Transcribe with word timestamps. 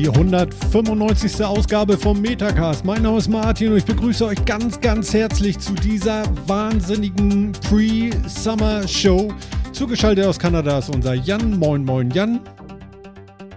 Die 0.00 0.08
195. 0.08 1.44
Ausgabe 1.44 1.98
vom 1.98 2.22
Metacast. 2.22 2.86
Mein 2.86 3.02
Name 3.02 3.18
ist 3.18 3.28
Martin 3.28 3.72
und 3.72 3.76
ich 3.76 3.84
begrüße 3.84 4.24
euch 4.24 4.42
ganz, 4.46 4.80
ganz 4.80 5.12
herzlich 5.12 5.58
zu 5.58 5.74
dieser 5.74 6.22
wahnsinnigen 6.46 7.52
Pre-Summer-Show. 7.68 9.30
Zugeschaltet 9.72 10.24
aus 10.24 10.38
Kanada 10.38 10.78
ist 10.78 10.88
unser 10.88 11.12
Jan. 11.12 11.58
Moin, 11.58 11.84
moin, 11.84 12.10
Jan. 12.12 12.40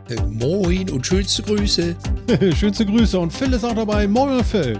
Äh, 0.09 0.21
moin 0.31 0.89
und 0.89 1.07
schönste 1.07 1.43
Grüße. 1.43 1.95
schönste 2.57 2.85
Grüße. 2.88 3.17
Und 3.17 3.31
Phil 3.31 3.53
ist 3.53 3.63
auch 3.63 3.75
dabei. 3.75 4.05
Moin, 4.05 4.44
Phil. 4.44 4.77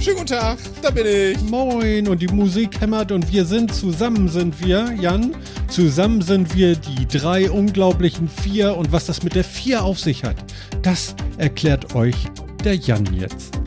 Schönen 0.00 0.16
guten 0.16 0.28
Tag, 0.28 0.58
da 0.80 0.90
bin 0.90 1.04
ich. 1.06 1.38
Moin 1.50 2.08
und 2.08 2.22
die 2.22 2.28
Musik 2.28 2.80
hämmert 2.80 3.12
und 3.12 3.30
wir 3.30 3.44
sind 3.44 3.74
zusammen 3.74 4.28
sind 4.28 4.58
wir, 4.64 4.94
Jan. 4.98 5.34
Zusammen 5.74 6.22
sind 6.22 6.54
wir 6.54 6.76
die 6.76 7.04
drei 7.04 7.50
unglaublichen 7.50 8.28
vier 8.28 8.76
und 8.76 8.92
was 8.92 9.06
das 9.06 9.24
mit 9.24 9.34
der 9.34 9.42
vier 9.42 9.82
auf 9.82 9.98
sich 9.98 10.22
hat, 10.22 10.36
das 10.82 11.16
erklärt 11.36 11.96
euch 11.96 12.14
der 12.62 12.76
Jan 12.76 13.12
jetzt. 13.12 13.58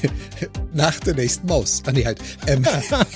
Nach 0.74 0.98
der 1.00 1.14
nächsten 1.14 1.46
Maus. 1.46 1.82
Ah, 1.86 1.92
nee, 1.92 2.04
halt. 2.04 2.18
Ähm, 2.46 2.64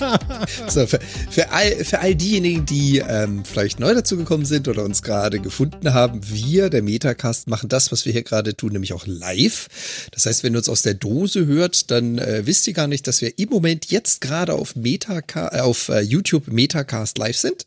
so, 0.67 0.85
für, 0.87 0.99
für, 1.29 1.51
all, 1.51 1.83
für 1.83 1.99
all 1.99 2.15
diejenigen, 2.15 2.65
die 2.65 2.99
ähm, 2.99 3.43
vielleicht 3.45 3.79
neu 3.79 3.93
dazugekommen 3.93 4.45
sind 4.45 4.67
oder 4.67 4.83
uns 4.83 5.01
gerade 5.01 5.39
gefunden 5.39 5.93
haben, 5.93 6.21
wir, 6.23 6.69
der 6.69 6.81
Metacast, 6.81 7.47
machen 7.47 7.69
das, 7.69 7.91
was 7.91 8.05
wir 8.05 8.13
hier 8.13 8.23
gerade 8.23 8.55
tun, 8.55 8.73
nämlich 8.73 8.93
auch 8.93 9.05
live. 9.05 9.67
Das 10.11 10.25
heißt, 10.25 10.43
wenn 10.43 10.53
ihr 10.53 10.57
uns 10.57 10.69
aus 10.69 10.81
der 10.81 10.93
Dose 10.93 11.45
hört, 11.45 11.91
dann 11.91 12.17
äh, 12.17 12.45
wisst 12.45 12.67
ihr 12.67 12.73
gar 12.73 12.87
nicht, 12.87 13.07
dass 13.07 13.21
wir 13.21 13.37
im 13.37 13.49
Moment 13.49 13.91
jetzt 13.91 14.21
gerade 14.21 14.53
auf, 14.53 14.75
Metaca 14.75 15.49
äh, 15.53 15.59
auf 15.61 15.89
äh, 15.89 16.01
YouTube 16.01 16.47
Metacast 16.47 17.17
live 17.17 17.37
sind. 17.37 17.65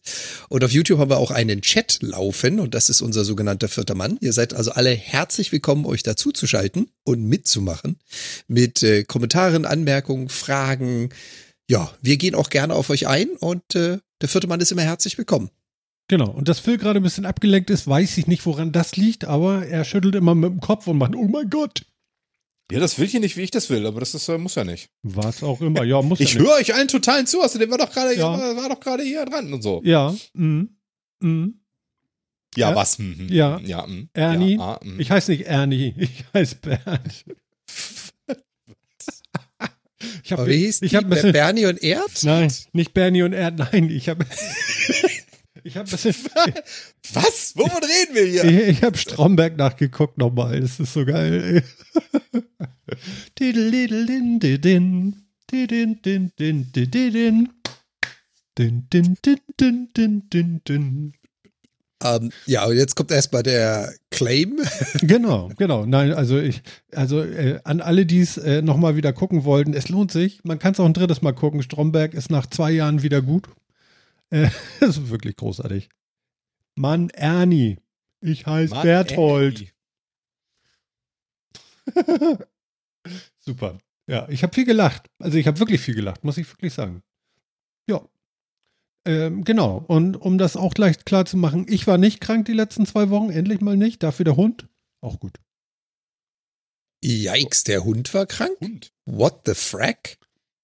Und 0.49 0.65
auf 0.65 0.71
YouTube 0.71 0.99
haben 0.99 1.11
wir 1.11 1.19
auch 1.19 1.31
einen 1.31 1.63
Chat 1.63 1.99
laufen 2.03 2.61
und 2.61 2.75
das 2.75 2.89
ist 2.89 3.01
unser 3.01 3.25
sogenannter 3.25 3.69
vierter 3.69 3.95
Mann. 3.95 4.19
Ihr 4.21 4.33
seid 4.33 4.55
also 4.55 4.73
alle 4.73 4.91
herzlich 4.91 5.53
willkommen, 5.53 5.87
euch 5.87 6.03
dazu 6.03 6.33
zu 6.33 6.47
schalten 6.47 6.89
und 7.05 7.23
mitzumachen 7.25 7.99
mit 8.49 8.83
äh, 8.83 9.05
Kommentaren, 9.47 9.65
Anmerkungen, 9.65 10.29
Fragen. 10.29 11.11
Ja, 11.69 11.93
wir 12.03 12.17
gehen 12.17 12.35
auch 12.35 12.51
gerne 12.51 12.75
auf 12.75 12.91
euch 12.91 13.07
ein 13.07 13.29
und 13.39 13.75
äh, 13.75 13.99
der 14.21 14.29
vierte 14.29 14.49
Mann 14.49 14.61
ist 14.61 14.73
immer 14.73 14.83
herzlich 14.83 15.19
willkommen. 15.19 15.51
Genau, 16.09 16.31
und 16.31 16.49
dass 16.49 16.61
Phil 16.61 16.79
gerade 16.79 17.01
ein 17.01 17.03
bisschen 17.03 17.27
abgelenkt 17.27 17.71
ist, 17.71 17.87
weiß 17.87 18.19
ich 18.19 18.27
nicht, 18.27 18.45
woran 18.47 18.73
das 18.73 18.97
liegt, 18.97 19.25
aber 19.25 19.67
er 19.67 19.85
schüttelt 19.85 20.15
immer 20.15 20.35
mit 20.35 20.51
dem 20.51 20.61
Kopf 20.61 20.87
und 20.87 20.99
macht, 20.99 21.15
oh 21.15 21.29
mein 21.29 21.51
Gott. 21.51 21.85
Ja, 22.73 22.81
das 22.81 22.99
will 22.99 23.07
ich 23.07 23.15
nicht, 23.15 23.37
wie 23.37 23.43
ich 23.43 23.51
das 23.53 23.71
will, 23.71 23.87
aber 23.87 24.01
das 24.01 24.15
ist, 24.15 24.29
äh, 24.29 24.39
muss 24.39 24.57
ja 24.57 24.65
nicht. 24.65 24.89
Was 25.03 25.43
auch 25.45 25.61
immer, 25.61 25.85
ja, 25.85 26.03
muss 26.03 26.19
ich 26.19 26.35
ja 26.35 26.41
höre 26.41 26.55
euch 26.55 26.75
allen 26.75 26.89
totalen 26.89 27.27
zu, 27.27 27.41
also 27.41 27.59
der 27.59 27.71
war 27.71 27.79
doch 27.79 27.91
gerade 27.91 28.17
ja. 28.17 28.57
war 28.57 28.69
doch 28.69 28.81
gerade 28.81 29.05
hier 29.05 29.25
dran 29.27 29.53
und 29.53 29.63
so. 29.63 29.81
Ja, 29.85 30.15
mhm. 30.35 30.77
Mhm. 31.21 31.61
Ja, 32.57 32.71
ja, 32.71 32.77
was? 32.77 32.99
Mhm. 32.99 33.29
Ja, 33.29 33.61
ja 33.65 33.87
mh. 33.87 34.09
Ernie. 34.13 34.57
Ja, 34.57 34.63
ah, 34.63 34.81
ich 34.99 35.11
heiße 35.11 35.31
nicht 35.31 35.47
Ernie, 35.47 35.95
ich 35.99 36.25
heiße 36.35 36.57
Bernd. 36.57 37.25
Ich 40.23 40.33
hab, 40.33 40.47
wie 40.47 40.59
hieß 40.59 40.83
ich 40.83 40.91
die? 40.91 41.05
Bisschen, 41.05 41.33
Bernie 41.33 41.67
und 41.67 41.83
Erd? 41.83 42.23
Nein, 42.23 42.53
nicht 42.73 42.95
Bernie 42.95 43.23
und 43.23 43.33
Erd, 43.33 43.59
nein, 43.59 43.91
ich 43.91 44.09
habe 44.09 44.25
ich 45.65 45.77
habe 45.77 45.91
Was? 47.13 47.57
Wovon 47.57 47.83
reden 47.83 48.15
wir 48.15 48.25
hier? 48.25 48.45
Ich, 48.45 48.69
ich 48.79 48.83
habe 48.83 48.97
Stromberg 48.97 49.57
nachgeguckt 49.57 50.19
nochmal, 50.19 50.61
das 50.61 50.81
ist 50.81 50.93
so 50.93 51.05
geil. 51.05 51.63
Ähm, 62.03 62.31
ja, 62.45 62.67
und 62.67 62.77
jetzt 62.77 62.95
kommt 62.95 63.11
erstmal 63.11 63.43
der 63.43 63.93
Claim. 64.11 64.61
genau, 65.01 65.51
genau. 65.57 65.87
Nein, 65.87 66.13
also 66.13 66.39
ich, 66.39 66.63
also 66.93 67.23
äh, 67.23 67.61
an 67.65 67.81
alle, 67.81 68.05
die 68.05 68.21
es 68.21 68.37
äh, 68.37 68.61
nochmal 68.61 68.97
wieder 68.97 69.13
gucken 69.13 69.45
wollten, 69.45 69.73
es 69.73 69.89
lohnt 69.89 70.13
sich. 70.13 70.45
Man 70.45 70.59
kann 70.59 70.73
es 70.73 70.81
auch 70.81 70.85
ein 70.85 70.93
drittes 70.93 71.23
Mal 71.23 71.33
gucken. 71.33 71.63
Stromberg 71.63 72.13
ist 72.15 72.31
nach 72.31 72.47
zwei 72.47 72.71
Jahren 72.71 73.03
wieder 73.03 73.23
gut. 73.23 73.49
Äh, 74.31 74.49
das 74.81 74.99
ist 74.99 75.11
wirklich 75.11 75.37
großartig. 75.37 75.89
Mann, 76.75 77.09
Ernie. 77.11 77.79
Ich 78.21 78.47
heiße 78.47 78.75
Berthold. 78.83 79.73
Super. 83.39 83.79
Ja, 84.07 84.29
ich 84.29 84.43
habe 84.43 84.55
viel 84.55 84.65
gelacht. 84.65 85.09
Also 85.19 85.39
ich 85.39 85.47
habe 85.47 85.59
wirklich 85.59 85.81
viel 85.81 85.95
gelacht, 85.95 86.25
muss 86.25 86.39
ich 86.39 86.49
wirklich 86.51 86.75
sagen. 86.75 87.03
Ähm, 89.07 89.45
genau. 89.45 89.85
Und 89.87 90.17
um 90.17 90.37
das 90.37 90.57
auch 90.57 90.75
gleich 90.75 91.05
klar 91.05 91.25
zu 91.25 91.37
machen, 91.37 91.67
ich 91.69 91.87
war 91.87 91.97
nicht 91.97 92.21
krank 92.21 92.47
die 92.47 92.53
letzten 92.53 92.87
zwei 92.87 93.09
Wochen, 93.09 93.31
endlich 93.31 93.61
mal 93.61 93.77
nicht. 93.77 94.03
Dafür 94.03 94.25
der 94.25 94.37
Hund. 94.37 94.69
Auch 95.01 95.21
gut. 95.21 95.39
Yikes, 97.03 97.65
der 97.65 97.85
Hund 97.85 98.13
war 98.15 98.27
krank? 98.27 98.59
Hund. 98.61 98.93
What 99.05 99.43
the 99.47 99.55
frack? 99.55 100.19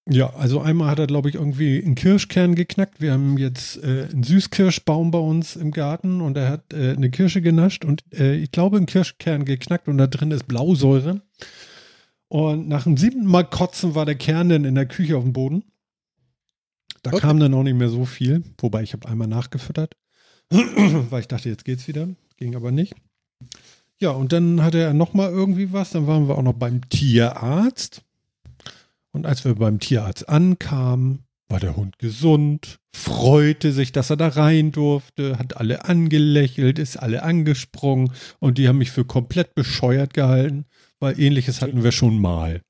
Ja, 0.09 0.33
also 0.33 0.59
einmal 0.59 0.89
hat 0.89 0.99
er, 0.99 1.07
glaube 1.07 1.29
ich, 1.29 1.35
irgendwie 1.35 1.81
einen 1.81 1.95
Kirschkern 1.95 2.55
geknackt. 2.55 2.99
Wir 2.99 3.13
haben 3.13 3.37
jetzt 3.37 3.81
äh, 3.81 4.07
einen 4.11 4.23
Süßkirschbaum 4.23 5.11
bei 5.11 5.19
uns 5.19 5.55
im 5.55 5.71
Garten 5.71 6.19
und 6.19 6.35
er 6.35 6.49
hat 6.49 6.73
äh, 6.73 6.91
eine 6.91 7.09
Kirsche 7.09 7.41
genascht 7.41 7.85
und 7.85 8.03
äh, 8.11 8.35
ich 8.35 8.51
glaube, 8.51 8.75
einen 8.75 8.85
Kirschkern 8.85 9.45
geknackt 9.45 9.87
und 9.87 9.97
da 9.97 10.07
drin 10.07 10.31
ist 10.31 10.45
Blausäure. 10.45 11.21
Und 12.27 12.67
nach 12.67 12.83
dem 12.83 12.97
siebten 12.97 13.25
Mal 13.25 13.43
kotzen 13.43 13.95
war 13.95 14.05
der 14.05 14.15
Kern 14.15 14.49
dann 14.49 14.65
in 14.65 14.75
der 14.75 14.87
Küche 14.87 15.15
auf 15.15 15.23
dem 15.23 15.31
Boden. 15.31 15.63
Da 17.03 17.11
okay. 17.11 17.21
kam 17.21 17.39
dann 17.39 17.53
auch 17.53 17.63
nicht 17.63 17.77
mehr 17.77 17.89
so 17.89 18.05
viel, 18.05 18.43
wobei 18.57 18.81
ich 18.81 18.93
habe 18.93 19.07
einmal 19.07 19.27
nachgefüttert, 19.27 19.95
weil 20.49 21.19
ich 21.19 21.27
dachte, 21.27 21.49
jetzt 21.49 21.65
geht's 21.65 21.87
wieder. 21.87 22.07
Ging 22.37 22.55
aber 22.55 22.71
nicht. 22.71 22.95
Ja, 23.99 24.11
und 24.11 24.33
dann 24.33 24.63
hatte 24.63 24.79
er 24.79 24.93
nochmal 24.93 25.29
irgendwie 25.29 25.71
was. 25.71 25.91
Dann 25.91 26.07
waren 26.07 26.27
wir 26.27 26.37
auch 26.37 26.43
noch 26.43 26.53
beim 26.53 26.89
Tierarzt. 26.89 28.01
Und 29.11 29.25
als 29.25 29.45
wir 29.45 29.55
beim 29.55 29.79
Tierarzt 29.79 30.27
ankamen, 30.27 31.19
war 31.47 31.59
der 31.59 31.75
Hund 31.75 31.99
gesund, 31.99 32.79
freute 32.95 33.71
sich, 33.71 33.91
dass 33.91 34.09
er 34.09 34.17
da 34.17 34.29
rein 34.29 34.71
durfte, 34.71 35.37
hat 35.37 35.57
alle 35.57 35.85
angelächelt, 35.85 36.79
ist 36.79 36.97
alle 36.97 37.21
angesprungen 37.21 38.11
und 38.39 38.57
die 38.57 38.67
haben 38.67 38.79
mich 38.79 38.91
für 38.91 39.05
komplett 39.05 39.53
bescheuert 39.53 40.13
gehalten, 40.13 40.65
weil 40.99 41.19
ähnliches 41.19 41.61
hatten 41.61 41.83
wir 41.83 41.91
schon 41.91 42.19
mal. 42.19 42.61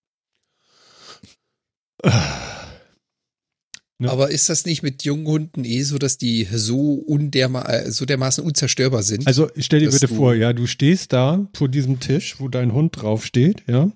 Ne? 3.99 4.09
Aber 4.09 4.31
ist 4.31 4.49
das 4.49 4.65
nicht 4.65 4.83
mit 4.83 5.03
jungen 5.03 5.27
Hunden 5.27 5.63
eh 5.63 5.83
so, 5.83 5.97
dass 5.97 6.17
die 6.17 6.45
so, 6.45 6.93
underma 6.93 7.63
äh, 7.63 7.91
so 7.91 8.05
dermaßen 8.05 8.43
unzerstörbar 8.43 9.03
sind? 9.03 9.27
Also 9.27 9.49
stell 9.57 9.81
dir 9.81 9.91
bitte 9.91 10.07
vor, 10.07 10.33
ja, 10.33 10.53
du 10.53 10.67
stehst 10.67 11.13
da 11.13 11.47
vor 11.55 11.69
diesem 11.69 11.99
Tisch, 11.99 12.39
wo 12.39 12.47
dein 12.47 12.73
Hund 12.73 13.01
draufsteht, 13.01 13.63
ja. 13.67 13.91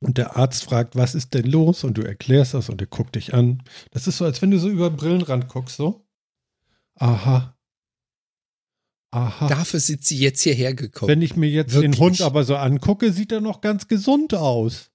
Und 0.00 0.16
der 0.18 0.36
Arzt 0.36 0.64
fragt, 0.64 0.94
was 0.94 1.14
ist 1.14 1.34
denn 1.34 1.46
los? 1.46 1.82
Und 1.82 1.98
du 1.98 2.02
erklärst 2.02 2.54
das 2.54 2.68
und 2.68 2.80
er 2.80 2.86
guckt 2.86 3.16
dich 3.16 3.34
an. 3.34 3.62
Das 3.90 4.06
ist 4.06 4.18
so, 4.18 4.24
als 4.24 4.40
wenn 4.42 4.50
du 4.50 4.58
so 4.58 4.68
über 4.68 4.90
den 4.90 4.96
Brillenrand 4.96 5.48
guckst, 5.48 5.76
so. 5.76 6.06
Aha. 6.94 7.56
Aha. 9.10 9.48
Dafür 9.48 9.80
sind 9.80 10.04
sie 10.04 10.18
jetzt 10.18 10.42
hierher 10.42 10.74
gekommen. 10.74 11.08
Wenn 11.08 11.22
ich 11.22 11.34
mir 11.34 11.48
jetzt 11.48 11.74
Wirklich? 11.74 11.92
den 11.92 11.98
Hund 11.98 12.20
aber 12.20 12.44
so 12.44 12.56
angucke, 12.56 13.12
sieht 13.12 13.32
er 13.32 13.40
noch 13.40 13.60
ganz 13.60 13.88
gesund 13.88 14.34
aus. 14.34 14.90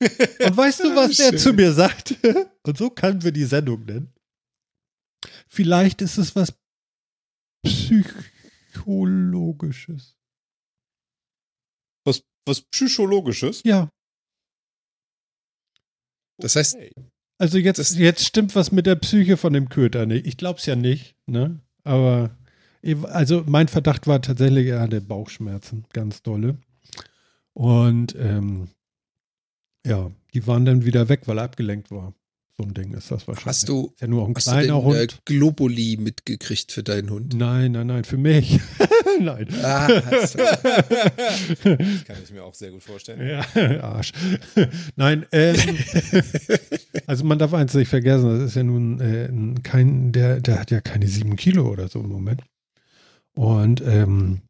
Und 0.00 0.56
weißt 0.56 0.80
du, 0.84 0.94
was 0.94 1.16
der 1.16 1.36
zu 1.36 1.52
mir 1.52 1.72
sagt? 1.72 2.14
Und 2.66 2.76
so 2.76 2.90
können 2.90 3.22
wir 3.22 3.32
die 3.32 3.44
Sendung 3.44 3.84
nennen. 3.84 4.12
Vielleicht 5.48 6.02
ist 6.02 6.18
es 6.18 6.34
was 6.34 6.52
Psychologisches. 7.64 10.18
Was, 12.04 12.24
was 12.44 12.62
Psychologisches? 12.62 13.62
Ja. 13.64 13.88
Das 16.38 16.56
heißt. 16.56 16.76
Also 17.38 17.58
jetzt, 17.58 17.96
jetzt 17.96 18.24
stimmt 18.24 18.56
was 18.56 18.72
mit 18.72 18.86
der 18.86 18.96
Psyche 18.96 19.36
von 19.36 19.52
dem 19.52 19.68
Köter 19.68 20.06
nicht. 20.06 20.26
Ich 20.26 20.38
glaub's 20.38 20.66
ja 20.66 20.74
nicht, 20.74 21.14
ne? 21.26 21.60
Aber 21.84 22.36
also 23.04 23.44
mein 23.46 23.68
Verdacht 23.68 24.06
war 24.06 24.22
tatsächlich, 24.22 24.68
er 24.68 24.80
hatte 24.80 25.00
Bauchschmerzen, 25.00 25.86
ganz 25.92 26.22
dolle. 26.22 26.58
Und 27.52 28.14
ähm, 28.16 28.68
ja, 29.84 30.10
die 30.34 30.46
waren 30.46 30.64
dann 30.64 30.84
wieder 30.84 31.08
weg, 31.08 31.22
weil 31.26 31.38
er 31.38 31.44
abgelenkt 31.44 31.90
war. 31.90 32.14
So 32.58 32.66
ein 32.66 32.72
Ding 32.72 32.94
ist 32.94 33.10
das 33.10 33.28
wahrscheinlich. 33.28 33.46
Hast 33.46 33.68
du, 33.68 33.92
ist 33.92 34.00
ja 34.00 34.06
nur 34.06 34.22
auch 34.22 34.28
ein 34.28 34.34
kleiner 34.34 34.62
du 34.62 34.66
denn, 34.66 34.84
Hund. 34.84 34.96
Äh, 34.96 35.08
Globuli 35.26 35.98
mitgekriegt 35.98 36.72
für 36.72 36.82
deinen 36.82 37.10
Hund? 37.10 37.34
Nein, 37.34 37.72
nein, 37.72 37.86
nein, 37.86 38.04
für 38.04 38.16
mich. 38.16 38.58
nein. 39.20 39.46
Ah, 39.62 39.88
das 39.88 40.34
kann 41.62 42.16
ich 42.24 42.30
mir 42.32 42.42
auch 42.42 42.54
sehr 42.54 42.70
gut 42.70 42.82
vorstellen. 42.82 43.28
Ja, 43.28 43.82
Arsch. 43.82 44.12
nein, 44.96 45.26
ähm, 45.32 45.56
also 47.06 47.24
man 47.24 47.38
darf 47.38 47.52
eins 47.52 47.74
nicht 47.74 47.88
vergessen, 47.88 48.38
das 48.38 48.48
ist 48.48 48.56
ja 48.56 48.62
nun 48.62 49.00
äh, 49.00 49.60
kein, 49.62 50.12
der, 50.12 50.40
der 50.40 50.58
hat 50.58 50.70
ja 50.70 50.80
keine 50.80 51.08
sieben 51.08 51.36
Kilo 51.36 51.70
oder 51.70 51.88
so 51.88 52.00
im 52.00 52.08
Moment. 52.08 52.42
Und 53.34 53.82
ähm, 53.82 54.40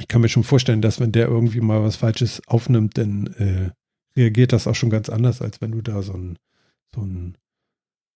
ich 0.00 0.08
kann 0.08 0.22
mir 0.22 0.28
schon 0.28 0.42
vorstellen, 0.42 0.82
dass 0.82 0.98
wenn 0.98 1.12
der 1.12 1.28
irgendwie 1.28 1.60
mal 1.60 1.84
was 1.84 1.94
Falsches 1.94 2.42
aufnimmt, 2.48 2.98
dann 2.98 3.28
äh, 3.38 3.70
reagiert 4.16 4.52
das 4.52 4.66
auch 4.66 4.74
schon 4.74 4.90
ganz 4.90 5.08
anders, 5.08 5.40
als 5.40 5.60
wenn 5.60 5.70
du 5.70 5.82
da 5.82 6.02
so 6.02 6.14
einen 6.14 6.36
so 6.96 7.06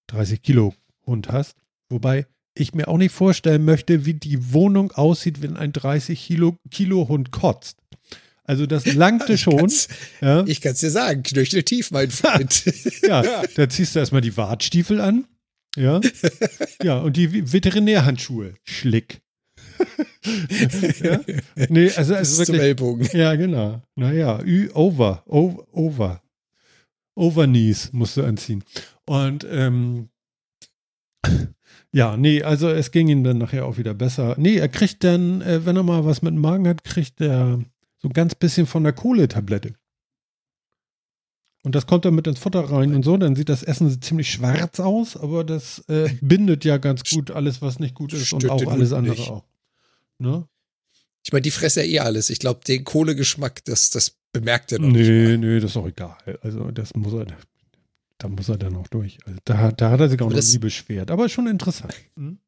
30 0.09 0.43
Kilo 0.43 0.75
Hund 1.07 1.29
hast. 1.29 1.57
Wobei 1.89 2.27
ich 2.55 2.75
mir 2.75 2.89
auch 2.89 2.99
nicht 2.99 3.13
vorstellen 3.15 3.65
möchte, 3.65 4.05
wie 4.07 4.15
die 4.15 4.53
Wohnung 4.53 4.91
aussieht, 4.93 5.41
wenn 5.43 5.57
ein 5.57 5.73
30 5.73 6.21
Kilo, 6.21 6.57
Kilo 6.71 7.09
Hund 7.09 7.31
kotzt. 7.31 7.79
Also 8.45 8.67
das 8.67 8.87
langte 8.95 9.39
schon. 9.39 9.59
Kann's- 9.59 9.89
ja. 10.21 10.45
Ich 10.47 10.61
kann 10.61 10.73
es 10.73 10.81
dir 10.81 10.91
sagen, 10.91 11.23
knöcheltief, 11.23 11.91
mein 11.93 12.11
Freund. 12.11 12.65
Ja, 13.03 13.43
da 13.55 13.69
ziehst 13.69 13.95
du 13.95 14.01
erstmal 14.01 14.21
die 14.21 14.37
Wartstiefel 14.37 15.01
an. 15.01 15.27
Ja. 15.77 16.01
Ja, 16.83 16.99
und 16.99 17.17
die 17.19 17.53
Veterinärhandschuhe. 17.53 18.55
Schlick. 18.65 19.21
ja. 21.03 21.21
Nee, 21.69 21.91
also, 21.93 22.15
also 22.15 22.43
ist 22.43 22.47
zum 22.47 22.55
wirklich. 22.57 22.61
Ellbogen. 22.63 23.09
Ja, 23.13 23.35
genau. 23.37 23.83
Naja, 23.97 24.41
Ü, 24.43 24.71
over, 24.75 25.23
over, 25.27 25.67
over. 25.73 26.23
Overknees 27.15 27.93
musst 27.93 28.17
du 28.17 28.23
anziehen. 28.23 28.65
Und 29.07 29.47
ähm, 29.51 30.09
ja, 31.93 32.17
nee, 32.17 32.43
also 32.43 32.69
es 32.69 32.91
ging 32.91 33.09
ihm 33.09 33.25
dann 33.25 33.39
nachher 33.39 33.67
auch 33.67 33.79
wieder 33.79 33.95
besser. 33.95 34.35
Nee, 34.39 34.57
er 34.57 34.69
kriegt 34.69 35.05
dann, 35.05 35.43
äh, 35.43 35.65
wenn 35.67 35.77
er 35.77 35.83
mal 35.83 36.05
was 36.05 36.23
mit 36.23 36.35
dem 36.35 36.41
Magen 36.41 36.69
hat, 36.69 36.85
kriegt 36.85 37.21
er 37.21 37.61
so 37.99 38.09
ein 38.09 38.13
ganz 38.13 38.35
bisschen 38.35 38.67
von 38.67 38.85
der 38.85 38.93
Kohletablette. 38.93 39.75
Und 41.63 41.75
das 41.75 41.87
kommt 41.87 42.07
dann 42.07 42.15
mit 42.15 42.27
ins 42.27 42.39
Futter 42.39 42.61
rein 42.61 42.95
und 42.95 43.03
so, 43.03 43.19
dann 43.19 43.37
sieht 43.37 43.51
das 43.51 43.63
Essen 43.63 44.01
ziemlich 44.01 44.31
schwarz 44.31 44.81
aus, 44.81 45.15
aber 45.15 45.45
das 45.45 45.81
äh, 45.89 46.09
bindet 46.23 46.65
ja 46.65 46.79
ganz 46.79 47.05
gut 47.05 47.31
alles, 47.31 47.61
was 47.61 47.79
nicht 47.79 47.95
gut 47.95 48.15
ist 48.15 48.29
Stört 48.29 48.45
und 48.45 48.51
auch 48.51 48.67
alles 48.73 48.95
andere 48.95 49.15
nicht. 49.15 49.31
auch. 49.31 49.45
Ne? 50.19 50.49
Ich 51.25 51.33
meine, 51.33 51.43
die 51.43 51.51
fressen 51.51 51.81
ja 51.81 51.87
eh 51.87 51.99
alles. 52.01 52.31
Ich 52.31 52.39
glaube, 52.39 52.61
den 52.67 52.85
Kohlegeschmack, 52.85 53.65
das, 53.65 53.91
das 53.91 54.17
bemerkt 54.33 54.73
er 54.73 54.79
noch 54.79 54.89
nicht. 54.89 55.09
Nee, 55.09 55.37
mal. 55.37 55.39
nee, 55.39 55.61
das 55.61 55.73
ist 55.73 55.77
auch 55.77 55.87
egal. 55.89 56.17
Also 56.43 56.71
das 56.71 56.95
muss 56.95 57.13
er, 57.13 57.27
da 58.19 58.29
muss 58.29 58.49
er 58.49 58.57
dann 58.59 58.77
auch 58.77 58.89
durch. 58.89 59.19
Also 59.27 59.39
da, 59.45 59.73
da 59.73 59.91
hat 59.91 60.01
er 60.01 60.09
sich 60.09 60.19
auch 60.21 60.27
Aber 60.27 60.35
noch 60.35 60.39
das- 60.41 60.53
nie 60.53 60.59
beschwert, 60.59 61.11
aber 61.11 61.29
schon 61.29 61.47
interessant. 61.47 61.95
Hm? 62.17 62.39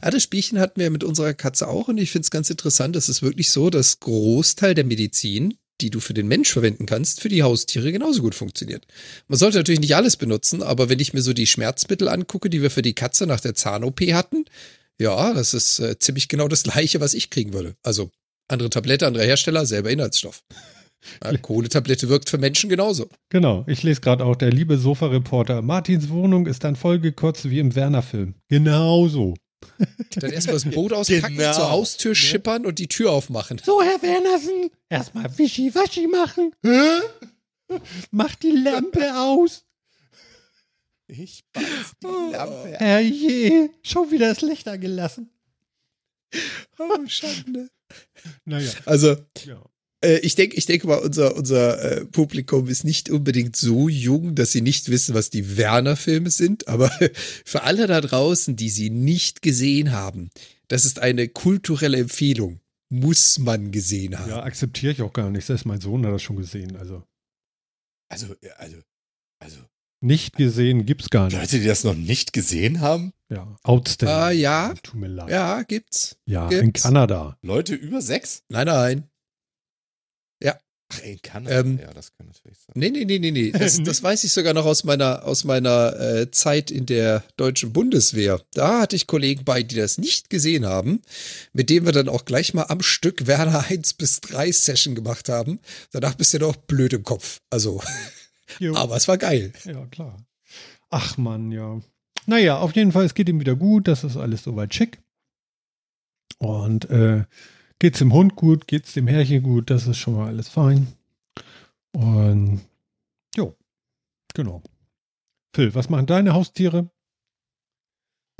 Ah, 0.00 0.10
das 0.10 0.24
Spielchen 0.24 0.58
hatten 0.58 0.80
wir 0.80 0.90
mit 0.90 1.04
unserer 1.04 1.34
Katze 1.34 1.68
auch 1.68 1.86
und 1.88 1.98
ich 1.98 2.10
finde 2.10 2.24
es 2.24 2.30
ganz 2.30 2.50
interessant. 2.50 2.96
Es 2.96 3.08
ist 3.08 3.22
wirklich 3.22 3.50
so, 3.50 3.70
dass 3.70 4.00
Großteil 4.00 4.74
der 4.74 4.84
Medizin, 4.84 5.54
die 5.80 5.90
du 5.90 6.00
für 6.00 6.14
den 6.14 6.26
Mensch 6.26 6.52
verwenden 6.52 6.84
kannst, 6.84 7.20
für 7.20 7.28
die 7.28 7.44
Haustiere 7.44 7.92
genauso 7.92 8.22
gut 8.22 8.34
funktioniert. 8.34 8.86
Man 9.28 9.38
sollte 9.38 9.58
natürlich 9.58 9.80
nicht 9.80 9.94
alles 9.94 10.16
benutzen, 10.16 10.64
aber 10.64 10.88
wenn 10.88 10.98
ich 10.98 11.14
mir 11.14 11.22
so 11.22 11.32
die 11.32 11.46
Schmerzmittel 11.46 12.08
angucke, 12.08 12.50
die 12.50 12.60
wir 12.60 12.70
für 12.72 12.82
die 12.82 12.94
Katze 12.94 13.28
nach 13.28 13.38
der 13.40 13.54
Zahn-OP 13.54 14.00
hatten, 14.12 14.44
ja, 15.00 15.32
das 15.32 15.54
ist 15.54 15.78
äh, 15.78 15.98
ziemlich 15.98 16.28
genau 16.28 16.48
das 16.48 16.62
gleiche, 16.64 17.00
was 17.00 17.14
ich 17.14 17.30
kriegen 17.30 17.52
würde. 17.52 17.74
Also 17.82 18.10
andere 18.48 18.70
Tablette, 18.70 19.06
anderer 19.06 19.24
Hersteller, 19.24 19.66
selber 19.66 19.90
Inhaltsstoff. 19.90 20.42
Ja, 21.22 21.36
Kohletablette 21.36 22.08
wirkt 22.08 22.28
für 22.28 22.38
Menschen 22.38 22.68
genauso. 22.68 23.08
Genau, 23.28 23.62
ich 23.68 23.84
lese 23.84 24.00
gerade 24.00 24.24
auch, 24.24 24.34
der 24.34 24.50
liebe 24.50 24.76
Sofa-Reporter, 24.78 25.62
Martins 25.62 26.08
Wohnung 26.08 26.48
ist 26.48 26.64
dann 26.64 26.74
vollgekotzt 26.74 27.48
wie 27.48 27.60
im 27.60 27.76
Werner-Film. 27.76 28.34
Genauso. 28.48 29.34
Dann 30.16 30.32
erstmal 30.32 30.56
das 30.56 30.64
Boot 30.64 30.92
auspacken, 30.92 31.36
Genau. 31.36 31.52
zur 31.52 31.70
Haustür 31.70 32.16
schippern 32.16 32.66
und 32.66 32.80
die 32.80 32.88
Tür 32.88 33.12
aufmachen. 33.12 33.60
So, 33.64 33.80
Herr 33.80 34.02
Wernersen, 34.02 34.70
erstmal 34.88 35.26
Wischi-Waschi 35.38 36.08
machen. 36.08 36.50
Mach 38.10 38.34
die 38.34 38.50
Lampe 38.50 39.14
aus. 39.20 39.64
Ich 41.08 41.42
beiß 41.52 41.64
die 42.02 42.32
Lampe. 42.32 42.76
Herrje, 42.78 43.70
schon 43.82 44.10
wieder 44.10 44.28
das 44.28 44.42
Licht 44.42 44.68
angelassen. 44.68 45.30
Oh, 46.78 47.06
Schande. 47.06 47.70
Naja, 48.44 48.70
Also, 48.84 49.16
ja. 49.46 49.64
Äh, 50.04 50.18
ich 50.18 50.34
denke, 50.34 50.56
ich 50.56 50.66
denke 50.66 50.86
mal, 50.86 50.98
unser, 50.98 51.34
unser 51.34 51.80
äh, 51.82 52.04
Publikum 52.04 52.68
ist 52.68 52.84
nicht 52.84 53.08
unbedingt 53.10 53.56
so 53.56 53.88
jung, 53.88 54.34
dass 54.34 54.52
sie 54.52 54.60
nicht 54.60 54.90
wissen, 54.90 55.14
was 55.14 55.30
die 55.30 55.56
Werner-Filme 55.56 56.30
sind. 56.30 56.68
Aber 56.68 56.90
für 57.44 57.62
alle 57.62 57.86
da 57.86 58.00
draußen, 58.00 58.54
die 58.54 58.68
sie 58.68 58.90
nicht 58.90 59.40
gesehen 59.42 59.92
haben, 59.92 60.30
das 60.68 60.84
ist 60.84 60.98
eine 60.98 61.28
kulturelle 61.28 61.96
Empfehlung. 61.98 62.60
Muss 62.90 63.38
man 63.38 63.70
gesehen 63.70 64.18
haben. 64.18 64.30
Ja, 64.30 64.42
akzeptiere 64.42 64.92
ich 64.92 65.02
auch 65.02 65.12
gar 65.12 65.30
nicht. 65.30 65.44
Selbst 65.46 65.64
mein 65.66 65.80
Sohn 65.80 66.06
hat 66.06 66.12
das 66.12 66.22
schon 66.22 66.36
gesehen. 66.36 66.76
Also 66.76 67.02
Also, 68.08 68.34
also, 68.56 68.76
also, 69.40 69.58
nicht 70.00 70.36
gesehen 70.36 70.86
gibt's 70.86 71.10
gar 71.10 71.26
nicht. 71.26 71.36
Leute, 71.36 71.60
die 71.60 71.66
das 71.66 71.84
noch 71.84 71.94
nicht 71.94 72.32
gesehen 72.32 72.80
haben? 72.80 73.12
Ja, 73.30 73.56
outstanding. 73.62 74.16
Ah, 74.16 74.30
ja. 74.30 74.74
Tut 74.82 75.00
mir 75.00 75.08
leid. 75.08 75.30
Ja, 75.30 75.62
gibt's. 75.62 76.16
Ja, 76.24 76.48
gibt's. 76.48 76.64
in 76.64 76.72
Kanada. 76.72 77.36
Leute 77.42 77.74
über 77.74 78.00
sechs? 78.00 78.42
Nein, 78.48 78.66
nein. 78.66 79.08
Ach, 80.90 81.02
in 81.02 81.20
Kanada. 81.20 81.60
Ähm, 81.60 81.78
ja, 81.78 81.92
das 81.92 82.12
kann 82.16 82.26
natürlich 82.26 82.58
sein. 82.58 82.72
Nee, 82.74 82.90
nee, 82.90 83.04
nee, 83.04 83.18
nee, 83.18 83.30
nee. 83.30 83.50
Das, 83.50 83.78
das 83.84 84.02
weiß 84.02 84.24
ich 84.24 84.32
sogar 84.32 84.54
noch 84.54 84.64
aus 84.64 84.84
meiner, 84.84 85.24
aus 85.24 85.44
meiner 85.44 85.98
äh, 86.00 86.30
Zeit 86.30 86.70
in 86.70 86.86
der 86.86 87.24
deutschen 87.36 87.72
Bundeswehr. 87.72 88.40
Da 88.54 88.80
hatte 88.80 88.96
ich 88.96 89.06
Kollegen 89.06 89.44
bei, 89.44 89.62
die 89.62 89.76
das 89.76 89.98
nicht 89.98 90.30
gesehen 90.30 90.64
haben, 90.64 91.02
mit 91.52 91.68
denen 91.68 91.84
wir 91.84 91.92
dann 91.92 92.08
auch 92.08 92.24
gleich 92.24 92.54
mal 92.54 92.64
am 92.64 92.82
Stück 92.82 93.26
Werner 93.26 93.66
1 93.68 93.94
bis 93.94 94.20
3 94.22 94.50
Session 94.50 94.94
gemacht 94.94 95.28
haben. 95.28 95.60
Danach 95.92 96.14
bist 96.14 96.32
du 96.32 96.38
doch 96.38 96.56
blöd 96.56 96.94
im 96.94 97.02
Kopf. 97.02 97.40
Also, 97.50 97.82
Jo. 98.58 98.74
aber 98.74 98.96
es 98.96 99.08
war 99.08 99.18
geil. 99.18 99.52
Ja, 99.64 99.86
klar. 99.86 100.16
Ach 100.90 101.16
Mann, 101.18 101.52
ja. 101.52 101.80
Naja, 102.26 102.58
auf 102.58 102.74
jeden 102.74 102.92
Fall, 102.92 103.04
es 103.04 103.14
geht 103.14 103.28
ihm 103.28 103.40
wieder 103.40 103.56
gut. 103.56 103.88
Das 103.88 104.04
ist 104.04 104.16
alles 104.16 104.42
soweit 104.42 104.74
schick. 104.74 105.02
Und 106.38 106.88
äh, 106.90 107.24
geht's 107.78 107.98
dem 107.98 108.12
Hund 108.12 108.36
gut, 108.36 108.66
geht's 108.66 108.92
dem 108.92 109.06
Herrchen 109.06 109.42
gut, 109.42 109.70
das 109.70 109.86
ist 109.86 109.98
schon 109.98 110.14
mal 110.14 110.28
alles 110.28 110.48
fein. 110.48 110.86
Und 111.92 112.60
jo, 113.34 113.56
genau. 114.34 114.62
Phil, 115.54 115.74
was 115.74 115.88
machen 115.88 116.06
deine 116.06 116.34
Haustiere? 116.34 116.90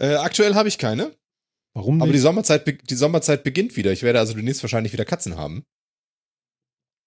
Äh, 0.00 0.14
aktuell 0.14 0.54
habe 0.54 0.68
ich 0.68 0.78
keine, 0.78 1.12
Warum 1.74 2.00
aber 2.00 2.08
die 2.08 2.14
nicht? 2.14 2.22
Sommerzeit, 2.22 2.90
die 2.90 2.94
Sommerzeit 2.94 3.44
beginnt 3.44 3.76
wieder. 3.76 3.92
Ich 3.92 4.02
werde 4.02 4.18
also 4.18 4.34
demnächst 4.34 4.62
wahrscheinlich 4.62 4.92
wieder 4.92 5.04
Katzen 5.04 5.36
haben. 5.36 5.64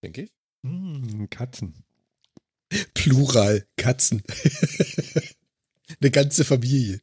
Denke 0.03 0.24
ich. 0.24 0.34
Hm, 0.65 1.29
Katzen. 1.29 1.84
Plural, 2.93 3.67
Katzen. 3.77 4.23
Eine 6.01 6.11
ganze 6.11 6.43
Familie. 6.45 7.01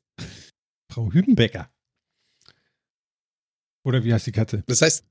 Frau 0.90 1.12
Hübenbecker. 1.12 1.70
Oder 3.84 4.02
wie 4.04 4.12
heißt 4.12 4.26
die 4.26 4.32
Katze? 4.32 4.64
Das 4.66 4.82
heißt, 4.82 5.04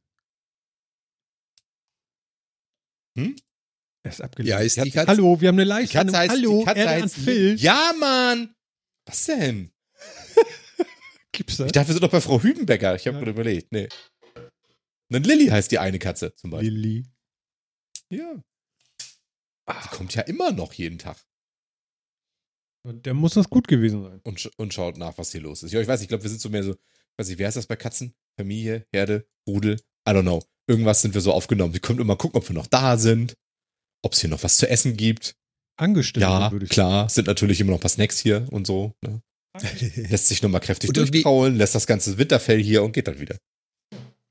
Er 3.15 4.11
ist 4.11 4.21
abgelehnt. 4.21 4.55
heißt 4.55 4.77
die 4.85 4.91
Katze? 4.91 5.07
Hallo, 5.07 5.39
wir 5.41 5.47
haben 5.49 5.55
eine 5.55 5.63
Live-Sendung. 5.65 6.13
Katze 6.13 6.17
heißt, 6.17 6.31
Hallo, 6.31 6.59
die 6.59 6.65
Katze 6.65 6.79
Erde 6.79 7.03
heißt 7.03 7.15
Phil. 7.15 7.55
Ja, 7.59 7.93
Mann! 7.99 8.55
Was 9.05 9.25
denn? 9.25 9.71
Gibt's 11.31 11.57
das? 11.57 11.65
Ich 11.67 11.71
dachte, 11.71 11.87
wir 11.89 11.93
sind 11.93 12.03
doch 12.03 12.11
bei 12.11 12.21
Frau 12.21 12.41
Hübenbecker. 12.41 12.95
Ich 12.95 13.05
habe 13.07 13.15
Ja. 13.17 13.19
gerade 13.19 13.31
überlegt. 13.31 13.71
Nee. 13.71 13.89
Und 14.35 15.13
dann 15.13 15.23
Lilly 15.23 15.47
heißt 15.47 15.71
die 15.71 15.79
eine 15.79 15.99
Katze 15.99 16.33
zum 16.35 16.51
Beispiel. 16.51 16.71
Lilly. 16.73 17.05
Ja. 18.09 18.41
Die 19.69 19.89
kommt 19.89 20.15
ja 20.15 20.21
immer 20.23 20.51
noch 20.51 20.73
jeden 20.73 20.97
Tag 20.97 21.17
Der 22.85 23.13
muss 23.13 23.33
das 23.33 23.49
gut 23.49 23.67
gewesen 23.67 24.03
sein. 24.03 24.21
und, 24.23 24.39
sch 24.39 24.49
und 24.57 24.73
schaut 24.73 24.97
nach, 24.97 25.17
was 25.17 25.31
hier 25.31 25.41
los 25.41 25.63
ist. 25.63 25.71
Ja, 25.71 25.81
ich 25.81 25.87
weiß, 25.87 26.01
ich 26.01 26.07
glaube, 26.07 26.23
wir 26.23 26.29
sind 26.29 26.41
so 26.41 26.49
mehr 26.49 26.63
so, 26.63 26.75
weiß 27.17 27.29
ich, 27.29 27.37
wie 27.37 27.45
heißt 27.45 27.57
das 27.57 27.67
bei 27.67 27.75
Katzen? 27.75 28.15
Familie, 28.39 28.85
Herde, 28.93 29.27
Rudel? 29.47 29.75
I 30.07 30.11
don't 30.11 30.21
know. 30.21 30.43
Irgendwas 30.67 31.01
sind 31.01 31.13
wir 31.13 31.21
so 31.21 31.33
aufgenommen. 31.33 31.73
Sie 31.73 31.79
kommt 31.79 31.99
immer 31.99 32.15
gucken, 32.15 32.37
ob 32.39 32.47
wir 32.47 32.53
noch 32.53 32.67
da 32.67 32.97
sind, 32.97 33.35
ob 34.03 34.13
es 34.13 34.21
hier 34.21 34.29
noch 34.29 34.43
was 34.43 34.57
zu 34.57 34.69
essen 34.69 34.95
gibt. 34.95 35.35
Angestellte, 35.79 36.27
ja, 36.27 36.51
würde 36.51 36.65
ich 36.65 36.71
klar, 36.71 37.07
sind 37.09 37.27
natürlich 37.27 37.59
immer 37.61 37.71
noch 37.71 37.77
ein 37.77 37.81
paar 37.81 37.89
Snacks 37.89 38.19
hier 38.19 38.47
und 38.51 38.65
so. 38.65 38.93
Ne? 39.01 39.21
Lässt 40.09 40.27
sich 40.27 40.41
nochmal 40.41 40.61
kräftig 40.61 40.91
durchkraulen, 40.91 41.55
lässt 41.55 41.75
das 41.75 41.87
ganze 41.87 42.17
Winterfell 42.17 42.61
hier 42.61 42.83
und 42.83 42.93
geht 42.93 43.07
dann 43.07 43.19
wieder. 43.19 43.37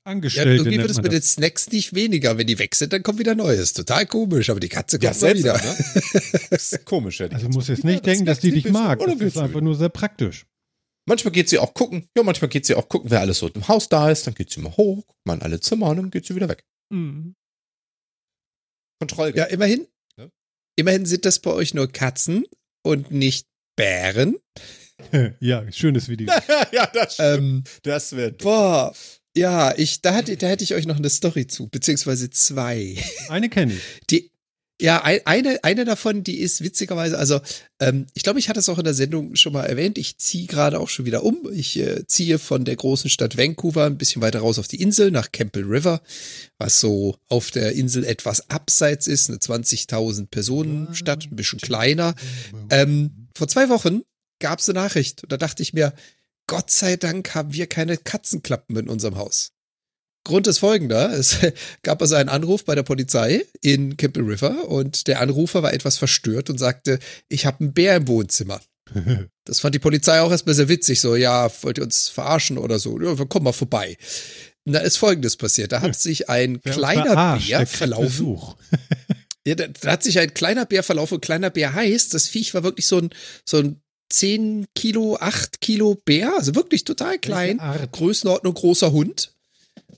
Ja, 0.07 0.11
Angestellte. 0.13 0.51
irgendwie 0.51 0.69
nennt 0.77 0.81
wird 0.83 0.91
es 0.91 0.97
mit 1.01 1.11
den 1.11 1.19
das. 1.19 1.33
Snacks 1.33 1.69
nicht 1.71 1.93
weniger. 1.93 2.37
Wenn 2.37 2.47
die 2.47 2.57
weg 2.59 2.75
sind, 2.75 2.93
dann 2.93 3.03
kommt 3.03 3.19
wieder 3.19 3.35
Neues. 3.35 3.73
Total 3.73 4.05
komisch, 4.05 4.49
aber 4.49 4.59
die 4.59 4.69
Katze 4.69 4.99
kommt 4.99 5.21
Ja, 5.21 5.33
wieder. 5.35 5.53
ne? 5.57 5.75
Das 6.49 6.71
ist 6.73 6.85
komisch, 6.85 7.19
ja. 7.19 7.27
die 7.27 7.35
Also 7.35 7.49
muss 7.49 7.67
jetzt 7.67 7.83
Ja, 7.83 7.89
nicht 7.89 7.99
das 7.99 8.05
denken, 8.13 8.25
dass 8.25 8.39
die 8.39 8.51
dich 8.51 8.69
mag. 8.69 8.99
Oder 9.01 9.15
Das 9.15 9.27
ist 9.27 9.37
einfach 9.37 9.61
nur 9.61 9.75
sehr 9.75 9.89
praktisch. 9.89 10.45
Manchmal 11.09 11.31
geht 11.31 11.49
sie 11.49 11.57
auch 11.59 11.73
gucken. 11.73 12.07
Ja, 12.17 12.23
manchmal 12.23 12.49
geht 12.49 12.65
sie 12.65 12.75
auch 12.75 12.87
gucken, 12.89 13.09
wer 13.11 13.21
alles 13.21 13.39
so 13.39 13.47
im 13.47 13.67
Haus 13.67 13.87
da 13.89 14.09
ist. 14.11 14.27
Dann 14.27 14.33
geht 14.33 14.49
sie 14.49 14.59
mal 14.61 14.75
hoch, 14.75 15.05
guckt 15.07 15.25
mal 15.25 15.35
in 15.35 15.41
alle 15.41 15.59
Zimmer 15.59 15.87
und 15.89 15.97
dann 15.97 16.11
geht 16.11 16.25
sie 16.25 16.35
wieder 16.35 16.49
weg. 16.49 16.63
Mhm. 16.93 17.35
Kontroll. 18.99 19.33
Ja, 19.35 19.45
immerhin. 19.45 19.87
Ja. 20.17 20.29
Immerhin 20.77 21.05
sind 21.05 21.25
das 21.25 21.39
bei 21.39 21.51
euch 21.51 21.73
nur 21.73 21.87
Katzen 21.91 22.45
und 22.83 23.11
nicht 23.11 23.47
Bären. 23.75 24.37
Ja, 25.39 25.71
schönes 25.71 26.09
Video. 26.09 26.27
ja, 26.71 26.87
das, 26.87 27.19
Ähm, 27.19 27.63
das 27.83 28.15
wird. 28.15 28.41
boah, 28.41 28.95
ja, 29.37 29.73
ich, 29.77 30.01
da, 30.01 30.13
hatte, 30.13 30.35
da 30.35 30.47
hätte 30.47 30.63
ich 30.63 30.73
euch 30.73 30.87
noch 30.87 30.97
eine 30.97 31.09
Story 31.09 31.47
zu, 31.47 31.67
beziehungsweise 31.67 32.29
zwei. 32.29 32.97
Eine 33.29 33.49
kenne 33.49 33.73
ich. 33.73 33.81
Die, 34.09 34.31
ja, 34.79 35.03
ein, 35.03 35.21
eine, 35.25 35.63
eine 35.63 35.85
davon, 35.85 36.23
die 36.23 36.37
ist 36.37 36.63
witzigerweise, 36.63 37.17
also 37.17 37.39
ähm, 37.79 38.05
ich 38.13 38.21
glaube, 38.21 38.37
ich 38.37 38.47
hatte 38.47 38.59
es 38.59 38.69
auch 38.69 38.77
in 38.77 38.83
der 38.83 38.93
Sendung 38.93 39.35
schon 39.35 39.53
mal 39.53 39.63
erwähnt, 39.63 39.97
ich 39.97 40.19
ziehe 40.19 40.45
gerade 40.45 40.79
auch 40.79 40.89
schon 40.89 41.05
wieder 41.05 41.23
um. 41.23 41.49
Ich 41.51 41.79
äh, 41.79 42.05
ziehe 42.05 42.37
von 42.37 42.63
der 42.63 42.75
großen 42.75 43.09
Stadt 43.09 43.37
Vancouver 43.37 43.85
ein 43.85 43.97
bisschen 43.97 44.21
weiter 44.21 44.39
raus 44.39 44.59
auf 44.59 44.67
die 44.67 44.79
Insel, 44.79 45.09
nach 45.09 45.31
Campbell 45.31 45.63
River, 45.63 46.01
was 46.59 46.79
so 46.79 47.17
auf 47.27 47.49
der 47.49 47.71
Insel 47.71 48.03
etwas 48.03 48.51
abseits 48.51 49.07
ist, 49.07 49.29
eine 49.29 49.39
20.000 49.39 50.27
Personen 50.27 50.93
Stadt, 50.93 51.25
ein 51.25 51.35
bisschen 51.35 51.59
kleiner. 51.59 52.13
Ähm, 52.69 53.29
vor 53.35 53.47
zwei 53.47 53.69
Wochen 53.69 54.01
gab 54.39 54.59
es 54.59 54.69
eine 54.69 54.79
Nachricht 54.79 55.23
und 55.23 55.31
da 55.31 55.37
dachte 55.37 55.63
ich 55.63 55.73
mir, 55.73 55.93
Gott 56.47 56.71
sei 56.71 56.95
Dank 56.95 57.35
haben 57.35 57.53
wir 57.53 57.67
keine 57.67 57.97
Katzenklappen 57.97 58.77
in 58.77 58.89
unserem 58.89 59.17
Haus. 59.17 59.51
Grund 60.23 60.47
ist 60.47 60.59
folgender. 60.59 61.11
Es 61.11 61.37
gab 61.83 62.01
also 62.01 62.15
einen 62.15 62.29
Anruf 62.29 62.65
bei 62.65 62.75
der 62.75 62.83
Polizei 62.83 63.45
in 63.61 63.97
Campbell 63.97 64.23
River 64.23 64.67
und 64.67 65.07
der 65.07 65.21
Anrufer 65.21 65.63
war 65.63 65.73
etwas 65.73 65.97
verstört 65.97 66.49
und 66.49 66.57
sagte, 66.57 66.99
ich 67.29 67.45
habe 67.45 67.61
einen 67.61 67.73
Bär 67.73 67.95
im 67.97 68.07
Wohnzimmer. 68.07 68.61
Das 69.47 69.61
fand 69.61 69.73
die 69.73 69.79
Polizei 69.79 70.19
auch 70.19 70.29
erstmal 70.29 70.55
sehr 70.55 70.67
witzig, 70.67 70.99
so, 70.99 71.15
ja, 71.15 71.49
wollt 71.61 71.77
ihr 71.77 71.85
uns 71.85 72.09
verarschen 72.09 72.57
oder 72.57 72.79
so? 72.79 72.99
Ja, 72.99 73.15
komm 73.29 73.45
mal 73.45 73.53
vorbei. 73.53 73.95
Da 74.65 74.79
ist 74.79 74.97
Folgendes 74.97 75.37
passiert. 75.37 75.71
Da 75.71 75.79
hat 75.79 75.95
sich 75.99 76.27
ein 76.29 76.59
Wer 76.63 76.73
kleiner 76.73 77.05
verarscht, 77.05 77.47
Bär 77.47 77.65
verlaufen. 77.65 78.37
Ja, 79.47 79.55
da, 79.55 79.67
da 79.67 79.91
hat 79.93 80.03
sich 80.03 80.19
ein 80.19 80.33
kleiner 80.33 80.65
Bär 80.65 80.83
verlaufen. 80.83 81.15
Und 81.15 81.21
kleiner 81.21 81.49
Bär 81.49 81.71
heißt, 81.73 82.13
das 82.13 82.27
Viech 82.27 82.53
war 82.55 82.63
wirklich 82.63 82.87
so 82.87 82.97
ein, 82.97 83.09
so 83.45 83.59
ein 83.59 83.81
10 84.09 84.67
Kilo, 84.75 85.17
8 85.19 85.61
Kilo 85.61 85.95
Bär, 85.95 86.33
also 86.35 86.55
wirklich 86.55 86.83
total 86.83 87.19
klein. 87.19 87.59
Größenordnung 87.91 88.53
großer 88.53 88.91
Hund. 88.91 89.33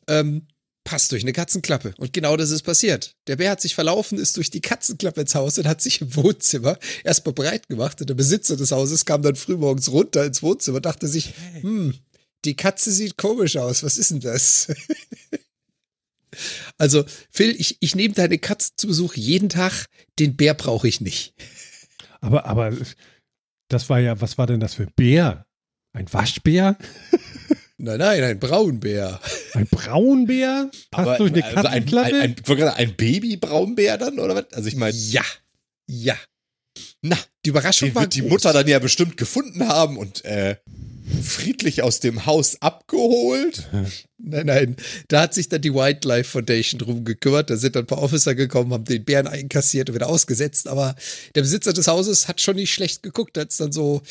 Ähm, 0.08 0.48
passt 0.84 1.12
durch 1.12 1.22
eine 1.22 1.34
Katzenklappe. 1.34 1.94
Und 1.98 2.14
genau 2.14 2.36
das 2.36 2.50
ist 2.50 2.64
passiert. 2.64 3.16
Der 3.28 3.36
Bär 3.36 3.52
hat 3.52 3.62
sich 3.62 3.76
verlaufen, 3.76 4.18
ist 4.18 4.38
durch 4.38 4.50
die 4.50 4.62
Katzenklappe 4.62 5.22
ins 5.22 5.36
Haus 5.36 5.60
und 5.60 5.68
hat 5.68 5.82
sich 5.82 6.02
im 6.02 6.16
Wohnzimmer 6.16 6.80
erstmal 7.04 7.34
breit 7.34 7.68
gemacht. 7.70 8.02
Und 8.02 8.10
der 8.10 8.16
Besitzer 8.16 8.58
des 8.58 8.72
Hauses 8.72 9.06
kam 9.06 9.22
dann 9.22 9.36
frühmorgens 9.36 9.92
runter 9.92 10.26
ins 10.26 10.42
Wohnzimmer 10.42 10.78
und 10.78 10.86
dachte 10.86 11.08
sich, 11.08 11.34
hm, 11.62 11.94
die 12.44 12.56
Katze 12.56 12.92
sieht 12.92 13.18
komisch 13.18 13.58
aus. 13.58 13.84
Was 13.84 13.98
ist 13.98 14.12
denn 14.12 14.22
das? 14.22 14.68
Also, 16.78 17.06
Phil, 17.32 17.56
ich, 17.60 17.78
ich 17.80 17.96
nehme 17.96 18.14
deine 18.14 18.38
Katze 18.38 18.70
zu 18.78 18.86
Besuch 18.86 19.16
jeden 19.16 19.50
Tag. 19.50 19.88
Den 20.20 20.36
Bär 20.36 20.54
brauche 20.54 20.88
ich 20.88 21.02
nicht. 21.02 21.34
Aber, 22.22 22.46
aber 22.46 22.72
das 23.70 23.90
war 23.90 24.00
ja, 24.00 24.20
was 24.20 24.38
war 24.38 24.48
denn 24.48 24.60
das 24.60 24.74
für 24.76 24.88
Bär? 24.96 25.46
Ein 25.94 26.12
Waschbär? 26.12 26.78
Nein, 27.82 27.98
nein, 27.98 28.22
ein 28.26 28.40
Braunbär. 28.40 29.22
Ein 29.54 29.66
Braunbär? 29.68 30.70
Passt 30.92 31.08
Aber, 31.08 31.18
durch 31.18 31.32
eine 31.34 31.46
also 31.46 31.56
ein, 31.56 31.64
Katzenklappe? 31.86 32.16
ein, 32.16 32.22
ein, 32.22 32.36
sagen, 32.46 32.64
ein 32.68 32.96
Baby-Braunbär 32.98 33.98
dann, 33.98 34.20
oder 34.20 34.36
was? 34.36 34.52
Also 34.52 34.68
ich 34.68 34.76
meine, 34.76 34.94
Ja, 34.98 35.24
ja. 35.88 36.18
na, 37.02 37.18
Die 37.46 37.50
Überraschung 37.52 37.88
den 37.90 37.96
war 37.96 38.02
wird 38.04 38.16
die 38.16 38.20
groß. 38.22 38.32
Mutter 38.32 38.52
dann 38.52 38.68
ja 38.68 38.80
bestimmt 38.80 39.16
gefunden 39.16 39.66
haben 39.66 39.96
und 39.98 40.26
äh, 40.26 40.58
friedlich 41.24 41.82
aus 41.82 42.00
dem 42.00 42.26
Haus 42.26 42.62
abgeholt. 42.62 43.70
Nein, 44.22 44.48
nein. 44.48 44.76
Da 45.08 45.22
hat 45.22 45.34
sich 45.34 45.48
dann 45.48 45.62
die 45.62 45.74
Wildlife 45.74 46.30
Foundation 46.30 46.78
drum 46.78 47.06
gekümmert. 47.06 47.50
Da 47.50 47.56
sind 47.56 47.78
dann 47.78 47.84
ein 47.84 47.88
paar 47.88 48.04
Officer 48.04 48.36
gekommen, 48.36 48.74
haben 48.74 48.84
den 48.84 49.06
Bären 49.06 49.28
einkassiert 49.28 49.90
und 49.90 49.96
wieder 49.96 50.10
ausgesetzt. 50.10 50.68
Aber 50.68 50.94
der 51.36 51.42
Besitzer 51.42 51.72
des 51.72 51.88
Hauses 51.88 52.28
hat 52.28 52.42
schon 52.42 52.58
nicht 52.58 52.74
schlecht 52.74 53.02
geguckt. 53.02 53.38
Da 53.38 53.42
hat's 53.42 53.56
dann 53.56 53.72
so, 53.72 54.02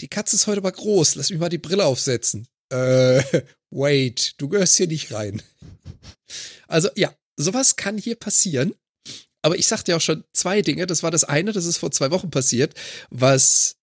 die 0.00 0.08
Katze 0.08 0.36
ist 0.36 0.46
heute 0.46 0.60
mal 0.60 0.70
groß. 0.70 1.14
Lass 1.14 1.30
mich 1.30 1.40
mal 1.40 1.48
die 1.48 1.56
Brille 1.56 1.86
aufsetzen. 1.86 2.46
Äh, 2.70 3.22
wait, 3.70 4.34
du 4.36 4.50
gehörst 4.50 4.76
hier 4.76 4.86
nicht 4.86 5.12
rein. 5.12 5.40
Also 6.68 6.90
ja, 6.94 7.14
sowas 7.36 7.76
kann 7.76 7.96
hier 7.96 8.16
passieren. 8.16 8.74
Aber 9.40 9.56
ich 9.56 9.66
sagte 9.66 9.92
ja 9.92 9.96
auch 9.96 10.02
schon 10.02 10.24
zwei 10.34 10.60
Dinge. 10.60 10.86
Das 10.86 11.02
war 11.02 11.10
das 11.10 11.24
eine, 11.24 11.52
das 11.52 11.64
ist 11.64 11.78
vor 11.78 11.90
zwei 11.90 12.10
Wochen 12.10 12.30
passiert, 12.30 12.74
was 13.10 13.76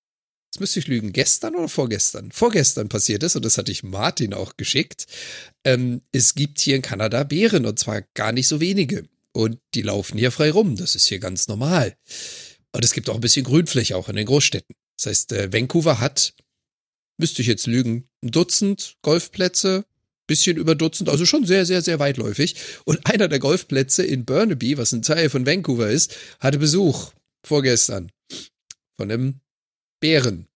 Jetzt 0.52 0.60
müsste 0.60 0.80
ich 0.80 0.88
lügen, 0.88 1.14
gestern 1.14 1.56
oder 1.56 1.70
vorgestern? 1.70 2.30
Vorgestern 2.34 2.90
passiert 2.90 3.24
ist, 3.24 3.38
und 3.38 3.46
das 3.46 3.58
hatte 3.58 3.72
ich 3.72 3.84
Martin 3.84 4.34
auch 4.34 4.58
geschickt. 4.58 5.06
Ähm, 5.64 6.02
es 6.12 6.36
gibt 6.36 6.60
hier 6.60 6.76
in 6.76 6.82
Kanada 6.82 7.24
Bären, 7.24 7.66
und 7.66 7.80
zwar 7.80 8.02
gar 8.16 8.34
nicht 8.34 8.50
so 8.50 8.60
wenige. 8.60 9.08
Und 9.32 9.60
die 9.76 9.82
laufen 9.82 10.18
hier 10.18 10.30
frei 10.30 10.52
rum. 10.52 10.76
Das 10.76 10.96
ist 10.96 11.08
hier 11.08 11.20
ganz 11.20 11.48
normal. 11.48 11.96
Und 12.74 12.84
es 12.84 12.92
gibt 12.92 13.10
auch 13.10 13.16
ein 13.16 13.22
bisschen 13.22 13.46
Grünfläche, 13.46 13.96
auch 13.96 14.10
in 14.10 14.18
den 14.18 14.26
Großstädten. 14.26 14.76
Das 14.98 15.06
heißt, 15.06 15.32
äh, 15.32 15.54
Vancouver 15.54 16.02
hat, 16.02 16.34
müsste 17.18 17.42
ich 17.42 17.48
jetzt 17.48 17.66
lügen, 17.66 18.10
ein 18.22 18.32
Dutzend 18.32 18.98
Golfplätze, 19.04 19.86
bisschen 20.28 20.58
über 20.58 20.76
Dutzend, 20.76 21.08
also 21.08 21.26
schon 21.26 21.46
sehr, 21.46 21.66
sehr, 21.66 21.82
sehr 21.82 22.00
weitläufig. 22.00 22.56
Und 22.84 23.00
einer 23.10 23.30
der 23.30 23.40
Golfplätze 23.40 24.04
in 24.04 24.26
Burnaby, 24.26 24.78
was 24.78 24.92
ein 24.92 25.02
Teil 25.02 25.30
von 25.30 25.46
Vancouver 25.46 25.90
ist, 25.90 26.14
hatte 26.42 26.60
Besuch 26.60 27.14
vorgestern 27.42 28.12
von 28.98 29.10
einem 29.10 29.40
Bären. 30.02 30.48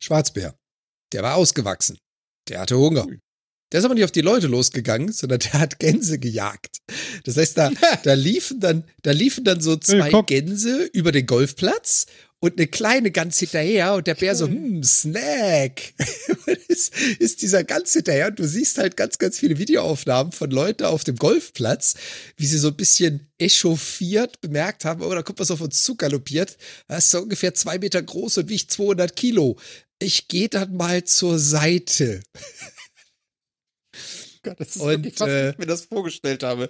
Schwarzbär. 0.00 0.58
Der 1.12 1.22
war 1.22 1.36
ausgewachsen. 1.36 1.98
Der 2.48 2.60
hatte 2.60 2.76
Hunger. 2.76 3.06
Der 3.70 3.78
ist 3.78 3.84
aber 3.84 3.94
nicht 3.94 4.04
auf 4.04 4.12
die 4.12 4.22
Leute 4.22 4.48
losgegangen, 4.48 5.12
sondern 5.12 5.38
der 5.38 5.52
hat 5.54 5.78
Gänse 5.78 6.18
gejagt. 6.18 6.78
Das 7.24 7.36
heißt, 7.36 7.56
da, 7.56 7.70
da 8.02 8.14
liefen 8.14 8.60
dann, 8.60 8.84
da 9.02 9.12
liefen 9.12 9.44
dann 9.44 9.60
so 9.60 9.76
zwei. 9.76 10.10
Gänse 10.22 10.84
über 10.92 11.12
den 11.12 11.26
Golfplatz 11.26 12.06
und 12.42 12.58
eine 12.58 12.66
kleine 12.66 13.12
Gans 13.12 13.38
hinterher 13.38 13.94
und 13.94 14.08
der 14.08 14.16
Bär 14.16 14.34
so, 14.34 14.48
hm, 14.48 14.82
Snack. 14.82 15.94
Und 16.46 16.58
ist, 16.68 16.92
ist 17.20 17.40
dieser 17.40 17.62
Gans 17.62 17.92
hinterher 17.92 18.26
und 18.26 18.38
du 18.40 18.44
siehst 18.48 18.78
halt 18.78 18.96
ganz, 18.96 19.18
ganz 19.18 19.38
viele 19.38 19.58
Videoaufnahmen 19.58 20.32
von 20.32 20.50
Leuten 20.50 20.84
auf 20.84 21.04
dem 21.04 21.14
Golfplatz, 21.14 21.94
wie 22.36 22.46
sie 22.46 22.58
so 22.58 22.68
ein 22.68 22.76
bisschen 22.76 23.28
echauffiert 23.38 24.40
bemerkt 24.40 24.84
haben, 24.84 25.02
oh, 25.02 25.14
da 25.14 25.22
kommt 25.22 25.38
was 25.38 25.52
auf 25.52 25.60
uns 25.60 25.84
zugaloppiert. 25.84 26.56
Das 26.88 27.04
ist 27.04 27.10
so 27.12 27.20
ungefähr 27.20 27.54
zwei 27.54 27.78
Meter 27.78 28.02
groß 28.02 28.38
und 28.38 28.48
wiegt 28.48 28.72
200 28.72 29.14
Kilo. 29.14 29.56
Ich 30.00 30.26
gehe 30.26 30.48
dann 30.48 30.76
mal 30.76 31.04
zur 31.04 31.38
Seite. 31.38 32.22
Gott, 34.42 34.58
das 34.58 34.76
ist 34.76 34.82
Und, 34.82 34.88
wirklich 34.90 35.14
fast, 35.14 35.30
äh, 35.30 35.46
wie 35.46 35.50
ich 35.50 35.58
mir 35.58 35.66
das 35.66 35.84
vorgestellt 35.84 36.42
habe. 36.42 36.68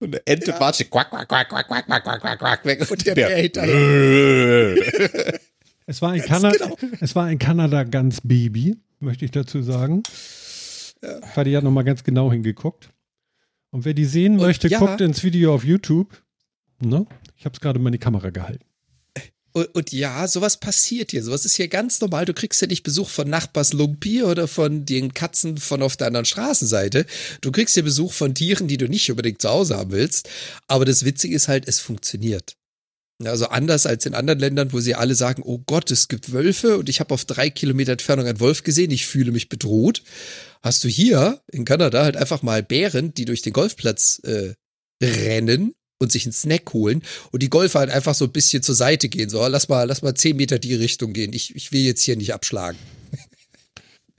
Und 0.00 0.14
eine 0.14 0.26
Ente 0.26 0.50
Ja. 0.50 0.60
watscht, 0.60 0.90
quack, 0.90 1.10
quack, 1.10 1.28
quack, 1.28 1.48
quack, 1.48 1.66
quack, 1.68 1.86
quack, 1.86 2.02
quack, 2.04 2.20
quack, 2.20 2.38
quack, 2.38 2.64
weg. 2.66 2.90
Und 2.90 3.06
der 3.06 3.14
Bär 3.14 3.36
hinterher. 3.36 4.76
es, 5.86 6.02
war 6.02 6.14
in 6.14 6.22
Kanada, 6.22 6.56
genau. 6.58 6.76
es 7.00 7.14
war 7.14 7.30
in 7.30 7.38
Kanada 7.38 7.84
ganz 7.84 8.20
Baby, 8.22 8.76
möchte 9.00 9.24
ich 9.24 9.30
dazu 9.30 9.62
sagen. 9.62 10.02
Fadi 11.34 11.52
hat 11.52 11.64
nochmal 11.64 11.84
ganz 11.84 12.04
genau 12.04 12.30
hingeguckt. 12.30 12.90
Und 13.70 13.84
wer 13.84 13.94
die 13.94 14.04
sehen 14.04 14.34
Und 14.34 14.46
möchte, 14.46 14.68
ja. 14.68 14.78
guckt 14.78 15.00
ins 15.00 15.22
Video 15.24 15.54
auf 15.54 15.64
YouTube. 15.64 16.22
Ne? 16.80 17.06
Ich 17.36 17.44
habe 17.44 17.54
es 17.54 17.60
gerade 17.60 17.78
mal 17.78 17.88
in 17.88 17.92
die 17.92 17.98
Kamera 17.98 18.30
gehalten. 18.30 18.64
Und, 19.52 19.74
und 19.74 19.92
ja, 19.92 20.26
sowas 20.28 20.58
passiert 20.58 21.10
hier. 21.10 21.22
Sowas 21.22 21.44
ist 21.44 21.56
hier 21.56 21.68
ganz 21.68 22.00
normal. 22.00 22.24
Du 22.24 22.34
kriegst 22.34 22.60
ja 22.60 22.66
nicht 22.66 22.82
Besuch 22.82 23.08
von 23.08 23.28
Nachbars 23.28 23.72
Lumpi 23.72 24.22
oder 24.22 24.48
von 24.48 24.84
den 24.84 25.12
Katzen 25.14 25.58
von 25.58 25.82
auf 25.82 25.96
der 25.96 26.06
anderen 26.06 26.24
Straßenseite. 26.24 27.06
Du 27.40 27.52
kriegst 27.52 27.74
hier 27.74 27.82
Besuch 27.82 28.12
von 28.12 28.34
Tieren, 28.34 28.68
die 28.68 28.78
du 28.78 28.88
nicht 28.88 29.10
unbedingt 29.10 29.42
zu 29.42 29.50
Hause 29.50 29.76
haben 29.76 29.92
willst. 29.92 30.28
Aber 30.66 30.84
das 30.84 31.04
Witzige 31.04 31.34
ist 31.36 31.48
halt, 31.48 31.68
es 31.68 31.80
funktioniert. 31.80 32.56
Also 33.24 33.46
anders 33.46 33.86
als 33.86 34.06
in 34.06 34.14
anderen 34.14 34.40
Ländern, 34.40 34.72
wo 34.72 34.80
sie 34.80 34.94
alle 34.94 35.14
sagen, 35.14 35.42
oh 35.44 35.58
Gott, 35.58 35.90
es 35.90 36.08
gibt 36.08 36.32
Wölfe 36.32 36.78
und 36.78 36.88
ich 36.88 37.00
habe 37.00 37.14
auf 37.14 37.24
drei 37.24 37.50
Kilometer 37.50 37.92
Entfernung 37.92 38.26
einen 38.26 38.40
Wolf 38.40 38.64
gesehen, 38.64 38.90
ich 38.90 39.06
fühle 39.06 39.32
mich 39.32 39.48
bedroht. 39.48 40.02
Hast 40.62 40.82
du 40.82 40.88
hier 40.88 41.40
in 41.50 41.64
Kanada 41.64 42.02
halt 42.02 42.16
einfach 42.16 42.42
mal 42.42 42.62
Bären, 42.62 43.14
die 43.14 43.24
durch 43.24 43.42
den 43.42 43.52
Golfplatz 43.52 44.20
äh, 44.24 44.54
rennen 45.02 45.74
und 46.02 46.12
sich 46.12 46.26
einen 46.26 46.32
Snack 46.32 46.72
holen 46.74 47.02
und 47.30 47.42
die 47.42 47.48
Golfer 47.48 47.78
halt 47.78 47.90
einfach 47.90 48.14
so 48.14 48.26
ein 48.26 48.32
bisschen 48.32 48.62
zur 48.62 48.74
Seite 48.74 49.08
gehen. 49.08 49.30
So, 49.30 49.46
lass 49.46 49.68
mal, 49.68 49.84
lass 49.84 50.02
mal 50.02 50.14
zehn 50.14 50.36
Meter 50.36 50.58
die 50.58 50.74
Richtung 50.74 51.12
gehen. 51.14 51.32
Ich, 51.32 51.54
ich 51.56 51.72
will 51.72 51.80
jetzt 51.82 52.02
hier 52.02 52.16
nicht 52.16 52.34
abschlagen. 52.34 52.78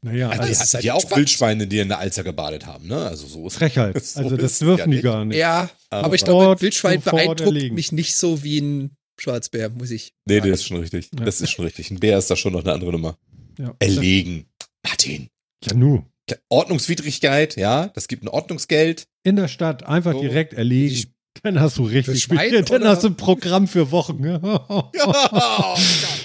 Naja, 0.01 0.29
Also, 0.29 0.41
also 0.43 0.63
die 0.63 0.69
halt 0.75 0.83
ja 0.83 0.93
auch 0.93 0.97
entspannt. 0.97 1.17
Wildschweine, 1.19 1.67
die 1.67 1.79
in 1.79 1.87
der 1.87 1.99
Alzer 1.99 2.23
gebadet 2.25 2.65
haben, 2.65 2.87
ne? 2.87 2.97
Also 3.05 3.25
so 3.27 3.47
ist 3.47 3.55
Frechheit. 3.55 3.95
So 4.03 4.19
Also 4.21 4.35
das 4.35 4.59
dürfen 4.59 4.91
ja 4.91 4.97
die 4.97 5.01
gar 5.01 5.23
nicht. 5.23 5.37
Ja, 5.37 5.69
aber 5.89 6.13
ich 6.15 6.21
Sofort- 6.21 6.39
glaube, 6.41 6.51
ein 6.57 6.61
Wildschwein 6.61 7.01
beeindruckt 7.01 7.39
erlegen. 7.41 7.75
mich 7.75 7.91
nicht 7.93 8.15
so 8.17 8.43
wie 8.43 8.59
ein 8.59 8.97
Schwarzbär, 9.17 9.69
muss 9.69 9.91
ich. 9.91 10.13
Nee, 10.25 10.39
sagen. 10.39 10.49
das 10.51 10.59
ist 10.59 10.65
schon 10.67 10.77
richtig. 10.77 11.09
Ja. 11.17 11.23
Das 11.25 11.39
ist 11.39 11.51
schon 11.51 11.63
richtig. 11.65 11.89
Ein 11.91 11.99
Bär 11.99 12.17
ist 12.17 12.29
da 12.29 12.35
schon 12.35 12.51
noch 12.51 12.63
eine 12.65 12.73
andere 12.73 12.91
Nummer. 12.91 13.17
Ja. 13.57 13.73
Erlegen. 13.79 14.47
Martin. 14.85 15.29
Ja, 15.63 15.73
nu. 15.73 16.03
Ordnungswidrigkeit, 16.49 17.55
ja, 17.57 17.87
das 17.89 18.07
gibt 18.07 18.23
ein 18.23 18.27
Ordnungsgeld. 18.29 19.05
In 19.23 19.35
der 19.37 19.47
Stadt 19.47 19.83
einfach 19.83 20.13
So. 20.13 20.21
direkt 20.21 20.53
erlegen. 20.53 21.12
Dann 21.41 21.59
hast 21.59 21.77
du 21.77 21.83
richtig. 21.83 22.23
Schwein, 22.23 22.51
dann 22.65 22.81
oder? 22.81 22.89
hast 22.89 23.03
du 23.03 23.07
ein 23.07 23.17
Programm 23.17 23.67
für 23.67 23.91
Wochen. 23.91 24.21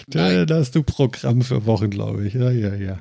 Nein. 0.13 0.47
Dann 0.47 0.59
hast 0.59 0.75
du 0.75 0.83
Programm 0.83 1.43
für 1.43 1.67
Wochen, 1.67 1.91
glaube 1.91 2.27
ich. 2.27 2.35
Ja, 2.35 2.51
ja, 2.51 2.75
ja. 2.75 3.01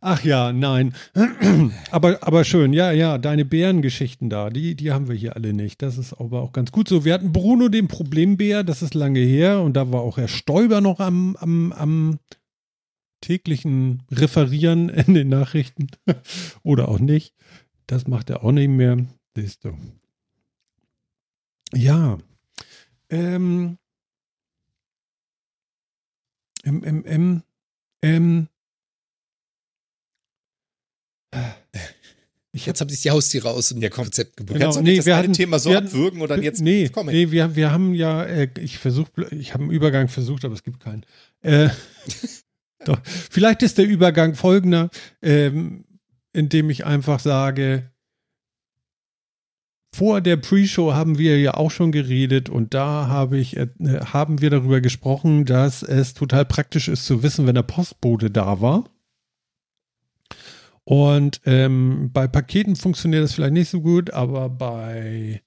Ach 0.00 0.24
ja, 0.24 0.52
nein. 0.52 0.94
aber, 1.90 2.18
aber 2.22 2.44
schön, 2.44 2.72
ja, 2.72 2.92
ja, 2.92 3.18
deine 3.18 3.44
Bärengeschichten 3.44 4.30
da, 4.30 4.50
die, 4.50 4.76
die 4.76 4.92
haben 4.92 5.08
wir 5.08 5.16
hier 5.16 5.34
alle 5.34 5.52
nicht. 5.52 5.82
Das 5.82 5.98
ist 5.98 6.14
aber 6.14 6.40
auch 6.40 6.52
ganz 6.52 6.70
gut 6.70 6.88
so. 6.88 7.04
Wir 7.04 7.14
hatten 7.14 7.32
Bruno, 7.32 7.68
den 7.68 7.88
Problembär, 7.88 8.62
das 8.62 8.82
ist 8.82 8.94
lange 8.94 9.20
her 9.20 9.60
und 9.60 9.74
da 9.74 9.90
war 9.90 10.00
auch 10.00 10.16
Herr 10.16 10.28
Stoiber 10.28 10.80
noch 10.80 11.00
am, 11.00 11.36
am, 11.36 11.72
am 11.72 12.18
täglichen 13.20 14.04
Referieren 14.10 14.88
in 14.88 15.14
den 15.14 15.28
Nachrichten. 15.28 15.88
Oder 16.62 16.88
auch 16.88 17.00
nicht. 17.00 17.34
Das 17.86 18.06
macht 18.06 18.30
er 18.30 18.44
auch 18.44 18.52
nicht 18.52 18.68
mehr. 18.68 18.98
Siehst 19.34 19.64
du. 19.64 19.72
Ja. 21.74 22.18
Ähm. 23.10 23.78
Ähm, 26.64 26.82
ähm, 26.84 27.04
ähm, 27.06 27.42
ähm. 28.02 28.48
Ich 32.52 32.66
Jetzt 32.66 32.80
haben 32.80 32.88
sich 32.88 33.02
die 33.02 33.10
Haustiere 33.10 33.50
aus 33.50 33.68
dem 33.68 33.80
Ja. 33.80 33.88
Konzept 33.90 34.36
gebunden. 34.36 34.60
Genau, 34.60 34.80
nee, 34.80 34.96
das 34.96 35.06
wir 35.06 35.16
hatten- 35.16 35.32
Thema 35.34 35.58
so 35.58 35.70
wir 35.70 35.76
hatten- 35.76 35.86
abwürgen 35.88 36.20
und 36.22 36.28
dann 36.28 36.42
jetzt 36.42 36.60
nee, 36.60 36.88
kommen. 36.88 37.10
nee, 37.14 37.30
wir, 37.30 37.54
wir 37.54 37.70
haben 37.70 37.94
ja, 37.94 38.24
äh, 38.24 38.48
ich 38.58 38.78
versuche, 38.78 39.10
ich 39.30 39.52
habe 39.54 39.64
einen 39.64 39.72
Übergang 39.72 40.08
versucht, 40.08 40.44
aber 40.44 40.54
es 40.54 40.62
gibt 40.62 40.80
keinen. 40.80 41.04
Äh, 41.42 41.68
Doch. 42.84 43.00
Vielleicht 43.04 43.62
ist 43.62 43.76
der 43.78 43.84
Übergang 43.86 44.34
folgender, 44.34 44.88
ähm, 45.20 45.84
indem 46.32 46.70
ich 46.70 46.84
einfach 46.86 47.20
sage, 47.20 47.90
vor 49.98 50.20
der 50.20 50.36
Pre-Show 50.36 50.94
haben 50.94 51.18
wir 51.18 51.40
ja 51.40 51.54
auch 51.54 51.72
schon 51.72 51.90
geredet 51.90 52.48
und 52.48 52.72
da 52.72 53.08
habe 53.08 53.36
ich, 53.36 53.56
äh, 53.56 53.66
haben 53.80 54.40
wir 54.40 54.48
darüber 54.48 54.80
gesprochen, 54.80 55.44
dass 55.44 55.82
es 55.82 56.14
total 56.14 56.44
praktisch 56.44 56.86
ist 56.86 57.04
zu 57.04 57.24
wissen, 57.24 57.48
wenn 57.48 57.56
der 57.56 57.64
Postbote 57.64 58.30
da 58.30 58.60
war. 58.60 58.84
Und 60.84 61.40
ähm, 61.46 62.10
bei 62.12 62.28
Paketen 62.28 62.76
funktioniert 62.76 63.24
das 63.24 63.34
vielleicht 63.34 63.54
nicht 63.54 63.70
so 63.70 63.80
gut, 63.80 64.12
aber 64.12 64.48
bei 64.48 65.42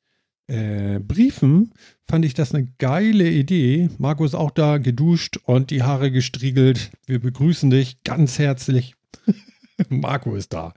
äh, 0.47 0.99
Briefen 0.99 1.71
fand 2.05 2.25
ich 2.25 2.33
das 2.33 2.53
eine 2.53 2.67
geile 2.77 3.29
Idee. 3.29 3.89
Marco 3.99 4.25
ist 4.25 4.35
auch 4.35 4.51
da, 4.51 4.79
geduscht 4.79 5.37
und 5.45 5.71
die 5.71 5.81
Haare 5.81 6.11
gestriegelt. 6.11 6.91
Wir 7.05 7.21
begrüßen 7.21 7.69
dich 7.69 8.03
ganz 8.03 8.37
herzlich. 8.37 8.95
Marco 9.87 10.35
ist 10.35 10.51
da. 10.51 10.73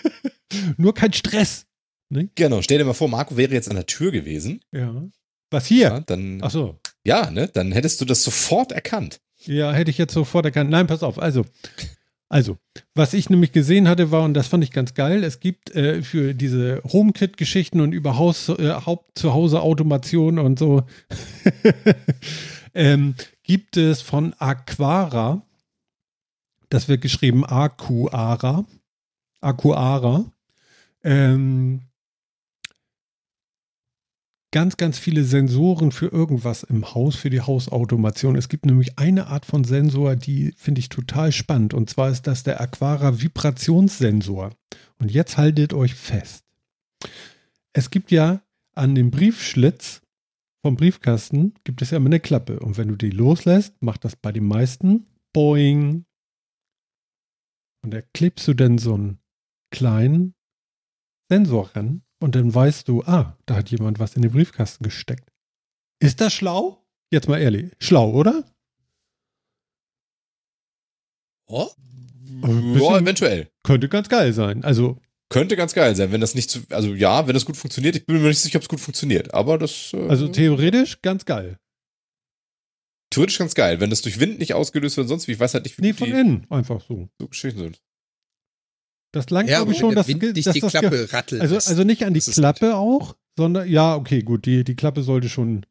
Nur 0.76 0.92
kein 0.92 1.14
Stress. 1.14 1.66
Ne? 2.10 2.28
Genau, 2.34 2.60
stell 2.60 2.78
dir 2.78 2.84
mal 2.84 2.92
vor, 2.92 3.08
Marco 3.08 3.36
wäre 3.36 3.52
jetzt 3.52 3.70
an 3.70 3.76
der 3.76 3.86
Tür 3.86 4.10
gewesen. 4.10 4.60
Ja. 4.72 5.08
Was 5.50 5.66
hier? 5.66 5.88
Ja, 5.88 6.00
dann, 6.00 6.40
Ach 6.42 6.50
so. 6.50 6.78
Ja, 7.04 7.30
ne? 7.30 7.48
Dann 7.48 7.72
hättest 7.72 8.00
du 8.00 8.04
das 8.04 8.22
sofort 8.22 8.72
erkannt. 8.72 9.20
Ja, 9.46 9.72
hätte 9.72 9.90
ich 9.90 9.98
jetzt 9.98 10.12
sofort 10.12 10.44
erkannt. 10.44 10.70
Nein, 10.70 10.86
pass 10.86 11.02
auf. 11.02 11.18
Also, 11.18 11.44
also, 12.28 12.58
was 12.94 13.12
ich 13.14 13.30
nämlich 13.30 13.50
gesehen 13.50 13.88
hatte, 13.88 14.10
war, 14.12 14.22
und 14.22 14.34
das 14.34 14.46
fand 14.46 14.62
ich 14.62 14.70
ganz 14.70 14.94
geil, 14.94 15.24
es 15.24 15.40
gibt 15.40 15.74
äh, 15.74 16.02
für 16.02 16.34
diese 16.34 16.80
HomeKit-Geschichten 16.84 17.80
und 17.80 17.92
über 17.92 18.18
Haus, 18.18 18.48
äh, 18.48 18.72
Haupt-zu-Hause-Automation 18.72 20.38
und 20.38 20.58
so, 20.58 20.84
ähm, 22.74 23.16
gibt 23.42 23.76
es 23.76 24.00
von 24.00 24.34
Aquara, 24.38 25.42
das 26.68 26.88
wird 26.88 27.00
geschrieben 27.00 27.44
Aquara, 27.44 28.64
Aquara, 29.40 30.24
ähm, 31.02 31.80
ganz, 34.52 34.76
ganz 34.76 34.98
viele 34.98 35.24
Sensoren 35.24 35.92
für 35.92 36.06
irgendwas 36.06 36.62
im 36.62 36.94
Haus, 36.94 37.16
für 37.16 37.30
die 37.30 37.40
Hausautomation. 37.40 38.36
Es 38.36 38.48
gibt 38.48 38.66
nämlich 38.66 38.98
eine 38.98 39.28
Art 39.28 39.46
von 39.46 39.64
Sensor, 39.64 40.16
die 40.16 40.52
finde 40.56 40.80
ich 40.80 40.88
total 40.88 41.32
spannend. 41.32 41.74
Und 41.74 41.88
zwar 41.88 42.10
ist 42.10 42.26
das 42.26 42.42
der 42.42 42.60
Aquara 42.60 43.20
Vibrationssensor. 43.20 44.50
Und 44.98 45.10
jetzt 45.10 45.36
haltet 45.36 45.72
euch 45.72 45.94
fest. 45.94 46.44
Es 47.72 47.90
gibt 47.90 48.10
ja 48.10 48.42
an 48.74 48.94
dem 48.94 49.10
Briefschlitz 49.10 50.02
vom 50.62 50.76
Briefkasten 50.76 51.54
gibt 51.64 51.80
es 51.80 51.90
ja 51.90 51.96
immer 51.96 52.08
eine 52.08 52.20
Klappe. 52.20 52.60
Und 52.60 52.76
wenn 52.76 52.88
du 52.88 52.96
die 52.96 53.10
loslässt, 53.10 53.80
macht 53.80 54.04
das 54.04 54.14
bei 54.16 54.30
den 54.30 54.44
meisten 54.44 55.06
Boing. 55.32 56.04
Und 57.82 57.94
da 57.94 58.02
klebst 58.02 58.46
du 58.46 58.52
dann 58.52 58.76
so 58.76 58.94
einen 58.94 59.18
kleinen 59.70 60.34
Sensor 61.30 61.70
ran 61.74 62.02
und 62.20 62.34
dann 62.34 62.54
weißt 62.54 62.86
du, 62.86 63.02
ah, 63.04 63.36
da 63.46 63.56
hat 63.56 63.70
jemand 63.70 63.98
was 63.98 64.14
in 64.14 64.22
den 64.22 64.30
Briefkasten 64.30 64.84
gesteckt. 64.84 65.30
Ist 65.98 66.20
das 66.20 66.32
schlau? 66.32 66.84
Jetzt 67.10 67.28
mal 67.28 67.40
ehrlich. 67.40 67.72
Schlau, 67.80 68.10
oder? 68.12 68.44
Oh? 71.46 71.68
Ja, 72.42 72.98
eventuell. 72.98 73.48
Könnte 73.64 73.88
ganz 73.88 74.08
geil 74.08 74.32
sein. 74.32 74.64
Also. 74.64 74.98
Könnte 75.28 75.56
ganz 75.56 75.74
geil 75.74 75.94
sein, 75.94 76.12
wenn 76.12 76.20
das 76.20 76.34
nicht 76.34 76.50
zu, 76.50 76.60
also 76.70 76.94
ja, 76.94 77.26
wenn 77.26 77.34
das 77.34 77.44
gut 77.44 77.56
funktioniert. 77.56 77.96
Ich 77.96 78.06
bin 78.06 78.20
mir 78.20 78.28
nicht 78.28 78.40
sicher, 78.40 78.56
ob 78.56 78.62
es 78.62 78.68
gut 78.68 78.80
funktioniert, 78.80 79.34
aber 79.34 79.58
das. 79.58 79.92
Äh, 79.92 80.08
also 80.08 80.28
theoretisch 80.28 81.02
ganz 81.02 81.24
geil. 81.24 81.58
Theoretisch 83.10 83.38
ganz 83.38 83.54
geil, 83.54 83.80
wenn 83.80 83.90
das 83.90 84.02
durch 84.02 84.20
Wind 84.20 84.38
nicht 84.38 84.54
ausgelöst 84.54 84.96
wird 84.96 85.04
und 85.04 85.08
sonst 85.08 85.28
wie. 85.28 85.32
Ich 85.32 85.40
weiß 85.40 85.54
halt 85.54 85.64
nicht, 85.64 85.78
wie 85.78 85.82
Nee, 85.82 85.92
von 85.92 86.08
innen 86.08 86.46
einfach 86.50 86.80
so. 86.80 87.08
So 87.18 87.28
Geschichten 87.28 87.60
sind. 87.60 87.80
Das 89.12 89.28
langt, 89.30 89.48
ja, 89.48 89.58
glaube 89.58 89.72
ich, 89.72 89.78
schon, 89.78 89.94
dass, 89.94 90.06
Wind 90.06 90.22
nicht 90.22 90.46
dass 90.46 90.54
die 90.54 90.60
das 90.60 90.70
Klappe 90.70 91.12
rattelt. 91.12 91.40
Also, 91.42 91.56
also 91.56 91.84
nicht 91.84 92.04
an 92.04 92.14
die 92.14 92.20
Klappe 92.20 92.76
auch, 92.76 93.16
sondern, 93.36 93.68
ja, 93.68 93.96
okay, 93.96 94.22
gut, 94.22 94.46
die, 94.46 94.62
die 94.62 94.76
Klappe 94.76 95.02
sollte 95.02 95.28
schon, 95.28 95.66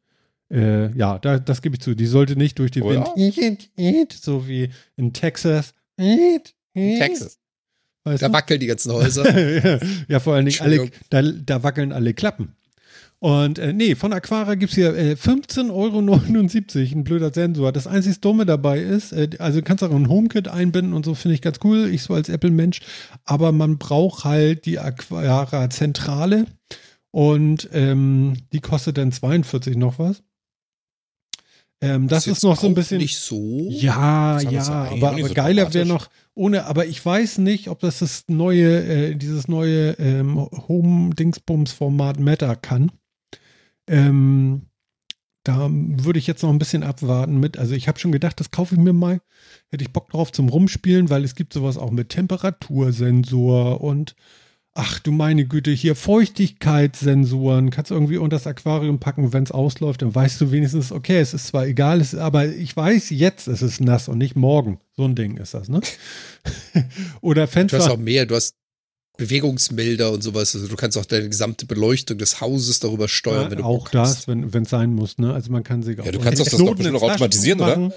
äh, 0.52 0.94
ja, 0.96 1.18
da, 1.18 1.38
das 1.38 1.62
gebe 1.62 1.76
ich 1.76 1.80
zu, 1.80 1.94
die 1.94 2.06
sollte 2.06 2.36
nicht 2.36 2.58
durch 2.58 2.70
den 2.70 2.82
oh, 2.82 2.90
Wind, 2.90 3.70
ja? 3.76 4.04
so 4.20 4.46
wie 4.46 4.70
in 4.96 5.12
Texas. 5.12 5.72
In 5.96 6.40
Texas. 6.74 7.38
Weißt 8.04 8.22
da 8.22 8.28
du? 8.28 8.32
wackeln 8.32 8.60
die 8.60 8.66
ganzen 8.66 8.92
Häuser. 8.92 9.80
ja, 10.08 10.20
vor 10.20 10.34
allen 10.34 10.46
Dingen, 10.46 10.60
alle, 10.60 10.90
da, 11.10 11.22
da 11.22 11.62
wackeln 11.62 11.92
alle 11.92 12.14
Klappen. 12.14 12.56
Und 13.20 13.58
äh, 13.58 13.74
nee, 13.74 13.96
von 13.96 14.14
Aquara 14.14 14.54
gibt 14.54 14.72
es 14.72 14.76
hier 14.76 14.96
äh, 14.96 15.12
15,79 15.12 15.70
Euro, 15.70 16.98
ein 16.98 17.04
blöder 17.04 17.32
Sensor. 17.34 17.70
Das 17.70 17.86
einzig 17.86 18.22
Dumme 18.22 18.46
dabei 18.46 18.80
ist, 18.80 19.12
äh, 19.12 19.28
also 19.38 19.60
kannst 19.60 19.84
auch 19.84 19.90
ein 19.90 20.08
HomeKit 20.08 20.48
einbinden 20.48 20.94
und 20.94 21.04
so, 21.04 21.14
finde 21.14 21.34
ich 21.34 21.42
ganz 21.42 21.58
cool, 21.62 21.90
ich 21.92 22.02
so 22.02 22.14
als 22.14 22.30
Apple-Mensch. 22.30 22.80
Aber 23.26 23.52
man 23.52 23.76
braucht 23.76 24.24
halt 24.24 24.64
die 24.64 24.78
Aquara-Zentrale 24.78 26.46
und 27.10 27.68
ähm, 27.74 28.38
die 28.54 28.60
kostet 28.60 28.96
dann 28.96 29.12
42 29.12 29.76
noch 29.76 29.98
was. 29.98 30.22
Ähm, 31.82 32.08
das, 32.08 32.24
das 32.24 32.38
ist 32.38 32.42
noch 32.42 32.58
so 32.58 32.68
ein 32.68 32.74
bisschen. 32.74 32.98
Nicht 32.98 33.18
so. 33.18 33.68
Ja, 33.70 34.40
ja, 34.40 34.66
aber, 34.90 35.10
aber 35.10 35.28
so 35.28 35.34
geiler 35.34 35.74
wäre 35.74 35.86
noch 35.86 36.08
ohne, 36.34 36.64
aber 36.64 36.86
ich 36.86 37.04
weiß 37.04 37.36
nicht, 37.38 37.68
ob 37.68 37.80
das 37.80 37.98
das 37.98 38.24
neue, 38.28 39.10
äh, 39.10 39.14
dieses 39.14 39.46
neue 39.46 39.90
ähm, 39.98 40.38
Home-Dingsbums-Format 40.38 42.18
Meta 42.18 42.54
kann. 42.54 42.90
Ähm, 43.90 44.62
da 45.42 45.68
würde 45.70 46.18
ich 46.18 46.26
jetzt 46.26 46.42
noch 46.42 46.50
ein 46.50 46.58
bisschen 46.58 46.82
abwarten 46.82 47.40
mit. 47.40 47.58
Also 47.58 47.74
ich 47.74 47.88
habe 47.88 47.98
schon 47.98 48.12
gedacht, 48.12 48.38
das 48.40 48.50
kaufe 48.50 48.74
ich 48.74 48.80
mir 48.80 48.92
mal. 48.92 49.20
Hätte 49.68 49.82
ich 49.82 49.92
Bock 49.92 50.10
drauf 50.10 50.32
zum 50.32 50.48
Rumspielen, 50.48 51.10
weil 51.10 51.24
es 51.24 51.34
gibt 51.34 51.52
sowas 51.52 51.76
auch 51.76 51.90
mit 51.90 52.10
Temperatursensor 52.10 53.80
und 53.80 54.14
ach 54.72 55.00
du 55.00 55.10
meine 55.12 55.46
Güte, 55.46 55.70
hier 55.70 55.96
Feuchtigkeitssensoren. 55.96 57.70
Kannst 57.70 57.90
du 57.90 57.94
irgendwie 57.94 58.18
unter 58.18 58.36
das 58.36 58.46
Aquarium 58.46 59.00
packen, 59.00 59.32
wenn 59.32 59.44
es 59.44 59.50
ausläuft, 59.50 60.02
dann 60.02 60.14
weißt 60.14 60.40
du 60.40 60.52
wenigstens, 60.52 60.92
okay, 60.92 61.18
es 61.18 61.34
ist 61.34 61.48
zwar 61.48 61.66
egal, 61.66 62.00
es 62.00 62.14
aber 62.14 62.46
ich 62.46 62.76
weiß 62.76 63.10
jetzt, 63.10 63.48
es 63.48 63.62
ist 63.62 63.80
nass 63.80 64.08
und 64.08 64.18
nicht 64.18 64.36
morgen. 64.36 64.78
So 64.96 65.04
ein 65.04 65.14
Ding 65.14 65.38
ist 65.38 65.54
das, 65.54 65.68
ne? 65.68 65.80
Oder 67.22 67.48
Fenster. 67.48 67.78
Du 67.78 67.84
hast 67.84 67.90
auch 67.90 67.96
mehr, 67.96 68.26
du 68.26 68.36
hast 68.36 68.54
Bewegungsmelder 69.20 70.12
und 70.12 70.22
sowas. 70.22 70.54
Also 70.54 70.66
du 70.66 70.76
kannst 70.76 70.96
auch 70.96 71.04
deine 71.04 71.28
gesamte 71.28 71.66
Beleuchtung 71.66 72.16
des 72.16 72.40
Hauses 72.40 72.80
darüber 72.80 73.06
steuern, 73.06 73.44
ja, 73.44 73.50
wenn 73.50 73.58
du 73.58 73.64
Auch 73.64 73.84
Bock 73.84 73.92
das, 73.92 74.26
hast. 74.26 74.28
wenn 74.28 74.62
es 74.62 74.70
sein 74.70 74.94
muss, 74.94 75.18
ne? 75.18 75.34
Also 75.34 75.52
man 75.52 75.62
kann 75.62 75.82
sich 75.82 76.00
auch. 76.00 76.06
Ja, 76.06 76.12
du 76.12 76.20
kannst 76.20 76.40
das 76.40 76.48
doch 76.50 76.74
bestimmt 76.74 76.94
noch 76.94 77.02
automatisieren, 77.02 77.60
oder? 77.60 77.92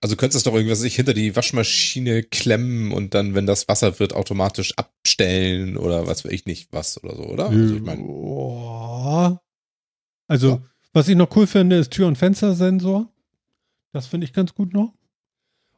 Also 0.00 0.14
du 0.14 0.18
könntest 0.18 0.36
das 0.36 0.42
doch 0.44 0.54
irgendwas 0.54 0.80
sich 0.80 0.96
hinter 0.96 1.12
die 1.12 1.36
Waschmaschine 1.36 2.22
klemmen 2.22 2.92
und 2.92 3.14
dann, 3.14 3.34
wenn 3.34 3.46
das 3.46 3.68
Wasser 3.68 3.98
wird, 3.98 4.14
automatisch 4.14 4.72
abstellen 4.76 5.76
oder 5.76 6.06
was 6.06 6.24
weiß 6.24 6.32
ich 6.32 6.46
nicht, 6.46 6.72
was 6.72 7.02
oder 7.02 7.14
so, 7.14 7.24
oder? 7.24 7.50
Also, 7.50 7.76
ich 7.76 7.82
mein, 7.82 8.00
also 10.26 10.48
ja. 10.48 10.62
was 10.94 11.08
ich 11.08 11.16
noch 11.16 11.34
cool 11.36 11.46
finde, 11.46 11.76
ist 11.76 11.90
Tür- 11.90 12.08
und 12.08 12.16
Fenstersensor. 12.16 13.10
Das 13.92 14.06
finde 14.06 14.26
ich 14.26 14.32
ganz 14.32 14.54
gut 14.54 14.72
noch. 14.72 14.94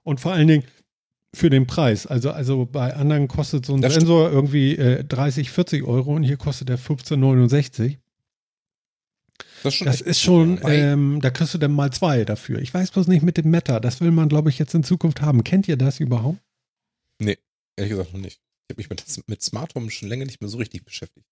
Und 0.05 0.21
vor 0.21 0.33
allen 0.33 0.47
Dingen, 0.47 0.65
für 1.37 1.51
den 1.51 1.67
Preis. 1.67 2.07
Also, 2.07 2.31
also 2.31 2.65
bei 2.65 2.95
anderen 2.95 3.29
kostet 3.29 3.67
so 3.67 3.75
ein 3.75 3.83
das 3.83 3.95
Sensor 3.95 4.29
stimmt. 4.29 4.35
irgendwie 4.35 4.77
äh, 4.77 5.05
30, 5.05 5.51
40 5.51 5.85
Euro 5.85 6.15
und 6.15 6.23
hier 6.23 6.39
kostet 6.39 6.71
der 6.71 6.79
15,69. 6.79 7.99
Das, 9.63 9.75
ist 9.75 9.77
schon, 9.77 9.87
das 9.87 10.01
ist 10.01 10.21
schon 10.21 10.61
ähm, 10.65 11.21
da 11.21 11.31
kriegst 11.31 11.53
du 11.53 11.59
dann 11.59 11.73
mal 11.73 11.93
zwei 11.93 12.25
dafür. 12.25 12.61
Ich 12.61 12.73
weiß 12.73 12.91
bloß 12.91 13.09
nicht 13.09 13.23
mit 13.23 13.37
dem 13.37 13.51
Meta. 13.51 13.81
Das 13.81 14.01
will 14.01 14.13
man, 14.13 14.29
glaube 14.29 14.49
ich, 14.49 14.59
jetzt 14.59 14.75
in 14.75 14.83
Zukunft 14.83 15.21
haben. 15.21 15.45
Kennt 15.45 15.69
ihr 15.69 15.77
das 15.77 16.01
überhaupt? 16.01 16.39
Nee, 17.19 17.37
ehrlich 17.77 17.91
gesagt 17.91 18.15
noch 18.15 18.21
nicht. 18.21 18.41
Ich 18.67 18.73
habe 18.73 18.81
mich 18.81 18.89
mit, 18.89 19.29
mit 19.29 19.43
Smart 19.43 19.75
Home 19.75 19.91
schon 19.91 20.09
länger 20.09 20.25
nicht 20.25 20.41
mehr 20.41 20.49
so 20.49 20.57
richtig 20.57 20.85
beschäftigt. 20.85 21.27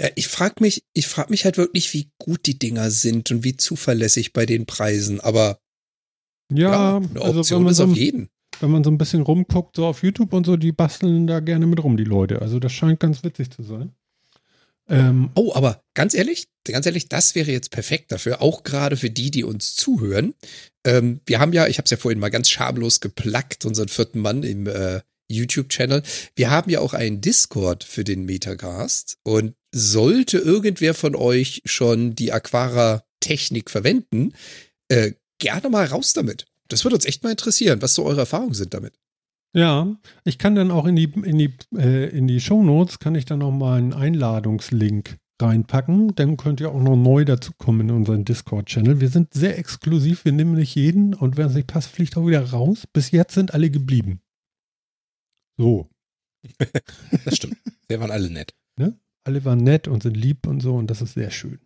Ja, 0.00 0.08
ich 0.16 0.26
frage 0.26 0.56
mich, 0.58 0.84
ich 0.92 1.06
frage 1.06 1.30
mich 1.30 1.44
halt 1.44 1.56
wirklich, 1.56 1.92
wie 1.92 2.10
gut 2.18 2.46
die 2.46 2.58
Dinger 2.58 2.90
sind 2.90 3.30
und 3.30 3.44
wie 3.44 3.56
zuverlässig 3.56 4.32
bei 4.32 4.46
den 4.46 4.66
Preisen. 4.66 5.20
Aber 5.20 5.60
ja, 6.50 6.70
ja 6.70 6.96
eine 6.96 7.22
also 7.22 7.40
Option 7.40 7.66
ist 7.68 7.78
auf 7.78 7.94
jeden 7.94 8.28
wenn 8.62 8.70
man 8.70 8.84
so 8.84 8.90
ein 8.90 8.98
bisschen 8.98 9.22
rumguckt, 9.22 9.76
so 9.76 9.86
auf 9.86 10.02
YouTube 10.02 10.32
und 10.32 10.46
so, 10.46 10.56
die 10.56 10.72
basteln 10.72 11.26
da 11.26 11.40
gerne 11.40 11.66
mit 11.66 11.82
rum, 11.82 11.96
die 11.96 12.04
Leute. 12.04 12.40
Also 12.40 12.58
das 12.58 12.72
scheint 12.72 13.00
ganz 13.00 13.24
witzig 13.24 13.50
zu 13.50 13.62
sein. 13.62 13.92
Ähm, 14.88 15.30
oh, 15.34 15.52
aber 15.54 15.82
ganz 15.94 16.14
ehrlich, 16.14 16.48
ganz 16.64 16.86
ehrlich, 16.86 17.08
das 17.08 17.34
wäre 17.34 17.50
jetzt 17.50 17.70
perfekt 17.70 18.12
dafür, 18.12 18.42
auch 18.42 18.64
gerade 18.64 18.96
für 18.96 19.10
die, 19.10 19.30
die 19.30 19.44
uns 19.44 19.74
zuhören. 19.74 20.34
Ähm, 20.84 21.20
wir 21.26 21.38
haben 21.38 21.52
ja, 21.52 21.66
ich 21.66 21.78
habe 21.78 21.84
es 21.84 21.90
ja 21.90 21.96
vorhin 21.96 22.18
mal 22.18 22.30
ganz 22.30 22.48
schamlos 22.48 23.00
geplackt, 23.00 23.64
unseren 23.64 23.88
vierten 23.88 24.20
Mann 24.20 24.42
im 24.42 24.66
äh, 24.66 25.00
YouTube-Channel. 25.28 26.02
Wir 26.36 26.50
haben 26.50 26.70
ja 26.70 26.80
auch 26.80 26.94
einen 26.94 27.20
Discord 27.20 27.84
für 27.84 28.04
den 28.04 28.24
Metacast 28.24 29.18
und 29.22 29.54
sollte 29.72 30.38
irgendwer 30.38 30.94
von 30.94 31.14
euch 31.14 31.62
schon 31.64 32.14
die 32.14 32.32
Aquara-Technik 32.32 33.70
verwenden, 33.70 34.34
äh, 34.88 35.12
gerne 35.38 35.70
mal 35.70 35.86
raus 35.86 36.12
damit. 36.12 36.46
Das 36.72 36.84
würde 36.84 36.96
uns 36.96 37.04
echt 37.04 37.22
mal 37.22 37.30
interessieren, 37.30 37.82
was 37.82 37.94
so 37.94 38.04
eure 38.04 38.20
Erfahrungen 38.20 38.54
sind 38.54 38.74
damit. 38.74 38.94
Ja, 39.54 39.94
ich 40.24 40.38
kann 40.38 40.54
dann 40.54 40.70
auch 40.70 40.86
in 40.86 40.96
die, 40.96 41.04
in 41.04 41.36
die, 41.36 41.54
äh, 41.76 42.08
in 42.08 42.26
die 42.26 42.40
Shownotes 42.40 42.98
kann 42.98 43.14
ich 43.14 43.26
dann 43.26 43.40
noch 43.40 43.50
mal 43.50 43.78
einen 43.78 43.92
Einladungslink 43.92 45.18
reinpacken. 45.40 46.14
Dann 46.14 46.38
könnt 46.38 46.60
ihr 46.60 46.70
auch 46.70 46.80
noch 46.80 46.96
neu 46.96 47.26
dazukommen 47.26 47.88
in 47.88 47.94
unseren 47.94 48.24
Discord-Channel. 48.24 49.00
Wir 49.00 49.08
sind 49.08 49.34
sehr 49.34 49.58
exklusiv, 49.58 50.24
wir 50.24 50.32
nehmen 50.32 50.54
nicht 50.54 50.74
jeden 50.74 51.12
und 51.12 51.36
wenn 51.36 51.48
es 51.48 51.54
nicht 51.54 51.66
passt, 51.66 51.90
fliegt 51.90 52.16
auch 52.16 52.26
wieder 52.26 52.50
raus. 52.50 52.84
Bis 52.92 53.10
jetzt 53.10 53.34
sind 53.34 53.52
alle 53.52 53.70
geblieben. 53.70 54.20
So. 55.58 55.88
Das 57.24 57.36
stimmt. 57.36 57.56
Wir 57.86 58.00
waren 58.00 58.10
alle 58.10 58.30
nett. 58.30 58.54
Ne? 58.76 58.98
Alle 59.24 59.44
waren 59.44 59.58
nett 59.58 59.86
und 59.86 60.02
sind 60.02 60.16
lieb 60.16 60.46
und 60.46 60.60
so 60.60 60.74
und 60.74 60.88
das 60.90 61.02
ist 61.02 61.12
sehr 61.12 61.30
schön. 61.30 61.60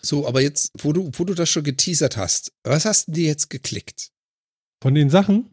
So, 0.00 0.26
aber 0.26 0.40
jetzt, 0.40 0.72
wo 0.78 0.92
du, 0.92 1.10
wo 1.12 1.24
du 1.24 1.34
das 1.34 1.48
schon 1.48 1.64
geteasert 1.64 2.16
hast, 2.16 2.52
was 2.62 2.84
hast 2.84 3.08
du 3.08 3.12
dir 3.12 3.26
jetzt 3.26 3.50
geklickt? 3.50 4.10
Von 4.80 4.94
den 4.94 5.10
Sachen? 5.10 5.50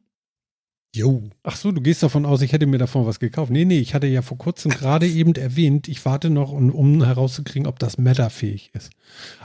Jo. 0.96 1.30
Ach 1.44 1.58
so, 1.58 1.72
du 1.72 1.82
gehst 1.82 2.04
davon 2.04 2.26
aus, 2.26 2.42
ich 2.42 2.54
hätte 2.54 2.68
mir 2.68 2.78
davon 2.78 3.06
was 3.06 3.20
gekauft. 3.20 3.52
Nee, 3.52 3.66
nee, 3.66 3.80
ich 3.80 3.94
hatte 3.94 4.08
ja 4.08 4.22
vor 4.22 4.38
kurzem 4.38 4.72
gerade 4.72 5.08
eben 5.08 5.36
erwähnt, 5.36 5.88
ich 5.88 6.06
warte 6.06 6.30
noch, 6.30 6.52
um, 6.52 6.72
um 6.72 7.04
herauszukriegen, 7.04 7.68
ob 7.68 7.80
das 7.80 7.98
Meta-fähig 7.98 8.72
ist. 8.74 8.92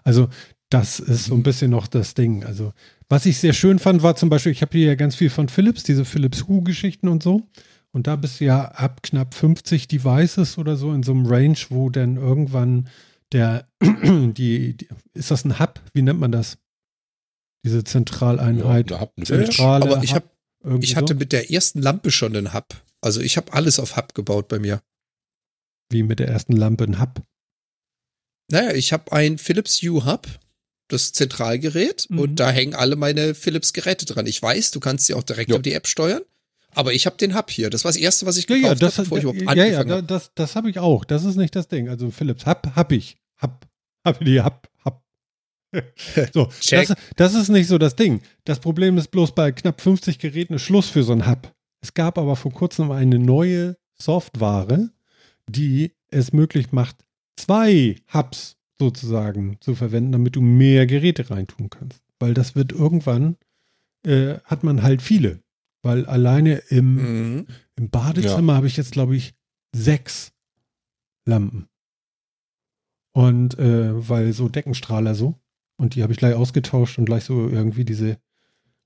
Also, 0.04 0.28
das 0.68 1.00
ist 1.00 1.24
so 1.24 1.34
ein 1.34 1.42
bisschen 1.42 1.72
noch 1.72 1.88
das 1.88 2.14
Ding. 2.14 2.44
Also, 2.44 2.72
was 3.08 3.26
ich 3.26 3.38
sehr 3.38 3.52
schön 3.52 3.80
fand, 3.80 4.04
war 4.04 4.14
zum 4.14 4.28
Beispiel, 4.28 4.52
ich 4.52 4.62
habe 4.62 4.78
hier 4.78 4.86
ja 4.86 4.94
ganz 4.94 5.16
viel 5.16 5.30
von 5.30 5.48
Philips, 5.48 5.82
diese 5.82 6.04
Philips 6.04 6.46
Hue-Geschichten 6.46 7.08
und 7.08 7.22
so. 7.22 7.42
Und 7.90 8.06
da 8.06 8.14
bist 8.14 8.38
du 8.38 8.44
ja 8.44 8.66
ab 8.66 9.02
knapp 9.02 9.34
50 9.34 9.88
Devices 9.88 10.58
oder 10.58 10.76
so 10.76 10.92
in 10.92 11.02
so 11.02 11.10
einem 11.10 11.26
Range, 11.26 11.58
wo 11.70 11.90
dann 11.90 12.16
irgendwann 12.16 12.88
der, 13.32 13.68
die, 13.82 14.76
die 14.76 14.88
ist 15.14 15.30
das 15.30 15.44
ein 15.44 15.58
Hub? 15.58 15.80
Wie 15.92 16.02
nennt 16.02 16.20
man 16.20 16.32
das? 16.32 16.58
Diese 17.64 17.84
Zentraleinheit. 17.84 18.90
Ja, 18.90 19.08
ihr 19.16 19.24
Zentrale 19.24 19.84
Aber 19.90 20.02
ich, 20.02 20.14
Hub, 20.14 20.24
hab, 20.64 20.82
ich 20.82 20.96
hatte 20.96 21.12
so? 21.14 21.18
mit 21.18 21.32
der 21.32 21.50
ersten 21.50 21.82
Lampe 21.82 22.10
schon 22.10 22.34
einen 22.36 22.54
Hub. 22.54 22.66
Also 23.02 23.20
ich 23.20 23.36
habe 23.36 23.52
alles 23.52 23.78
auf 23.78 23.96
Hub 23.96 24.14
gebaut 24.14 24.48
bei 24.48 24.58
mir. 24.58 24.82
wie 25.92 26.02
mit 26.04 26.20
der 26.20 26.28
ersten 26.28 26.52
Lampe 26.56 26.84
ein 26.84 27.00
Hub. 27.00 27.22
Naja, 28.50 28.72
ich 28.74 28.92
habe 28.92 29.10
ein 29.12 29.38
Philips 29.38 29.80
Hue 29.82 30.04
Hub, 30.04 30.26
das 30.88 31.12
Zentralgerät, 31.12 32.06
Mhm. 32.08 32.18
und 32.18 32.36
da 32.36 32.50
hängen 32.50 32.74
alle 32.74 32.96
meine 32.96 33.34
Philips 33.34 33.72
Geräte 33.72 34.06
dran. 34.06 34.26
Ich 34.26 34.40
weiß, 34.40 34.70
du 34.70 34.80
kannst 34.80 35.06
sie 35.06 35.14
auch 35.14 35.22
direkt 35.22 35.50
Jo. 35.50 35.56
auf 35.56 35.62
die 35.62 35.72
App 35.72 35.86
steuern, 35.86 36.22
aber 36.72 36.92
ich 36.94 37.06
habe 37.06 37.16
den 37.16 37.34
Hub 37.36 37.50
hier. 37.50 37.70
Das 37.70 37.84
war 37.84 37.90
das 37.92 37.96
erste, 38.00 38.26
was 38.26 38.36
ich 38.36 38.48
Ja, 38.48 38.56
gekauft 38.56 38.80
ja, 38.82 38.86
das, 38.88 38.98
habe, 38.98 39.04
bevor 39.04 39.18
ich 39.18 39.24
überhaupt 39.24 39.40
ja, 39.40 39.52
ja, 39.54 39.78
angefangen 39.80 39.88
da- 39.88 39.96
habe. 39.96 40.06
das, 40.06 40.30
das 40.34 40.56
habe 40.56 40.70
ich 40.70 40.78
auch. 40.78 41.04
Das 41.04 41.24
ist 41.24 41.36
nicht 41.36 41.54
das 41.56 41.68
Ding. 41.68 41.88
Also 41.88 42.10
Philips 42.10 42.46
Hub 42.46 42.72
habe 42.76 42.94
ich. 42.96 43.16
Hub. 43.42 43.66
Hab 44.04 44.18
die 44.24 44.40
Hub. 44.40 44.68
Hub. 44.84 45.02
so, 46.32 46.48
das, 46.70 46.94
das 47.16 47.34
ist 47.34 47.48
nicht 47.48 47.68
so 47.68 47.78
das 47.78 47.94
Ding. 47.96 48.22
Das 48.44 48.60
Problem 48.60 48.98
ist 48.98 49.08
bloß 49.10 49.34
bei 49.34 49.52
knapp 49.52 49.80
50 49.80 50.18
Geräten 50.18 50.58
Schluss 50.58 50.88
für 50.88 51.02
so 51.02 51.12
ein 51.12 51.26
Hub. 51.28 51.54
Es 51.82 51.94
gab 51.94 52.18
aber 52.18 52.36
vor 52.36 52.52
kurzem 52.52 52.90
eine 52.90 53.18
neue 53.18 53.76
Software, 54.00 54.90
die 55.48 55.92
es 56.08 56.32
möglich 56.32 56.72
macht, 56.72 57.04
zwei 57.36 57.96
Hubs 58.12 58.56
sozusagen 58.78 59.58
zu 59.60 59.74
verwenden, 59.74 60.12
damit 60.12 60.36
du 60.36 60.40
mehr 60.40 60.86
Geräte 60.86 61.30
reintun 61.30 61.70
kannst. 61.70 62.02
Weil 62.18 62.34
das 62.34 62.54
wird 62.54 62.72
irgendwann, 62.72 63.36
äh, 64.06 64.38
hat 64.44 64.64
man 64.64 64.82
halt 64.82 65.02
viele. 65.02 65.40
Weil 65.82 66.04
alleine 66.06 66.56
im, 66.68 66.94
Mhm. 67.36 67.46
im 67.76 67.90
Badezimmer 67.90 68.54
habe 68.56 68.66
ich 68.66 68.76
jetzt, 68.76 68.92
glaube 68.92 69.16
ich, 69.16 69.34
sechs 69.74 70.32
Lampen. 71.26 71.68
Und 73.12 73.58
äh, 73.58 74.08
weil 74.08 74.32
so 74.32 74.48
Deckenstrahler 74.48 75.14
so. 75.14 75.34
Und 75.76 75.94
die 75.94 76.02
habe 76.02 76.12
ich 76.12 76.18
gleich 76.18 76.34
ausgetauscht 76.34 76.98
und 76.98 77.06
gleich 77.06 77.24
so 77.24 77.48
irgendwie 77.48 77.84
diese 77.84 78.18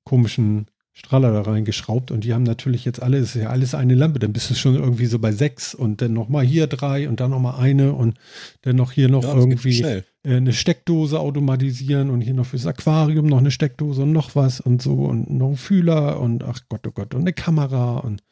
komischen 0.04 0.66
Strahler 0.92 1.32
da 1.32 1.42
reingeschraubt. 1.42 2.12
Und 2.12 2.22
die 2.22 2.32
haben 2.32 2.44
natürlich 2.44 2.84
jetzt 2.84 3.02
alle, 3.02 3.18
ist 3.18 3.34
ja 3.34 3.48
alles 3.48 3.74
eine 3.74 3.94
Lampe. 3.96 4.20
Dann 4.20 4.32
bist 4.32 4.48
du 4.50 4.54
schon 4.54 4.76
irgendwie 4.76 5.06
so 5.06 5.18
bei 5.18 5.32
sechs 5.32 5.74
und 5.74 6.00
dann 6.00 6.12
nochmal 6.12 6.44
hier 6.44 6.68
drei 6.68 7.08
und 7.08 7.18
dann 7.18 7.32
nochmal 7.32 7.60
eine 7.60 7.92
und 7.92 8.16
dann 8.62 8.76
noch 8.76 8.92
hier 8.92 9.08
noch 9.08 9.24
Ja, 9.24 9.34
irgendwie 9.34 9.82
äh, 9.82 10.02
eine 10.22 10.52
Steckdose 10.52 11.18
automatisieren 11.18 12.10
und 12.10 12.20
hier 12.20 12.34
noch 12.34 12.46
fürs 12.46 12.66
Aquarium 12.66 13.26
noch 13.26 13.38
eine 13.38 13.50
Steckdose 13.50 14.02
und 14.02 14.12
noch 14.12 14.36
was 14.36 14.60
und 14.60 14.80
so 14.80 14.94
und 14.94 15.28
noch 15.30 15.48
ein 15.48 15.56
Fühler 15.56 16.20
und 16.20 16.44
ach 16.44 16.60
Gott, 16.68 16.86
oh 16.86 16.92
Gott, 16.92 17.14
und 17.14 17.22
eine 17.22 17.32
Kamera 17.32 17.98
und 17.98 18.22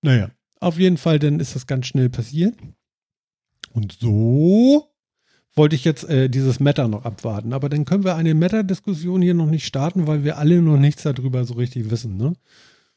naja, 0.00 0.30
auf 0.60 0.78
jeden 0.78 0.96
Fall, 0.96 1.18
dann 1.18 1.40
ist 1.40 1.54
das 1.54 1.66
ganz 1.66 1.86
schnell 1.86 2.08
passiert. 2.08 2.54
Und 3.72 3.92
so 3.92 4.88
wollte 5.56 5.74
ich 5.74 5.84
jetzt 5.84 6.04
äh, 6.04 6.28
dieses 6.28 6.60
Meta 6.60 6.86
noch 6.86 7.04
abwarten. 7.04 7.52
Aber 7.52 7.68
dann 7.68 7.84
können 7.86 8.04
wir 8.04 8.14
eine 8.14 8.34
Meta-Diskussion 8.34 9.22
hier 9.22 9.34
noch 9.34 9.46
nicht 9.46 9.66
starten, 9.66 10.06
weil 10.06 10.22
wir 10.22 10.38
alle 10.38 10.60
noch 10.62 10.76
nichts 10.76 11.02
darüber 11.02 11.44
so 11.44 11.54
richtig 11.54 11.90
wissen, 11.90 12.16
ne? 12.16 12.34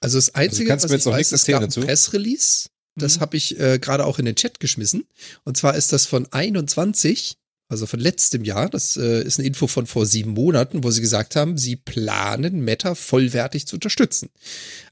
Also 0.02 0.18
das 0.18 0.36
Einzige, 0.36 0.70
kannst 0.70 0.86
was 0.86 0.92
mir 0.92 0.98
ich 0.98 1.06
noch 1.06 1.14
weiß, 1.14 1.32
es 1.32 1.46
gab 1.46 1.62
ein? 1.64 1.70
Pressrelease. 1.70 2.70
Das 2.96 3.18
Mhm. 3.18 3.22
habe 3.22 3.38
ich 3.38 3.60
äh, 3.60 3.80
gerade 3.80 4.06
auch 4.06 4.20
in 4.20 4.26
den 4.26 4.36
Chat 4.36 4.60
geschmissen. 4.60 5.06
Und 5.46 5.58
zwar 5.58 5.76
ist 5.76 5.92
das 5.94 6.06
von 6.06 6.28
21, 6.32 7.38
also 7.70 7.86
von 7.86 8.00
letztem 8.00 8.44
Jahr. 8.44 8.70
Das 8.70 8.98
äh, 8.98 9.22
ist 9.24 9.40
eine 9.40 9.48
Info 9.48 9.68
von 9.68 9.86
vor 9.88 10.06
sieben 10.06 10.32
Monaten, 10.32 10.84
wo 10.84 10.92
sie 10.92 11.02
gesagt 11.02 11.36
haben, 11.36 11.58
sie 11.58 11.76
planen 11.76 12.62
Meta 12.64 12.96
vollwertig 12.96 13.68
zu 13.68 13.76
unterstützen. 13.76 14.30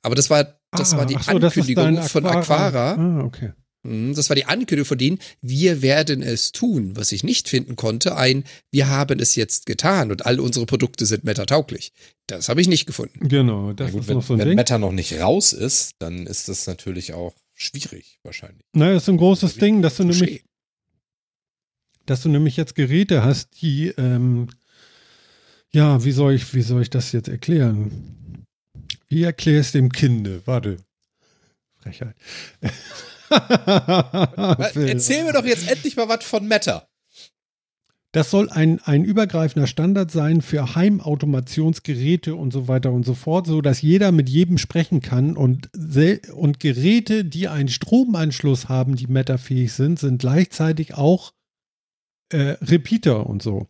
Aber 0.02 0.16
das 0.16 0.30
war, 0.30 0.58
das 0.72 0.94
Ah, 0.94 0.98
war 0.98 1.06
die 1.06 1.16
so, 1.16 1.32
Ankündigung 1.32 1.96
dein 1.96 2.04
von 2.04 2.26
Aquara. 2.26 2.94
Ah, 2.94 3.24
okay. 3.24 3.52
Mhm, 3.88 4.14
Das 4.16 4.30
war 4.30 4.36
die 4.36 4.46
Ankündigung 4.46 4.86
von 4.86 4.98
denen, 4.98 5.20
wir 5.42 5.82
werden 5.82 6.22
es 6.22 6.52
tun. 6.52 6.96
Was 6.96 7.12
ich 7.12 7.24
nicht 7.24 7.50
finden 7.50 7.76
konnte, 7.76 8.16
ein, 8.18 8.44
wir 8.72 8.90
haben 8.90 9.20
es 9.20 9.36
jetzt 9.36 9.66
getan 9.66 10.12
und 10.12 10.26
all 10.26 10.40
unsere 10.40 10.66
Produkte 10.66 11.06
sind 11.06 11.24
meta-tauglich. 11.24 11.92
Das 12.28 12.50
habe 12.50 12.62
ich 12.62 12.68
nicht 12.68 12.86
gefunden. 12.86 13.28
Genau, 13.30 13.74
das 13.74 13.92
gut, 13.92 14.02
ist 14.02 14.08
wenn, 14.10 14.18
noch 14.18 14.24
so 14.26 14.34
ein 14.34 14.40
wenn 14.40 14.50
Ding. 14.50 14.56
Meta 14.58 14.78
noch 14.78 14.92
nicht 14.92 15.14
raus 15.20 15.54
ist, 15.54 15.92
dann 16.00 16.28
ist 16.28 16.50
das 16.50 16.68
natürlich 16.68 17.14
auch 17.14 17.34
schwierig, 17.54 18.20
wahrscheinlich. 18.24 18.62
Naja, 18.74 18.94
das 18.96 19.04
ist 19.04 19.10
ein 19.10 19.18
großes 19.18 19.56
Ding, 19.56 19.82
dass 19.82 19.98
du 19.98 20.04
nämlich 20.04 20.44
dass 22.06 22.22
du 22.22 22.30
nämlich 22.30 22.56
jetzt 22.56 22.76
Geräte 22.76 23.24
hast, 23.24 23.62
die, 23.62 23.90
ähm, 23.98 24.48
ja, 25.72 26.04
wie 26.06 26.14
soll 26.14 26.34
ich, 26.36 26.54
wie 26.54 26.62
soll 26.62 26.82
ich 26.82 26.90
das 26.90 27.12
jetzt 27.12 27.28
erklären? 27.28 28.46
Wie 29.10 29.24
erklärst 29.24 29.74
dem 29.74 29.92
Kinde? 29.92 30.42
Warte. 30.46 30.78
Frechheit. 31.82 32.16
Erzähl 34.76 35.24
mir 35.24 35.34
doch 35.34 35.46
jetzt 35.46 35.70
endlich 35.70 35.96
mal 35.96 36.10
was 36.10 36.24
von 36.24 36.48
Meta. 36.48 36.88
Das 38.14 38.32
soll 38.32 38.50
ein, 38.50 38.80
ein 38.84 39.04
übergreifender 39.04 39.68
Standard 39.68 40.12
sein 40.12 40.42
für 40.42 40.76
Heimautomationsgeräte 40.76 42.36
und 42.36 42.52
so 42.52 42.68
weiter 42.68 42.92
und 42.92 43.06
so 43.06 43.14
fort, 43.14 43.46
so 43.48 43.62
dass 43.62 43.82
jeder 43.82 44.12
mit 44.12 44.30
jedem 44.30 44.58
sprechen 44.58 45.02
kann 45.02 45.36
und, 45.36 45.70
und 46.34 46.60
Geräte, 46.60 47.26
die 47.26 47.48
einen 47.48 47.70
Stromanschluss 47.70 48.70
haben, 48.70 48.96
die 48.96 49.08
metafähig 49.08 49.74
sind, 49.74 50.00
sind 50.00 50.20
gleichzeitig 50.20 50.96
auch 50.96 51.34
äh, 52.32 52.56
Repeater 52.62 53.28
und 53.28 53.44
so. 53.44 53.68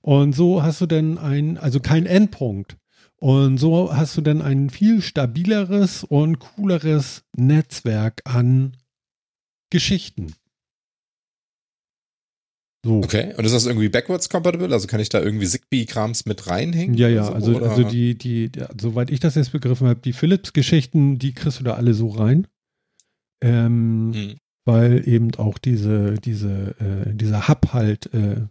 Und 0.00 0.34
so 0.34 0.62
hast 0.62 0.80
du 0.80 0.86
dann 0.86 1.18
ein, 1.18 1.58
also 1.58 1.80
kein 1.80 2.06
Endpunkt. 2.06 2.76
Und 3.18 3.58
so 3.58 3.94
hast 3.94 4.16
du 4.16 4.20
dann 4.20 4.42
ein 4.42 4.70
viel 4.70 5.00
stabileres 5.00 6.04
und 6.04 6.38
cooleres 6.38 7.24
Netzwerk 7.36 8.20
an 8.24 8.76
Geschichten. 9.70 10.34
So. 12.84 12.98
Okay, 12.98 13.34
und 13.36 13.44
ist 13.44 13.52
das 13.52 13.66
irgendwie 13.66 13.88
backwards 13.88 14.28
compatible? 14.28 14.72
Also 14.72 14.86
kann 14.86 15.00
ich 15.00 15.08
da 15.08 15.20
irgendwie 15.20 15.46
Zigbee-Krams 15.46 16.24
mit 16.26 16.46
reinhängen? 16.48 16.94
Ja, 16.94 17.08
ja, 17.08 17.24
so, 17.24 17.32
also, 17.32 17.56
oder? 17.56 17.70
also 17.70 17.82
die, 17.82 18.16
die, 18.16 18.48
die, 18.48 18.64
soweit 18.80 19.10
ich 19.10 19.18
das 19.18 19.34
jetzt 19.34 19.50
begriffen 19.50 19.88
habe, 19.88 20.00
die 20.00 20.12
Philips-Geschichten, 20.12 21.18
die 21.18 21.32
kriegst 21.32 21.58
du 21.58 21.64
da 21.64 21.74
alle 21.74 21.94
so 21.94 22.10
rein. 22.10 22.46
Ähm, 23.42 24.12
Hm. 24.14 24.36
Weil 24.64 25.08
eben 25.08 25.32
auch 25.36 25.58
diese, 25.58 26.14
diese, 26.14 26.74
äh, 26.80 27.14
dieser 27.14 27.46
Hub 27.46 27.72
halt 27.72 28.12
äh, 28.12 28.46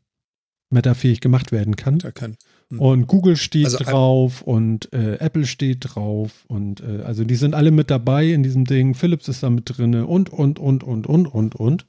metafähig 0.69 1.19
gemacht 1.19 1.51
werden 1.51 1.75
kann. 1.75 1.99
Da 1.99 2.11
kann. 2.11 2.37
Hm. 2.69 2.79
Und 2.79 3.07
Google 3.07 3.37
steht 3.37 3.65
Also 3.65 3.77
drauf 3.79 4.41
und 4.41 4.91
äh, 4.93 5.15
Apple 5.17 5.45
steht 5.45 5.95
drauf 5.95 6.45
und 6.47 6.81
äh, 6.81 7.03
also 7.03 7.23
die 7.23 7.35
sind 7.35 7.53
alle 7.53 7.71
mit 7.71 7.91
dabei 7.91 8.27
in 8.27 8.43
diesem 8.43 8.65
Ding. 8.65 8.95
Philips 8.95 9.27
ist 9.27 9.43
da 9.43 9.49
mit 9.49 9.77
drinne 9.77 10.07
und, 10.07 10.29
und, 10.29 10.59
und, 10.59 10.83
und, 10.83 11.07
und, 11.07 11.27
und, 11.27 11.55
und. 11.55 11.85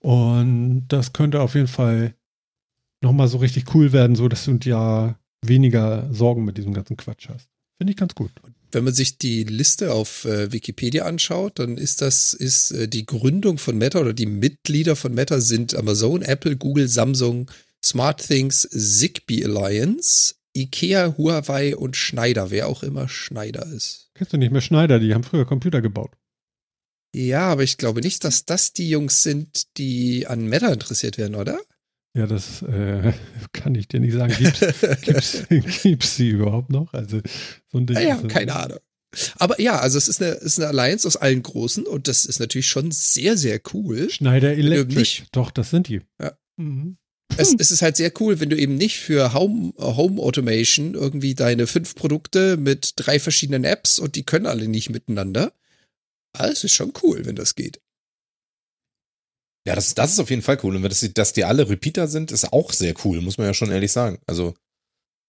Und 0.00 0.86
das 0.88 1.12
könnte 1.12 1.40
auf 1.40 1.54
jeden 1.54 1.66
Fall 1.66 2.14
nochmal 3.00 3.28
so 3.28 3.38
richtig 3.38 3.74
cool 3.74 3.92
werden, 3.92 4.16
so 4.16 4.28
dass 4.28 4.44
du 4.44 4.58
ja 4.64 5.18
weniger 5.42 6.08
Sorgen 6.12 6.44
mit 6.44 6.56
diesem 6.56 6.72
ganzen 6.72 6.96
Quatsch 6.96 7.28
hast. 7.28 7.48
Finde 7.76 7.92
ich 7.92 7.96
ganz 7.96 8.14
gut. 8.14 8.32
Wenn 8.70 8.84
man 8.84 8.92
sich 8.92 9.18
die 9.18 9.44
Liste 9.44 9.92
auf 9.92 10.24
äh, 10.24 10.52
Wikipedia 10.52 11.04
anschaut, 11.04 11.58
dann 11.58 11.78
ist 11.78 12.02
das 12.02 12.34
ist 12.34 12.72
äh, 12.72 12.88
die 12.88 13.06
Gründung 13.06 13.56
von 13.58 13.78
Meta 13.78 14.00
oder 14.00 14.12
die 14.12 14.26
Mitglieder 14.26 14.94
von 14.94 15.14
Meta 15.14 15.40
sind 15.40 15.74
Amazon, 15.74 16.22
Apple, 16.22 16.56
Google, 16.56 16.88
Samsung, 16.88 17.50
SmartThings, 17.88 18.62
Zigbee 18.70 19.44
Alliance, 19.44 20.34
IKEA, 20.56 21.14
Huawei 21.16 21.76
und 21.76 21.96
Schneider, 21.96 22.50
wer 22.50 22.68
auch 22.68 22.82
immer 22.82 23.08
Schneider 23.08 23.66
ist. 23.66 24.10
Kennst 24.14 24.32
du 24.32 24.36
nicht 24.36 24.52
mehr 24.52 24.60
Schneider, 24.60 24.98
die 24.98 25.14
haben 25.14 25.24
früher 25.24 25.44
Computer 25.46 25.80
gebaut. 25.80 26.12
Ja, 27.14 27.48
aber 27.48 27.62
ich 27.62 27.78
glaube 27.78 28.00
nicht, 28.00 28.24
dass 28.24 28.44
das 28.44 28.72
die 28.72 28.90
Jungs 28.90 29.22
sind, 29.22 29.76
die 29.78 30.26
an 30.26 30.46
Meta 30.46 30.68
interessiert 30.72 31.16
werden, 31.18 31.34
oder? 31.36 31.58
Ja, 32.14 32.26
das 32.26 32.62
äh, 32.62 33.12
kann 33.52 33.74
ich 33.74 33.88
dir 33.88 34.00
nicht 34.00 34.12
sagen. 34.14 34.34
Gibt's, 35.02 35.44
gibt's 35.82 36.16
sie 36.16 36.30
überhaupt 36.30 36.70
noch? 36.70 36.92
Also 36.92 37.20
so 37.70 37.78
ein 37.78 37.86
Ding. 37.86 37.96
Ist 37.96 38.24
das- 38.24 38.32
keine 38.32 38.54
Ahnung. 38.56 38.78
Aber 39.36 39.58
ja, 39.58 39.78
also 39.78 39.96
es 39.96 40.06
ist 40.08 40.20
eine, 40.20 40.32
es 40.32 40.42
ist 40.44 40.58
eine 40.60 40.68
Alliance 40.68 41.08
aus 41.08 41.16
allen 41.16 41.42
Großen 41.42 41.86
und 41.86 42.08
das 42.08 42.26
ist 42.26 42.40
natürlich 42.40 42.68
schon 42.68 42.90
sehr, 42.90 43.38
sehr 43.38 43.58
cool. 43.72 44.10
Schneider 44.10 44.52
Electric. 44.52 44.98
nicht- 44.98 45.26
Doch, 45.32 45.50
das 45.50 45.70
sind 45.70 45.88
die. 45.88 46.02
Mhm. 46.58 46.98
Es, 47.36 47.54
es 47.56 47.70
ist 47.70 47.82
halt 47.82 47.96
sehr 47.96 48.12
cool, 48.20 48.40
wenn 48.40 48.50
du 48.50 48.56
eben 48.56 48.76
nicht 48.76 48.98
für 48.98 49.34
Home, 49.34 49.72
Home 49.78 50.20
Automation 50.20 50.94
irgendwie 50.94 51.34
deine 51.34 51.66
fünf 51.66 51.94
Produkte 51.94 52.56
mit 52.56 52.94
drei 52.96 53.20
verschiedenen 53.20 53.64
Apps 53.64 53.98
und 53.98 54.16
die 54.16 54.24
können 54.24 54.46
alle 54.46 54.66
nicht 54.66 54.90
miteinander. 54.90 55.52
Aber 56.36 56.50
es 56.50 56.64
ist 56.64 56.72
schon 56.72 56.92
cool, 57.02 57.24
wenn 57.26 57.36
das 57.36 57.54
geht. 57.54 57.80
Ja, 59.66 59.74
das, 59.74 59.94
das 59.94 60.12
ist 60.12 60.20
auf 60.20 60.30
jeden 60.30 60.42
Fall 60.42 60.58
cool. 60.62 60.76
Und 60.76 60.82
dass 60.82 61.00
die, 61.00 61.12
dass 61.12 61.32
die 61.32 61.44
alle 61.44 61.68
Repeater 61.68 62.08
sind, 62.08 62.32
ist 62.32 62.52
auch 62.52 62.72
sehr 62.72 62.94
cool, 63.04 63.20
muss 63.20 63.38
man 63.38 63.46
ja 63.46 63.54
schon 63.54 63.70
ehrlich 63.70 63.92
sagen. 63.92 64.18
Also, 64.26 64.54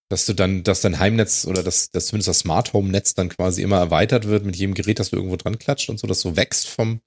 dass 0.10 0.26
du 0.26 0.34
dann, 0.34 0.64
dass 0.64 0.82
dein 0.82 0.98
Heimnetz 0.98 1.46
oder 1.46 1.62
dass, 1.62 1.92
dass 1.92 2.08
zumindest 2.08 2.30
das 2.30 2.40
Smart 2.40 2.74
Home 2.74 2.90
Netz 2.90 3.14
dann 3.14 3.30
quasi 3.30 3.62
immer 3.62 3.78
erweitert 3.78 4.26
wird 4.26 4.46
mit 4.46 4.56
jedem 4.56 4.74
Gerät, 4.74 5.00
das 5.00 5.10
du 5.10 5.18
irgendwo 5.18 5.36
dran 5.36 5.60
klatscht 5.60 5.90
und 5.90 6.00
so, 6.00 6.08
dass 6.08 6.22
so 6.22 6.36
wächst 6.38 6.68
vom 6.68 7.02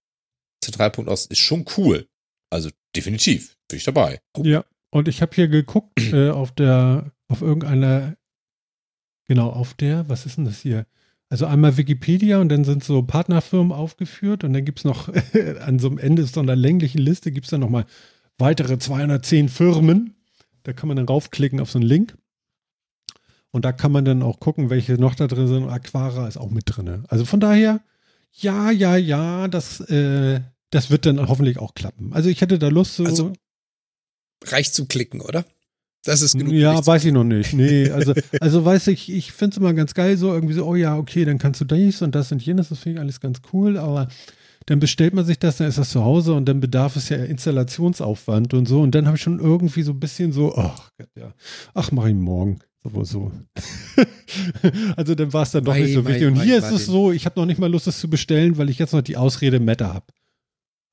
C3-Punkt 0.64 1.10
aus, 1.10 1.26
ist 1.26 1.38
schon 1.38 1.64
cool. 1.76 2.06
Also 2.50 2.70
definitiv, 2.94 3.56
bin 3.68 3.78
ich 3.78 3.84
dabei. 3.84 4.20
Ja, 4.36 4.64
und 4.92 5.08
ich 5.08 5.22
habe 5.22 5.34
hier 5.34 5.48
geguckt 5.48 6.12
äh, 6.12 6.28
auf 6.28 6.52
der, 6.52 7.12
auf 7.26 7.40
irgendeiner, 7.40 8.14
genau, 9.26 9.48
auf 9.48 9.72
der, 9.72 10.06
was 10.10 10.26
ist 10.26 10.36
denn 10.36 10.44
das 10.44 10.60
hier? 10.60 10.86
Also 11.30 11.46
einmal 11.46 11.78
Wikipedia 11.78 12.38
und 12.38 12.50
dann 12.50 12.64
sind 12.64 12.84
so 12.84 13.02
Partnerfirmen 13.02 13.72
aufgeführt 13.72 14.44
und 14.44 14.52
dann 14.52 14.66
gibt 14.66 14.80
es 14.80 14.84
noch, 14.84 15.08
an 15.60 15.78
so 15.78 15.88
einem 15.88 15.96
Ende 15.96 16.24
so 16.26 16.40
einer 16.40 16.56
länglichen 16.56 16.98
Liste 16.98 17.32
gibt 17.32 17.46
es 17.46 17.50
dann 17.50 17.60
nochmal 17.60 17.86
weitere 18.36 18.78
210 18.78 19.48
Firmen. 19.48 20.14
Da 20.62 20.74
kann 20.74 20.88
man 20.88 20.98
dann 20.98 21.06
raufklicken 21.06 21.58
auf 21.60 21.70
so 21.70 21.78
einen 21.78 21.88
Link. 21.88 22.18
Und 23.50 23.64
da 23.64 23.72
kann 23.72 23.92
man 23.92 24.04
dann 24.04 24.22
auch 24.22 24.40
gucken, 24.40 24.68
welche 24.68 24.94
noch 24.94 25.14
da 25.14 25.26
drin 25.26 25.48
sind. 25.48 25.70
Aquara 25.70 26.28
ist 26.28 26.36
auch 26.36 26.50
mit 26.50 26.64
drin. 26.66 27.04
Also 27.08 27.24
von 27.24 27.40
daher, 27.40 27.80
ja, 28.32 28.70
ja, 28.70 28.96
ja, 28.96 29.48
das, 29.48 29.80
äh, 29.80 30.40
das 30.68 30.90
wird 30.90 31.06
dann 31.06 31.28
hoffentlich 31.28 31.58
auch 31.58 31.74
klappen. 31.74 32.12
Also 32.12 32.28
ich 32.28 32.42
hätte 32.42 32.58
da 32.58 32.68
Lust 32.68 32.96
so. 32.96 33.06
Also 33.06 33.32
reicht 34.46 34.74
zum 34.74 34.88
Klicken, 34.88 35.20
oder? 35.20 35.44
Das 36.04 36.20
ist 36.20 36.36
genug. 36.36 36.52
Ja, 36.52 36.84
weiß 36.84 37.04
ich 37.04 37.12
noch 37.12 37.24
nicht. 37.24 37.52
Nee, 37.52 37.90
also, 37.92 38.12
also 38.40 38.64
weiß 38.64 38.88
ich, 38.88 39.12
ich 39.12 39.32
finde 39.32 39.54
es 39.54 39.58
immer 39.58 39.72
ganz 39.72 39.94
geil, 39.94 40.16
so 40.16 40.32
irgendwie 40.32 40.54
so, 40.54 40.66
oh 40.66 40.74
ja, 40.74 40.96
okay, 40.96 41.24
dann 41.24 41.38
kannst 41.38 41.60
du 41.60 41.64
dies 41.64 42.02
und 42.02 42.14
das 42.14 42.32
und 42.32 42.42
jenes, 42.42 42.70
das 42.70 42.80
finde 42.80 42.98
ich 42.98 43.00
alles 43.00 43.20
ganz 43.20 43.40
cool, 43.52 43.78
aber 43.78 44.08
dann 44.66 44.80
bestellt 44.80 45.14
man 45.14 45.24
sich 45.24 45.38
das, 45.38 45.56
dann 45.56 45.68
ist 45.68 45.78
das 45.78 45.90
zu 45.90 46.04
Hause 46.04 46.34
und 46.34 46.46
dann 46.46 46.60
bedarf 46.60 46.96
es 46.96 47.08
ja 47.08 47.18
Installationsaufwand 47.18 48.54
und 48.54 48.66
so. 48.66 48.80
Und 48.80 48.94
dann 48.94 49.06
habe 49.06 49.16
ich 49.16 49.22
schon 49.22 49.40
irgendwie 49.40 49.82
so 49.82 49.92
ein 49.92 50.00
bisschen 50.00 50.32
so, 50.32 50.54
ach 50.56 50.90
Gott, 50.98 51.08
ja, 51.16 51.34
ach, 51.74 51.90
mach 51.92 52.06
ich 52.06 52.14
morgen. 52.14 52.60
So, 52.84 53.04
so. 53.04 53.32
also 54.96 55.14
dann 55.14 55.32
war 55.32 55.42
es 55.42 55.52
dann 55.52 55.64
doch 55.64 55.72
Mei, 55.72 55.82
nicht 55.82 55.94
so 55.94 56.02
mei, 56.02 56.10
wichtig. 56.10 56.28
Und 56.28 56.38
mei, 56.38 56.44
hier 56.44 56.58
ist 56.58 56.70
es 56.70 56.86
so, 56.86 57.12
ich 57.12 57.26
habe 57.26 57.38
noch 57.38 57.46
nicht 57.46 57.60
mal 57.60 57.70
Lust, 57.70 57.86
das 57.86 58.00
zu 58.00 58.10
bestellen, 58.10 58.56
weil 58.56 58.70
ich 58.70 58.78
jetzt 58.78 58.92
noch 58.92 59.02
die 59.02 59.16
Ausrede 59.16 59.60
Meta 59.60 59.94
habe. 59.94 60.06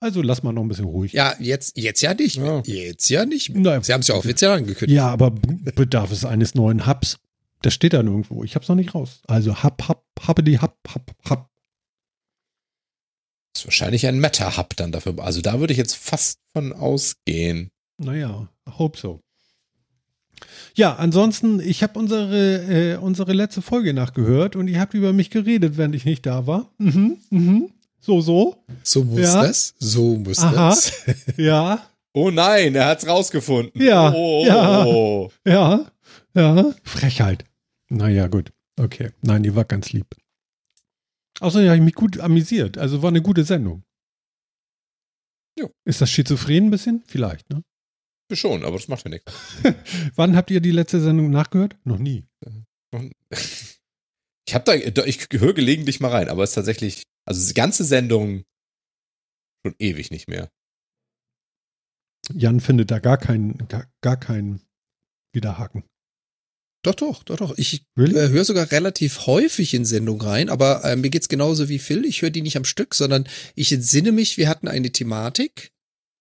Also 0.02 0.22
lass 0.22 0.44
mal 0.44 0.54
noch 0.54 0.62
ein 0.62 0.68
bisschen 0.70 0.86
ruhig. 0.86 1.12
Ja, 1.12 1.36
jetzt, 1.40 1.78
jetzt 1.78 2.02
ja 2.02 2.14
nicht 2.14 2.38
mehr. 2.38 2.64
Ja. 2.66 2.74
Jetzt 2.74 3.10
ja 3.10 3.26
nicht 3.26 3.50
mehr. 3.50 3.62
Nein. 3.62 3.84
Sie 3.84 3.94
haben 3.94 4.02
es 4.02 4.08
ja 4.08 4.16
offiziell 4.16 4.52
angekündigt. 4.52 4.96
Ja, 4.96 5.08
aber 5.08 5.32
bedarf 5.32 6.12
es 6.12 6.24
eines 6.24 6.56
neuen 6.56 6.88
Hubs? 6.88 7.20
Das 7.62 7.74
steht 7.74 7.94
da 7.94 8.02
nirgendwo. 8.02 8.44
Ich 8.44 8.56
habe 8.56 8.64
es 8.64 8.70
noch 8.70 8.78
nicht 8.78 8.96
raus. 8.96 9.22
Also 9.28 9.64
Hub, 9.64 9.90
Hub, 9.90 10.06
Hubbedy, 10.26 10.58
Hub, 10.62 10.78
Hub, 10.94 11.12
Hub. 11.30 11.50
ist 13.54 13.66
wahrscheinlich 13.66 14.08
ein 14.08 14.20
Meta-Hub 14.20 14.76
dann 14.78 14.94
dafür. 14.94 15.20
Also 15.20 15.42
da 15.42 15.60
würde 15.60 15.74
ich 15.74 15.78
jetzt 15.78 15.98
fast 15.98 16.40
von 16.54 16.72
ausgehen. 16.72 17.70
Naja, 17.98 18.48
hope 18.78 18.98
so. 18.98 19.20
Ja, 20.74 20.96
ansonsten, 20.96 21.60
ich 21.60 21.84
habe 21.84 22.00
unsere, 22.00 22.94
äh, 22.94 22.96
unsere 22.96 23.34
letzte 23.34 23.62
Folge 23.62 23.94
nachgehört 23.94 24.56
und 24.56 24.70
ihr 24.70 24.80
habt 24.80 24.94
über 24.94 25.12
mich 25.12 25.30
geredet, 25.30 25.76
während 25.76 25.96
ich 25.96 26.06
nicht 26.06 26.26
da 26.26 26.48
war. 26.48 26.72
Mhm, 26.78 27.18
mhm. 27.30 27.72
So, 28.02 28.22
so. 28.22 28.64
So 28.84 29.04
muss 29.04 29.20
Ja. 29.22 29.42
das. 29.44 29.76
So 29.80 30.16
muss 30.16 30.40
Aha. 30.40 30.70
das. 30.70 30.92
Ja, 31.38 31.86
Oh 32.12 32.32
nein, 32.32 32.74
er 32.74 32.88
hat's 32.88 33.06
rausgefunden. 33.08 33.80
Ja, 33.82 34.12
Oh, 34.12 34.44
ja. 34.46 35.30
ja, 35.46 35.86
ja. 36.34 36.74
Frechheit. 36.84 37.46
Naja, 37.90 38.28
gut. 38.28 38.52
Okay. 38.80 39.12
Nein, 39.22 39.44
die 39.44 39.56
war 39.56 39.64
ganz 39.66 39.92
lieb. 39.92 40.08
Außerdem 41.40 41.68
habe 41.68 41.78
ich 41.78 41.84
mich 41.84 41.94
gut 41.94 42.20
amüsiert. 42.20 42.78
Also 42.80 43.02
war 43.04 43.10
eine 43.10 43.22
gute 43.22 43.44
Sendung. 43.44 43.84
Jo. 45.58 45.70
Ist 45.86 46.02
das 46.02 46.10
schizophren 46.10 46.66
ein 46.66 46.72
bisschen? 46.72 47.04
Vielleicht, 47.06 47.50
ne? 47.52 47.64
Schon, 48.34 48.64
aber 48.64 48.78
das 48.78 48.88
macht 48.88 49.06
ja 49.06 49.12
nichts. 49.12 49.32
Wann 50.16 50.36
habt 50.36 50.50
ihr 50.52 50.62
die 50.62 50.72
letzte 50.72 51.00
Sendung 51.02 51.30
nachgehört? 51.30 51.78
Noch 51.84 52.00
nie. 52.00 52.26
Ich 54.48 54.56
habe 54.56 54.64
da, 54.92 55.04
ich 55.04 55.28
höre 55.32 55.54
gelegentlich 55.54 56.00
mal 56.00 56.10
rein, 56.10 56.28
aber 56.28 56.42
es 56.44 56.50
ist 56.50 56.56
tatsächlich, 56.56 57.04
also 57.30 57.48
die 57.48 57.54
ganze 57.54 57.84
Sendung 57.84 58.44
schon 59.66 59.76
ewig 59.80 60.12
nicht 60.12 60.28
mehr. 60.28 60.50
Jan 62.34 62.60
findet 62.60 62.92
da 62.92 63.00
gar 63.00 63.18
keinen, 63.18 63.58
gar, 63.68 63.92
gar 64.02 64.18
keinen 64.18 64.62
Widerhaken. 65.34 65.84
Doch, 66.84 66.96
doch, 66.96 67.24
doch, 67.24 67.36
doch. 67.38 67.58
Ich 67.58 67.84
Really? 67.98 68.16
äh, 68.18 68.30
höre 68.30 68.46
sogar 68.46 68.72
relativ 68.72 69.26
häufig 69.28 69.74
in 69.74 69.84
Sendungen 69.84 70.22
rein, 70.22 70.50
aber 70.50 70.84
äh, 70.86 70.96
mir 70.96 71.10
geht's 71.10 71.28
genauso 71.28 71.68
wie 71.68 71.80
Phil. 71.80 72.06
Ich 72.06 72.22
höre 72.22 72.30
die 72.30 72.42
nicht 72.42 72.56
am 72.56 72.64
Stück, 72.64 72.96
sondern 72.96 73.28
ich 73.56 73.72
entsinne 73.74 74.12
mich, 74.12 74.38
wir 74.38 74.48
hatten 74.48 74.68
eine 74.70 74.92
Thematik, 74.92 75.72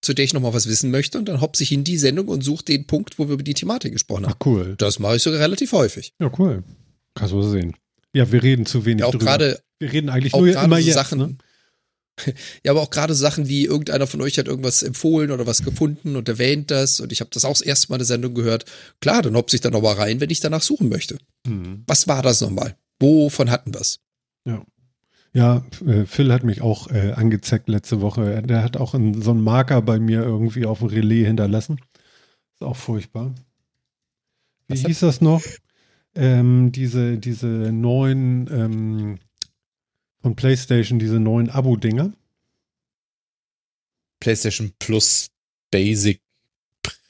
zu 0.01 0.13
der 0.13 0.25
ich 0.25 0.33
noch 0.33 0.41
mal 0.41 0.53
was 0.53 0.67
wissen 0.67 0.91
möchte 0.91 1.17
und 1.17 1.25
dann 1.29 1.39
hopse 1.41 1.63
ich 1.63 1.71
in 1.71 1.83
die 1.85 1.97
Sendung 1.97 2.27
und 2.27 2.41
suche 2.43 2.65
den 2.65 2.87
Punkt, 2.87 3.19
wo 3.19 3.27
wir 3.27 3.35
über 3.35 3.43
die 3.43 3.53
Thematik 3.53 3.93
gesprochen 3.93 4.25
Ach, 4.25 4.31
haben. 4.31 4.39
cool. 4.45 4.75
Das 4.77 4.99
mache 4.99 5.15
ich 5.15 5.23
sogar 5.23 5.39
relativ 5.39 5.71
häufig. 5.71 6.13
Ja, 6.19 6.29
cool. 6.37 6.63
Kannst 7.15 7.33
du 7.33 7.41
sehen. 7.43 7.75
Ja, 8.13 8.29
wir 8.31 8.43
reden 8.43 8.65
zu 8.65 8.83
wenig 8.85 9.01
Ja, 9.01 9.05
auch 9.07 9.11
drüber. 9.11 9.25
gerade 9.25 9.61
wir 9.79 9.91
reden 9.91 10.09
eigentlich 10.09 10.33
auch 10.33 10.39
nur 10.41 10.49
immer 10.61 10.77
so 10.79 10.85
jetzt. 10.85 10.93
Sachen. 10.95 11.17
Ne? 11.19 11.37
Ja, 12.65 12.71
aber 12.73 12.81
auch 12.81 12.89
gerade 12.89 13.15
Sachen 13.15 13.47
wie 13.47 13.63
irgendeiner 13.63 14.05
von 14.05 14.19
euch 14.21 14.37
hat 14.37 14.47
irgendwas 14.47 14.83
empfohlen 14.83 15.31
oder 15.31 15.47
was 15.47 15.63
gefunden 15.63 16.17
und 16.17 16.27
erwähnt 16.27 16.69
das 16.69 16.99
und 16.99 17.13
ich 17.13 17.21
habe 17.21 17.29
das 17.33 17.45
auch 17.45 17.53
das 17.53 17.61
erste 17.61 17.87
Mal 17.89 17.95
eine 17.95 18.03
Sendung 18.03 18.33
gehört. 18.33 18.65
Klar, 18.99 19.21
dann 19.21 19.35
hopse 19.37 19.55
ich 19.55 19.61
da 19.61 19.69
noch 19.69 19.81
mal 19.81 19.93
rein, 19.95 20.19
wenn 20.19 20.29
ich 20.29 20.41
danach 20.41 20.61
suchen 20.61 20.89
möchte. 20.89 21.17
Mhm. 21.47 21.83
Was 21.87 22.09
war 22.09 22.21
das 22.21 22.41
nochmal? 22.41 22.75
Wovon 22.99 23.49
hatten 23.49 23.73
wir's? 23.73 23.99
Ja, 25.31 25.63
äh, 25.85 26.05
Phil 26.05 26.33
hat 26.33 26.43
mich 26.43 26.61
auch 26.61 26.89
äh, 26.91 27.11
angezeigt 27.13 27.69
letzte 27.69 28.01
Woche. 28.01 28.33
Er- 28.33 28.41
Der 28.41 28.63
hat 28.63 28.75
auch 28.77 28.95
einen, 28.95 29.21
so 29.21 29.31
einen 29.31 29.41
Marker 29.41 29.81
bei 29.81 29.99
mir 29.99 30.21
irgendwie 30.21 30.65
auf 30.65 30.79
dem 30.79 30.87
Relais 30.89 31.23
hinterlassen. 31.25 31.79
Ist 32.55 32.63
auch 32.63 32.75
furchtbar. 32.75 33.33
Wie 34.67 34.73
Was 34.73 34.85
hieß 34.85 34.99
das 35.01 35.21
noch? 35.21 35.43
Ähm, 36.15 36.71
diese, 36.71 37.17
diese 37.19 37.47
neuen 37.47 38.49
ähm, 38.51 39.19
von 40.21 40.35
PlayStation, 40.35 40.99
diese 40.99 41.19
neuen 41.19 41.49
Abo-Dinger. 41.49 42.13
PlayStation 44.19 44.73
Plus 44.79 45.31
Basic 45.71 46.21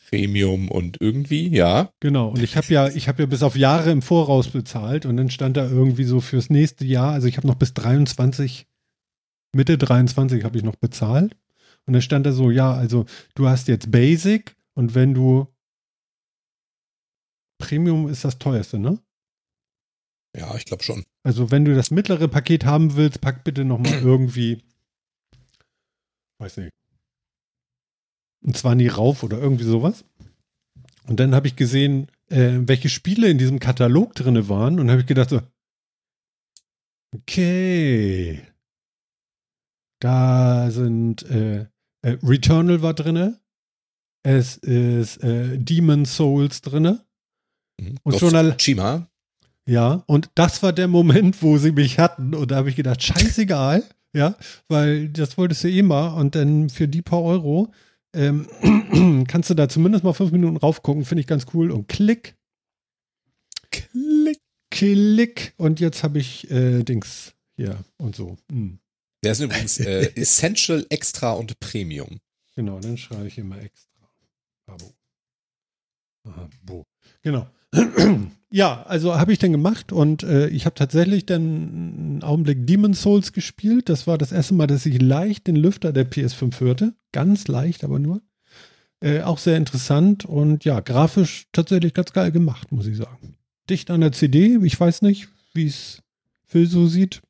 Premium 0.09 0.69
und 0.69 0.97
irgendwie, 0.99 1.47
ja. 1.49 1.91
Genau, 1.99 2.29
und 2.29 2.41
ich 2.41 2.57
habe 2.57 2.67
ja, 2.73 2.87
ich 2.87 3.07
habe 3.07 3.23
ja 3.23 3.25
bis 3.27 3.43
auf 3.43 3.55
Jahre 3.55 3.91
im 3.91 4.01
Voraus 4.01 4.49
bezahlt 4.49 5.05
und 5.05 5.17
dann 5.17 5.29
stand 5.29 5.57
da 5.57 5.67
irgendwie 5.67 6.03
so 6.03 6.19
fürs 6.19 6.49
nächste 6.49 6.85
Jahr, 6.85 7.13
also 7.13 7.27
ich 7.27 7.37
habe 7.37 7.47
noch 7.47 7.55
bis 7.55 7.73
23, 7.73 8.67
Mitte 9.53 9.77
23 9.77 10.43
habe 10.43 10.57
ich 10.57 10.63
noch 10.63 10.75
bezahlt. 10.75 11.35
Und 11.85 11.93
dann 11.93 12.01
stand 12.01 12.25
da 12.25 12.31
so, 12.31 12.51
ja, 12.51 12.73
also 12.73 13.05
du 13.35 13.47
hast 13.47 13.67
jetzt 13.67 13.89
Basic 13.89 14.55
und 14.75 14.93
wenn 14.93 15.13
du 15.13 15.47
Premium 17.57 18.07
ist 18.07 18.23
das 18.23 18.37
teuerste, 18.37 18.79
ne? 18.79 18.99
Ja, 20.35 20.55
ich 20.55 20.65
glaube 20.65 20.83
schon. 20.83 21.05
Also 21.23 21.51
wenn 21.51 21.65
du 21.65 21.75
das 21.75 21.91
mittlere 21.91 22.27
Paket 22.27 22.65
haben 22.65 22.95
willst, 22.95 23.21
pack 23.21 23.43
bitte 23.43 23.65
nochmal 23.65 23.93
irgendwie, 24.03 24.63
weiß 26.39 26.57
nicht, 26.57 26.71
und 28.41 28.55
zwar 28.57 28.75
nie 28.75 28.87
rauf 28.87 29.23
oder 29.23 29.37
irgendwie 29.37 29.65
sowas. 29.65 30.05
Und 31.07 31.19
dann 31.19 31.33
habe 31.33 31.47
ich 31.47 31.55
gesehen, 31.55 32.07
äh, 32.27 32.59
welche 32.61 32.89
Spiele 32.89 33.29
in 33.29 33.37
diesem 33.37 33.59
Katalog 33.59 34.13
drinne 34.13 34.47
waren 34.47 34.79
und 34.79 34.91
habe 34.91 35.01
ich 35.01 35.07
gedacht 35.07 35.29
so, 35.29 35.41
okay, 37.13 38.41
da 39.99 40.69
sind 40.71 41.23
äh, 41.23 41.67
äh, 42.03 42.17
Returnal 42.23 42.81
war 42.81 42.93
drinne, 42.93 43.41
es 44.23 44.57
ist 44.57 45.17
äh, 45.23 45.57
Demon 45.57 46.05
Souls 46.05 46.61
drinne 46.61 47.03
Mhm. 47.79 47.97
Und 48.03 48.11
Ghost 48.11 48.19
schon 48.19 48.57
Tsushima. 48.57 49.07
Ja, 49.69 50.03
und 50.07 50.31
das 50.33 50.63
war 50.63 50.73
der 50.73 50.87
Moment, 50.87 51.43
wo 51.43 51.59
sie 51.59 51.71
mich 51.71 51.99
hatten. 51.99 52.33
Und 52.33 52.49
da 52.49 52.55
habe 52.55 52.69
ich 52.69 52.75
gedacht, 52.75 53.03
scheißegal, 53.03 53.83
ja, 54.13 54.35
weil 54.67 55.09
das 55.09 55.37
wolltest 55.37 55.63
du 55.63 55.69
eh 55.69 55.83
mal. 55.83 56.19
Und 56.19 56.33
dann 56.33 56.71
für 56.71 56.87
die 56.87 57.03
paar 57.03 57.21
Euro 57.21 57.71
ähm, 58.15 58.47
kannst 59.27 59.51
du 59.51 59.53
da 59.53 59.69
zumindest 59.69 60.03
mal 60.03 60.13
fünf 60.13 60.31
Minuten 60.31 60.57
raufgucken, 60.57 61.05
finde 61.05 61.21
ich 61.21 61.27
ganz 61.27 61.45
cool. 61.53 61.69
Und 61.69 61.87
klick, 61.87 62.35
klick, 63.69 64.39
klick. 64.71 65.53
Und 65.57 65.79
jetzt 65.79 66.01
habe 66.01 66.17
ich 66.17 66.49
äh, 66.49 66.81
Dings 66.81 67.35
hier 67.55 67.77
und 67.97 68.15
so. 68.15 68.37
Hm. 68.51 68.79
Der 69.23 69.33
ist 69.33 69.41
übrigens 69.41 69.79
äh, 69.79 70.11
Essential, 70.15 70.83
Extra 70.89 71.33
und 71.33 71.59
Premium. 71.59 72.19
Genau, 72.55 72.79
dann 72.79 72.97
schreibe 72.97 73.27
ich 73.27 73.37
immer 73.37 73.61
extra. 73.61 74.09
Abo. 74.65 74.93
Aha, 76.27 76.49
Bo. 76.63 76.87
Genau. 77.21 77.47
Ja, 78.49 78.83
also 78.83 79.15
habe 79.15 79.31
ich 79.31 79.39
dann 79.39 79.51
gemacht 79.51 79.91
und 79.91 80.23
äh, 80.23 80.47
ich 80.49 80.65
habe 80.65 80.75
tatsächlich 80.75 81.25
dann 81.25 81.41
einen 81.41 82.23
Augenblick 82.23 82.65
Demon's 82.65 83.01
Souls 83.01 83.31
gespielt. 83.33 83.89
Das 83.89 84.07
war 84.07 84.17
das 84.17 84.31
erste 84.31 84.53
Mal, 84.55 84.67
dass 84.67 84.85
ich 84.85 85.01
leicht 85.01 85.47
den 85.47 85.55
Lüfter 85.55 85.93
der 85.93 86.09
PS5 86.09 86.59
hörte. 86.59 86.95
Ganz 87.11 87.47
leicht, 87.47 87.83
aber 87.83 87.99
nur. 87.99 88.21
Äh, 89.01 89.21
auch 89.21 89.37
sehr 89.37 89.55
interessant 89.55 90.25
und 90.25 90.65
ja, 90.65 90.79
grafisch 90.81 91.47
tatsächlich 91.53 91.93
ganz 91.93 92.11
geil 92.11 92.31
gemacht, 92.31 92.71
muss 92.71 92.85
ich 92.85 92.97
sagen. 92.97 93.37
Dicht 93.69 93.91
an 93.91 94.01
der 94.01 94.11
CD, 94.11 94.57
ich 94.63 94.77
weiß 94.77 95.03
nicht, 95.03 95.29
wie 95.53 95.67
es 95.67 96.01
Phil 96.45 96.67
so 96.67 96.87
sieht. 96.87 97.21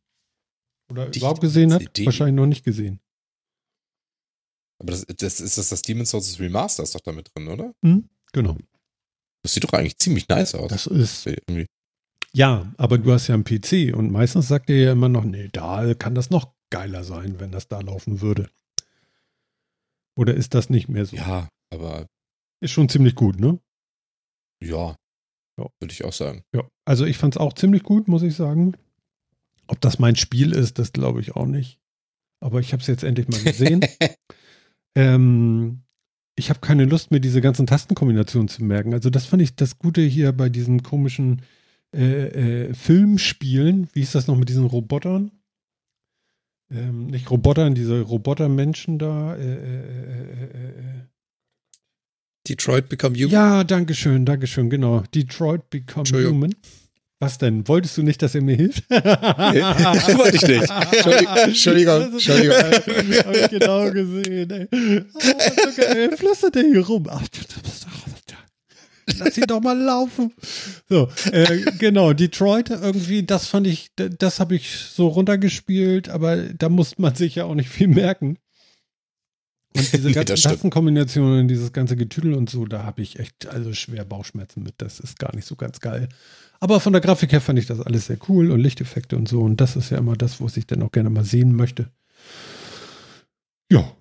Oder 0.89 1.05
Dicht 1.05 1.17
überhaupt 1.17 1.41
gesehen 1.41 1.73
hat. 1.73 1.81
CD? 1.81 2.05
Wahrscheinlich 2.05 2.35
noch 2.35 2.47
nicht 2.47 2.63
gesehen. 2.63 2.99
Aber 4.79 4.91
das, 4.91 5.05
das 5.05 5.41
ist 5.41 5.57
das, 5.57 5.69
das 5.69 5.81
Demon's 5.81 6.09
Souls 6.09 6.39
Remaster 6.39 6.83
ist 6.83 6.95
doch 6.95 7.01
da 7.01 7.11
mit 7.11 7.29
drin, 7.35 7.49
oder? 7.49 7.73
Genau. 8.31 8.57
Das 9.41 9.53
sieht 9.53 9.63
doch 9.63 9.73
eigentlich 9.73 9.97
ziemlich 9.97 10.27
nice 10.27 10.55
aus. 10.55 10.69
Das 10.69 10.85
ist, 10.87 11.25
irgendwie. 11.25 11.65
ja, 12.33 12.71
aber 12.77 12.97
du 12.97 13.11
hast 13.11 13.27
ja 13.27 13.35
einen 13.35 13.43
PC 13.45 13.93
und 13.95 14.11
meistens 14.11 14.47
sagt 14.47 14.69
er 14.69 14.77
ja 14.77 14.91
immer 14.91 15.09
noch, 15.09 15.23
nee, 15.23 15.49
da 15.51 15.93
kann 15.93 16.15
das 16.15 16.29
noch 16.29 16.53
geiler 16.69 17.03
sein, 17.03 17.39
wenn 17.39 17.51
das 17.51 17.67
da 17.67 17.79
laufen 17.79 18.21
würde. 18.21 18.49
Oder 20.17 20.33
ist 20.35 20.53
das 20.53 20.69
nicht 20.69 20.89
mehr 20.89 21.05
so? 21.05 21.15
Ja, 21.15 21.47
aber 21.73 22.05
Ist 22.61 22.71
schon 22.71 22.89
ziemlich 22.89 23.15
gut, 23.15 23.39
ne? 23.39 23.59
ja, 24.61 24.95
Ja. 25.57 25.67
würde 25.79 25.93
ich 25.93 26.03
auch 26.03 26.11
sagen. 26.13 26.43
Ja, 26.53 26.67
also 26.85 27.05
ich 27.05 27.17
fand 27.17 27.35
es 27.35 27.39
auch 27.39 27.53
ziemlich 27.53 27.83
gut, 27.83 28.07
muss 28.09 28.23
ich 28.23 28.35
sagen. 28.35 28.75
Ob 29.67 29.79
das 29.79 29.99
mein 29.99 30.15
Spiel 30.17 30.51
ist, 30.51 30.79
das 30.79 30.91
glaube 30.91 31.21
ich 31.21 31.35
auch 31.35 31.45
nicht. 31.45 31.79
Aber 32.41 32.59
ich 32.59 32.73
habe 32.73 32.81
es 32.81 32.87
jetzt 32.87 33.03
endlich 33.03 33.27
mal 33.29 33.41
gesehen. 33.43 33.81
ähm, 34.95 35.83
ich 36.39 36.49
habe 36.49 36.61
keine 36.61 36.85
Lust 36.85 37.11
mehr, 37.11 37.19
diese 37.19 37.41
ganzen 37.41 37.67
Tastenkombinationen 37.67 38.47
zu 38.47 38.63
merken. 38.63 38.93
Also 38.93 39.09
das 39.09 39.25
fand 39.25 39.41
ich 39.41 39.55
das 39.55 39.77
Gute 39.77 40.01
hier 40.01 40.31
bei 40.31 40.49
diesen 40.49 40.81
komischen 40.81 41.41
äh, 41.93 42.69
äh, 42.69 42.73
Filmspielen. 42.73 43.89
Wie 43.93 44.01
ist 44.01 44.15
das 44.15 44.27
noch 44.27 44.37
mit 44.37 44.49
diesen 44.49 44.65
Robotern? 44.65 45.31
Ähm, 46.71 47.07
nicht 47.07 47.29
Robotern, 47.29 47.75
diese 47.75 48.01
Robotermenschen 48.01 48.99
da. 48.99 49.35
Äh, 49.35 49.41
äh, 49.41 49.53
äh, 49.53 50.43
äh, 50.43 50.69
äh. 50.69 51.01
Detroit 52.47 52.89
Become 52.89 53.15
Human. 53.15 53.29
Ja, 53.29 53.63
danke 53.63 53.93
schön, 53.93 54.25
danke 54.25 54.47
schön, 54.47 54.69
genau. 54.69 55.03
Detroit 55.13 55.69
Become. 55.69 56.05
Human. 56.09 56.55
Was 57.21 57.37
denn? 57.37 57.67
Wolltest 57.67 57.97
du 57.97 58.03
nicht, 58.03 58.21
dass 58.21 58.33
er 58.33 58.41
mir 58.41 58.55
hilft? 58.55 58.89
Wollte 58.89 60.37
ich 60.37 60.47
nicht. 60.47 60.69
Entschuldigung, 61.43 62.13
Entschuldigung. 62.13 62.55
Hab 62.55 63.35
ich 63.35 63.49
genau 63.49 63.91
gesehen, 63.91 64.49
ey. 64.51 64.67
Oh, 64.71 65.19
so 65.65 65.81
geil. 65.81 66.15
Flüstert 66.17 66.55
der 66.55 66.63
hier 66.63 66.85
rum. 66.85 67.07
Ach, 67.09 67.21
lass 69.17 69.37
ihn 69.37 69.47
doch 69.47 69.61
mal 69.61 69.77
laufen. 69.77 70.33
So, 70.87 71.09
äh, 71.31 71.61
genau, 71.77 72.13
Detroit 72.13 72.69
irgendwie, 72.69 73.23
das 73.23 73.47
fand 73.47 73.67
ich, 73.67 73.91
das 73.95 74.39
habe 74.39 74.55
ich 74.55 74.69
so 74.71 75.07
runtergespielt, 75.07 76.07
aber 76.09 76.37
da 76.37 76.69
musste 76.69 77.01
man 77.01 77.15
sich 77.15 77.35
ja 77.35 77.43
auch 77.45 77.55
nicht 77.55 77.69
viel 77.69 77.87
merken. 77.87 78.37
Und 79.75 79.93
diese 79.93 80.07
Nee, 80.07 80.13
ganzen 80.13 80.37
stimmt. 80.37 80.53
Tastenkombinationen, 80.53 81.47
dieses 81.47 81.73
ganze 81.73 81.95
Getüdel 81.95 82.33
und 82.33 82.49
so, 82.49 82.65
da 82.65 82.83
habe 82.83 83.01
ich 83.01 83.19
echt 83.19 83.47
also 83.47 83.73
schwer 83.73 84.05
Bauchschmerzen 84.05 84.63
mit. 84.63 84.75
Das 84.77 84.99
ist 84.99 85.19
gar 85.19 85.35
nicht 85.35 85.45
so 85.45 85.55
ganz 85.55 85.79
geil. 85.79 86.09
Aber 86.59 86.79
von 86.79 86.93
der 86.93 87.01
Grafik 87.01 87.31
her 87.31 87.41
fand 87.41 87.59
ich 87.59 87.67
das 87.67 87.79
alles 87.79 88.07
sehr 88.07 88.17
cool 88.27 88.51
und 88.51 88.59
Lichteffekte 88.59 89.15
und 89.15 89.27
so. 89.27 89.41
Und 89.41 89.61
das 89.61 89.75
ist 89.75 89.91
ja 89.91 89.97
immer 89.97 90.15
das, 90.15 90.41
was 90.41 90.57
ich 90.57 90.67
dann 90.67 90.83
auch 90.83 90.91
gerne 90.91 91.09
mal 91.09 91.23
sehen 91.23 91.55
möchte. 91.55 91.89
Ja, 93.71 93.91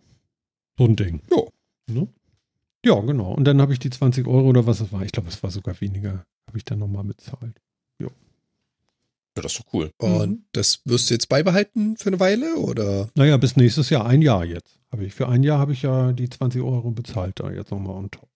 so 0.76 0.84
ein 0.84 0.96
Ding. 0.96 1.20
Ja. 1.30 1.42
Ne? 1.86 2.08
Ja, 2.84 3.00
genau. 3.00 3.32
Und 3.32 3.44
dann 3.44 3.60
habe 3.60 3.72
ich 3.72 3.78
die 3.78 3.90
20 3.90 4.26
Euro 4.26 4.48
oder 4.48 4.66
was 4.66 4.80
es 4.80 4.92
war. 4.92 5.02
Ich 5.02 5.12
glaube, 5.12 5.28
es 5.28 5.42
war 5.42 5.50
sogar 5.50 5.80
weniger. 5.80 6.24
Habe 6.46 6.58
ich 6.58 6.64
dann 6.64 6.78
nochmal 6.78 7.04
bezahlt. 7.04 7.60
Ja, 7.98 8.08
das 9.42 9.52
ist 9.52 9.60
doch 9.60 9.72
cool. 9.72 9.90
Und 9.98 10.44
das 10.52 10.80
wirst 10.84 11.10
du 11.10 11.14
jetzt 11.14 11.28
beibehalten 11.28 11.96
für 11.96 12.08
eine 12.08 12.20
Weile 12.20 12.56
oder? 12.56 13.08
Naja, 13.14 13.36
bis 13.36 13.56
nächstes 13.56 13.90
Jahr. 13.90 14.06
Ein 14.06 14.22
Jahr 14.22 14.44
jetzt. 14.44 14.80
Habe 14.90 15.04
ich. 15.04 15.14
Für 15.14 15.28
ein 15.28 15.42
Jahr 15.42 15.58
habe 15.58 15.72
ich 15.72 15.82
ja 15.82 16.12
die 16.12 16.28
20 16.28 16.62
Euro 16.62 16.90
bezahlt. 16.90 17.40
Da 17.40 17.50
jetzt 17.50 17.70
nochmal 17.70 17.96
on 17.96 18.10
top. 18.10 18.28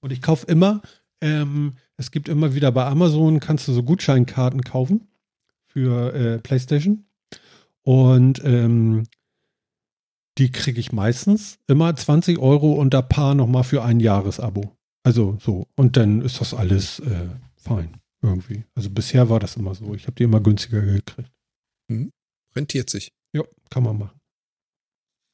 Und 0.00 0.12
ich 0.12 0.22
kaufe 0.22 0.46
immer, 0.46 0.80
ähm, 1.20 1.74
es 1.98 2.10
gibt 2.10 2.28
immer 2.28 2.54
wieder 2.54 2.72
bei 2.72 2.86
Amazon, 2.86 3.40
kannst 3.40 3.68
du 3.68 3.72
so 3.72 3.82
Gutscheinkarten 3.82 4.62
kaufen 4.62 5.08
für 5.66 6.14
äh, 6.14 6.38
PlayStation. 6.38 7.04
Und 7.82 8.42
ähm, 8.44 9.04
die 10.38 10.52
kriege 10.52 10.78
ich 10.78 10.92
meistens 10.92 11.58
immer 11.66 11.94
20 11.94 12.38
Euro 12.38 12.72
unter 12.74 13.02
Paar 13.02 13.34
nochmal 13.34 13.64
für 13.64 13.82
ein 13.82 13.98
Jahresabo. 13.98 14.76
Also 15.02 15.36
so. 15.40 15.66
Und 15.74 15.96
dann 15.96 16.22
ist 16.22 16.40
das 16.40 16.54
alles 16.54 17.00
äh, 17.00 17.28
fein. 17.56 18.00
Irgendwie. 18.22 18.64
Also 18.74 18.90
bisher 18.90 19.28
war 19.28 19.40
das 19.40 19.56
immer 19.56 19.74
so. 19.74 19.94
Ich 19.94 20.04
habe 20.04 20.14
die 20.14 20.24
immer 20.24 20.40
günstiger 20.40 20.80
gekriegt. 20.80 21.30
Rentiert 22.54 22.90
sich. 22.90 23.12
Ja, 23.32 23.42
kann 23.70 23.82
man 23.82 23.98
machen. 23.98 24.20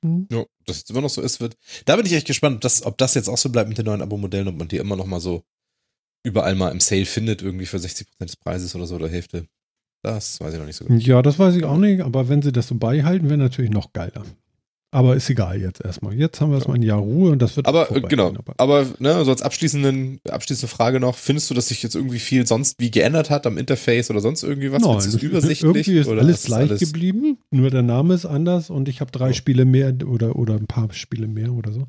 Hm. 0.05 0.29
Ja, 0.31 0.45
dass 0.67 0.85
es 0.85 0.91
immer 0.91 1.01
noch 1.01 1.11
so 1.11 1.21
ist, 1.21 1.41
wird. 1.41 1.57
Da 1.87 1.97
bin 1.97 2.07
ich 2.07 2.13
echt 2.13 2.27
gespannt, 2.27 2.57
ob 2.57 2.61
das, 2.63 2.85
ob 2.85 2.99
das 2.99 3.15
jetzt 3.15 3.29
auch 3.29 3.39
so 3.39 3.51
bleibt 3.51 3.69
mit 3.69 3.79
den 3.79 3.87
neuen 3.87 4.03
Abo-Modellen, 4.03 4.49
ob 4.49 4.57
man 4.57 4.69
die 4.69 4.77
immer 4.77 4.97
noch 4.97 5.07
mal 5.07 5.21
so 5.21 5.45
überall 6.25 6.55
mal 6.57 6.71
im 6.73 6.81
Sale 6.81 7.05
findet, 7.07 7.43
irgendwie 7.43 7.67
für 7.67 7.77
60% 7.77 8.05
des 8.21 8.37
Preises 8.37 8.75
oder 8.75 8.87
so 8.87 8.97
oder 8.97 9.09
Hälfte. 9.09 9.47
Das 10.03 10.41
weiß 10.41 10.53
ich 10.53 10.59
noch 10.59 10.67
nicht 10.67 10.77
so 10.77 10.85
genau. 10.85 10.99
Ja, 11.01 11.23
das 11.23 11.39
weiß 11.39 11.55
ich 11.57 11.65
auch 11.65 11.79
nicht, 11.79 12.03
aber 12.03 12.29
wenn 12.29 12.43
sie 12.43 12.53
das 12.53 12.67
so 12.69 12.75
beibehalten, 12.75 13.29
wäre 13.29 13.39
natürlich 13.39 13.71
noch 13.71 13.93
geiler. 13.93 14.25
Aber 14.91 15.17
ist 15.17 15.29
egal 15.29 15.61
jetzt 15.61 15.81
erstmal. 15.85 16.15
Jetzt 16.15 16.41
haben 16.41 16.51
wir 16.51 16.57
erstmal 16.59 16.77
ein 16.77 16.83
Jahr 16.83 17.01
Ruhe 17.01 17.33
und 17.33 17.41
das 17.43 17.57
wird 17.57 17.67
Aber 17.67 17.91
äh, 17.91 18.01
genau, 18.03 18.31
gehen, 18.31 18.39
aber- 18.39 18.55
aber 18.59 18.87
ne, 19.01 19.25
so 19.25 19.33
als 19.33 19.43
abschließenden, 19.43 20.21
abschließende 20.31 20.69
Frage 20.73 21.01
noch, 21.01 21.17
findest 21.17 21.51
du, 21.51 21.55
dass 21.55 21.67
sich 21.69 21.83
jetzt 21.83 21.97
irgendwie 21.97 22.21
viel 22.21 22.47
sonst 22.47 22.77
wie 22.79 22.93
geändert 22.93 23.29
hat 23.29 23.45
am 23.47 23.59
Interface 23.59 24.11
oder 24.11 24.21
sonst 24.21 24.45
irgendwie 24.45 24.71
was? 24.71 24.83
Nein, 24.83 24.99
es 24.99 25.15
übersichtlich? 25.21 25.63
irgendwie 25.65 25.99
ist 25.99 26.09
alles 26.09 26.39
ist 26.41 26.47
gleich 26.47 26.79
geblieben, 26.79 27.39
nur 27.51 27.71
der 27.71 27.83
Name 27.83 28.15
ist 28.15 28.25
anders 28.25 28.71
und 28.71 28.89
ich 28.89 29.01
habe 29.01 29.11
drei 29.11 29.29
Ja. 29.29 29.35
Spiele 29.35 29.65
mehr 29.65 29.93
oder, 30.07 30.37
oder 30.37 30.55
ein 30.55 30.67
paar 30.69 30.93
Spiele 30.93 31.27
mehr 31.27 31.53
oder 31.53 31.73
so. 31.73 31.89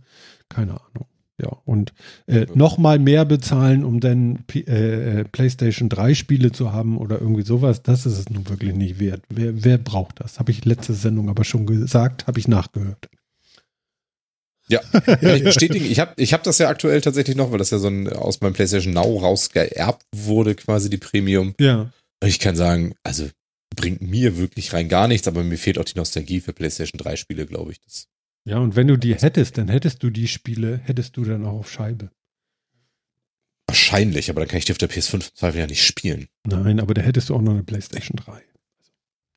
Keine 0.49 0.71
Ahnung. 0.71 1.05
Ja, 1.41 1.49
und 1.65 1.93
äh, 2.27 2.45
nochmal 2.53 2.97
mehr 2.97 3.25
bezahlen, 3.25 3.83
um 3.83 3.99
dann 3.99 4.45
P 4.47 4.61
äh, 4.61 5.19
äh, 5.19 5.23
PlayStation 5.25 5.89
3 5.89 6.13
Spiele 6.13 6.53
zu 6.53 6.71
haben 6.71 6.97
oder 6.97 7.19
irgendwie 7.19 7.43
sowas, 7.43 7.83
das 7.83 8.05
ist 8.05 8.17
es 8.17 8.29
nun 8.29 8.47
wirklich 8.47 8.73
nicht 8.73 8.99
wert. 8.99 9.21
Wer, 9.27 9.65
wer 9.65 9.77
braucht 9.77 10.21
das? 10.21 10.39
Habe 10.39 10.51
ich 10.51 10.63
letzte 10.63 10.93
Sendung 10.93 11.29
aber 11.29 11.43
schon 11.43 11.65
gesagt, 11.65 12.27
habe 12.27 12.39
ich 12.39 12.47
nachgehört. 12.47 13.09
Ja, 14.69 14.79
kann 15.05 15.35
ich 15.35 15.43
bestätigen. 15.43 15.85
Ich 15.85 15.99
habe 15.99 16.13
ich 16.15 16.33
hab 16.33 16.43
das 16.43 16.57
ja 16.57 16.69
aktuell 16.69 17.01
tatsächlich 17.01 17.35
noch, 17.35 17.51
weil 17.51 17.59
das 17.59 17.69
ja 17.69 17.79
so 17.79 17.89
ein 17.89 18.07
aus 18.11 18.39
meinem 18.39 18.53
PlayStation 18.53 18.93
Now 18.93 19.17
rausgeerbt 19.17 20.05
wurde, 20.15 20.55
quasi 20.55 20.89
die 20.89 20.97
Premium. 20.97 21.53
Ja. 21.59 21.91
Ich 22.23 22.39
kann 22.39 22.55
sagen, 22.55 22.95
also 23.03 23.27
bringt 23.75 24.01
mir 24.01 24.37
wirklich 24.37 24.71
rein 24.71 24.87
gar 24.87 25.09
nichts, 25.09 25.27
aber 25.27 25.43
mir 25.43 25.57
fehlt 25.57 25.77
auch 25.77 25.85
die 25.85 25.97
Nostalgie 25.97 26.39
für 26.39 26.53
PlayStation 26.53 26.97
3 26.97 27.17
Spiele, 27.17 27.45
glaube 27.45 27.73
ich. 27.73 27.81
Das 27.81 28.07
Ja, 28.45 28.59
und 28.59 28.75
wenn 28.75 28.87
du 28.87 28.97
die 28.97 29.15
hättest, 29.15 29.57
dann 29.57 29.67
hättest 29.69 30.03
du 30.03 30.09
die 30.11 30.27
Spiele, 30.27 30.77
hättest 30.83 31.17
du 31.17 31.23
dann 31.25 31.45
auch 31.45 31.59
auf 31.59 31.71
Scheibe. 31.71 32.11
wahrscheinlich, 33.67 34.29
aber 34.29 34.41
dann 34.41 34.47
kann 34.47 34.59
ich 34.59 34.65
die 34.65 34.71
auf 34.71 34.77
der 34.77 34.89
PS5 34.89 35.13
im 35.15 35.21
Zweifel 35.33 35.59
ja 35.59 35.67
nicht 35.67 35.83
spielen. 35.83 36.27
Nein, 36.45 36.79
aber 36.79 36.93
da 36.93 37.01
hättest 37.01 37.29
du 37.29 37.35
auch 37.35 37.41
noch 37.41 37.51
eine 37.51 37.63
PlayStation 37.63 38.15
3. 38.17 38.41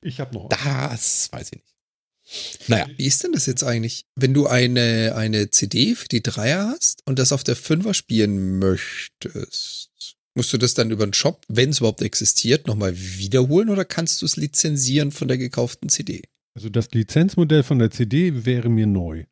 Ich 0.02 0.20
habe 0.20 0.34
noch. 0.34 0.48
Das 0.50 1.32
weiß 1.32 1.48
ich 1.52 1.62
nicht. 1.62 2.68
Naja, 2.68 2.86
Wie 2.98 3.06
ist 3.06 3.24
denn 3.24 3.32
das 3.32 3.46
jetzt 3.46 3.64
eigentlich? 3.64 4.04
Wenn 4.14 4.34
du 4.34 4.46
eine, 4.46 5.14
eine 5.16 5.50
CD 5.50 5.94
für 5.94 6.08
die 6.08 6.22
Dreier 6.22 6.68
hast 6.68 7.06
und 7.06 7.18
das 7.18 7.32
auf 7.32 7.42
der 7.42 7.56
Fünfer 7.56 7.94
spielen 7.94 8.58
möchtest, 8.58 10.16
musst 10.34 10.52
du 10.52 10.58
das 10.58 10.74
dann 10.74 10.90
über 10.90 11.06
den 11.06 11.14
Shop, 11.14 11.46
wenn 11.48 11.70
es 11.70 11.78
überhaupt 11.78 12.02
existiert, 12.02 12.66
nochmal 12.66 12.94
wiederholen 12.96 13.70
oder 13.70 13.86
kannst 13.86 14.20
du 14.20 14.26
es 14.26 14.36
lizenzieren 14.36 15.10
von 15.10 15.26
der 15.26 15.38
gekauften 15.38 15.88
CD? 15.88 16.22
Also 16.58 16.70
das 16.70 16.90
Lizenzmodell 16.90 17.62
von 17.62 17.78
der 17.78 17.92
CD 17.92 18.44
wäre 18.44 18.68
mir 18.68 18.88
neu. 18.88 19.26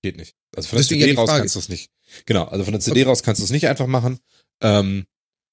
geht 0.00 0.16
nicht. 0.16 0.36
Also 0.54 0.68
von 0.68 0.76
der 0.76 0.84
Deswegen 0.84 1.00
ja 1.00 1.06
CD 1.06 1.14
die 1.14 1.18
raus 1.18 1.28
Frage. 1.28 1.40
kannst 1.40 1.56
du 1.56 1.58
es 1.58 1.68
nicht. 1.68 1.90
Genau, 2.24 2.44
also 2.44 2.62
von 2.62 2.72
der 2.72 2.80
CD 2.80 3.02
raus 3.02 3.24
kannst 3.24 3.40
du 3.40 3.44
es 3.44 3.50
nicht 3.50 3.66
einfach 3.66 3.88
machen. 3.88 4.20
Ähm, 4.60 5.06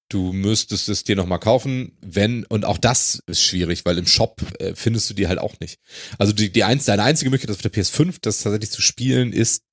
du 0.10 0.34
müsstest 0.34 0.90
es 0.90 1.04
dir 1.04 1.16
nochmal 1.16 1.40
kaufen, 1.40 1.98
wenn, 2.02 2.46
und 2.46 2.64
auch 2.64 2.78
das 2.78 3.24
ist 3.26 3.42
schwierig, 3.42 3.86
weil 3.86 3.98
im 3.98 4.06
Shop 4.06 4.44
äh, 4.60 4.76
findest 4.76 5.10
du 5.10 5.16
die 5.16 5.28
halt 5.28 5.40
auch 5.40 5.60
nicht. 5.60 5.80
Also 6.20 6.32
die, 6.32 6.52
die 6.52 6.64
einz, 6.64 6.86
deine 6.86 7.02
einzige 7.02 7.32
Möglichkeit, 7.32 7.50
das 7.50 7.66
auf 7.66 7.72
der 7.72 7.74
PS5 7.74 8.18
das 8.22 8.44
tatsächlich 8.44 8.70
zu 8.70 8.84
spielen, 8.84 9.34
ist 9.34 9.64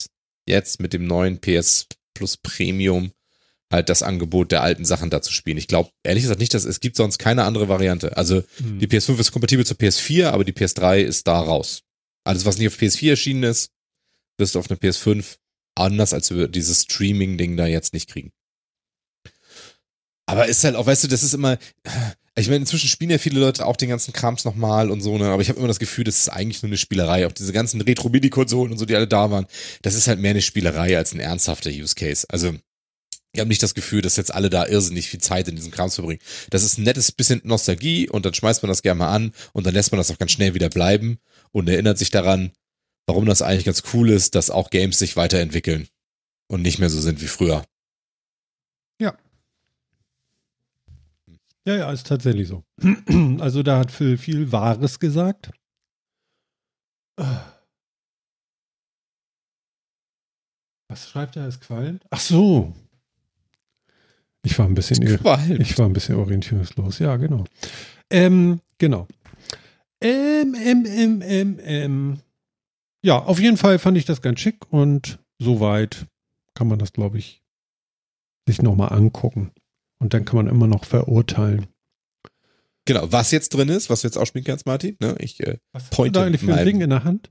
jetzt 0.48 0.80
mit 0.80 0.94
dem 0.94 1.06
neuen 1.06 1.38
PS 1.38 1.86
Plus 2.14 2.38
Premium 2.38 3.12
halt 3.70 3.88
das 3.88 4.02
Angebot 4.02 4.50
der 4.52 4.62
alten 4.62 4.84
Sachen 4.84 5.10
da 5.10 5.22
zu 5.22 5.32
spielen. 5.32 5.56
Ich 5.56 5.68
glaube, 5.68 5.90
ehrlich 6.02 6.24
gesagt 6.24 6.40
nicht, 6.40 6.54
dass 6.54 6.64
es 6.64 6.80
gibt 6.80 6.96
sonst 6.96 7.18
keine 7.18 7.44
andere 7.44 7.68
Variante. 7.68 8.16
Also 8.16 8.42
Hm. 8.56 8.78
die 8.80 8.86
PS5 8.86 9.18
ist 9.18 9.32
kompatibel 9.32 9.64
zur 9.64 9.76
PS4, 9.76 10.26
aber 10.26 10.44
die 10.44 10.52
PS3 10.52 10.98
ist 11.00 11.26
da 11.26 11.38
raus. 11.40 11.82
Alles, 12.24 12.44
was 12.44 12.58
nicht 12.58 12.68
auf 12.68 12.78
PS4 12.78 13.10
erschienen 13.10 13.44
ist, 13.44 13.70
wirst 14.38 14.54
du 14.54 14.58
auf 14.58 14.70
einer 14.70 14.78
PS5 14.78 15.36
anders 15.76 16.12
als 16.12 16.30
über 16.30 16.48
dieses 16.48 16.82
Streaming-Ding 16.82 17.56
da 17.56 17.66
jetzt 17.66 17.94
nicht 17.94 18.10
kriegen. 18.10 18.32
Aber 20.26 20.46
ist 20.46 20.62
halt 20.64 20.76
auch, 20.76 20.86
weißt 20.86 21.04
du, 21.04 21.08
das 21.08 21.22
ist 21.22 21.34
immer, 21.34 21.58
ich 22.36 22.46
meine, 22.46 22.58
inzwischen 22.58 22.88
spielen 22.88 23.10
ja 23.10 23.18
viele 23.18 23.40
Leute 23.40 23.66
auch 23.66 23.76
den 23.76 23.88
ganzen 23.88 24.12
Krams 24.12 24.44
nochmal 24.44 24.90
und 24.90 25.00
so, 25.00 25.18
ne, 25.18 25.28
aber 25.28 25.42
ich 25.42 25.48
habe 25.48 25.58
immer 25.58 25.68
das 25.68 25.80
Gefühl, 25.80 26.04
das 26.04 26.18
ist 26.18 26.28
eigentlich 26.28 26.62
nur 26.62 26.68
eine 26.68 26.76
Spielerei. 26.76 27.26
Auch 27.26 27.32
diese 27.32 27.52
ganzen 27.52 27.80
Retro-MIDI-Konsolen 27.80 28.72
und 28.72 28.78
so, 28.78 28.84
die 28.84 28.94
alle 28.94 29.08
da 29.08 29.30
waren, 29.30 29.46
das 29.82 29.94
ist 29.94 30.06
halt 30.06 30.20
mehr 30.20 30.30
eine 30.30 30.42
Spielerei 30.42 30.96
als 30.96 31.12
ein 31.12 31.20
ernsthafter 31.20 31.70
Use 31.70 31.94
Case. 31.96 32.26
Also, 32.28 32.54
ich 33.32 33.40
habe 33.40 33.48
nicht 33.48 33.62
das 33.62 33.74
Gefühl, 33.74 34.02
dass 34.02 34.16
jetzt 34.16 34.34
alle 34.34 34.50
da 34.50 34.66
irrsinnig 34.66 35.08
viel 35.08 35.20
Zeit 35.20 35.48
in 35.48 35.56
diesem 35.56 35.70
Krams 35.70 35.94
verbringen. 35.94 36.20
Das 36.50 36.64
ist 36.64 36.78
ein 36.78 36.84
nettes 36.84 37.12
bisschen 37.12 37.40
Nostalgie 37.44 38.08
und 38.08 38.26
dann 38.26 38.34
schmeißt 38.34 38.62
man 38.62 38.68
das 38.68 38.82
gerne 38.82 38.98
mal 38.98 39.14
an 39.14 39.32
und 39.52 39.66
dann 39.66 39.74
lässt 39.74 39.92
man 39.92 39.98
das 39.98 40.10
auch 40.10 40.18
ganz 40.18 40.32
schnell 40.32 40.54
wieder 40.54 40.68
bleiben 40.68 41.18
und 41.52 41.68
erinnert 41.68 41.98
sich 41.98 42.10
daran, 42.10 42.52
warum 43.06 43.26
das 43.26 43.42
eigentlich 43.42 43.64
ganz 43.64 43.82
cool 43.94 44.10
ist, 44.10 44.34
dass 44.34 44.50
auch 44.50 44.70
Games 44.70 44.98
sich 44.98 45.16
weiterentwickeln. 45.16 45.88
und 46.48 46.62
nicht 46.62 46.80
mehr 46.80 46.90
so 46.90 47.00
sind 47.00 47.22
wie 47.22 47.28
früher. 47.28 47.64
Ja, 51.66 51.76
ja, 51.76 51.92
ist 51.92 52.06
tatsächlich 52.06 52.48
so. 52.48 52.64
Also 53.40 53.62
da 53.62 53.78
hat 53.78 53.90
Phil 53.90 54.18
viel 54.18 54.50
Wahres 54.52 54.98
gesagt. 54.98 55.50
Was 60.88 61.08
schreibt 61.08 61.36
er 61.36 61.44
als 61.44 61.60
qualmt? 61.60 62.04
Ach 62.10 62.20
so. 62.20 62.74
Ich 64.42 64.58
war 64.58 64.66
ein 64.66 64.74
bisschen. 64.74 65.04
Qualmt. 65.18 65.60
Ich 65.60 65.78
war 65.78 65.86
ein 65.86 65.92
bisschen 65.92 66.16
orientierungslos. 66.16 66.98
Ja, 66.98 67.16
genau. 67.16 67.44
Ähm, 68.10 68.60
genau. 68.78 69.06
Ähm, 70.00 70.54
ähm, 70.54 70.86
ähm, 70.86 71.22
ähm, 71.22 71.60
ähm. 71.62 72.20
Ja, 73.02 73.18
auf 73.18 73.38
jeden 73.40 73.56
Fall 73.56 73.78
fand 73.78 73.96
ich 73.96 74.04
das 74.04 74.22
ganz 74.22 74.40
schick 74.40 74.70
und 74.72 75.18
soweit 75.38 76.06
kann 76.54 76.68
man 76.68 76.78
das, 76.78 76.92
glaube 76.92 77.18
ich, 77.18 77.42
sich 78.46 78.62
nochmal 78.62 78.92
angucken. 78.92 79.52
Und 79.98 80.14
dann 80.14 80.24
kann 80.24 80.36
man 80.36 80.46
immer 80.46 80.66
noch 80.66 80.84
verurteilen. 80.84 81.66
Genau, 82.86 83.12
was 83.12 83.30
jetzt 83.30 83.50
drin 83.50 83.68
ist, 83.68 83.90
was 83.90 84.00
du 84.00 84.08
jetzt 84.08 84.16
ausspielen 84.16 84.44
kannst, 84.44 84.66
Martin. 84.66 84.96
Ne? 85.00 85.14
Ich, 85.18 85.40
äh, 85.40 85.58
Was 85.72 85.84
hast 85.84 85.92
du 85.92 85.96
Pointe 85.96 86.18
da 86.18 86.26
eigentlich 86.26 86.40
für 86.40 86.54
ein 86.54 86.66
Ding 86.66 86.80
in 86.80 86.90
der 86.90 87.04
Hand? 87.04 87.30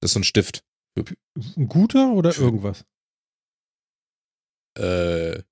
das 0.00 0.10
ist 0.10 0.14
so 0.14 0.20
ein 0.20 0.24
Stift. 0.24 0.62
Ein 1.56 1.68
guter 1.68 2.12
oder 2.12 2.36
irgendwas? 2.36 2.84
Äh, 4.78 5.42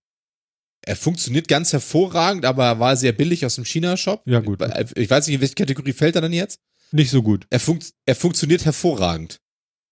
er 0.87 0.97
funktioniert 0.97 1.49
ganz 1.49 1.73
hervorragend, 1.73 2.45
aber 2.45 2.65
er 2.67 2.79
war 2.81 2.97
sehr 2.97 3.13
billig 3.13 3.45
aus 3.47 3.57
dem 3.57 3.65
China-Shop. 3.65 4.23
Ja, 4.27 4.41
gut. 4.41 4.61
Ich 4.97 5.11
weiß 5.11 5.27
nicht, 5.27 5.35
in 5.37 5.41
welche 5.41 5.55
Kategorie 5.55 5.93
fällt 5.93 6.15
er 6.17 6.23
dann 6.23 6.33
jetzt? 6.33 6.61
Nicht 6.93 7.11
so 7.11 7.23
gut. 7.23 7.47
Er, 7.51 7.61
funkt, 7.61 7.93
er 8.07 8.15
funktioniert 8.15 8.65
hervorragend. 8.65 9.41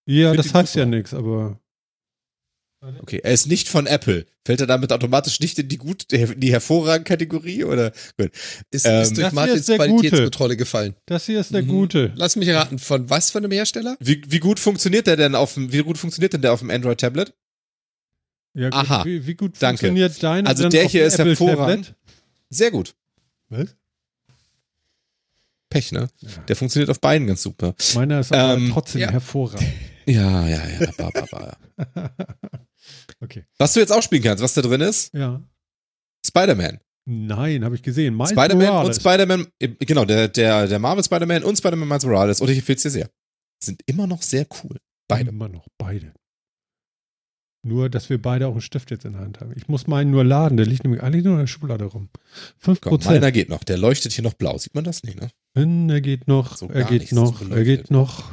Ja, 0.06 0.30
Find 0.32 0.44
das 0.44 0.54
heißt 0.54 0.74
ja 0.76 0.84
nichts, 0.86 1.14
aber 1.14 1.58
Okay, 3.00 3.20
er 3.22 3.32
ist 3.32 3.46
nicht 3.46 3.68
von 3.68 3.86
Apple. 3.86 4.26
Fällt 4.44 4.60
er 4.60 4.66
damit 4.66 4.92
automatisch 4.92 5.38
nicht 5.38 5.56
in 5.56 5.68
die 5.68 5.78
gut, 5.78 6.12
in 6.12 6.40
die 6.40 6.50
hervorragende 6.50 7.08
Kategorie 7.08 7.62
oder? 7.62 7.92
Gut. 8.18 8.32
Ist, 8.72 8.86
Ähm, 8.86 9.02
ist 9.02 9.16
durch 9.16 9.30
Martins 9.30 9.68
ist. 9.68 9.76
Qualitätskontrolle 9.76 10.56
gefallen. 10.56 10.96
das 11.06 11.26
hier 11.26 11.38
ist 11.38 11.54
der 11.54 11.62
Mhm. 11.62 11.68
gute. 11.68 12.12
Lass 12.16 12.34
mich 12.34 12.48
raten, 12.50 12.80
von 12.80 13.08
was 13.08 13.30
für 13.30 13.38
einem 13.38 13.52
Hersteller? 13.52 13.96
Wie, 14.00 14.20
wie 14.26 14.40
gut 14.40 14.58
funktioniert 14.58 15.06
der 15.06 15.16
denn 15.16 15.36
auf 15.36 15.54
dem, 15.54 15.72
wie 15.72 15.78
gut 15.84 15.96
funktioniert 15.96 16.32
denn 16.32 16.42
der 16.42 16.52
auf 16.52 16.58
dem 16.58 16.70
Android-Tablet? 16.70 17.32
Ja, 18.54 18.68
gut. 18.70 18.74
Aha. 18.78 19.04
Wie, 19.04 19.26
wie 19.26 19.34
gut 19.34 19.54
Danke. 19.60 19.78
funktioniert 19.78 20.22
dein 20.22 20.46
Also 20.46 20.68
der 20.68 20.84
hier 20.86 21.04
ist 21.06 21.14
Apple 21.14 21.30
hervorragend. 21.30 21.86
Tablet? 21.86 21.96
Sehr 22.50 22.70
gut. 22.70 22.94
Was? 23.48 23.74
Pech, 25.70 25.90
ne? 25.92 26.08
Ja. 26.20 26.28
Der 26.48 26.56
funktioniert 26.56 26.90
auf 26.90 27.00
beiden 27.00 27.26
ganz 27.26 27.42
super. 27.42 27.74
Meiner 27.94 28.20
ist 28.20 28.32
aber 28.32 28.54
Ähm, 28.54 28.70
trotzdem 28.72 29.00
ja. 29.00 29.10
hervorragend. 29.10 29.66
Ja, 30.04 30.48
ja, 30.48 30.60
ja. 30.80 30.90
Ba, 30.96 31.10
ba, 31.10 31.26
ba. 31.30 31.56
okay. 33.20 33.44
Was 33.56 33.72
du 33.72 33.78
jetzt 33.78 33.92
auch 33.92 34.02
spielen 34.02 34.24
kannst, 34.24 34.42
was 34.42 34.52
da 34.52 34.60
drin 34.60 34.80
ist? 34.80 35.14
Ja. 35.14 35.40
Spider-Man. 36.26 36.80
Nein, 37.04 37.64
habe 37.64 37.76
ich 37.76 37.84
gesehen. 37.84 38.14
Spider-Man 38.26 38.86
und. 38.86 38.94
Spider-Man, 38.96 39.46
genau, 39.60 40.04
der, 40.04 40.26
der, 40.26 40.66
der 40.66 40.78
Marvel 40.80 41.04
Spider-Man 41.04 41.44
und 41.44 41.56
Spider-Man 41.56 41.86
Miles 41.86 42.04
Morales. 42.04 42.40
Und 42.40 42.48
ich 42.50 42.58
empfehle 42.58 42.76
es 42.78 42.82
dir 42.82 42.90
sehr. 42.90 43.10
Sind 43.62 43.80
immer 43.86 44.08
noch 44.08 44.22
sehr 44.22 44.44
cool. 44.64 44.76
Beide. 45.06 45.28
Immer 45.30 45.48
noch, 45.48 45.68
beide. 45.78 46.12
Nur, 47.64 47.88
dass 47.88 48.10
wir 48.10 48.20
beide 48.20 48.48
auch 48.48 48.52
einen 48.52 48.60
Stift 48.60 48.90
jetzt 48.90 49.04
in 49.04 49.12
der 49.12 49.20
Hand 49.22 49.40
haben. 49.40 49.52
Ich 49.54 49.68
muss 49.68 49.86
meinen 49.86 50.10
nur 50.10 50.24
laden. 50.24 50.56
Der 50.56 50.66
liegt 50.66 50.82
nämlich 50.82 51.00
eigentlich 51.02 51.24
nur 51.24 51.34
in 51.34 51.40
der 51.40 51.46
Schublade 51.46 51.84
rum. 51.84 52.08
5%. 52.64 52.78
Komm, 52.80 52.98
meiner 53.04 53.30
geht 53.30 53.48
noch. 53.50 53.62
Der 53.62 53.78
leuchtet 53.78 54.12
hier 54.12 54.24
noch 54.24 54.34
blau. 54.34 54.58
Sieht 54.58 54.74
man 54.74 54.82
das 54.82 55.04
nicht, 55.04 55.20
ne? 55.20 55.30
Denn 55.54 55.88
er 55.88 56.00
geht 56.00 56.26
noch, 56.26 56.56
So 56.56 56.68
er 56.68 56.84
geht 56.84 57.12
noch, 57.12 57.40
er 57.50 57.62
geht 57.64 57.90
noch. 57.90 58.32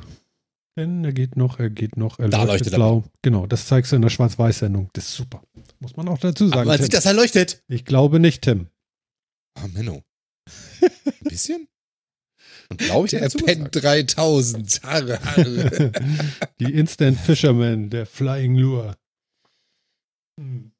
Denn 0.76 1.04
er 1.06 1.14
geht 1.14 1.36
noch, 1.36 1.60
er 1.60 1.70
geht 1.70 1.96
noch, 1.98 2.18
er 2.18 2.30
Da 2.30 2.38
leuchtet, 2.38 2.52
leuchtet 2.54 2.74
er 2.74 2.78
blau. 2.78 3.04
Genau, 3.22 3.46
das 3.46 3.68
zeigst 3.68 3.92
du 3.92 3.98
in 3.98 4.02
der 4.02 4.10
Schwarz-Weiß-Sendung. 4.10 4.90
Das 4.94 5.06
ist 5.10 5.16
super. 5.16 5.44
Muss 5.80 5.96
man 5.96 6.08
auch 6.08 6.18
dazu 6.18 6.46
Aber 6.46 6.56
sagen. 6.56 6.68
man 6.68 6.78
Tim. 6.78 6.84
sieht, 6.86 6.94
dass 6.96 7.06
er 7.06 7.14
leuchtet. 7.14 7.62
Ich 7.68 7.86
glaube 7.86 8.20
nicht, 8.20 8.42
Tim. 8.42 8.68
Ah, 9.56 9.68
Menno. 9.68 10.02
Ein 10.82 10.90
bisschen? 11.30 11.68
Und 12.70 12.80
glaube 12.80 13.06
ich, 13.06 13.12
Der 13.12 13.22
dazu 13.22 13.38
Pen 13.40 13.70
gesagt. 13.70 13.84
3000. 13.84 14.82
Harre, 14.84 15.20
harre. 15.24 15.92
Die 16.60 16.74
Instant 16.74 17.20
Fisherman, 17.20 17.90
der 17.90 18.06
Flying 18.06 18.56
Lure. 18.56 18.96
Hm. 20.40 20.72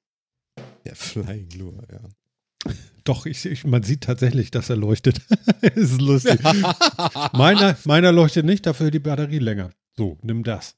Der 0.86 0.96
Flying 0.96 1.50
Lure, 1.52 1.86
ja. 1.92 2.74
Doch, 3.04 3.26
ich, 3.26 3.46
ich, 3.46 3.66
man 3.66 3.84
sieht 3.84 4.02
tatsächlich, 4.02 4.52
dass 4.52 4.70
er 4.70 4.76
leuchtet. 4.76 5.22
ist 5.62 6.02
lustig. 6.02 6.42
meiner, 7.34 7.78
meiner 7.86 8.12
leuchtet 8.12 8.46
nicht, 8.46 8.66
dafür 8.66 8.92
die 8.92 9.00
Batterie 9.00 9.40
länger. 9.40 9.72
So, 9.98 10.18
nimm 10.22 10.44
das. 10.44 10.76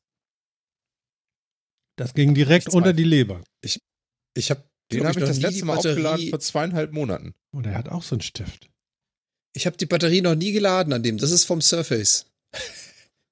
Das 1.98 2.14
ging 2.14 2.34
direkt 2.34 2.70
Ich 2.70 2.74
unter 2.74 2.94
die 2.94 3.04
Leber. 3.04 3.44
Ich 3.62 4.50
habe 4.50 4.64
Den 4.92 5.06
habe 5.06 5.20
ich 5.20 5.26
das 5.26 5.40
letzte 5.40 5.66
Mal 5.66 5.78
aufgeladen 5.78 6.30
vor 6.30 6.40
zweieinhalb 6.40 6.94
Monaten. 6.94 7.34
Und 7.54 7.66
er 7.66 7.76
hat 7.76 7.90
auch 7.90 8.04
so 8.04 8.16
einen 8.16 8.22
Stift. 8.22 8.70
Ich 9.54 9.66
habe 9.66 9.78
die 9.78 9.86
Batterie 9.86 10.22
noch 10.22 10.36
nie 10.36 10.54
geladen 10.54 10.94
an 10.94 11.04
dem. 11.04 11.18
Das 11.18 11.32
ist 11.32 11.44
vom 11.44 11.62
Surface. 11.62 12.26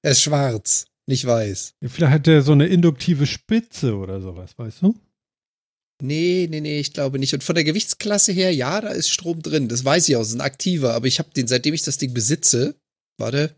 er 0.02 0.12
ist 0.12 0.22
schwarz, 0.22 0.86
nicht 1.06 1.24
weiß. 1.24 1.74
Vielleicht 1.86 2.12
hat 2.12 2.26
der 2.26 2.42
so 2.42 2.52
eine 2.52 2.66
induktive 2.66 3.26
Spitze 3.26 3.96
oder 3.96 4.20
sowas, 4.20 4.56
weißt 4.58 4.82
du? 4.82 4.94
Nee, 6.00 6.46
nee, 6.50 6.60
nee, 6.60 6.80
ich 6.80 6.92
glaube 6.92 7.18
nicht. 7.18 7.34
Und 7.34 7.44
von 7.44 7.54
der 7.54 7.64
Gewichtsklasse 7.64 8.32
her, 8.32 8.54
ja, 8.54 8.80
da 8.80 8.88
ist 8.88 9.10
Strom 9.10 9.42
drin. 9.42 9.68
Das 9.68 9.84
weiß 9.84 10.08
ich 10.08 10.16
auch. 10.16 10.20
Das 10.20 10.28
ist 10.28 10.34
ein 10.34 10.40
aktiver. 10.40 10.94
Aber 10.94 11.06
ich 11.06 11.18
habe 11.18 11.30
den, 11.30 11.46
seitdem 11.46 11.74
ich 11.74 11.82
das 11.82 11.98
Ding 11.98 12.14
besitze, 12.14 12.74
warte, 13.18 13.54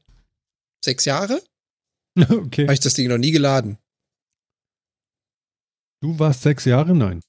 sechs 0.84 1.05
Jahre, 1.05 1.43
Okay. 2.18 2.64
habe 2.64 2.74
ich 2.74 2.80
das 2.80 2.95
Ding 2.95 3.09
noch 3.09 3.18
nie 3.18 3.30
geladen. 3.30 3.78
Du 6.03 6.18
warst 6.18 6.43
sechs 6.43 6.64
Jahre? 6.64 6.95
Nein. 6.95 7.20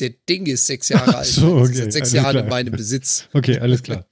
Der 0.00 0.10
Ding 0.10 0.46
ist 0.46 0.66
sechs 0.66 0.88
Jahre 0.90 1.16
alt. 1.18 1.26
so, 1.26 1.60
Das 1.60 1.70
ist 1.70 1.74
okay, 1.76 1.82
seit 1.90 1.92
sechs 1.92 2.10
klar. 2.12 2.34
in 2.36 2.48
meinem 2.48 2.72
Besitz. 2.72 3.28
Okay, 3.34 3.58
alles 3.58 3.82
klar. 3.82 4.06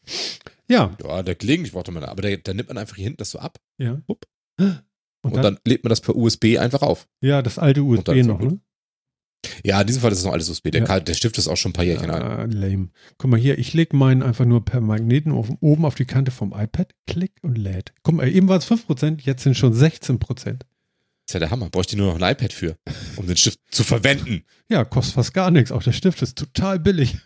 Ja, 0.69 0.97
Ja, 1.01 1.23
der 1.23 1.37
klingt, 1.37 1.67
ich 1.67 1.73
brauchte 1.73 1.93
mal, 1.93 2.05
aber 2.05 2.23
da 2.37 2.55
nimmt 2.55 2.69
man 2.69 2.79
einfach 2.79 2.97
hier 2.97 3.05
hinten 3.05 3.19
das 3.19 3.31
so 3.31 3.39
ab 3.39 3.61
ja. 3.79 4.01
Und, 4.07 4.25
und, 5.23 5.35
dann, 5.35 5.43
dann 5.43 5.59
lädt 5.67 5.85
man 5.85 5.91
das 5.91 6.01
per 6.01 6.17
USB 6.17 6.57
einfach 6.59 6.83
auf. 6.83 7.07
ja, 7.23 7.43
das 7.43 7.59
alte 7.59 7.83
USB 7.83 8.09
ist 8.11 8.27
noch, 8.27 8.41
ne? 8.41 8.59
Ja, 9.65 9.81
in 9.81 9.87
diesem 9.87 10.03
Fall 10.03 10.13
ist 10.13 10.19
es 10.19 10.25
noch 10.25 10.33
alles 10.33 10.49
USB. 10.49 10.71
Der, 10.71 10.85
Ja. 10.85 11.01
Der 11.01 11.15
Stift 11.15 11.39
ist 11.39 11.49
auch 11.49 11.57
schon 11.57 11.71
ein 11.71 11.73
paar 11.73 11.85
Jährchen 11.85 12.11
alt. 12.11 12.23
Ah, 12.23 12.45
lame. 12.49 12.89
Guck 13.19 13.31
mal 13.31 13.41
hier, 13.41 13.59
ich 13.59 13.73
lege 13.75 13.97
meinen 13.97 14.23
einfach 14.23 14.45
nur 14.45 14.65
per 14.65 14.81
Magneten 14.81 15.33
auf, 15.33 15.49
oben 15.61 15.85
auf 15.85 15.95
die 15.95 16.05
Kante 16.05 16.31
vom 16.31 16.53
iPad, 16.53 16.93
klick 17.07 17.33
und 17.43 17.57
lädt. 17.57 17.93
Guck 18.03 18.15
mal, 18.17 18.29
eben 18.29 18.49
war 18.49 18.59
es 18.59 18.71
5%, 18.71 19.23
jetzt 19.23 19.43
sind 19.43 19.57
schon 19.57 19.75
16%. 19.75 20.19
Das 21.27 21.31
ist 21.31 21.35
ja 21.35 21.41
der 21.41 21.51
Hammer. 21.51 21.71
Bräuchte 21.71 21.97
ich 21.97 21.99
nur 21.99 22.13
noch 22.13 22.21
ein 22.21 22.33
iPad 22.33 22.53
für, 22.53 22.77
um 23.17 23.27
den 23.27 23.37
Stift 23.37 23.59
zu 23.71 23.83
verwenden. 23.83 24.45
Ja, 24.69 24.85
kostet 24.85 25.15
fast 25.15 25.35
gar 25.35 25.51
nichts. 25.51 25.73
Auch 25.73 25.83
der 25.83 25.93
Stift 25.93 26.23
ist 26.23 26.39
total 26.39 26.79
billig. 26.79 27.17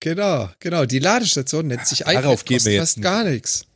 Genau, 0.00 0.48
genau. 0.60 0.84
Die 0.84 1.00
Ladestation 1.00 1.66
nennt 1.66 1.86
sich 1.86 2.02
iPad, 2.02 2.14
Darauf 2.24 2.44
gehen 2.44 2.64
wir 2.64 2.78
kostet 2.78 2.98
jetzt 2.98 3.02
gar 3.02 3.24
nichts. 3.24 3.66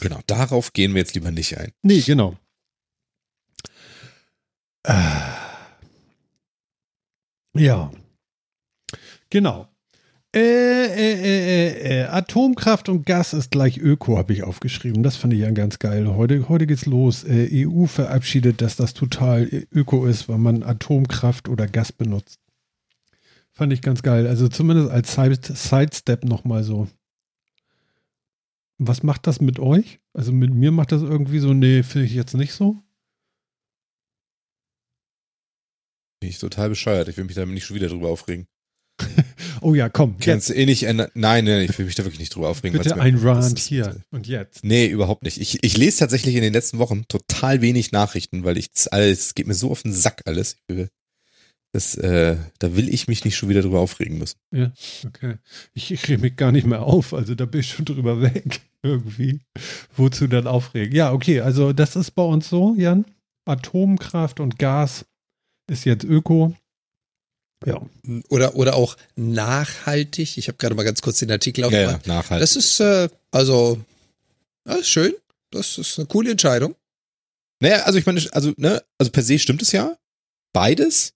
Genau, 0.00 0.20
darauf 0.26 0.72
gehen 0.72 0.94
wir 0.94 1.00
jetzt 1.00 1.14
lieber 1.14 1.30
nicht 1.30 1.56
ein. 1.56 1.72
Nee, 1.82 2.00
genau. 2.00 2.36
Ah. 4.84 5.35
Ja. 7.58 7.90
Genau. 9.30 9.68
Äh, 10.34 10.40
äh, 10.40 11.12
äh, 11.14 11.68
äh, 11.70 12.00
äh, 12.00 12.04
Atomkraft 12.08 12.88
und 12.90 13.06
Gas 13.06 13.32
ist 13.32 13.50
gleich 13.50 13.78
Öko, 13.78 14.18
habe 14.18 14.32
ich 14.34 14.42
aufgeschrieben. 14.42 15.02
Das 15.02 15.16
fand 15.16 15.32
ich 15.32 15.40
ja 15.40 15.50
ganz 15.50 15.78
geil. 15.78 16.14
Heute, 16.14 16.48
heute 16.48 16.66
geht's 16.66 16.84
los. 16.84 17.24
Äh, 17.24 17.66
EU 17.66 17.86
verabschiedet, 17.86 18.60
dass 18.60 18.76
das 18.76 18.92
total 18.92 19.48
Öko 19.72 20.04
ist, 20.06 20.28
wenn 20.28 20.40
man 20.42 20.62
Atomkraft 20.62 21.48
oder 21.48 21.66
Gas 21.66 21.92
benutzt. 21.92 22.38
Fand 23.52 23.72
ich 23.72 23.80
ganz 23.80 24.02
geil. 24.02 24.26
Also 24.26 24.48
zumindest 24.48 24.90
als 24.90 25.14
Side- 25.14 25.54
Sidestep 25.54 26.24
nochmal 26.24 26.62
so. 26.64 26.88
Was 28.78 29.02
macht 29.02 29.26
das 29.26 29.40
mit 29.40 29.58
euch? 29.58 30.00
Also 30.12 30.32
mit 30.32 30.52
mir 30.52 30.70
macht 30.70 30.92
das 30.92 31.00
irgendwie 31.00 31.38
so, 31.38 31.54
nee, 31.54 31.82
finde 31.82 32.06
ich 32.06 32.14
jetzt 32.14 32.34
nicht 32.34 32.52
so. 32.52 32.76
Bin 36.20 36.30
ich 36.30 36.38
total 36.38 36.68
bescheuert. 36.68 37.08
Ich 37.08 37.16
will 37.16 37.24
mich 37.24 37.34
da 37.34 37.44
nicht 37.46 37.64
schon 37.64 37.76
wieder 37.76 37.88
drüber 37.88 38.08
aufregen. 38.08 38.46
Oh 39.62 39.74
ja, 39.74 39.88
komm, 39.88 40.18
Kannst 40.18 40.50
du 40.50 40.54
eh 40.54 40.66
nicht 40.66 40.82
ändern. 40.82 41.10
Nein, 41.14 41.44
nein, 41.46 41.62
ich 41.62 41.76
will 41.78 41.86
mich 41.86 41.94
da 41.94 42.04
wirklich 42.04 42.20
nicht 42.20 42.34
drüber 42.34 42.50
aufregen. 42.50 42.78
bitte 42.78 43.00
ein 43.00 43.16
Rant 43.16 43.58
hier 43.58 43.96
und 44.10 44.26
jetzt. 44.26 44.62
Nee, 44.62 44.86
überhaupt 44.86 45.22
nicht. 45.22 45.40
Ich, 45.40 45.64
ich 45.64 45.76
lese 45.78 46.00
tatsächlich 46.00 46.34
in 46.36 46.42
den 46.42 46.52
letzten 46.52 46.78
Wochen 46.78 47.08
total 47.08 47.62
wenig 47.62 47.90
Nachrichten, 47.90 48.44
weil 48.44 48.58
ich 48.58 48.68
alles, 48.90 49.20
es 49.20 49.34
geht 49.34 49.46
mir 49.46 49.54
so 49.54 49.70
auf 49.70 49.82
den 49.82 49.92
Sack 49.92 50.22
alles. 50.26 50.58
Ich 50.68 50.76
will, 50.76 50.88
das, 51.72 51.94
äh, 51.96 52.36
da 52.58 52.76
will 52.76 52.92
ich 52.92 53.08
mich 53.08 53.24
nicht 53.24 53.36
schon 53.36 53.48
wieder 53.48 53.62
drüber 53.62 53.80
aufregen 53.80 54.18
müssen. 54.18 54.38
Okay. 55.06 55.36
Ich, 55.74 55.90
ich 55.90 56.08
reg 56.08 56.20
mich 56.20 56.36
gar 56.36 56.52
nicht 56.52 56.66
mehr 56.66 56.82
auf, 56.82 57.12
also 57.12 57.34
da 57.34 57.46
bin 57.46 57.60
ich 57.60 57.68
schon 57.68 57.84
drüber 57.84 58.22
weg. 58.34 58.60
Irgendwie. 58.82 59.40
Wozu 59.96 60.26
dann 60.26 60.46
aufregen? 60.46 60.94
Ja, 60.94 61.12
okay, 61.12 61.40
also 61.40 61.72
das 61.72 61.96
ist 61.96 62.12
bei 62.12 62.22
uns 62.22 62.48
so, 62.48 62.74
Jan. 62.76 63.04
Atomkraft 63.46 64.40
und 64.40 64.58
Gas 64.58 65.06
ist 65.68 65.84
jetzt 65.84 66.04
Öko. 66.04 66.54
Ja. 67.64 67.80
Oder, 68.28 68.54
oder 68.56 68.74
auch 68.76 68.96
nachhaltig. 69.16 70.36
Ich 70.38 70.48
habe 70.48 70.58
gerade 70.58 70.74
mal 70.74 70.82
ganz 70.84 71.00
kurz 71.02 71.18
den 71.18 71.30
Artikel 71.30 71.62
Ja, 71.62 71.66
aufgemacht. 71.68 72.06
ja, 72.06 72.14
nachhaltig. 72.14 72.42
Das 72.42 72.56
ist, 72.56 72.80
äh, 72.80 73.08
also, 73.30 73.80
das 74.64 74.80
ist 74.80 74.88
schön. 74.88 75.14
Das 75.50 75.78
ist 75.78 75.98
eine 75.98 76.06
coole 76.06 76.30
Entscheidung. 76.32 76.74
Naja, 77.60 77.82
also 77.84 77.98
ich 77.98 78.04
meine, 78.04 78.20
also, 78.32 78.52
ne, 78.58 78.82
also 78.98 79.10
per 79.10 79.22
se 79.22 79.38
stimmt 79.38 79.62
es 79.62 79.72
ja. 79.72 79.96
beides 80.52 81.14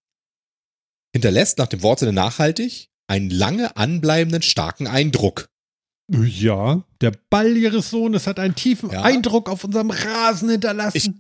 hinterlässt 1.15 1.59
nach 1.59 1.67
dem 1.67 1.83
Wortsinne 1.83 2.13
nachhaltig 2.13 2.89
einen 3.09 3.29
lange 3.31 3.77
anbleibenden 3.77 4.43
starken 4.43 4.87
Eindruck. 4.87 5.49
Ja, 6.13 6.83
der 7.01 7.13
Ball 7.31 7.57
ihres 7.57 7.91
Sohnes 7.91 8.27
hat 8.27 8.39
einen 8.39 8.55
tiefen 8.55 8.91
Ja. 8.91 9.03
Eindruck 9.03 9.49
auf 9.49 9.65
unserem 9.65 9.91
Rasen 9.91 10.49
hinterlassen. 10.49 10.97
Ich 10.97 11.11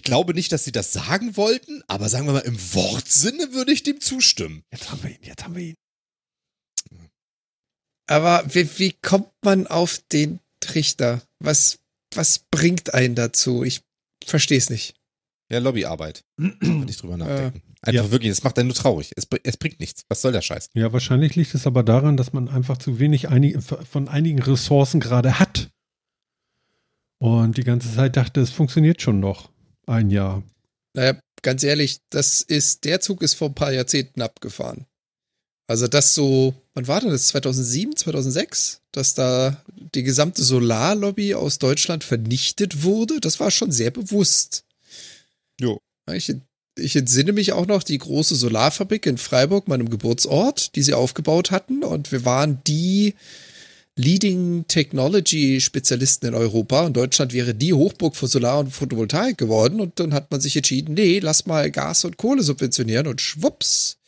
glaube 0.00 0.32
nicht, 0.32 0.52
dass 0.52 0.64
sie 0.64 0.72
das 0.72 0.92
sagen 0.94 1.36
wollten, 1.36 1.82
aber 1.88 2.08
sagen 2.08 2.24
wir 2.26 2.32
mal, 2.32 2.38
im 2.38 2.56
Wortsinne 2.72 3.52
würde 3.52 3.72
ich 3.72 3.82
dem 3.82 4.00
zustimmen. 4.00 4.62
jetzt 4.72 4.90
haben 4.90 5.02
wir 5.02 5.10
ihn, 5.10 5.22
jetzt 5.22 5.44
haben 5.44 5.54
wir 5.54 5.62
ihn. 5.64 5.74
Aber 8.06 8.42
wie, 8.54 8.78
wie 8.78 8.92
kommt 8.92 9.30
man 9.42 9.66
auf 9.66 9.98
den 10.12 10.40
Trichter? 10.60 11.22
Was, 11.38 11.78
was 12.14 12.40
bringt 12.50 12.94
einen 12.94 13.14
dazu? 13.14 13.62
Ich 13.64 13.82
verstehe 14.24 14.58
es 14.58 14.70
nicht. 14.70 14.94
Ja, 15.50 15.58
Lobbyarbeit. 15.58 16.24
Wenn 16.36 16.88
ich 16.88 16.96
drüber 16.96 17.16
nachdenken. 17.16 17.62
Einfach 17.82 18.04
Ja. 18.04 18.10
wirklich, 18.10 18.30
das 18.30 18.42
macht 18.44 18.58
einen 18.58 18.68
nur 18.68 18.76
traurig. 18.76 19.12
Es, 19.16 19.26
es 19.42 19.56
bringt 19.56 19.80
nichts. 19.80 20.04
Was 20.08 20.22
soll 20.22 20.32
der 20.32 20.40
Scheiß? 20.40 20.70
Ja, 20.74 20.92
wahrscheinlich 20.92 21.34
liegt 21.34 21.54
es 21.54 21.66
aber 21.66 21.82
daran, 21.82 22.16
dass 22.16 22.32
man 22.32 22.48
einfach 22.48 22.78
zu 22.78 22.98
wenig 22.98 23.28
einig, 23.28 23.56
von 23.62 24.08
einigen 24.08 24.40
Ressourcen 24.40 25.00
gerade 25.00 25.38
hat. 25.38 25.68
Und 27.18 27.56
die 27.56 27.64
ganze 27.64 27.92
Zeit 27.94 28.16
dachte, 28.16 28.40
es 28.40 28.50
funktioniert 28.50 29.02
schon 29.02 29.20
noch 29.20 29.51
ein 29.86 30.10
Jahr. 30.10 30.42
Naja, 30.94 31.18
ganz 31.42 31.62
ehrlich, 31.62 31.98
das 32.10 32.40
ist, 32.42 32.84
der 32.84 33.00
Zug 33.00 33.22
ist 33.22 33.34
vor 33.34 33.48
ein 33.48 33.54
paar 33.54 33.72
Jahrzehnten 33.72 34.22
abgefahren. 34.22 34.86
Also 35.66 35.86
das 35.88 36.14
so, 36.14 36.54
wann 36.74 36.88
war 36.88 37.00
denn 37.00 37.10
das? 37.10 37.28
2007, 37.28 37.96
2006? 37.96 38.80
Dass 38.92 39.14
da 39.14 39.62
die 39.94 40.02
gesamte 40.02 40.42
Solarlobby 40.42 41.34
aus 41.34 41.58
Deutschland 41.58 42.04
vernichtet 42.04 42.82
wurde, 42.82 43.20
das 43.20 43.40
war 43.40 43.50
schon 43.50 43.72
sehr 43.72 43.90
bewusst. 43.90 44.64
Jo. 45.58 45.78
Ich, 46.12 46.34
ich 46.76 46.96
entsinne 46.96 47.32
mich 47.32 47.52
auch 47.52 47.66
noch 47.66 47.82
die 47.82 47.96
große 47.98 48.34
Solarfabrik 48.34 49.06
in 49.06 49.18
Freiburg, 49.18 49.68
meinem 49.68 49.88
Geburtsort, 49.88 50.74
die 50.76 50.82
sie 50.82 50.94
aufgebaut 50.94 51.50
hatten. 51.50 51.84
Und 51.84 52.12
wir 52.12 52.24
waren 52.24 52.62
die 52.66 53.14
Leading 53.96 54.64
Technology 54.68 55.60
Spezialisten 55.60 56.28
in 56.28 56.34
Europa. 56.34 56.82
Und 56.86 56.96
Deutschland 56.96 57.32
wäre 57.32 57.54
die 57.54 57.74
Hochburg 57.74 58.16
für 58.16 58.26
Solar- 58.26 58.60
und 58.60 58.70
Photovoltaik 58.70 59.36
geworden. 59.36 59.80
Und 59.80 60.00
dann 60.00 60.14
hat 60.14 60.30
man 60.30 60.40
sich 60.40 60.56
entschieden, 60.56 60.94
nee, 60.94 61.18
lass 61.18 61.46
mal 61.46 61.70
Gas 61.70 62.04
und 62.04 62.16
Kohle 62.16 62.42
subventionieren. 62.42 63.06
Und 63.06 63.20
schwupps, 63.20 63.98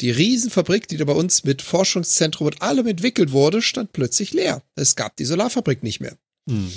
die 0.00 0.10
Riesenfabrik, 0.10 0.86
die 0.86 0.96
da 0.96 1.04
bei 1.04 1.14
uns 1.14 1.44
mit 1.44 1.62
Forschungszentrum 1.62 2.46
und 2.46 2.62
allem 2.62 2.86
entwickelt 2.86 3.32
wurde, 3.32 3.60
stand 3.60 3.92
plötzlich 3.92 4.32
leer. 4.32 4.62
Es 4.76 4.94
gab 4.94 5.16
die 5.16 5.24
Solarfabrik 5.24 5.82
nicht 5.82 6.00
mehr. 6.00 6.16
Hm. 6.48 6.70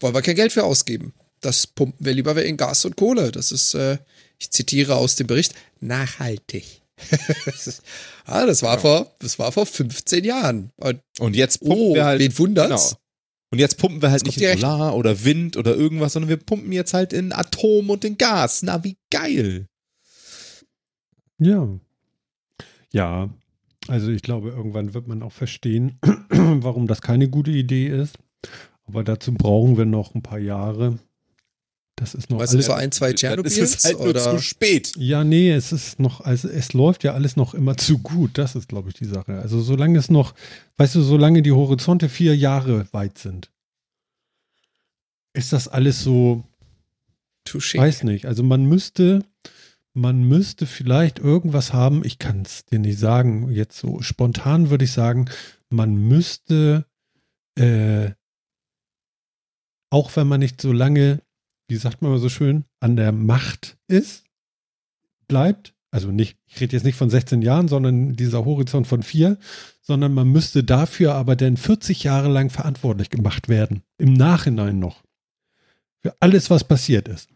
Wollen 0.00 0.14
wir 0.14 0.22
kein 0.22 0.36
Geld 0.36 0.52
für 0.52 0.64
ausgeben. 0.64 1.12
Das 1.42 1.66
pumpen 1.66 2.04
wir 2.04 2.14
lieber 2.14 2.42
in 2.42 2.56
Gas 2.56 2.84
und 2.86 2.96
Kohle. 2.96 3.32
Das 3.32 3.52
ist, 3.52 3.74
äh, 3.74 3.98
ich 4.38 4.50
zitiere 4.50 4.96
aus 4.96 5.16
dem 5.16 5.26
Bericht, 5.26 5.54
nachhaltig. 5.80 6.79
ah, 8.26 8.46
das 8.46 8.62
war 8.62 8.74
Ja. 8.74 8.80
vor, 8.80 9.14
das 9.18 9.38
war 9.38 9.52
vor 9.52 9.66
15 9.66 10.24
Jahren. 10.24 10.70
Und, 10.76 11.00
Und 11.18 11.36
jetzt 11.36 11.60
pumpen 11.60 11.78
oh, 11.78 11.94
wir 11.94 12.04
halt. 12.04 12.20
wen 12.20 12.38
wundert's? 12.38 12.88
Genau. 12.90 13.00
Und 13.52 13.58
jetzt 13.58 13.78
pumpen 13.78 14.00
wir 14.00 14.10
halt 14.10 14.24
Jetzt 14.26 14.36
nicht 14.36 14.46
in 14.48 14.58
Solar 14.58 14.94
oder 14.96 15.24
Wind 15.24 15.56
oder 15.56 15.74
irgendwas, 15.74 16.12
sondern 16.12 16.28
wir 16.28 16.36
pumpen 16.36 16.70
jetzt 16.72 16.94
halt 16.94 17.12
in 17.12 17.32
Atom 17.32 17.90
und 17.90 18.04
in 18.04 18.16
Gas. 18.16 18.62
Na, 18.62 18.84
wie 18.84 18.96
geil. 19.10 19.66
Ja. 21.38 21.68
Ja. 22.92 23.30
Also 23.88 24.10
ich 24.10 24.22
glaube, 24.22 24.50
irgendwann 24.50 24.94
wird 24.94 25.08
man 25.08 25.22
auch 25.22 25.32
verstehen, 25.32 25.98
warum 26.28 26.86
das 26.86 27.00
keine 27.00 27.28
gute 27.28 27.50
Idee 27.50 27.88
ist. 27.88 28.18
Aber 28.86 29.02
dazu 29.04 29.32
brauchen 29.32 29.76
wir 29.76 29.84
noch 29.84 30.14
ein 30.14 30.22
paar 30.22 30.38
Jahre. 30.38 30.98
Das 32.00 32.14
ist 32.14 32.30
noch 32.30 32.38
Weißt 32.38 32.54
du, 32.54 32.56
alles. 32.56 32.66
so 32.66 32.72
ein, 32.72 32.90
zwei 32.92 33.12
Tschernobyls? 33.14 33.58
ist 33.58 33.76
es 33.78 33.84
halt 33.84 33.98
nur 33.98 34.08
oder? 34.08 34.20
zu 34.20 34.38
spät. 34.40 34.94
Ja, 34.96 35.22
nee, 35.22 35.52
es 35.52 35.70
ist 35.70 36.00
noch, 36.00 36.22
also 36.22 36.48
es 36.48 36.72
läuft 36.72 37.04
ja 37.04 37.12
alles 37.12 37.36
noch 37.36 37.52
immer 37.52 37.76
zu 37.76 37.98
gut. 37.98 38.38
Das 38.38 38.54
ist, 38.56 38.68
glaube 38.68 38.88
ich, 38.88 38.94
die 38.94 39.04
Sache. 39.04 39.38
Also 39.38 39.60
solange 39.60 39.98
es 39.98 40.10
noch, 40.10 40.34
weißt 40.78 40.94
du, 40.94 41.02
solange 41.02 41.42
die 41.42 41.52
Horizonte 41.52 42.08
vier 42.08 42.34
Jahre 42.34 42.86
weit 42.92 43.18
sind, 43.18 43.50
ist 45.34 45.52
das 45.52 45.68
alles 45.68 46.02
so, 46.02 46.42
Touché. 47.46 47.78
weiß 47.78 48.04
nicht. 48.04 48.24
Also 48.26 48.42
man 48.42 48.64
müsste, 48.64 49.22
man 49.92 50.22
müsste 50.24 50.64
vielleicht 50.66 51.18
irgendwas 51.18 51.72
haben, 51.74 52.02
ich 52.04 52.18
kann 52.18 52.42
es 52.42 52.64
dir 52.64 52.78
nicht 52.78 52.98
sagen, 52.98 53.50
jetzt 53.50 53.78
so 53.78 54.00
spontan 54.00 54.70
würde 54.70 54.86
ich 54.86 54.92
sagen, 54.92 55.28
man 55.68 55.94
müsste, 55.96 56.86
äh, 57.56 58.10
auch 59.90 60.14
wenn 60.16 60.28
man 60.28 60.40
nicht 60.40 60.60
so 60.62 60.72
lange, 60.72 61.20
wie 61.70 61.76
sagt 61.76 62.02
man 62.02 62.10
mal 62.10 62.18
so 62.18 62.28
schön, 62.28 62.64
an 62.80 62.96
der 62.96 63.12
Macht 63.12 63.78
ist, 63.86 64.24
bleibt, 65.28 65.74
also 65.92 66.10
nicht, 66.10 66.36
ich 66.46 66.60
rede 66.60 66.76
jetzt 66.76 66.84
nicht 66.84 66.96
von 66.96 67.10
16 67.10 67.42
Jahren, 67.42 67.68
sondern 67.68 68.14
dieser 68.14 68.44
Horizont 68.44 68.86
von 68.86 69.02
vier, 69.02 69.38
sondern 69.80 70.12
man 70.12 70.28
müsste 70.28 70.62
dafür 70.62 71.14
aber 71.14 71.36
dann 71.36 71.56
40 71.56 72.04
Jahre 72.04 72.28
lang 72.28 72.50
verantwortlich 72.50 73.10
gemacht 73.10 73.48
werden. 73.48 73.82
Im 73.98 74.12
Nachhinein 74.12 74.78
noch. 74.78 75.02
Für 76.00 76.14
alles, 76.20 76.50
was 76.50 76.64
passiert 76.64 77.08
ist. 77.08 77.28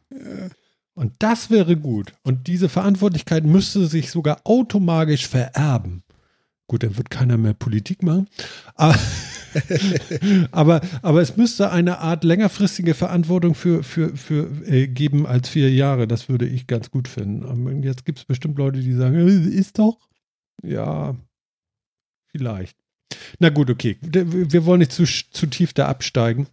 Und 0.95 1.13
das 1.19 1.51
wäre 1.51 1.77
gut. 1.77 2.13
Und 2.23 2.47
diese 2.47 2.69
Verantwortlichkeit 2.69 3.45
müsste 3.45 3.87
sich 3.87 4.11
sogar 4.11 4.41
automatisch 4.45 5.27
vererben. 5.27 6.05
Gut, 6.67 6.83
dann 6.83 6.97
wird 6.97 7.11
keiner 7.11 7.37
mehr 7.37 7.55
Politik 7.55 8.03
machen. 8.03 8.29
Aber, 8.75 8.97
aber, 10.51 10.81
aber 11.03 11.21
es 11.23 11.37
müsste 11.37 11.71
eine 11.71 11.99
Art 11.99 12.25
längerfristige 12.25 12.95
Verantwortung 12.95 13.55
für, 13.55 13.83
für, 13.83 14.17
für 14.17 14.51
äh, 14.67 14.87
geben 14.89 15.27
als 15.27 15.49
vier 15.49 15.71
Jahre. 15.71 16.07
Das 16.07 16.29
würde 16.29 16.47
ich 16.47 16.67
ganz 16.67 16.91
gut 16.91 17.09
finden. 17.09 17.45
Aber 17.45 17.73
jetzt 17.73 18.05
gibt 18.05 18.19
es 18.19 18.25
bestimmt 18.25 18.59
Leute, 18.59 18.81
die 18.81 18.95
sagen, 18.95 19.17
äh, 19.17 19.49
ist 19.49 19.79
doch. 19.79 19.99
Ja, 20.63 21.17
vielleicht. 22.31 22.77
Na 23.39 23.51
gut, 23.51 23.71
okay. 23.71 23.97
Wir 24.01 24.65
wollen 24.65 24.81
nicht 24.81 24.93
zu, 24.93 25.05
zu 25.05 25.47
tief 25.47 25.73
da 25.73 25.87
absteigen. 25.89 26.49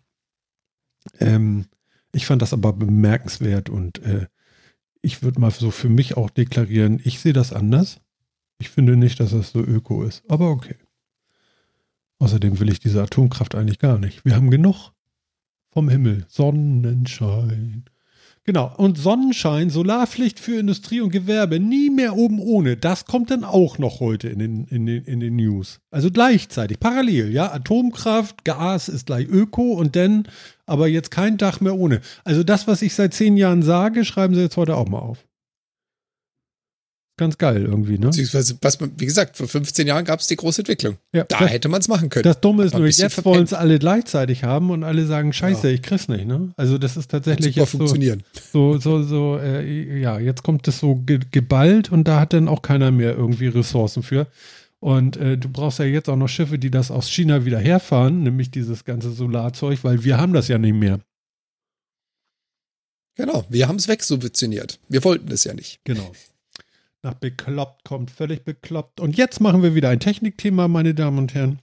Ähm, 1.20 1.66
ich 2.14 2.26
fand 2.26 2.42
das 2.42 2.54
aber 2.54 2.74
bemerkenswert 2.74 3.70
und 3.70 4.04
äh, 4.04 4.28
ich 5.02 5.24
würde 5.24 5.40
mal 5.40 5.52
so 5.52 5.72
für 5.72 5.90
mich 5.90 6.18
auch 6.18 6.30
deklarieren, 6.30 7.00
ich 7.04 7.20
sehe 7.20 7.34
das 7.34 7.54
anders. 7.54 8.00
Ich 8.60 8.70
finde 8.70 8.96
nicht, 8.96 9.20
dass 9.20 9.32
das 9.32 9.52
so 9.52 9.62
öko 9.62 10.04
ist, 10.04 10.24
aber 10.30 10.52
okay. 10.52 10.76
Außerdem 12.22 12.60
will 12.60 12.70
ich 12.70 12.80
diese 12.80 13.02
Atomkraft 13.02 13.56
eigentlich 13.56 13.80
gar 13.80 13.98
nicht. 13.98 14.24
Wir 14.24 14.36
haben 14.36 14.52
genug 14.52 14.92
vom 15.72 15.90
Himmel. 15.90 16.26
Sonnenschein. 16.28 17.86
Genau. 18.44 18.72
Und 18.78 19.00
Sonnenschein, 19.00 19.72
Solarpflicht 19.72 20.40
für 20.40 20.60
Industrie 20.60 21.02
und 21.02 21.10
Gewerbe, 21.10 21.60
nie 21.60 21.90
mehr 21.90 22.16
oben 22.16 22.40
ohne. 22.40 22.78
Das 22.78 23.06
kommt 23.06 23.32
dann 23.32 23.44
auch 23.44 23.80
noch 23.80 24.02
heute 24.02 24.30
in 24.30 24.38
den, 24.38 24.66
in 24.66 24.86
den, 24.86 25.04
in 25.04 25.20
den 25.20 25.36
News. 25.36 25.80
Also 25.90 26.12
gleichzeitig, 26.12 26.80
parallel, 26.80 27.34
ja. 27.34 27.52
Atomkraft, 27.52 28.46
Gas 28.46 28.88
ist 28.88 29.08
gleich 29.08 29.28
Öko 29.28 29.74
und 29.74 29.96
dann 29.96 30.28
aber 30.68 30.88
jetzt 30.88 31.10
kein 31.10 31.38
Dach 31.38 31.60
mehr 31.60 31.76
ohne. 31.76 32.02
Also 32.24 32.44
das, 32.44 32.68
was 32.68 32.84
ich 32.84 32.94
seit 32.94 33.16
zehn 33.16 33.36
Jahren 33.36 33.64
sage, 33.64 34.06
schreiben 34.06 34.36
sie 34.36 34.42
jetzt 34.42 34.58
heute 34.58 34.78
auch 34.78 34.88
mal 34.88 35.00
auf. 35.00 35.26
Ganz 37.18 37.38
geil 37.38 37.64
irgendwie, 37.66 38.00
ne? 38.00 38.08
Beziehungsweise, 38.08 38.58
was 38.62 38.80
man, 38.80 38.94
wie 38.98 39.06
gesagt, 39.06 39.38
vor 39.38 39.48
15 39.48 39.86
Jahren 39.86 40.06
gab 40.06 40.22
es 40.22 40.28
die 40.28 40.36
große 40.38 40.62
Entwicklung. 40.62 40.98
Ja, 41.14 41.24
Da 41.26 41.40
das, 41.40 41.52
hätte 41.52 41.70
man 41.70 41.82
es 41.82 41.88
machen 41.88 42.10
können. 42.10 42.24
das 42.24 42.40
Dumme 42.42 42.64
ist 42.64 42.74
nur, 42.74 42.88
jetzt 42.88 43.26
wollen 43.26 43.44
es 43.44 43.54
alle 43.54 43.78
gleichzeitig 43.80 44.44
haben 44.44 44.72
und 44.72 44.84
alle 44.84 45.06
sagen, 45.06 45.32
scheiße, 45.34 45.68
Ja. 45.68 45.74
ich 45.74 45.82
krieg's 45.84 46.08
nicht, 46.08 46.26
ne? 46.26 46.52
Also 46.58 46.78
das 46.80 46.98
ist 46.98 47.12
tatsächlich 47.12 47.56
jetzt 47.58 47.72
so, 47.72 47.78
funktionieren. 47.78 48.24
so, 48.52 48.78
so, 48.80 49.04
so 49.04 49.38
äh, 49.38 50.00
ja, 50.00 50.18
jetzt 50.20 50.42
kommt 50.42 50.68
es 50.68 50.80
so 50.80 50.96
ge 50.96 51.20
geballt 51.30 51.92
und 51.92 52.06
da 52.08 52.20
hat 52.20 52.34
dann 52.34 52.48
auch 52.48 52.62
keiner 52.64 52.90
mehr 52.92 53.16
irgendwie 53.16 53.48
Ressourcen 53.48 54.02
für. 54.04 54.26
Und 54.80 55.16
äh, 55.18 55.38
du 55.38 55.48
brauchst 55.50 55.78
ja 55.78 55.86
jetzt 55.86 56.10
auch 56.10 56.16
noch 56.16 56.30
Schiffe, 56.30 56.58
die 56.58 56.72
das 56.72 56.90
aus 56.90 57.08
China 57.08 57.46
wieder 57.46 57.60
herfahren, 57.60 58.24
nämlich 58.24 58.50
dieses 58.50 58.84
ganze 58.84 59.12
Solarzeug, 59.12 59.84
weil 59.84 60.04
wir 60.04 60.18
haben 60.18 60.34
das 60.34 60.48
ja 60.48 60.58
nicht 60.58 60.74
mehr. 60.74 61.00
Genau, 63.16 63.46
wir 63.50 63.68
haben 63.68 63.76
es 63.76 63.88
wegsubventioniert. 63.88 64.80
Wir 64.90 65.04
wollten 65.04 65.30
es 65.32 65.44
ja 65.44 65.54
nicht. 65.54 65.82
Genau. 65.84 66.12
Nach 67.04 67.16
bekloppt 67.16 67.84
kommt 67.84 68.12
völlig 68.12 68.44
bekloppt. 68.44 69.00
Und 69.00 69.18
jetzt 69.18 69.42
machen 69.42 69.64
wir 69.64 69.74
wieder 69.74 69.90
ein 69.90 70.00
Technikthema, 70.00 70.68
meine 70.68 70.94
Damen 70.94 71.18
und 71.18 71.34
Herren. 71.34 71.60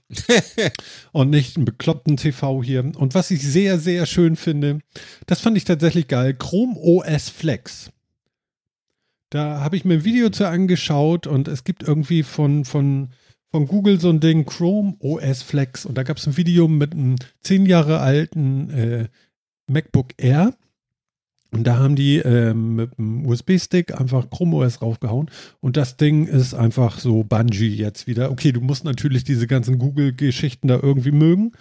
und 1.13 1.29
nicht 1.29 1.55
einen 1.55 1.63
bekloppten 1.63 2.17
TV 2.17 2.61
hier. 2.61 2.91
Und 2.97 3.15
was 3.15 3.31
ich 3.31 3.41
sehr, 3.41 3.79
sehr 3.79 4.05
schön 4.05 4.35
finde, 4.35 4.79
das 5.27 5.39
fand 5.39 5.55
ich 5.55 5.63
tatsächlich 5.63 6.09
geil, 6.09 6.33
Chrome 6.33 6.75
OS 6.75 7.29
Flex. 7.29 7.89
Da 9.29 9.61
habe 9.61 9.77
ich 9.77 9.85
mir 9.85 9.93
ein 9.95 10.03
Video 10.03 10.29
zu 10.29 10.45
angeschaut 10.45 11.25
und 11.25 11.47
es 11.47 11.63
gibt 11.63 11.83
irgendwie 11.83 12.23
von, 12.23 12.65
von, 12.65 13.09
von 13.49 13.65
Google 13.65 13.97
so 14.01 14.09
ein 14.09 14.19
Ding, 14.19 14.45
Chrome 14.45 14.97
OS 14.99 15.41
Flex. 15.41 15.85
Und 15.85 15.97
da 15.97 16.03
gab 16.03 16.17
es 16.17 16.27
ein 16.27 16.35
Video 16.35 16.67
mit 16.67 16.91
einem 16.91 17.15
zehn 17.43 17.65
Jahre 17.65 18.01
alten 18.01 18.69
äh, 18.71 19.07
MacBook 19.67 20.07
Air. 20.17 20.53
Und 21.51 21.63
da 21.65 21.77
haben 21.79 21.95
die 21.95 22.17
ähm, 22.17 22.75
mit 22.75 22.99
einem 22.99 23.25
USB-Stick 23.25 23.99
einfach 23.99 24.29
Chrome 24.29 24.57
OS 24.57 24.81
raufgehauen. 24.83 25.31
Und 25.61 25.77
das 25.77 25.97
Ding 25.97 26.27
ist 26.27 26.53
einfach 26.53 26.99
so 26.99 27.23
Bungee 27.23 27.67
jetzt 27.69 28.05
wieder. 28.05 28.31
Okay, 28.31 28.51
du 28.51 28.61
musst 28.61 28.83
natürlich 28.85 29.23
diese 29.23 29.47
ganzen 29.47 29.79
Google-Geschichten 29.79 30.67
da 30.67 30.79
irgendwie 30.79 31.11
mögen 31.11 31.53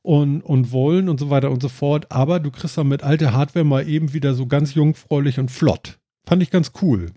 und, 0.00 0.40
und 0.40 0.72
wollen 0.72 1.10
und 1.10 1.20
so 1.20 1.28
weiter 1.28 1.50
und 1.50 1.60
so 1.60 1.68
fort. 1.68 2.10
Aber 2.10 2.40
du 2.40 2.50
kriegst 2.50 2.78
dann 2.78 2.88
mit 2.88 3.02
alter 3.02 3.34
Hardware 3.34 3.64
mal 3.64 3.86
eben 3.86 4.14
wieder 4.14 4.32
so 4.34 4.46
ganz 4.46 4.72
jungfräulich 4.74 5.38
und 5.38 5.50
flott. 5.50 5.98
Fand 6.26 6.42
ich 6.42 6.50
ganz 6.50 6.72
cool. 6.80 7.12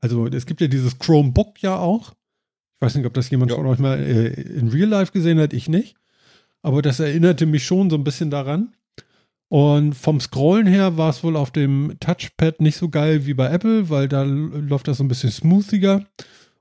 Also 0.00 0.26
es 0.28 0.46
gibt 0.46 0.60
ja 0.60 0.68
dieses 0.68 0.98
Chromebook 0.98 1.60
ja 1.62 1.78
auch. 1.78 2.12
Ich 2.76 2.82
weiß 2.82 2.94
nicht, 2.94 3.06
ob 3.06 3.14
das 3.14 3.30
jemand 3.30 3.50
Ja. 3.50 3.56
von 3.56 3.66
euch 3.66 3.78
mal 3.78 3.98
äh, 3.98 4.28
in 4.28 4.68
Real 4.68 4.88
Life 4.88 5.10
gesehen 5.10 5.40
hat, 5.40 5.52
ich 5.52 5.68
nicht. 5.68 5.96
Aber 6.62 6.82
das 6.82 7.00
erinnerte 7.00 7.46
mich 7.46 7.64
schon 7.64 7.90
so 7.90 7.96
ein 7.96 8.04
bisschen 8.04 8.30
daran. 8.30 8.74
Und 9.48 9.94
vom 9.94 10.20
Scrollen 10.20 10.66
her 10.66 10.96
war 10.96 11.10
es 11.10 11.22
wohl 11.22 11.36
auf 11.36 11.50
dem 11.50 11.94
Touchpad 12.00 12.60
nicht 12.60 12.76
so 12.76 12.88
geil 12.88 13.26
wie 13.26 13.34
bei 13.34 13.48
Apple, 13.48 13.90
weil 13.90 14.08
da 14.08 14.22
läuft 14.22 14.88
das 14.88 14.98
so 14.98 15.04
ein 15.04 15.08
bisschen 15.08 15.30
smoothiger. 15.30 16.04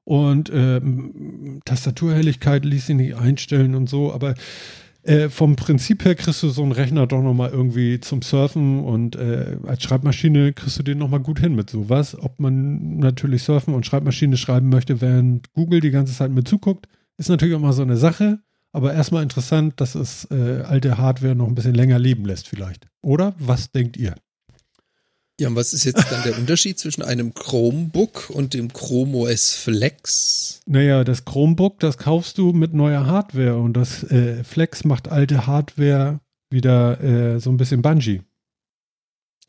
Und 0.03 0.51
ähm, 0.53 1.61
Tastaturhelligkeit 1.65 2.63
ließ 2.63 2.85
sich 2.87 2.95
nicht 2.95 3.15
einstellen 3.15 3.73
und 3.73 3.89
so. 3.89 4.13
Aber 4.13 4.35
äh, 5.05 5.29
vom 5.29 5.55
Prinzip 5.55 6.03
her 6.03 6.15
kriegst 6.15 6.41
du 6.41 6.49
so 6.49 6.63
einen 6.63 6.71
Rechner 6.71 7.05
doch 7.05 7.21
nochmal 7.21 7.51
irgendwie 7.51 7.99
zum 7.99 8.23
Surfen 8.23 8.83
und 8.83 9.15
äh, 9.15 9.57
als 9.67 9.83
Schreibmaschine 9.83 10.53
kriegst 10.53 10.79
du 10.79 10.83
den 10.83 10.97
nochmal 10.97 11.19
gut 11.19 11.39
hin 11.39 11.53
mit 11.53 11.69
sowas. 11.69 12.17
Ob 12.19 12.39
man 12.39 12.97
natürlich 12.97 13.43
Surfen 13.43 13.75
und 13.75 13.85
Schreibmaschine 13.85 14.35
schreiben 14.35 14.69
möchte, 14.69 15.01
während 15.01 15.53
Google 15.53 15.79
die 15.79 15.91
ganze 15.91 16.13
Zeit 16.13 16.31
mit 16.31 16.47
zuguckt, 16.47 16.87
ist 17.17 17.29
natürlich 17.29 17.53
immer 17.53 17.73
so 17.73 17.83
eine 17.83 17.97
Sache. 17.97 18.39
Aber 18.75 18.93
erstmal 18.93 19.23
interessant, 19.23 19.79
dass 19.79 19.95
es 19.95 20.27
äh, 20.31 20.61
alte 20.63 20.97
Hardware 20.97 21.33
noch 21.33 21.47
ein 21.47 21.55
bisschen 21.55 21.75
länger 21.75 21.97
leben 21.97 22.25
lässt 22.25 22.49
vielleicht. 22.49 22.89
Oder? 23.01 23.33
Was 23.39 23.71
denkt 23.71 23.95
ihr? 23.95 24.15
Ja, 25.39 25.47
und 25.47 25.55
was 25.55 25.71
ist 25.71 25.85
jetzt 25.85 26.05
dann 26.11 26.23
der 26.23 26.37
Unterschied 26.37 26.77
zwischen 26.77 27.01
einem 27.01 27.33
Chromebook 27.33 28.29
und 28.31 28.53
dem 28.53 28.73
Chrome 28.73 29.15
OS 29.15 29.53
Flex? 29.53 30.59
Naja, 30.65 31.05
das 31.05 31.23
Chromebook, 31.23 31.79
das 31.79 31.97
kaufst 31.97 32.37
du 32.37 32.51
mit 32.51 32.73
neuer 32.73 33.05
Hardware 33.05 33.55
und 33.59 33.75
das 33.75 34.03
äh, 34.11 34.43
Flex 34.43 34.83
macht 34.83 35.07
alte 35.07 35.47
Hardware 35.47 36.19
wieder 36.49 37.01
äh, 37.01 37.39
so 37.39 37.51
ein 37.51 37.57
bisschen 37.57 37.81
Bungee. 37.81 38.23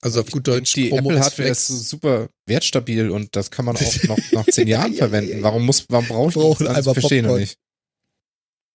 Also 0.02 0.20
auf 0.20 0.30
gut 0.30 0.46
Deutsch, 0.46 0.74
die 0.74 0.90
Chrome 0.90 1.00
Apple 1.00 1.16
OS 1.16 1.24
Hardware 1.24 1.46
Flex. 1.46 1.70
ist 1.70 1.88
super 1.88 2.28
wertstabil 2.46 3.10
und 3.10 3.34
das 3.34 3.50
kann 3.50 3.64
man 3.64 3.74
auch 3.76 4.02
noch 4.04 4.18
nach 4.30 4.46
zehn 4.46 4.68
Jahren 4.68 4.92
Ja, 4.92 4.98
ja, 4.98 5.08
verwenden. 5.08 5.42
Warum 5.42 5.66
muss, 5.66 5.84
warum 5.88 6.06
brauche 6.06 6.28
ich 6.28 6.34
Brauchen 6.34 6.66
das? 6.66 6.76
Also, 6.76 6.90
einmal 6.90 6.98
ich 6.98 7.00
verstehe 7.00 7.22
noch 7.24 7.38
nicht. 7.38 7.58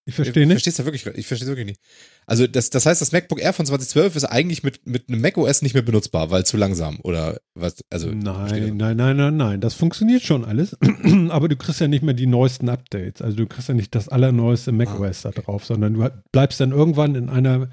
Ich 0.06 0.16
verstehe 0.16 0.46
nicht. 0.46 0.56
Verstehst 0.56 0.80
du 0.80 0.86
wirklich? 0.86 1.06
Ich 1.16 1.28
verstehe 1.28 1.48
wirklich 1.48 1.68
nicht. 1.68 1.82
Also 2.26 2.48
das, 2.48 2.72
das 2.72 2.86
heißt, 2.86 3.02
das 3.02 3.12
MacBook 3.12 3.40
Air 3.40 3.54
von 3.54 3.66
2012 3.66 4.16
ist 4.16 4.24
eigentlich 4.26 4.64
mit, 4.64 4.86
mit 4.88 5.10
einem 5.10 5.22
macOS 5.22 5.62
nicht 5.62 5.74
mehr 5.74 5.84
benutzbar, 5.84 6.32
weil 6.32 6.46
zu 6.46 6.58
langsam 6.58 7.00
oder 7.04 7.40
was? 7.54 7.76
Also 7.92 8.10
Nein, 8.10 8.78
nein, 8.78 8.98
nein, 8.98 9.18
nein, 9.18 9.38
nein. 9.38 9.62
Das 9.62 9.76
funktioniert 9.76 10.24
schon 10.24 10.44
alles. 10.44 10.76
Aber 11.30 11.50
du 11.50 11.56
kriegst 11.56 11.82
ja 11.82 11.88
nicht 11.88 12.04
mehr 12.04 12.16
die 12.16 12.26
neuesten 12.26 12.70
Updates. 12.70 13.22
Also 13.22 13.38
du 13.38 13.46
kriegst 13.46 13.70
ja 13.70 13.76
nicht 13.76 13.94
das 13.94 14.10
allerneueste 14.10 14.72
macOS 14.72 15.22
da 15.22 15.32
drauf, 15.32 15.66
sondern 15.66 15.94
du 15.94 16.10
bleibst 16.32 16.60
dann 16.60 16.72
irgendwann 16.72 17.14
in 17.16 17.30
einer, 17.30 17.70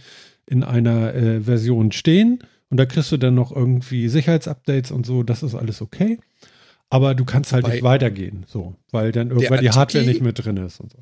in 0.46 0.64
einer 0.64 1.14
äh, 1.14 1.40
Version 1.40 1.92
stehen 1.92 2.40
und 2.68 2.76
da 2.76 2.84
kriegst 2.84 3.10
du 3.10 3.16
dann 3.16 3.34
noch 3.34 3.54
irgendwie 3.54 4.08
Sicherheitsupdates 4.08 4.90
und 4.90 5.06
so. 5.06 5.22
Das 5.22 5.42
ist 5.42 5.54
alles 5.54 5.80
okay. 5.80 6.18
Aber 6.90 7.14
du 7.14 7.24
kannst 7.24 7.52
halt 7.52 7.64
Bei- 7.64 7.72
nicht 7.72 7.82
weitergehen, 7.82 8.44
so, 8.46 8.74
weil 8.90 9.12
dann 9.12 9.30
irgendwann 9.30 9.60
die 9.60 9.70
Hardware 9.70 10.04
nicht 10.04 10.20
mehr 10.22 10.32
drin 10.32 10.56
ist 10.58 10.80
und 10.80 10.92
so. 10.92 10.98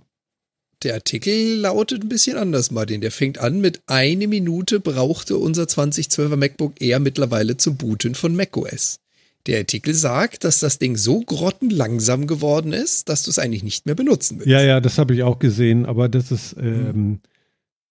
Der 0.83 0.95
Artikel 0.95 1.57
lautet 1.57 2.03
ein 2.03 2.09
bisschen 2.09 2.37
anders, 2.37 2.71
Martin. 2.71 3.01
Der 3.01 3.11
fängt 3.11 3.39
an 3.39 3.61
mit 3.61 3.81
eine 3.87 4.29
Minute 4.29 4.79
brauchte 4.79 5.39
unser 5.39 5.65
2012er 5.65 6.37
MacBook 6.37 6.81
Air 6.81 7.01
mittlerweile 7.01 7.57
zum 7.57 7.77
Booten 7.77 8.15
von 8.15 8.37
macOS. 8.37 9.01
Der 9.47 9.59
Artikel 9.59 9.95
sagt, 9.95 10.45
dass 10.45 10.59
das 10.59 10.79
Ding 10.79 10.97
so 10.97 11.21
grottenlangsam 11.21 12.27
geworden 12.27 12.73
ist, 12.73 13.09
dass 13.09 13.23
du 13.23 13.31
es 13.31 13.39
eigentlich 13.39 13.63
nicht 13.63 13.87
mehr 13.87 13.95
benutzen 13.95 14.39
willst. 14.39 14.51
Ja, 14.51 14.61
ja, 14.61 14.81
das 14.81 14.99
habe 14.99 15.15
ich 15.15 15.23
auch 15.23 15.39
gesehen, 15.39 15.87
aber 15.87 16.09
das 16.09 16.31
ist, 16.33 16.57
ähm, 16.61 17.21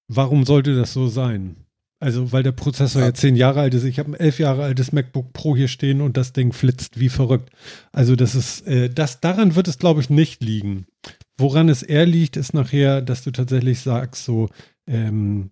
warum 0.08 0.46
sollte 0.46 0.76
das 0.76 0.94
so 0.94 1.08
sein? 1.08 1.56
Also, 2.02 2.34
weil 2.34 2.44
der 2.44 2.52
Prozessor 2.52 3.02
Ja. 3.02 3.08
ja 3.08 3.14
zehn 3.14 3.38
Jahre 3.38 3.62
alt 3.62 3.74
ist. 3.74 3.86
Ich 3.86 4.00
habe 4.00 4.12
ein 4.12 4.20
elf 4.20 4.38
Jahre 4.38 4.64
altes 4.64 4.92
MacBook 4.92 5.32
Pro 5.32 5.56
hier 5.56 5.70
stehen 5.70 6.02
und 6.02 6.18
das 6.18 6.34
Ding 6.34 6.52
flitzt 6.52 7.00
wie 7.00 7.10
verrückt. 7.10 7.50
Also, 7.94 8.18
das 8.18 8.36
ist, 8.36 8.68
äh, 8.68 8.90
das, 8.90 9.22
daran 9.22 9.56
wird 9.56 9.70
es, 9.70 9.80
glaube 9.80 10.02
ich, 10.02 10.10
nicht 10.10 10.44
liegen. 10.44 10.86
Woran 11.38 11.70
es 11.70 11.84
eher 11.84 12.06
liegt, 12.06 12.38
ist 12.38 12.54
nachher, 12.54 13.02
dass 13.02 13.24
du 13.24 13.32
tatsächlich 13.32 13.80
sagst, 13.80 14.24
so, 14.24 14.50
ähm, 14.88 15.52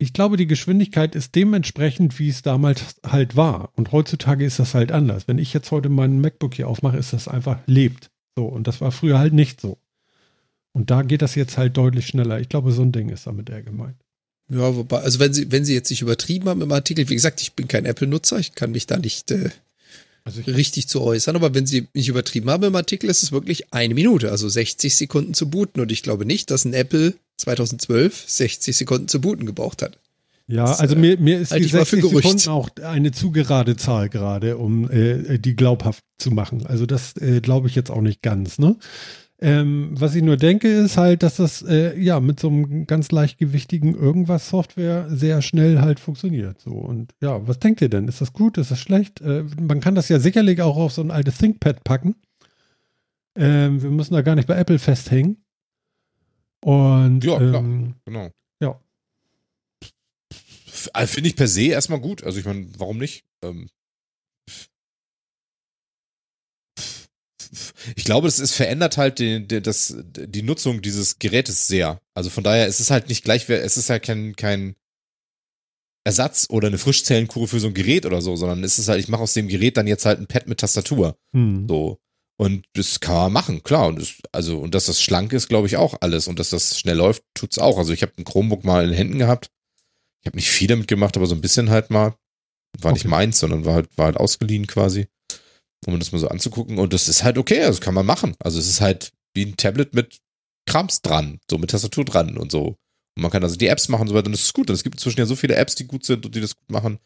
ich 0.00 0.12
glaube, 0.12 0.36
die 0.36 0.46
Geschwindigkeit 0.46 1.16
ist 1.16 1.34
dementsprechend, 1.34 2.18
wie 2.20 2.28
es 2.28 2.42
damals 2.42 2.96
halt 3.04 3.34
war. 3.34 3.72
Und 3.74 3.90
heutzutage 3.90 4.44
ist 4.44 4.60
das 4.60 4.74
halt 4.74 4.92
anders. 4.92 5.26
Wenn 5.26 5.38
ich 5.38 5.52
jetzt 5.52 5.72
heute 5.72 5.88
meinen 5.88 6.20
MacBook 6.20 6.54
hier 6.54 6.68
aufmache, 6.68 6.96
ist 6.96 7.12
das 7.12 7.26
einfach 7.26 7.58
lebt. 7.66 8.10
So. 8.36 8.46
Und 8.46 8.68
das 8.68 8.80
war 8.80 8.92
früher 8.92 9.18
halt 9.18 9.32
nicht 9.32 9.60
so. 9.60 9.78
Und 10.72 10.90
da 10.90 11.02
geht 11.02 11.22
das 11.22 11.34
jetzt 11.34 11.58
halt 11.58 11.76
deutlich 11.76 12.06
schneller. 12.06 12.40
Ich 12.40 12.48
glaube, 12.48 12.70
so 12.70 12.82
ein 12.82 12.92
Ding 12.92 13.08
ist 13.08 13.26
damit 13.26 13.50
eher 13.50 13.62
gemeint. 13.62 13.96
Ja, 14.48 14.76
wobei, 14.76 15.00
also 15.00 15.18
wenn 15.18 15.34
sie, 15.34 15.50
wenn 15.50 15.64
sie 15.64 15.74
jetzt 15.74 15.90
nicht 15.90 16.02
übertrieben 16.02 16.48
haben 16.48 16.62
im 16.62 16.72
Artikel, 16.72 17.08
wie 17.08 17.14
gesagt, 17.14 17.40
ich 17.40 17.54
bin 17.54 17.66
kein 17.66 17.84
Apple-Nutzer, 17.84 18.38
ich 18.38 18.54
kann 18.54 18.70
mich 18.70 18.86
da 18.86 18.96
nicht 18.96 19.30
äh, 19.30 19.50
Also 20.28 20.40
ich, 20.40 20.48
richtig 20.48 20.88
zu 20.88 21.00
äußern, 21.00 21.36
aber 21.36 21.54
wenn 21.54 21.66
sie 21.66 21.88
nicht 21.94 22.08
übertrieben 22.08 22.50
haben 22.50 22.64
im 22.64 22.76
Artikel, 22.76 23.08
ist 23.08 23.22
es 23.22 23.32
wirklich 23.32 23.72
eine 23.72 23.94
Minute, 23.94 24.30
also 24.30 24.48
60 24.48 24.94
Sekunden 24.94 25.32
zu 25.32 25.48
booten. 25.48 25.80
Und 25.80 25.90
ich 25.90 26.02
glaube 26.02 26.26
nicht, 26.26 26.50
dass 26.50 26.64
ein 26.66 26.74
Apple 26.74 27.14
2012 27.38 28.24
60 28.26 28.76
Sekunden 28.76 29.08
zu 29.08 29.20
booten 29.20 29.46
gebraucht 29.46 29.80
hat. 29.80 29.98
ja, 30.46 30.66
das, 30.66 30.80
also 30.80 30.96
äh, 30.96 30.98
mir, 30.98 31.18
mir 31.18 31.40
ist 31.40 31.50
halte 31.50 31.62
die 31.62 31.66
ich 31.68 31.72
mal 31.72 31.86
für 31.86 31.96
60 31.96 32.10
Gerücht. 32.10 32.40
Sekunden 32.40 32.50
auch 32.50 32.68
eine 32.84 33.12
zu 33.12 33.32
gerade 33.32 33.76
Zahl 33.76 34.10
gerade, 34.10 34.58
um 34.58 34.90
äh, 34.90 35.38
die 35.38 35.56
glaubhaft 35.56 36.04
zu 36.18 36.30
machen. 36.30 36.66
Also 36.66 36.84
das 36.84 37.16
äh, 37.16 37.40
glaube 37.40 37.68
ich 37.68 37.74
jetzt 37.74 37.90
auch 37.90 38.02
nicht 38.02 38.20
ganz, 38.20 38.58
ne? 38.58 38.76
Ähm, 39.40 39.90
was 39.92 40.16
ich 40.16 40.22
nur 40.24 40.36
denke, 40.36 40.68
ist 40.68 40.96
halt, 40.96 41.22
dass 41.22 41.36
das 41.36 41.62
äh, 41.62 41.96
ja 41.96 42.18
mit 42.18 42.40
so 42.40 42.48
einem 42.48 42.86
ganz 42.88 43.12
leichtgewichtigen 43.12 43.94
irgendwas 43.94 44.48
Software 44.48 45.06
sehr 45.10 45.42
schnell 45.42 45.80
halt 45.80 46.00
funktioniert. 46.00 46.60
So 46.60 46.72
und 46.72 47.14
ja, 47.20 47.46
was 47.46 47.60
denkt 47.60 47.80
ihr 47.80 47.88
denn? 47.88 48.08
Ist 48.08 48.20
das 48.20 48.32
gut? 48.32 48.58
Ist 48.58 48.72
das 48.72 48.80
schlecht? 48.80 49.20
Äh, 49.20 49.44
man 49.60 49.80
kann 49.80 49.94
das 49.94 50.08
ja 50.08 50.18
sicherlich 50.18 50.60
auch 50.60 50.76
auf 50.76 50.92
so 50.92 51.02
ein 51.02 51.12
altes 51.12 51.38
ThinkPad 51.38 51.84
packen. 51.84 52.16
Ähm, 53.36 53.80
wir 53.80 53.90
müssen 53.90 54.14
da 54.14 54.22
gar 54.22 54.34
nicht 54.34 54.48
bei 54.48 54.56
Apple 54.56 54.80
festhängen. 54.80 55.36
Und 56.60 57.22
Ja, 57.24 57.36
klar. 57.36 57.54
ähm, 57.62 57.94
Genau. 58.06 58.30
Ja. 58.60 58.80
Also 60.92 61.12
Finde 61.14 61.28
ich 61.28 61.36
per 61.36 61.46
se 61.46 61.62
erstmal 61.66 62.00
gut. 62.00 62.24
Also 62.24 62.40
ich 62.40 62.44
meine, 62.44 62.66
warum 62.76 62.98
nicht? 62.98 63.24
Ähm, 63.42 63.68
ich 67.96 68.04
glaube, 68.04 68.28
es, 68.28 68.38
es 68.38 68.52
verändert 68.54 68.96
halt 68.96 69.18
den, 69.18 69.48
den, 69.48 69.62
das, 69.62 69.94
die 69.98 70.42
Nutzung 70.42 70.82
dieses 70.82 71.18
Gerätes 71.18 71.66
sehr. 71.66 72.00
Also 72.14 72.30
von 72.30 72.44
daher, 72.44 72.66
es 72.66 72.80
ist 72.80 72.90
halt 72.90 73.08
nicht 73.08 73.24
gleich, 73.24 73.48
es 73.48 73.76
ist 73.76 73.90
halt 73.90 74.02
kein, 74.04 74.36
kein 74.36 74.74
Ersatz 76.04 76.46
oder 76.48 76.68
eine 76.68 76.78
Frischzellenkur 76.78 77.48
für 77.48 77.60
so 77.60 77.66
ein 77.68 77.74
Gerät 77.74 78.06
oder 78.06 78.22
so, 78.22 78.34
sondern 78.36 78.64
es 78.64 78.78
ist 78.78 78.88
halt, 78.88 79.00
ich 79.00 79.08
mache 79.08 79.22
aus 79.22 79.34
dem 79.34 79.48
Gerät 79.48 79.76
dann 79.76 79.86
jetzt 79.86 80.06
halt 80.06 80.18
ein 80.20 80.26
Pad 80.26 80.46
mit 80.48 80.60
Tastatur. 80.60 81.16
hm. 81.34 81.66
So. 81.68 81.98
Und 82.40 82.66
das 82.74 83.00
kann 83.00 83.16
man 83.16 83.32
machen, 83.32 83.64
klar. 83.64 83.88
Und 83.88 84.00
das, 84.00 84.14
also, 84.30 84.58
und 84.58 84.72
dass 84.72 84.86
das 84.86 85.02
schlank 85.02 85.32
ist, 85.32 85.48
glaube 85.48 85.66
ich, 85.66 85.76
auch 85.76 85.96
alles. 86.00 86.28
Und 86.28 86.38
dass 86.38 86.50
das 86.50 86.78
schnell 86.78 86.96
läuft, 86.96 87.24
tut's 87.34 87.58
auch. 87.58 87.78
Also 87.78 87.92
ich 87.92 88.02
habe 88.02 88.12
ein 88.16 88.24
Chromebook 88.24 88.62
mal 88.62 88.84
in 88.84 88.90
den 88.90 88.96
Händen 88.96 89.18
gehabt. 89.18 89.50
Ich 90.22 90.26
habe 90.26 90.36
nicht 90.36 90.48
viel 90.48 90.68
damit 90.68 90.86
gemacht, 90.86 91.16
aber 91.16 91.26
so 91.26 91.34
ein 91.34 91.40
bisschen 91.40 91.68
halt 91.68 91.90
mal. 91.90 92.14
War 92.80 92.92
nicht 92.92 93.02
Okay. 93.06 93.10
meins, 93.10 93.40
sondern 93.40 93.64
war 93.64 93.74
halt, 93.74 93.88
war 93.96 94.04
halt 94.06 94.16
ausgeliehen 94.18 94.68
quasi. 94.68 95.08
Um 95.86 95.98
das 95.98 96.12
mal 96.12 96.18
so 96.18 96.28
anzugucken. 96.28 96.78
Und 96.78 96.92
das 96.92 97.08
ist 97.08 97.24
halt 97.24 97.38
okay, 97.38 97.62
also 97.62 97.80
kann 97.80 97.94
man 97.94 98.06
machen. 98.06 98.34
Also 98.40 98.58
es 98.58 98.68
ist 98.68 98.80
halt 98.80 99.12
wie 99.34 99.44
ein 99.44 99.56
Tablet 99.56 99.94
mit 99.94 100.18
Krams 100.66 101.02
dran, 101.02 101.38
so 101.50 101.58
mit 101.58 101.70
Tastatur 101.70 102.04
dran 102.04 102.36
und 102.36 102.50
so. 102.50 102.76
Und 103.16 103.22
man 103.22 103.30
kann 103.30 103.42
also 103.42 103.56
die 103.56 103.68
Apps 103.68 103.88
machen 103.88 104.02
und 104.02 104.08
so 104.08 104.14
weiter. 104.14 104.26
Und 104.26 104.32
das 104.32 104.42
ist 104.42 104.54
gut. 104.54 104.68
Und 104.70 104.74
es 104.74 104.82
gibt 104.82 104.96
inzwischen 104.96 105.20
ja 105.20 105.26
so 105.26 105.36
viele 105.36 105.56
Apps, 105.56 105.74
die 105.74 105.86
gut 105.86 106.04
sind 106.04 106.26
und 106.26 106.34
die 106.34 106.40
das 106.40 106.56
gut 106.56 106.70
machen. 106.70 106.98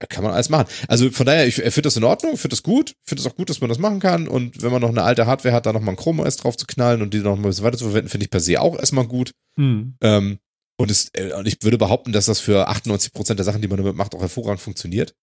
Da 0.00 0.06
kann 0.06 0.24
man 0.24 0.32
alles 0.32 0.50
machen. 0.50 0.66
Also 0.88 1.10
von 1.10 1.24
daher, 1.24 1.46
ich, 1.46 1.58
ich 1.58 1.72
finde 1.72 1.86
das 1.86 1.96
in 1.96 2.04
Ordnung, 2.04 2.34
ich 2.34 2.40
finde 2.40 2.54
das 2.54 2.62
gut. 2.62 2.90
Ich 2.90 3.08
finde 3.08 3.22
es 3.22 3.26
auch 3.26 3.36
gut, 3.36 3.48
dass 3.48 3.60
man 3.60 3.68
das 3.68 3.78
machen 3.78 4.00
kann. 4.00 4.26
Und 4.26 4.60
wenn 4.62 4.72
man 4.72 4.82
noch 4.82 4.88
eine 4.88 5.02
alte 5.02 5.26
Hardware 5.26 5.54
hat, 5.54 5.66
da 5.66 5.72
noch 5.72 5.80
mal 5.80 5.92
ein 5.92 5.96
Chrome 5.96 6.22
OS 6.22 6.36
drauf 6.36 6.56
zu 6.56 6.66
knallen 6.66 7.00
und 7.00 7.14
die 7.14 7.18
noch 7.18 7.36
mal 7.36 7.42
ein 7.42 7.48
bisschen 7.48 7.64
weiter 7.64 7.78
zu 7.78 7.84
verwenden, 7.84 8.08
finde 8.08 8.24
ich 8.24 8.30
per 8.30 8.40
se 8.40 8.60
auch 8.60 8.78
erstmal 8.78 9.06
gut. 9.06 9.32
Hm. 9.56 9.96
Ähm, 10.02 10.38
und, 10.76 10.90
es, 10.90 11.10
äh, 11.14 11.32
und 11.32 11.46
ich 11.46 11.62
würde 11.62 11.78
behaupten, 11.78 12.12
dass 12.12 12.26
das 12.26 12.40
für 12.40 12.68
98% 12.68 13.34
der 13.34 13.44
Sachen, 13.44 13.62
die 13.62 13.68
man 13.68 13.78
damit 13.78 13.96
macht, 13.96 14.14
auch 14.14 14.20
hervorragend 14.20 14.60
funktioniert. 14.60 15.14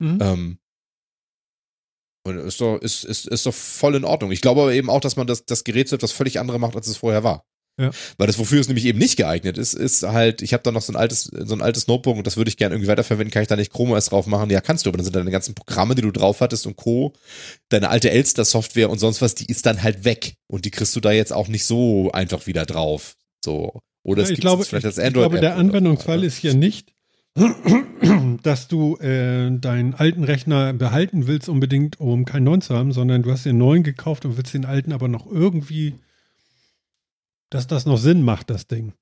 Mhm. 0.00 0.18
Ähm, 0.20 0.58
und 2.24 2.38
ist 2.38 2.60
doch, 2.60 2.78
ist, 2.78 3.04
ist, 3.04 3.26
ist 3.26 3.46
doch 3.46 3.54
voll 3.54 3.94
in 3.94 4.04
Ordnung. 4.04 4.32
Ich 4.32 4.40
glaube 4.40 4.62
aber 4.62 4.72
eben 4.72 4.90
auch, 4.90 5.00
dass 5.00 5.16
man 5.16 5.26
das, 5.26 5.44
das 5.44 5.64
Gerät 5.64 5.88
zu 5.88 5.94
etwas 5.94 6.12
völlig 6.12 6.40
anderem 6.40 6.60
macht, 6.60 6.74
als 6.74 6.86
es 6.86 6.96
vorher 6.96 7.22
war. 7.22 7.44
Ja. 7.78 7.90
Weil 8.18 8.28
das, 8.28 8.38
wofür 8.38 8.60
es 8.60 8.68
nämlich 8.68 8.86
eben 8.86 9.00
nicht 9.00 9.16
geeignet 9.16 9.58
ist, 9.58 9.74
ist 9.74 10.04
halt, 10.04 10.42
ich 10.42 10.52
habe 10.52 10.62
da 10.62 10.70
noch 10.70 10.80
so 10.80 10.92
ein 10.92 10.96
altes, 10.96 11.24
so 11.24 11.54
ein 11.54 11.60
altes 11.60 11.88
Notebook 11.88 12.16
und 12.16 12.26
das 12.26 12.36
würde 12.36 12.48
ich 12.48 12.56
gerne 12.56 12.74
irgendwie 12.74 12.88
weiterverwenden, 12.88 13.32
kann 13.32 13.42
ich 13.42 13.48
da 13.48 13.56
nicht 13.56 13.72
Chrome 13.72 13.94
OS 13.94 14.06
drauf 14.06 14.26
machen? 14.26 14.48
Ja, 14.50 14.60
kannst 14.60 14.86
du, 14.86 14.90
aber 14.90 14.96
dann 14.96 15.04
sind 15.04 15.16
deine 15.16 15.30
ganzen 15.30 15.54
Programme, 15.54 15.96
die 15.96 16.02
du 16.02 16.12
drauf 16.12 16.40
hattest 16.40 16.66
und 16.66 16.76
Co., 16.76 17.14
deine 17.70 17.90
alte 17.90 18.10
Elster-Software 18.10 18.90
und 18.90 19.00
sonst 19.00 19.20
was, 19.20 19.34
die 19.34 19.46
ist 19.46 19.66
dann 19.66 19.82
halt 19.82 20.04
weg. 20.04 20.34
Und 20.46 20.64
die 20.64 20.70
kriegst 20.70 20.94
du 20.94 21.00
da 21.00 21.10
jetzt 21.10 21.32
auch 21.32 21.48
nicht 21.48 21.64
so 21.64 22.12
einfach 22.12 22.46
wieder 22.46 22.64
drauf. 22.64 23.16
So. 23.44 23.80
Oder 24.04 24.22
es 24.22 24.30
ich 24.30 24.40
gibt 24.40 24.60
es 24.60 24.68
vielleicht 24.68 24.86
als 24.86 24.98
Android. 24.98 25.24
ich 25.24 25.30
glaube, 25.30 25.40
der 25.40 25.56
Anwendungsfall 25.56 26.22
ist 26.22 26.36
hier 26.36 26.54
nicht, 26.54 26.93
dass 28.42 28.68
du 28.68 28.96
äh, 28.98 29.50
deinen 29.58 29.94
alten 29.94 30.22
Rechner 30.22 30.72
behalten 30.72 31.26
willst, 31.26 31.48
unbedingt, 31.48 31.98
um 31.98 32.24
keinen 32.24 32.44
neuen 32.44 32.60
zu 32.60 32.74
haben, 32.74 32.92
sondern 32.92 33.22
du 33.22 33.32
hast 33.32 33.44
den 33.44 33.58
neuen 33.58 33.82
gekauft 33.82 34.24
und 34.24 34.36
willst 34.36 34.54
den 34.54 34.64
alten 34.64 34.92
aber 34.92 35.08
noch 35.08 35.26
irgendwie, 35.26 35.94
dass 37.50 37.66
das 37.66 37.86
noch 37.86 37.98
Sinn 37.98 38.22
macht, 38.22 38.50
das 38.50 38.68
Ding. 38.68 38.92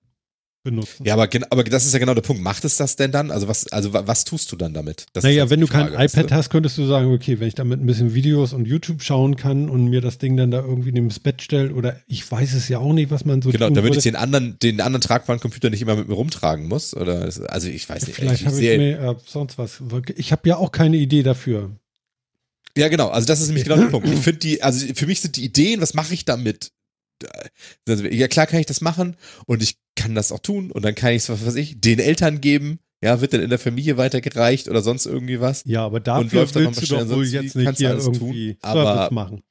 Benutzen. 0.62 1.04
Ja, 1.04 1.14
aber, 1.14 1.28
aber 1.50 1.64
das 1.64 1.84
ist 1.86 1.92
ja 1.92 1.98
genau 1.98 2.14
der 2.14 2.22
Punkt. 2.22 2.42
Macht 2.42 2.64
es 2.64 2.76
das 2.76 2.96
denn 2.96 3.10
dann? 3.12 3.30
Also 3.30 3.48
was, 3.48 3.66
also 3.68 3.92
wa- 3.92 4.06
was 4.06 4.24
tust 4.24 4.50
du 4.52 4.56
dann 4.56 4.72
damit? 4.74 5.06
Das 5.12 5.24
Naja, 5.24 5.50
wenn 5.50 5.60
du 5.60 5.66
kein 5.66 5.86
Frage, 5.88 5.98
weißt 5.98 6.14
iPad 6.16 6.30
du? 6.30 6.34
hast, 6.36 6.50
könntest 6.50 6.78
du 6.78 6.86
sagen, 6.86 7.12
okay, 7.12 7.40
wenn 7.40 7.48
ich 7.48 7.54
damit 7.54 7.80
ein 7.80 7.86
bisschen 7.86 8.14
Videos 8.14 8.52
und 8.52 8.66
YouTube 8.66 9.02
schauen 9.02 9.36
kann 9.36 9.68
und 9.68 9.86
mir 9.86 10.00
das 10.00 10.18
Ding 10.18 10.36
dann 10.36 10.50
da 10.50 10.60
irgendwie 10.60 10.92
neben 10.92 11.08
das 11.08 11.18
Bett 11.20 11.42
stellt 11.42 11.72
oder 11.72 11.96
ich 12.06 12.30
weiß 12.30 12.54
es 12.54 12.68
ja 12.68 12.78
auch 12.78 12.92
nicht, 12.92 13.10
was 13.10 13.24
man 13.24 13.42
so 13.42 13.50
Genau, 13.50 13.66
damit 13.70 13.84
würde. 13.84 13.96
ich 13.98 14.02
den 14.04 14.16
anderen, 14.16 14.58
den 14.60 14.80
anderen 14.80 15.00
tragbaren 15.00 15.40
Computer 15.40 15.70
nicht 15.70 15.82
immer 15.82 15.96
mit 15.96 16.08
mir 16.08 16.14
rumtragen 16.14 16.66
muss. 16.68 16.94
Oder 16.94 17.22
also 17.48 17.68
ich 17.68 17.88
weiß 17.88 18.06
nicht. 18.06 18.16
Vielleicht 18.16 18.40
ich 18.42 18.46
habe 18.46 18.56
ich 18.56 18.60
sehe- 18.62 18.78
mir 18.78 18.98
äh, 19.00 19.14
sonst 19.26 19.58
was. 19.58 19.82
Ich 20.16 20.32
habe 20.32 20.48
ja 20.48 20.56
auch 20.56 20.72
keine 20.72 20.96
Idee 20.96 21.22
dafür. 21.22 21.76
Ja, 22.76 22.88
genau. 22.88 23.08
Also 23.08 23.26
das 23.26 23.40
ist 23.40 23.48
nämlich 23.48 23.64
genau 23.64 23.76
der 23.76 23.86
Punkt. 23.88 24.08
Ich 24.08 24.18
finde 24.20 24.38
die, 24.38 24.62
also 24.62 24.86
für 24.94 25.06
mich 25.06 25.20
sind 25.20 25.36
die 25.36 25.44
Ideen, 25.44 25.80
was 25.80 25.94
mache 25.94 26.14
ich 26.14 26.24
damit? 26.24 26.70
Also, 27.88 28.04
ja, 28.06 28.26
klar 28.26 28.46
kann 28.46 28.58
ich 28.58 28.66
das 28.66 28.80
machen 28.80 29.16
und 29.46 29.62
ich 29.62 29.76
kann 30.03 30.14
das 30.14 30.32
auch 30.32 30.40
tun 30.40 30.70
und 30.70 30.84
dann 30.84 30.94
kann 30.94 31.11
ich 31.12 31.22
es, 31.22 31.28
was 31.28 31.44
weiß 31.46 31.55
ich, 31.57 31.80
den 31.80 31.98
Eltern 31.98 32.40
geben. 32.40 32.78
Ja, 33.05 33.20
wird 33.20 33.32
dann 33.34 33.40
in 33.42 33.50
der 33.50 33.59
Familie 33.59 33.96
weitergereicht 33.96 34.68
oder 34.68 34.80
sonst 34.80 35.07
irgendwie 35.07 35.40
was. 35.40 35.64
Ja, 35.66 35.84
aber 35.84 35.96
Und 35.96 36.07
dafür 36.07 36.40
läuft 36.40 36.55
dann 36.55 36.62
noch 36.64 36.70
willst 36.70 36.82
was 36.82 36.88
du 36.88 37.05
doch 37.05 37.16
wohl 37.16 37.26
jetzt 37.26 37.57
nicht 37.57 37.64
kannst 37.64 37.80
du 37.80 37.84
hier 37.84 37.90
alles 37.90 38.07
irgendwie 38.07 38.53
tun, 38.55 38.59
aber- 38.62 38.82
Service 38.84 39.11
machen. 39.11 39.42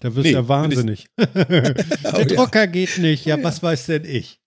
Da 0.00 0.08
wirst 0.14 0.24
du 0.26 0.28
Nee, 0.28 0.32
ja 0.32 0.48
wahnsinnig. 0.48 1.06
Der 1.16 1.86
ja. 2.02 2.24
Drucker 2.24 2.66
geht 2.66 2.98
nicht. 2.98 3.24
Ja, 3.24 3.42
was 3.42 3.62
weiß 3.62 3.86
denn 3.86 4.04
ich? 4.04 4.40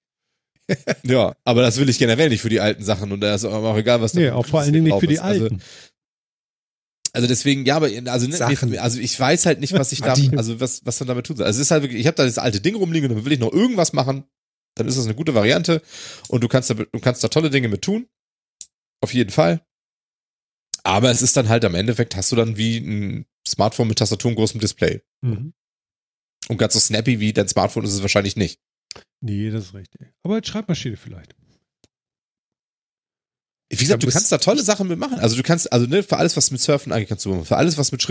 Ja, 1.04 1.34
aber 1.46 1.62
das 1.62 1.80
will 1.80 1.88
ich 1.90 1.98
generell 1.98 2.30
nicht 2.30 2.42
für 2.42 2.50
die 2.50 2.60
alten 2.60 2.84
Sachen 2.84 3.12
und 3.14 3.22
da 3.22 3.34
ist 3.34 3.46
auch 3.46 3.78
egal, 3.78 4.02
was 4.02 4.12
da 4.12 4.20
Nee, 4.20 4.30
auch 4.32 4.46
vor 4.46 4.60
allen 4.60 4.74
Dingen 4.74 4.84
nicht 4.84 5.00
für 5.00 5.08
die 5.08 5.14
ist. 5.16 5.22
Also- 5.22 5.44
Alten. 5.46 5.62
Also 7.14 7.28
deswegen, 7.28 7.66
ja, 7.66 7.78
aber 7.78 7.90
also, 8.06 8.28
ne, 8.28 8.80
also 8.80 9.00
ich 9.00 9.20
weiß 9.20 9.48
halt 9.48 9.60
nicht, 9.60 9.74
was 9.74 9.92
ich 9.92 10.02
da, 10.02 10.14
also 10.36 10.60
was, 10.60 10.86
was 10.86 11.00
man 11.00 11.08
damit 11.08 11.26
tun 11.26 11.38
soll. 11.38 11.48
Also 11.48 11.58
es 11.62 11.68
ist 11.68 11.72
halt 11.72 11.82
wirklich, 11.82 12.00
ich 12.02 12.06
habe 12.06 12.16
da 12.18 12.26
das 12.26 12.38
alte 12.38 12.62
Ding 12.62 12.76
rumliegen 12.76 13.10
und 13.10 13.16
dann 13.16 13.26
will 13.26 13.32
ich 13.32 13.40
noch 13.40 13.52
irgendwas 13.52 13.92
machen, 13.94 14.26
dann 14.80 14.88
ist 14.88 14.98
das 14.98 15.06
eine 15.06 15.16
gute 15.16 15.36
Variante 15.36 15.82
und 16.30 16.44
du 16.44 16.48
kannst 16.48 16.70
da, 16.70 16.74
du 16.74 17.00
kannst 17.00 17.24
da 17.24 17.28
tolle 17.28 17.50
Dinge 17.50 17.68
mit 17.68 17.82
tun. 17.82 18.08
Auf 19.02 19.14
jeden 19.14 19.32
Fall. 19.32 19.66
Aber 20.84 21.12
es 21.12 21.22
ist 21.22 21.36
dann 21.36 21.50
halt 21.50 21.66
am 21.66 21.76
Endeffekt 21.76 22.16
hast 22.16 22.32
du 22.32 22.36
dann 22.36 22.58
wie 22.58 22.78
ein 22.78 23.26
Smartphone 23.48 23.88
mit 23.88 24.00
Tastatur 24.00 24.30
und 24.30 24.36
großem 24.36 24.60
Display. 24.60 25.02
Mhm. 25.22 25.54
Und 26.48 26.58
ganz 26.58 26.74
so 26.74 26.80
snappy 26.80 27.20
wie 27.20 27.34
dein 27.34 27.48
Smartphone 27.48 27.84
ist 27.84 27.94
es 27.94 28.02
wahrscheinlich 28.02 28.36
nicht. 28.36 28.60
Nee, 29.22 29.50
das 29.50 29.66
ist 29.66 29.74
richtig. 29.74 30.14
Aber 30.24 30.36
als 30.36 30.48
Schreibmaschine 30.48 30.98
vielleicht. 30.98 31.36
Wie 33.70 33.76
gesagt, 33.76 34.02
du 34.02 34.08
kannst 34.08 34.32
da 34.32 34.38
tolle 34.38 34.64
Sachen 34.64 34.88
mitmachen. 34.88 35.20
Also 35.20 35.36
du 35.36 35.44
kannst, 35.44 35.72
also 35.74 35.88
ne, 35.88 36.04
für 36.04 36.18
alles, 36.18 36.38
was 36.38 36.52
mit 36.52 36.62
Surfen 36.62 36.94
angeht, 36.94 37.10
kannst 37.10 37.26
du 37.26 37.30
machen. 37.30 37.46
Für 37.46 37.58
alles, 37.58 37.78
was 37.78 37.92
mit 37.92 38.02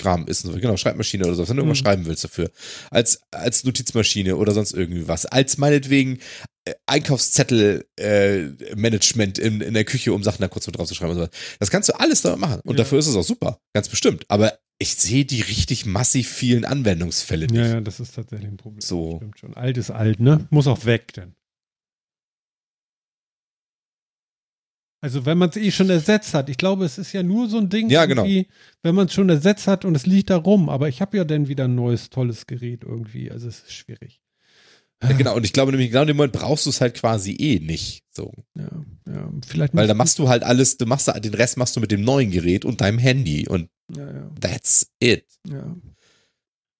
Schriftgramm 0.00 0.26
ist, 0.26 0.44
und 0.44 0.52
so, 0.52 0.58
genau, 0.58 0.76
Schreibmaschine 0.76 1.24
oder 1.24 1.34
so, 1.34 1.48
wenn 1.48 1.56
du 1.56 1.62
irgendwas 1.62 1.80
Mhm. 1.80 1.84
schreiben 1.84 2.06
willst 2.06 2.24
dafür. 2.24 2.50
Als, 2.90 3.20
als 3.30 3.64
Notizmaschine 3.64 4.36
oder 4.36 4.52
sonst 4.52 4.72
irgendwie 4.72 5.08
was. 5.08 5.26
Als 5.26 5.58
meinetwegen 5.58 6.18
äh, 6.64 6.74
Einkaufszettel 6.86 7.86
äh, 7.98 8.74
Management 8.74 9.38
in, 9.38 9.60
in 9.60 9.74
der 9.74 9.84
Küche, 9.84 10.12
um 10.12 10.22
Sachen 10.22 10.42
da 10.42 10.48
kurz 10.48 10.66
mit 10.66 10.78
drauf 10.78 10.88
zu 10.88 10.94
schreiben 10.94 11.12
und 11.12 11.18
so. 11.18 11.28
Das 11.58 11.70
kannst 11.70 11.88
du 11.88 11.98
alles 11.98 12.22
damit 12.22 12.40
machen. 12.40 12.60
Und 12.64 12.74
Ja. 12.76 12.84
dafür 12.84 12.98
ist 12.98 13.06
es 13.06 13.16
auch 13.16 13.24
super. 13.24 13.58
Ganz 13.74 13.88
bestimmt. 13.88 14.24
Aber 14.28 14.58
ich 14.78 14.94
sehe 14.94 15.24
die 15.24 15.40
richtig 15.42 15.86
massiv 15.86 16.28
vielen 16.30 16.64
Anwendungsfälle 16.64 17.46
nicht. 17.46 17.54
Ja, 17.56 17.66
ja, 17.74 17.80
das 17.80 18.00
ist 18.00 18.14
tatsächlich 18.14 18.48
ein 18.48 18.56
Problem. 18.56 18.80
So. 18.80 19.16
Stimmt 19.18 19.38
schon. 19.38 19.54
Alt 19.54 19.76
ist 19.76 19.90
alt, 19.90 20.20
ne? 20.20 20.46
Muss 20.50 20.66
auch 20.66 20.84
weg, 20.84 21.12
denn. 21.14 21.34
Also 25.02 25.26
wenn 25.26 25.36
man 25.36 25.50
es 25.50 25.56
eh 25.56 25.72
schon 25.72 25.90
ersetzt 25.90 26.32
hat, 26.32 26.48
ich 26.48 26.56
glaube, 26.56 26.84
es 26.84 26.96
ist 26.96 27.12
ja 27.12 27.24
nur 27.24 27.48
so 27.48 27.58
ein 27.58 27.68
Ding, 27.68 27.90
Ja, 27.90 28.06
genau. 28.06 28.24
wenn 28.24 28.94
man 28.94 29.08
es 29.08 29.12
schon 29.12 29.28
ersetzt 29.28 29.66
hat 29.66 29.84
und 29.84 29.96
es 29.96 30.06
liegt 30.06 30.30
da 30.30 30.36
rum, 30.36 30.68
aber 30.68 30.88
ich 30.88 31.00
habe 31.00 31.16
ja 31.16 31.24
dann 31.24 31.48
wieder 31.48 31.64
ein 31.64 31.74
neues, 31.74 32.08
tolles 32.08 32.46
Gerät 32.46 32.84
irgendwie, 32.84 33.28
also 33.30 33.48
es 33.48 33.58
ist 33.64 33.72
schwierig. 33.72 34.20
Ja, 35.02 35.10
genau. 35.12 35.34
Und 35.34 35.44
ich 35.44 35.52
glaube 35.52 35.72
nämlich, 35.72 35.90
genau 35.90 36.02
in 36.02 36.06
dem 36.06 36.16
Moment 36.16 36.32
brauchst 36.32 36.64
du 36.66 36.70
es 36.70 36.80
halt 36.80 36.94
quasi 36.94 37.32
eh 37.32 37.58
nicht. 37.58 38.04
So. 38.12 38.32
Ja, 38.56 38.70
ja, 39.08 39.32
vielleicht 39.44 39.74
Weil 39.74 39.88
da 39.88 39.94
machst 39.94 40.20
du 40.20 40.28
halt 40.28 40.44
alles, 40.44 40.76
du 40.76 40.86
machst 40.86 41.08
den 41.12 41.34
Rest 41.34 41.56
machst 41.56 41.74
du 41.74 41.80
mit 41.80 41.90
dem 41.90 42.02
neuen 42.02 42.30
Gerät 42.30 42.64
und 42.64 42.80
deinem 42.80 42.98
Handy 42.98 43.48
und 43.48 43.68
ja, 43.96 44.08
ja, 44.08 44.30
that's 44.40 44.92
it. 45.00 45.26
ja. 45.48 45.74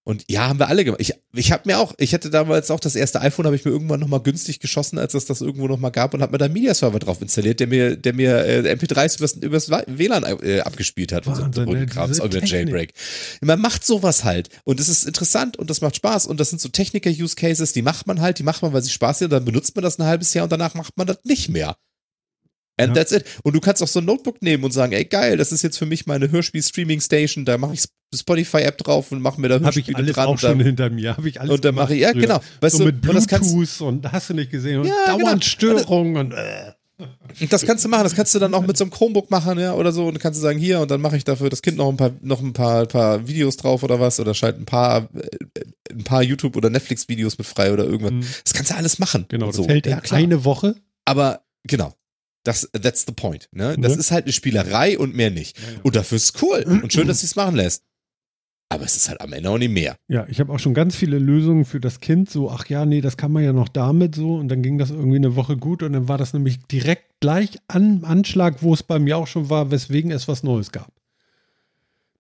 Und 0.05 0.25
ja, 0.29 0.49
haben 0.49 0.59
wir 0.59 0.69
alle 0.69 0.85
gemacht. 0.85 1.01
Ich, 1.01 1.15
ich 1.33 1.53
habe 1.53 1.63
mir 1.67 1.79
auch, 1.79 1.95
ich 1.99 2.13
hatte 2.13 2.29
damals 2.29 2.73
auch 2.73 2.81
das 2.81 2.97
erste 2.97 3.21
iPhone, 3.21 3.47
habe 3.47 3.55
ich 3.55 3.65
mir 3.65 3.71
irgendwann 3.71 4.01
nochmal 4.01 4.21
günstig 4.21 4.59
geschossen, 4.59 4.99
als 4.99 5.15
es 5.15 5.27
das 5.27 5.41
irgendwo 5.41 5.69
nochmal 5.69 5.93
gab 5.93 6.13
und 6.13 6.23
habe 6.23 6.33
mir 6.33 6.39
da 6.39 6.47
einen 6.47 6.55
Media-Server 6.55 6.99
drauf 6.99 7.23
installiert, 7.23 7.61
der 7.61 7.69
mir, 7.69 7.97
der 7.97 8.13
mir 8.13 8.45
äh, 8.45 8.75
MP3s 8.75 9.19
übers, 9.19 9.35
übers 9.35 9.71
WLAN 9.71 10.25
äh, 10.43 10.61
abgespielt 10.61 11.13
hat. 11.13 11.29
und 11.29 11.37
so 11.37 11.43
Wahnsinn, 11.43 11.69
und 11.69 11.79
ne, 11.79 11.87
Krams, 11.87 12.19
über. 12.19 12.45
Jailbreak. 12.45 12.95
Man 13.43 13.61
macht 13.61 13.87
sowas 13.87 14.25
halt. 14.25 14.49
Und 14.65 14.81
es 14.81 14.89
ist 14.89 15.05
interessant 15.05 15.57
und 15.57 15.71
das 15.71 15.81
macht 15.81 15.95
Spaß. 15.95 16.27
Und 16.27 16.41
das 16.41 16.51
sind 16.51 16.61
so 16.61 16.69
Techniker-Use-Cases, 16.69 17.73
die 17.73 17.83
macht 17.83 18.09
man 18.09 18.21
halt, 18.21 18.41
die 18.41 18.43
macht 18.43 18.63
man, 18.63 18.73
weil 18.73 18.83
sie 18.83 18.91
Spaß 18.91 19.21
sind, 19.21 19.27
und 19.27 19.33
dann 19.33 19.45
benutzt 19.45 19.77
man 19.77 19.85
das 19.85 20.01
ein 20.01 20.07
halbes 20.07 20.35
Jahr 20.35 20.45
und 20.45 20.53
danach 20.53 20.75
macht 20.75 20.97
man 20.97 21.07
das 21.07 21.19
nicht 21.23 21.49
mehr. 21.49 21.77
And 22.79 22.97
Ja. 22.97 23.03
that's 23.03 23.13
it. 23.13 23.25
Und 23.43 23.55
du 23.55 23.61
kannst 23.61 23.83
auch 23.83 23.89
so 23.89 23.99
ein 24.01 24.05
Notebook 24.07 24.41
nehmen 24.43 24.65
und 24.65 24.71
sagen, 24.73 24.93
ey 24.93 25.05
geil, 25.05 25.37
das 25.37 25.53
ist 25.53 25.63
jetzt 25.63 25.77
für 25.79 25.87
mich 25.87 26.07
meine 26.07 26.31
Hörspiel-Streaming-Station, 26.31 27.45
da 27.45 27.59
mache 27.59 27.75
ich 27.75 27.85
Spotify-App 28.15 28.79
drauf 28.79 29.13
und 29.13 29.21
mache 29.23 29.41
mir 29.41 29.49
da 29.49 29.55
Habe 29.57 29.69
ich 29.71 29.77
Hörspiele 29.87 29.97
alles 29.99 30.15
dran. 30.15 30.27
auch 30.27 30.31
und 30.33 30.43
da- 30.43 30.49
schon 30.51 30.61
hinter 30.61 30.91
mir, 30.91 31.17
habe 31.17 31.29
ich 31.29 31.41
alles 31.41 31.53
und 31.55 31.65
dann 31.65 31.75
mache 31.75 31.95
ich, 31.95 32.01
ja, 32.01 32.13
genau. 32.13 32.41
Weißt 32.61 32.77
so 32.77 32.85
du, 32.85 32.85
mit 32.93 33.07
und 33.09 33.15
das 33.15 33.27
kannst, 33.27 33.53
Bluetooth 33.55 33.81
und 33.83 34.11
hast 34.13 34.31
du 34.31 34.35
nicht 34.35 34.51
gesehen 34.51 34.81
und 34.81 34.87
Ja, 34.87 34.95
dauernd 35.07 35.23
genau. 35.23 35.41
Störungen 35.43 36.17
und 36.17 36.33
äh. 36.33 36.73
und 37.41 37.53
das 37.53 37.63
kannst 37.67 37.85
du 37.85 37.89
machen, 37.89 38.05
das 38.05 38.15
kannst 38.15 38.35
du 38.35 38.39
dann 38.39 38.55
auch 38.55 38.67
mit 38.67 38.77
so 38.77 38.85
einem 38.85 38.91
Chromebook 38.91 39.31
machen, 39.31 39.59
ja, 39.59 39.75
oder 39.75 39.93
so, 39.93 40.07
und 40.07 40.19
kannst 40.21 40.39
du 40.39 40.43
sagen, 40.43 40.59
hier, 40.59 40.81
und 40.81 40.91
dann 40.91 41.01
mache 41.01 41.17
ich 41.17 41.25
dafür 41.25 41.51
das 41.51 41.61
Kind 41.63 41.77
noch 41.79 41.89
ein 41.89 41.97
paar, 41.97 42.13
noch 42.21 42.41
ein 42.41 42.53
paar, 42.53 42.87
paar 42.87 43.27
Videos 43.27 43.57
drauf 43.57 43.83
oder 43.83 43.99
was, 44.01 44.21
oder 44.21 44.35
schalte 44.35 44.61
ein 44.61 44.67
paar, 44.67 45.09
äh, 45.15 45.61
ein 45.93 46.05
paar 46.05 46.23
YouTube- 46.23 46.57
oder 46.57 46.71
Netflix-Videos 46.71 47.39
mit 47.39 47.47
frei 47.47 47.73
oder 47.73 47.85
irgendwas. 47.85 48.13
Mhm. 48.13 48.25
Das 48.45 48.55
kannst 48.55 48.71
du 48.71 48.77
alles 48.77 48.99
machen. 48.99 49.25
Genau, 49.29 49.47
das 49.47 49.57
so. 49.57 49.67
hält 49.67 49.87
ja, 49.87 50.01
klar. 50.01 50.19
eine 50.21 50.45
Woche. 50.45 50.77
Aber, 51.05 51.43
genau. 51.65 51.93
Das, 52.45 52.69
that's 52.73 53.05
the 53.07 53.13
point, 53.13 53.49
ne? 53.53 53.77
Das 53.79 53.95
Ne? 53.95 54.01
ist 54.01 54.11
halt 54.11 54.25
eine 54.25 54.33
Spielerei 54.33 54.99
und 54.99 55.15
mehr 55.15 55.31
nicht. 55.31 55.57
Und 55.85 55.95
dafür 55.97 56.17
ist 56.17 56.35
es 56.35 56.43
cool 56.43 56.65
und 56.83 56.93
schön, 56.93 57.07
dass 57.07 57.21
sie 57.21 57.27
es 57.27 57.37
machen 57.37 57.55
lässt. 57.55 57.85
Aber 58.69 58.85
es 58.85 58.97
ist 58.97 59.09
halt 59.11 59.21
am 59.21 59.33
Ende 59.35 59.51
auch 59.51 59.59
nicht 59.59 59.71
mehr. 59.71 59.97
Ja, 60.09 60.27
ich 60.29 60.41
habe 60.41 60.51
auch 60.53 60.59
schon 60.59 60.73
ganz 60.73 60.97
viele 60.97 61.19
Lösungen 61.19 61.65
für 61.67 61.79
das 61.79 62.01
Kind. 62.01 62.31
So, 62.31 62.51
ach 62.51 62.67
ja, 62.67 62.87
nee, 62.87 63.03
das 63.03 63.17
kann 63.19 63.31
man 63.31 63.45
ja 63.45 63.53
noch 63.53 63.69
damit 63.69 64.15
so. 64.15 64.37
Und 64.37 64.49
dann 64.49 64.63
ging 64.63 64.79
das 64.79 64.91
irgendwie 64.91 65.17
eine 65.19 65.37
Woche 65.37 65.57
gut. 65.59 65.83
Und 65.83 65.93
dann 65.93 66.09
war 66.09 66.17
das 66.19 66.33
nämlich 66.33 66.59
direkt 66.67 67.21
gleich 67.21 67.59
an 67.69 68.03
Anschlag, 68.05 68.63
wo 68.63 68.73
es 68.73 68.83
bei 68.83 68.99
mir 68.99 69.19
auch 69.19 69.27
schon 69.27 69.51
war, 69.51 69.71
weswegen 69.71 70.11
es 70.11 70.27
was 70.27 70.43
Neues 70.43 70.73
gab. 70.73 70.91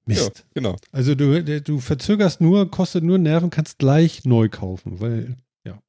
Ja, 0.06 0.14
Mist. 0.16 0.44
genau. 0.52 0.76
Also 0.92 1.14
du, 1.14 1.42
du 1.62 1.80
verzögerst 1.80 2.40
nur, 2.42 2.70
kostet 2.70 3.02
nur 3.02 3.16
Nerven, 3.18 3.48
kannst 3.50 3.78
gleich 3.78 4.24
neu 4.26 4.48
kaufen, 4.50 5.00
weil, 5.00 5.36
ja. 5.64 5.80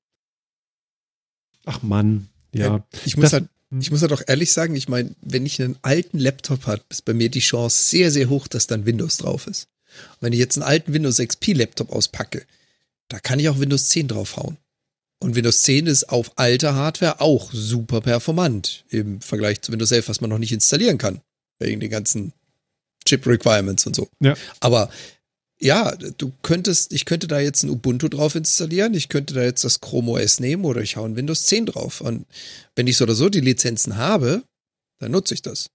Ach 1.65 1.81
Mann, 1.81 2.29
ja. 2.53 2.85
Ich 3.05 3.17
muss 3.17 3.23
Das- 3.31 3.33
halt, 3.33 3.49
ich 3.79 3.91
muss 3.91 4.01
halt 4.01 4.13
auch 4.13 4.21
ehrlich 4.27 4.51
sagen, 4.51 4.75
ich 4.75 4.87
meine, 4.87 5.15
wenn 5.21 5.45
ich 5.45 5.61
einen 5.61 5.77
alten 5.81 6.19
Laptop 6.19 6.67
habe, 6.67 6.83
ist 6.89 7.05
bei 7.05 7.13
mir 7.13 7.29
die 7.29 7.39
Chance 7.39 7.89
sehr, 7.89 8.11
sehr 8.11 8.29
hoch, 8.29 8.47
dass 8.47 8.67
dann 8.67 8.85
Windows 8.85 9.17
drauf 9.17 9.47
ist. 9.47 9.67
Und 10.13 10.21
wenn 10.21 10.33
ich 10.33 10.39
jetzt 10.39 10.57
einen 10.57 10.63
alten 10.63 10.93
Windows 10.93 11.17
XP 11.17 11.53
Laptop 11.53 11.91
auspacke, 11.91 12.45
da 13.09 13.19
kann 13.19 13.39
ich 13.39 13.49
auch 13.49 13.59
Windows 13.59 13.89
10 13.89 14.07
draufhauen. 14.07 14.57
Und 15.19 15.35
Windows 15.35 15.61
10 15.63 15.87
ist 15.87 16.09
auf 16.09 16.37
alter 16.37 16.75
Hardware 16.75 17.21
auch 17.21 17.51
super 17.53 18.01
performant 18.01 18.83
im 18.89 19.21
Vergleich 19.21 19.61
zu 19.61 19.71
Windows 19.71 19.91
11, 19.91 20.09
was 20.09 20.21
man 20.21 20.29
noch 20.29 20.39
nicht 20.39 20.51
installieren 20.51 20.97
kann. 20.97 21.21
Wegen 21.59 21.79
den 21.79 21.89
ganzen 21.89 22.33
Chip 23.05 23.25
Requirements 23.25 23.85
und 23.85 23.95
so. 23.95 24.09
Ja. 24.19 24.35
Aber 24.59 24.89
ja, 25.63 25.95
du 25.95 26.33
könntest, 26.41 26.91
ich 26.91 27.05
könnte 27.05 27.27
da 27.27 27.39
jetzt 27.39 27.63
ein 27.63 27.69
Ubuntu 27.69 28.09
drauf 28.09 28.35
installieren, 28.35 28.93
ich 28.93 29.07
könnte 29.07 29.33
da 29.33 29.43
jetzt 29.43 29.63
das 29.63 29.79
Chrome 29.79 30.11
OS 30.11 30.41
nehmen 30.41 30.65
oder 30.65 30.81
ich 30.81 30.97
hau 30.97 31.05
ein 31.05 31.15
Windows 31.15 31.45
10 31.45 31.67
drauf. 31.67 32.01
Und 32.01 32.25
wenn 32.75 32.87
ich 32.87 32.97
so 32.97 33.05
oder 33.05 33.15
so 33.15 33.29
die 33.29 33.39
Lizenzen 33.39 33.95
habe, 33.95 34.43
dann 34.99 35.11
nutze 35.11 35.33
ich 35.33 35.41
das. 35.41 35.69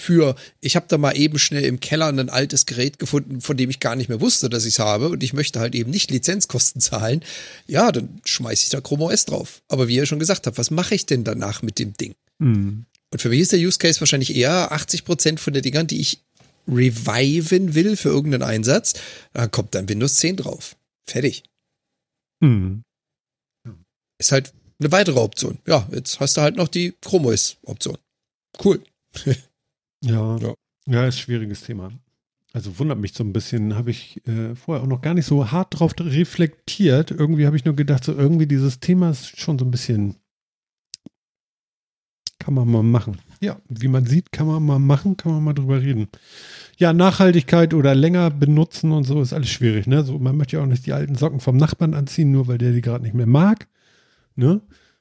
Für, 0.00 0.36
ich 0.60 0.76
habe 0.76 0.86
da 0.88 0.98
mal 0.98 1.16
eben 1.16 1.38
schnell 1.38 1.64
im 1.64 1.80
Keller 1.80 2.06
ein 2.06 2.28
altes 2.28 2.66
Gerät 2.66 3.00
gefunden, 3.00 3.40
von 3.40 3.56
dem 3.56 3.70
ich 3.70 3.80
gar 3.80 3.96
nicht 3.96 4.08
mehr 4.08 4.20
wusste, 4.20 4.48
dass 4.48 4.66
ich 4.66 4.74
es 4.74 4.78
habe 4.78 5.08
und 5.08 5.22
ich 5.22 5.32
möchte 5.32 5.58
halt 5.58 5.74
eben 5.74 5.90
nicht 5.90 6.12
Lizenzkosten 6.12 6.80
zahlen. 6.80 7.24
Ja, 7.66 7.90
dann 7.90 8.20
schmeiße 8.24 8.64
ich 8.64 8.70
da 8.70 8.80
Chrome 8.80 9.04
OS 9.04 9.24
drauf. 9.24 9.62
Aber 9.68 9.88
wie 9.88 9.96
ihr 9.96 10.06
schon 10.06 10.20
gesagt 10.20 10.46
habt, 10.46 10.58
was 10.58 10.70
mache 10.70 10.94
ich 10.94 11.06
denn 11.06 11.24
danach 11.24 11.62
mit 11.62 11.80
dem 11.80 11.92
Ding? 11.94 12.14
Hm. 12.40 12.86
Und 13.10 13.22
für 13.22 13.28
mich 13.28 13.40
ist 13.40 13.52
der 13.52 13.60
Use 13.60 13.78
Case 13.78 14.00
wahrscheinlich 14.00 14.34
eher 14.34 14.70
80 14.72 15.04
Prozent 15.04 15.40
von 15.40 15.52
den 15.52 15.62
Dingern, 15.62 15.86
die 15.86 16.00
ich 16.00 16.20
reviven 16.66 17.74
will 17.74 17.96
für 17.96 18.08
irgendeinen 18.08 18.42
Einsatz. 18.42 18.94
Dann 19.32 19.50
kommt 19.50 19.74
dann 19.74 19.88
Windows 19.88 20.16
10 20.16 20.36
drauf. 20.36 20.76
Fertig. 21.06 21.44
Hm. 22.42 22.82
Ist 24.18 24.32
halt 24.32 24.52
eine 24.80 24.92
weitere 24.92 25.20
Option. 25.20 25.58
Ja, 25.66 25.88
jetzt 25.92 26.20
hast 26.20 26.36
du 26.36 26.40
halt 26.40 26.56
noch 26.56 26.68
die 26.68 26.92
Chrome 27.00 27.28
OS 27.28 27.58
Option. 27.62 27.98
Cool. 28.62 28.82
Ja. 30.06 30.36
Ja. 30.36 30.54
ja. 30.86 31.06
ist 31.06 31.14
ein 31.14 31.18
schwieriges 31.18 31.62
Thema. 31.62 31.90
Also 32.52 32.78
wundert 32.78 32.98
mich 32.98 33.14
so 33.14 33.24
ein 33.24 33.32
bisschen, 33.32 33.74
habe 33.74 33.90
ich 33.90 34.20
äh, 34.28 34.54
vorher 34.54 34.84
auch 34.84 34.86
noch 34.86 35.00
gar 35.00 35.14
nicht 35.14 35.24
so 35.24 35.50
hart 35.50 35.80
drauf 35.80 35.92
reflektiert. 35.98 37.10
Irgendwie 37.10 37.46
habe 37.46 37.56
ich 37.56 37.64
nur 37.64 37.74
gedacht, 37.74 38.04
so 38.04 38.12
irgendwie 38.12 38.46
dieses 38.46 38.80
Thema 38.80 39.10
ist 39.10 39.40
schon 39.40 39.58
so 39.58 39.64
ein 39.64 39.70
bisschen, 39.70 40.16
kann 42.38 42.52
man 42.52 42.70
mal 42.70 42.82
machen. 42.82 43.18
Ja, 43.40 43.60
wie 43.68 43.88
man 43.88 44.06
sieht, 44.06 44.32
kann 44.32 44.46
man 44.46 44.62
mal 44.64 44.78
machen, 44.78 45.16
kann 45.16 45.32
man 45.32 45.44
mal 45.44 45.52
drüber 45.52 45.80
reden. 45.80 46.08
Ja, 46.76 46.92
Nachhaltigkeit 46.92 47.74
oder 47.74 47.94
länger 47.94 48.30
benutzen 48.30 48.92
und 48.92 49.04
so 49.04 49.20
ist 49.22 49.32
alles 49.32 49.48
schwierig, 49.48 49.86
ne? 49.86 50.04
So, 50.04 50.18
man 50.18 50.36
möchte 50.36 50.56
ja 50.56 50.62
auch 50.62 50.66
nicht 50.66 50.86
die 50.86 50.92
alten 50.92 51.14
Socken 51.14 51.40
vom 51.40 51.56
Nachbarn 51.56 51.94
anziehen, 51.94 52.32
nur 52.32 52.48
weil 52.48 52.58
der 52.58 52.72
die 52.72 52.80
gerade 52.80 53.04
nicht 53.04 53.14
mehr 53.14 53.26
mag. 53.26 53.68
Ne? 54.36 54.60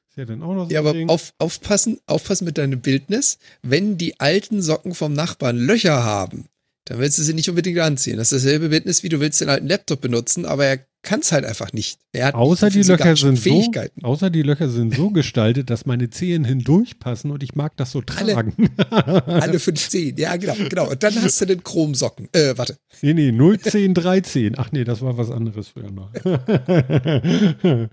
Ist 0.10 0.18
ja 0.18 0.26
dann 0.26 0.44
auch 0.44 0.54
noch 0.54 0.66
so 0.66 0.74
Ja, 0.74 0.80
aber 0.82 0.94
auf, 1.08 1.34
aufpassen, 1.40 2.00
aufpassen 2.06 2.46
mit 2.46 2.60
deinem 2.60 2.82
Bildnis. 2.82 3.40
Wenn 3.64 3.98
die 3.98 4.20
alten 4.20 4.62
Socken 4.62 4.94
vom 4.94 5.14
Nachbarn 5.14 5.58
Löcher 5.58 6.04
haben, 6.04 6.46
dann 6.86 7.00
willst 7.00 7.18
du 7.18 7.24
sie 7.24 7.34
nicht 7.34 7.50
unbedingt 7.50 7.80
anziehen. 7.80 8.18
Das 8.18 8.32
ist 8.32 8.44
dasselbe 8.44 8.70
Bildnis, 8.70 9.04
wie 9.04 9.10
du 9.10 9.20
willst 9.20 9.40
den 9.42 9.50
alten 9.50 9.68
Laptop 9.68 10.02
benutzen, 10.02 10.46
aber 10.46 10.66
er 10.66 10.80
kann 11.02 11.20
es 11.20 11.32
halt 11.34 11.44
einfach 11.44 11.74
nicht. 11.74 12.00
Er 12.14 12.28
hat 12.28 12.36
Außer 12.36 12.70
die 12.70 12.82
Löcher 12.84 13.16
sind 13.18 13.36
so, 13.36 13.42
Fähigkeiten. 13.42 14.06
außer 14.06 14.30
die 14.30 14.42
Löcher 14.42 14.70
sind 14.70 14.96
so 14.96 15.10
gestaltet, 15.10 15.70
dass 15.70 15.86
meine 15.86 16.10
Zehen 16.10 16.46
hindurchpassen 16.46 17.30
und 17.32 17.44
ich 17.44 17.56
mag 17.56 17.76
das 17.76 17.92
so 17.92 18.02
Alle- 18.16 18.34
tragen. 18.34 18.70
Alle 18.90 19.60
15. 19.60 20.16
Ja, 20.18 20.36
genau, 20.38 20.56
genau. 20.70 20.90
Und 20.92 21.04
dann 21.04 21.14
hast 21.22 21.42
du 21.42 21.46
den 21.46 21.62
Chromsocken. 21.64 22.30
Äh, 22.32 22.58
warte. 22.58 22.78
nee, 23.02 23.14
nee, 23.14 23.32
0, 23.34 23.60
10, 23.60 23.94
13. 23.94 24.54
Ach 24.58 24.72
nee, 24.72 24.86
das 24.86 25.02
war 25.02 25.18
was 25.18 25.30
anderes 25.30 25.68
früher 25.70 25.92
noch. 25.92 26.10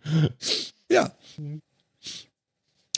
Ja. 0.90 1.12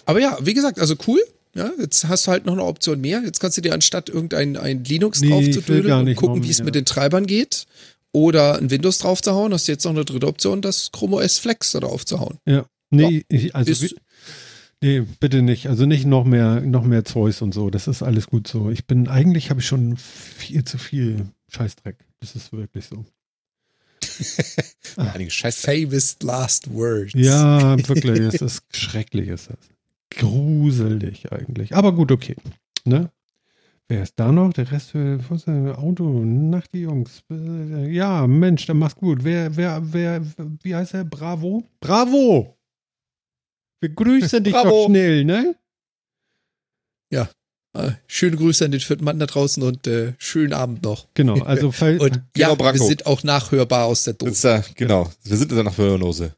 Aber 0.07 0.21
ja, 0.21 0.39
wie 0.43 0.55
gesagt, 0.55 0.79
also 0.79 0.95
cool. 1.07 1.21
Ja, 1.55 1.71
jetzt 1.79 2.09
hast 2.09 2.27
du 2.27 2.31
halt 2.31 2.47
noch 2.47 2.55
eine 2.55 2.65
Option 2.65 3.01
mehr. 3.01 3.23
Jetzt 3.25 3.41
kannst 3.41 3.59
du 3.59 3.63
dir 3.63 3.75
anstatt 3.75 4.09
irgendein 4.09 4.57
ein 4.57 4.85
Linux 4.85 5.21
Nee, 5.21 5.29
drauf 5.29 5.51
zu 5.51 5.61
dödeln 5.61 6.09
und 6.09 6.15
gucken, 6.15 6.43
wie 6.45 6.51
es 6.51 6.63
mit 6.63 6.75
den 6.75 6.85
Treibern 6.87 7.27
geht 7.27 7.67
oder 8.13 8.57
ein 8.59 8.71
Windows 8.71 8.99
drauf 8.99 9.21
zu 9.23 9.33
hauen, 9.33 9.53
hast 9.53 9.69
du 9.69 9.73
jetzt 9.73 9.85
noch 9.85 9.93
eine 9.93 10.05
dritte 10.05 10.27
Option, 10.27 10.63
das 10.63 10.91
Chrome 10.93 11.17
OS 11.17 11.39
Flex 11.39 11.73
da 11.73 11.81
drauf 11.81 12.05
zu 12.07 12.21
hauen. 12.21 12.39
ja. 12.47 12.67
Nee, 12.95 13.25
ich, 13.29 13.55
also 13.55 13.71
Ist- 13.73 13.95
nee, 14.83 15.01
bitte 15.19 15.41
nicht. 15.41 15.67
Also 15.69 15.87
nicht 15.87 16.05
noch 16.05 16.25
mehr, 16.25 16.61
noch 16.61 16.85
mehr 16.85 17.07
Zeus 17.07 17.41
und 17.41 17.55
so. 17.55 17.71
Das 17.71 17.89
ist 17.89 18.03
alles 18.03 18.27
gut 18.27 18.47
so. 18.47 18.69
Ich 18.69 18.87
bin, 18.87 19.09
eigentlich 19.09 19.49
habe 19.49 19.61
ich 19.61 19.67
schon 19.67 19.97
viel 19.97 20.63
zu 20.65 20.77
viel 20.77 21.25
Scheißdreck. 21.49 21.97
Das 22.21 22.37
ist 22.37 22.53
wirklich 22.53 22.85
so. 22.85 23.07
Einige 24.97 25.31
Scheiß. 25.31 25.57
Famous 25.57 26.17
last 26.23 26.71
words. 26.71 27.13
Ja, 27.15 27.79
wirklich. 27.89 28.21
es 28.21 28.43
ist 28.43 28.63
schrecklich, 28.77 29.29
ist 29.29 29.49
das. 29.49 29.57
Gruselig 30.17 31.31
eigentlich. 31.33 31.75
Aber 31.75 31.93
gut, 31.93 32.13
okay. 32.13 32.37
Ne? 32.85 33.11
Wer 33.89 34.03
ist 34.05 34.15
da 34.19 34.33
noch? 34.33 34.53
Der 34.53 34.71
Rest 34.71 34.91
für 34.93 35.19
der? 35.47 35.79
Auto, 35.79 36.25
Nacht, 36.25 36.73
die 36.73 36.81
Jungs. 36.83 37.23
Äh, 37.31 37.91
Ja, 37.93 38.27
Mensch, 38.27 38.67
dann 38.67 38.79
mach's 38.79 38.97
gut. 38.97 39.25
Wer, 39.25 39.55
wer, 39.57 39.81
wer, 39.93 40.23
wie 40.63 40.75
heißt 40.75 40.95
er? 40.95 41.05
Bravo? 41.05 41.65
Bravo! 41.81 42.57
Wir 43.81 43.89
grüßen 43.91 44.43
dich 44.45 44.53
Bravo. 44.55 44.69
doch 44.71 44.87
schnell, 44.87 45.25
ne? 45.25 45.57
Äh, 47.75 47.93
schöne 48.07 48.37
Grüße 48.37 48.67
an 48.67 48.71
den 48.71 48.81
vierten 48.81 49.05
Mann 49.05 49.19
da 49.19 49.25
draußen 49.25 49.63
und 49.63 49.87
äh, 49.87 50.13
schönen 50.19 50.53
Abend 50.53 50.83
noch. 50.83 51.09
Genau, 51.15 51.41
also 51.43 51.69
Und 51.81 52.17
ja, 52.37 52.49
Genau, 52.49 52.57
Branko. 52.57 52.81
wir 52.81 52.87
sind 52.87 53.07
auch 53.07 53.23
nachhörbar 53.23 53.87
aus 53.87 54.05
der 54.05 54.13
Ist 54.13 54.21
Dose. 54.21 54.49
da, 54.49 54.65
genau. 54.75 55.11
Wir 55.23 55.37
sind 55.39 55.51
in 55.53 55.57
der 55.57 55.65
Nachhörnose. 55.65 56.35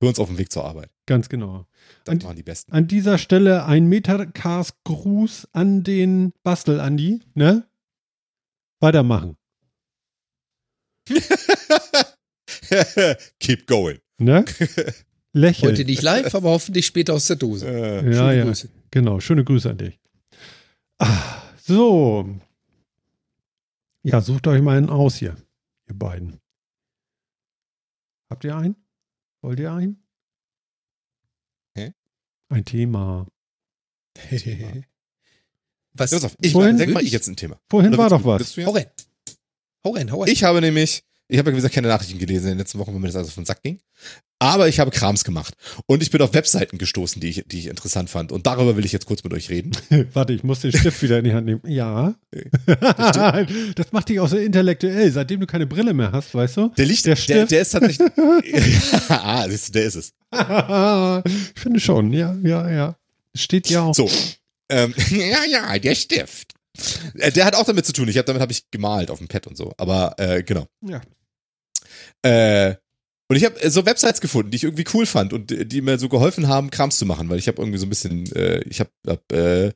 Für 0.00 0.08
uns 0.08 0.18
auf 0.18 0.28
dem 0.28 0.38
Weg 0.38 0.50
zur 0.50 0.64
Arbeit. 0.64 0.90
ganz 1.06 1.28
genau. 1.28 1.66
Das 2.04 2.14
Und- 2.14 2.24
waren 2.24 2.36
die 2.36 2.42
Besten. 2.42 2.72
An 2.72 2.86
dieser 2.88 3.18
Stelle 3.18 3.64
ein 3.66 3.86
Metacast-Gruß 3.86 5.48
an 5.52 5.82
den 5.84 6.32
Bastel-Andi, 6.42 7.20
ne? 7.34 7.68
Weitermachen, 8.80 9.36
Keep 13.40 13.66
going. 13.66 13.98
ne? 14.18 14.44
Lächeln. 15.32 15.72
Heute 15.72 15.84
nicht 15.84 16.02
live, 16.02 16.34
aber 16.34 16.50
hoffentlich 16.50 16.86
später 16.86 17.14
aus 17.14 17.26
der 17.26 17.36
Dose. 17.36 17.66
Äh, 17.68 18.06
Ja, 18.06 18.12
Schöne 18.14 18.36
ja. 18.36 18.44
Grüße. 18.44 18.68
Genau, 18.90 19.20
schöne 19.20 19.44
Grüße 19.44 19.70
an 19.70 19.78
dich. 19.78 20.00
Ah, 20.98 21.42
so. 21.56 22.28
Ja, 24.02 24.20
sucht 24.20 24.46
euch 24.46 24.60
mal 24.62 24.76
einen 24.78 24.90
aus 24.90 25.16
hier, 25.16 25.36
ihr 25.88 25.94
beiden. 25.98 26.40
Habt 28.30 28.44
ihr 28.44 28.56
einen? 28.56 28.76
Wollt 29.42 29.60
ihr 29.60 29.72
einen? 29.72 30.02
Hä? 31.76 31.92
Ein 32.48 32.64
Thema. 32.64 33.26
Was? 35.92 36.10
pass 36.10 36.24
auf, 36.24 36.36
ich 36.40 36.52
Vorhin- 36.52 36.78
denk 36.78 36.92
mal 36.92 37.02
ich 37.02 37.10
jetzt 37.12 37.28
ein 37.28 37.36
Thema. 37.36 37.60
Vorhin 37.68 37.96
war 37.98 38.08
doch 38.08 38.24
was. 38.24 38.56
Hau 38.58 38.70
rein. 38.70 38.86
Hau 39.84 39.90
rein, 39.90 40.10
hau 40.12 40.20
rein. 40.22 40.30
Ich 40.30 40.44
habe 40.44 40.60
nämlich, 40.60 41.02
ich 41.26 41.38
habe 41.38 41.50
ja 41.50 41.54
wie 41.54 41.58
gesagt 41.58 41.74
keine 41.74 41.88
Nachrichten 41.88 42.18
gelesen 42.18 42.44
in 42.46 42.50
den 42.52 42.58
letzten 42.58 42.78
Wochen, 42.78 42.94
wenn 42.94 43.00
mir 43.00 43.08
das 43.08 43.16
also 43.16 43.32
den 43.34 43.44
Sack 43.44 43.60
ging. 43.62 43.80
Aber 44.42 44.68
ich 44.68 44.80
habe 44.80 44.90
Krams 44.90 45.22
gemacht. 45.22 45.54
Und 45.84 46.02
ich 46.02 46.10
bin 46.10 46.22
auf 46.22 46.32
Webseiten 46.32 46.78
gestoßen, 46.78 47.20
die 47.20 47.28
ich, 47.28 47.44
die 47.46 47.58
ich 47.58 47.66
interessant 47.66 48.08
fand. 48.08 48.32
Und 48.32 48.46
darüber 48.46 48.74
will 48.74 48.86
ich 48.86 48.92
jetzt 48.92 49.04
kurz 49.04 49.22
mit 49.22 49.34
euch 49.34 49.50
reden. 49.50 49.72
Warte, 50.14 50.32
ich 50.32 50.42
muss 50.42 50.60
den 50.60 50.72
Stift 50.72 51.02
wieder 51.02 51.18
in 51.18 51.24
die 51.26 51.34
Hand 51.34 51.44
nehmen. 51.46 51.60
Ja. 51.66 52.14
das 52.66 53.92
macht 53.92 54.08
dich 54.08 54.18
auch 54.18 54.28
so 54.28 54.38
intellektuell, 54.38 55.12
seitdem 55.12 55.40
du 55.40 55.46
keine 55.46 55.66
Brille 55.66 55.92
mehr 55.92 56.10
hast, 56.12 56.34
weißt 56.34 56.56
du? 56.56 56.68
Der 56.78 56.86
liegt, 56.86 57.04
Der 57.04 57.14
der, 57.16 57.20
Stift. 57.20 57.50
der, 57.50 57.60
ist 57.60 57.70
tatsächlich. 57.70 58.08
ah, 59.10 59.46
siehst 59.46 59.68
du, 59.68 59.72
der 59.72 59.84
ist 59.84 59.94
es. 59.96 60.12
ich 61.54 61.60
finde 61.60 61.78
schon, 61.80 62.12
ja, 62.14 62.34
ja, 62.42 62.70
ja. 62.70 62.96
Steht 63.34 63.68
ja 63.68 63.82
auch. 63.82 63.94
So. 63.94 64.10
Ähm, 64.70 64.94
ja, 65.10 65.44
ja, 65.44 65.78
der 65.78 65.94
Stift. 65.94 66.54
Äh, 67.18 67.30
Der 67.32 67.44
hat 67.44 67.54
auch 67.54 67.64
damit 67.64 67.84
zu 67.84 67.92
tun. 67.92 68.08
Ich 68.08 68.16
hab, 68.16 68.24
damit 68.24 68.40
habe 68.40 68.52
ich 68.52 68.70
gemalt 68.70 69.10
auf 69.10 69.18
dem 69.18 69.28
Pad 69.28 69.46
und 69.46 69.56
so. 69.56 69.74
Aber 69.76 70.14
äh, 70.18 70.42
genau. 70.42 70.66
Ja. 70.82 71.02
Äh, 72.22 72.76
und 73.30 73.36
ich 73.36 73.44
habe 73.44 73.70
so 73.70 73.86
Websites 73.86 74.20
gefunden, 74.20 74.50
die 74.50 74.56
ich 74.56 74.64
irgendwie 74.64 74.84
cool 74.92 75.06
fand 75.06 75.32
und 75.32 75.52
äh, 75.52 75.64
die 75.64 75.82
mir 75.82 76.00
so 76.00 76.08
geholfen 76.08 76.48
haben, 76.48 76.68
Krams 76.70 76.98
zu 76.98 77.06
machen, 77.06 77.28
weil 77.28 77.38
ich 77.38 77.46
habe 77.46 77.62
irgendwie 77.62 77.78
so 77.78 77.86
ein 77.86 77.88
bisschen, 77.88 78.26
äh, 78.34 78.58
ich 78.68 78.80
habe 78.80 78.90
hab, 79.06 79.32
äh, 79.32 79.66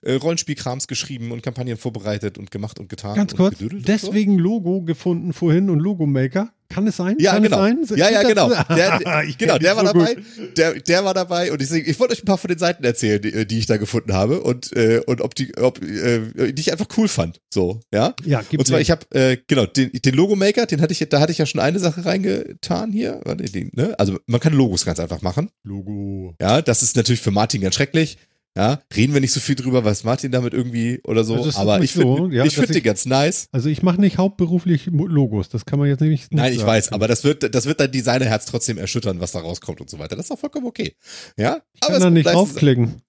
äh, 0.00 0.14
Rollenspielkrams 0.14 0.88
geschrieben 0.88 1.30
und 1.30 1.42
Kampagnen 1.42 1.76
vorbereitet 1.76 2.38
und 2.38 2.50
gemacht 2.50 2.80
und 2.80 2.88
getan. 2.88 3.14
Ganz 3.14 3.32
und 3.32 3.36
kurz, 3.36 3.56
deswegen 3.60 4.38
Logo 4.38 4.80
gefunden 4.80 5.34
vorhin 5.34 5.68
und 5.68 5.80
Logomaker. 5.80 6.54
Kann 6.72 6.86
es 6.86 6.96
sein? 6.96 7.16
Ja, 7.18 7.32
Kann 7.32 7.42
genau. 7.42 7.64
es 7.66 7.88
sein? 7.88 7.98
Ja, 7.98 8.10
ja, 8.10 8.22
genau. 8.22 8.48
Der, 8.74 9.24
Ich 9.28 9.36
genau, 9.38 9.58
der 9.58 9.76
war 9.76 9.86
so 9.86 9.92
dabei. 9.92 10.14
gut. 10.14 10.24
Der, 10.56 10.74
der 10.74 11.04
war 11.04 11.14
dabei 11.14 11.52
und 11.52 11.60
ich, 11.60 11.70
ich 11.70 12.00
wollte 12.00 12.14
euch 12.14 12.22
ein 12.22 12.26
paar 12.26 12.38
von 12.38 12.48
den 12.48 12.58
Seiten 12.58 12.82
erzählen, 12.84 13.20
die, 13.20 13.46
die 13.46 13.58
ich 13.58 13.66
da 13.66 13.76
gefunden 13.76 14.12
habe 14.12 14.40
und 14.40 14.74
äh, 14.76 15.00
und 15.06 15.20
ob 15.20 15.34
die, 15.34 15.56
ob 15.58 15.82
äh, 15.82 16.52
die 16.52 16.60
ich 16.60 16.72
einfach 16.72 16.86
cool 16.96 17.08
fand. 17.08 17.40
So, 17.52 17.80
ja. 17.92 18.14
Ja, 18.24 18.40
gibt 18.42 18.60
Und 18.60 18.66
zwar, 18.66 18.80
ich 18.80 18.90
habe 18.90 19.04
äh, 19.14 19.36
genau 19.46 19.66
den, 19.66 19.90
den 19.92 20.14
Logomaker, 20.14 20.66
den 20.66 20.80
hatte 20.80 20.92
ich, 20.92 21.06
da 21.08 21.20
hatte 21.20 21.32
ich 21.32 21.38
ja 21.38 21.46
schon 21.46 21.60
eine 21.60 21.78
Sache 21.78 22.04
reingetan 22.04 22.92
hier. 22.92 23.20
Warte, 23.24 23.44
den, 23.44 23.70
ne? 23.74 23.94
Also 23.98 24.18
man 24.26 24.40
kann 24.40 24.52
Logos 24.52 24.84
ganz 24.84 24.98
einfach 25.00 25.22
machen. 25.22 25.50
Logo. 25.64 26.34
Ja, 26.40 26.62
das 26.62 26.82
ist 26.82 26.96
natürlich 26.96 27.20
für 27.20 27.30
Martin 27.30 27.60
ganz 27.60 27.74
schrecklich. 27.74 28.18
Ja, 28.54 28.82
reden 28.94 29.14
wir 29.14 29.22
nicht 29.22 29.32
so 29.32 29.40
viel 29.40 29.54
drüber, 29.54 29.82
was 29.84 30.04
Martin 30.04 30.30
damit 30.30 30.52
irgendwie 30.52 31.00
oder 31.04 31.24
so. 31.24 31.36
Also 31.36 31.58
aber 31.58 31.78
nicht 31.78 31.90
ich 31.90 31.92
finde, 32.02 32.16
so, 32.18 32.28
ja, 32.30 32.44
ich 32.44 32.54
finde 32.54 32.68
ich- 32.72 32.76
den 32.76 32.82
ganz 32.82 33.06
nice. 33.06 33.48
Also 33.50 33.70
ich 33.70 33.82
mache 33.82 33.98
nicht 34.00 34.18
hauptberuflich 34.18 34.86
Logos, 34.92 35.48
das 35.48 35.64
kann 35.64 35.78
man 35.78 35.88
jetzt 35.88 36.00
nämlich 36.00 36.20
nicht 36.22 36.32
Nein, 36.34 36.52
ich 36.52 36.58
sagen. 36.58 36.68
weiß, 36.70 36.92
aber 36.92 37.08
das 37.08 37.24
wird, 37.24 37.54
das 37.54 37.64
wird 37.64 37.80
dein 37.80 37.90
Designerherz 37.90 38.44
trotzdem 38.44 38.76
erschüttern, 38.76 39.20
was 39.20 39.32
da 39.32 39.38
rauskommt 39.40 39.80
und 39.80 39.88
so 39.88 39.98
weiter. 39.98 40.16
Das 40.16 40.26
ist 40.26 40.32
auch 40.32 40.38
vollkommen 40.38 40.66
okay. 40.66 40.94
Ja, 41.38 41.62
Ich 41.72 41.80
kann 41.80 41.94
es 41.94 42.00
da 42.00 42.10
nicht 42.10 42.26
draufklicken. 42.26 43.00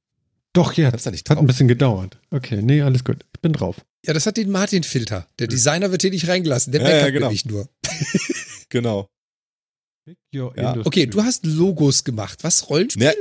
Doch, 0.54 0.76
Kannst 0.76 0.78
jetzt. 0.94 1.06
da 1.08 1.12
nicht 1.12 1.30
Hat 1.30 1.38
ein 1.40 1.48
bisschen 1.48 1.68
gedauert. 1.68 2.20
Okay, 2.30 2.62
nee, 2.62 2.82
alles 2.82 3.04
gut. 3.04 3.26
Ich 3.36 3.42
bin 3.42 3.52
drauf. 3.54 3.78
Ja, 4.06 4.14
das 4.14 4.26
hat 4.28 4.38
den 4.38 4.50
Martin-Filter. 4.52 5.28
Der 5.40 5.48
Designer 5.48 5.90
wird 5.92 6.04
hier 6.04 6.12
nicht 6.12 6.28
reingelassen. 6.28 6.72
Der 6.72 6.82
Ja, 6.84 6.88
ja, 6.90 6.96
meckert 6.98 7.14
genau. 7.14 7.26
nämlich 7.28 7.46
nur. 7.46 7.68
Genau. 8.70 9.10
Ja. 10.32 10.76
Okay, 10.84 11.06
du 11.06 11.24
hast 11.24 11.46
Logos 11.46 12.04
gemacht. 12.04 12.44
Was? 12.44 12.70
Rollenspiel? 12.70 13.08
Ne, 13.08 13.14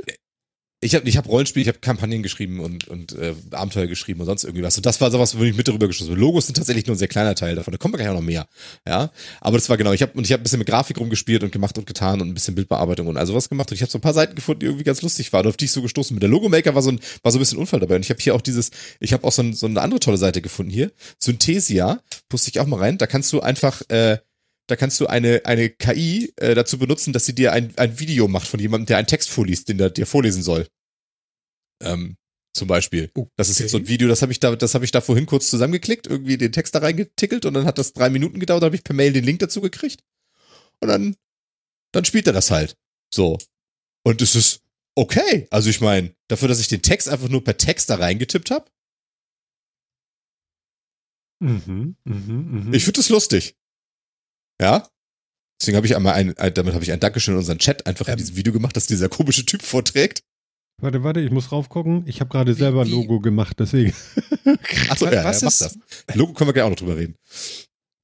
ich 0.82 0.96
habe 0.96 1.08
ich 1.08 1.16
hab 1.16 1.28
Rollenspiel, 1.28 1.62
ich 1.62 1.68
habe 1.68 1.78
Kampagnen 1.78 2.24
geschrieben 2.24 2.58
und, 2.58 2.88
und 2.88 3.12
äh, 3.12 3.34
Abenteuer 3.52 3.86
geschrieben 3.86 4.20
und 4.20 4.26
sonst 4.26 4.42
irgendwie 4.42 4.64
was. 4.64 4.76
Und 4.76 4.84
das 4.84 5.00
war 5.00 5.12
sowas, 5.12 5.38
wo 5.38 5.44
ich 5.44 5.56
mit 5.56 5.68
darüber 5.68 5.86
geschossen 5.86 6.10
bin. 6.10 6.20
Logos 6.20 6.46
sind 6.46 6.56
tatsächlich 6.56 6.86
nur 6.86 6.96
ein 6.96 6.98
sehr 6.98 7.06
kleiner 7.06 7.36
Teil 7.36 7.54
davon. 7.54 7.70
Da 7.70 7.78
kommt 7.78 7.94
gleich 7.94 8.08
auch 8.08 8.14
noch 8.14 8.20
mehr. 8.20 8.48
Ja, 8.86 9.12
aber 9.40 9.58
das 9.58 9.68
war 9.68 9.76
genau. 9.76 9.92
Ich 9.92 10.02
habe 10.02 10.12
und 10.14 10.24
ich 10.24 10.32
habe 10.32 10.40
ein 10.40 10.42
bisschen 10.42 10.58
mit 10.58 10.66
Grafik 10.66 10.98
rumgespielt 10.98 11.44
und 11.44 11.52
gemacht 11.52 11.78
und 11.78 11.86
getan 11.86 12.20
und 12.20 12.28
ein 12.28 12.34
bisschen 12.34 12.56
Bildbearbeitung 12.56 13.06
und 13.06 13.16
also 13.16 13.32
was 13.32 13.48
gemacht. 13.48 13.70
Und 13.70 13.76
ich 13.76 13.82
habe 13.82 13.92
so 13.92 13.98
ein 13.98 14.02
paar 14.02 14.12
Seiten 14.12 14.34
gefunden, 14.34 14.60
die 14.60 14.66
irgendwie 14.66 14.84
ganz 14.84 15.02
lustig 15.02 15.32
waren, 15.32 15.46
auf 15.46 15.56
die 15.56 15.66
ich 15.66 15.72
so 15.72 15.82
gestoßen 15.82 16.16
bin. 16.16 16.20
Der 16.20 16.28
Logomaker 16.28 16.74
war 16.74 16.82
so 16.82 16.90
ein 16.90 16.98
war 17.22 17.30
so 17.30 17.38
ein 17.38 17.40
bisschen 17.40 17.58
Unfall 17.58 17.78
dabei. 17.78 17.94
Und 17.94 18.02
ich 18.02 18.10
habe 18.10 18.20
hier 18.20 18.34
auch 18.34 18.42
dieses, 18.42 18.72
ich 18.98 19.12
habe 19.12 19.24
auch 19.24 19.32
so, 19.32 19.42
ein, 19.42 19.52
so 19.54 19.66
eine 19.66 19.80
andere 19.80 20.00
tolle 20.00 20.18
Seite 20.18 20.42
gefunden 20.42 20.72
hier. 20.72 20.90
Synthesia, 21.20 22.00
puste 22.28 22.50
ich 22.50 22.58
auch 22.58 22.66
mal 22.66 22.80
rein. 22.80 22.98
Da 22.98 23.06
kannst 23.06 23.32
du 23.32 23.40
einfach 23.40 23.82
äh, 23.88 24.18
da 24.68 24.76
kannst 24.76 25.00
du 25.00 25.06
eine, 25.06 25.42
eine 25.44 25.68
KI 25.70 26.32
äh, 26.36 26.54
dazu 26.54 26.78
benutzen, 26.78 27.12
dass 27.12 27.26
sie 27.26 27.34
dir 27.34 27.52
ein, 27.52 27.72
ein 27.76 27.98
Video 27.98 28.28
macht 28.28 28.46
von 28.46 28.60
jemandem, 28.60 28.86
der 28.86 28.96
einen 28.98 29.06
Text 29.06 29.28
vorliest, 29.28 29.68
den 29.68 29.78
der 29.78 29.90
dir 29.90 30.06
vorlesen 30.06 30.42
soll. 30.42 30.66
Ähm, 31.82 32.16
zum 32.54 32.68
Beispiel. 32.68 33.10
Das 33.36 33.48
ist 33.48 33.60
jetzt 33.60 33.70
so 33.70 33.78
ein 33.78 33.88
Video, 33.88 34.08
das 34.08 34.20
habe 34.20 34.30
ich 34.30 34.38
da, 34.38 34.54
das 34.54 34.74
habe 34.74 34.84
ich 34.84 34.90
da 34.90 35.00
vorhin 35.00 35.24
kurz 35.24 35.48
zusammengeklickt, 35.48 36.06
irgendwie 36.06 36.36
den 36.36 36.52
Text 36.52 36.74
da 36.74 36.80
reingetickelt 36.80 37.46
und 37.46 37.54
dann 37.54 37.64
hat 37.64 37.78
das 37.78 37.94
drei 37.94 38.10
Minuten 38.10 38.40
gedauert, 38.40 38.62
da 38.62 38.66
habe 38.66 38.76
ich 38.76 38.84
per 38.84 38.94
Mail 38.94 39.14
den 39.14 39.24
Link 39.24 39.38
dazu 39.38 39.62
gekriegt. 39.62 40.04
Und 40.80 40.88
dann, 40.88 41.16
dann 41.92 42.04
spielt 42.04 42.26
er 42.26 42.34
das 42.34 42.50
halt. 42.50 42.76
So. 43.12 43.38
Und 44.04 44.20
es 44.20 44.34
ist 44.34 44.60
okay. 44.96 45.46
Also 45.50 45.70
ich 45.70 45.80
meine, 45.80 46.14
dafür, 46.28 46.48
dass 46.48 46.60
ich 46.60 46.68
den 46.68 46.82
Text 46.82 47.08
einfach 47.08 47.30
nur 47.30 47.42
per 47.42 47.56
Text 47.56 47.88
da 47.88 47.94
reingetippt 47.94 48.50
habe, 48.50 48.70
Mhm, 51.42 51.96
mhm, 52.04 52.66
mhm. 52.66 52.74
Ich 52.74 52.84
finde 52.84 52.98
das 52.98 53.08
lustig. 53.08 53.56
Ja? 54.60 54.88
Deswegen 55.60 55.76
habe 55.76 55.86
ich 55.86 55.96
einmal 55.96 56.14
ein, 56.14 56.34
damit 56.54 56.74
habe 56.74 56.84
ich 56.84 56.92
ein 56.92 57.00
Dankeschön 57.00 57.34
in 57.34 57.38
unseren 57.38 57.58
Chat 57.58 57.86
einfach 57.86 58.06
in 58.06 58.12
Ähm. 58.12 58.18
diesem 58.18 58.36
Video 58.36 58.52
gemacht, 58.52 58.76
dass 58.76 58.86
dieser 58.86 59.08
komische 59.08 59.44
Typ 59.44 59.62
vorträgt. 59.62 60.22
Warte, 60.82 61.02
warte, 61.02 61.20
ich 61.20 61.30
muss 61.30 61.52
raufgucken. 61.52 62.02
Ich 62.06 62.20
habe 62.20 62.30
gerade 62.30 62.54
selber 62.54 62.82
ein 62.82 62.88
Logo 62.90 63.20
gemacht, 63.20 63.56
deswegen. 63.60 63.92
Achso, 64.88 65.06
Was- 65.06 65.12
ja, 65.14 65.24
was 65.24 65.40
ja, 65.40 65.48
ist- 65.48 65.60
das. 65.60 65.78
Logo 66.14 66.32
können 66.34 66.48
wir 66.48 66.52
gleich 66.54 66.64
auch 66.64 66.70
noch 66.70 66.76
drüber 66.76 66.96
reden. 66.96 67.16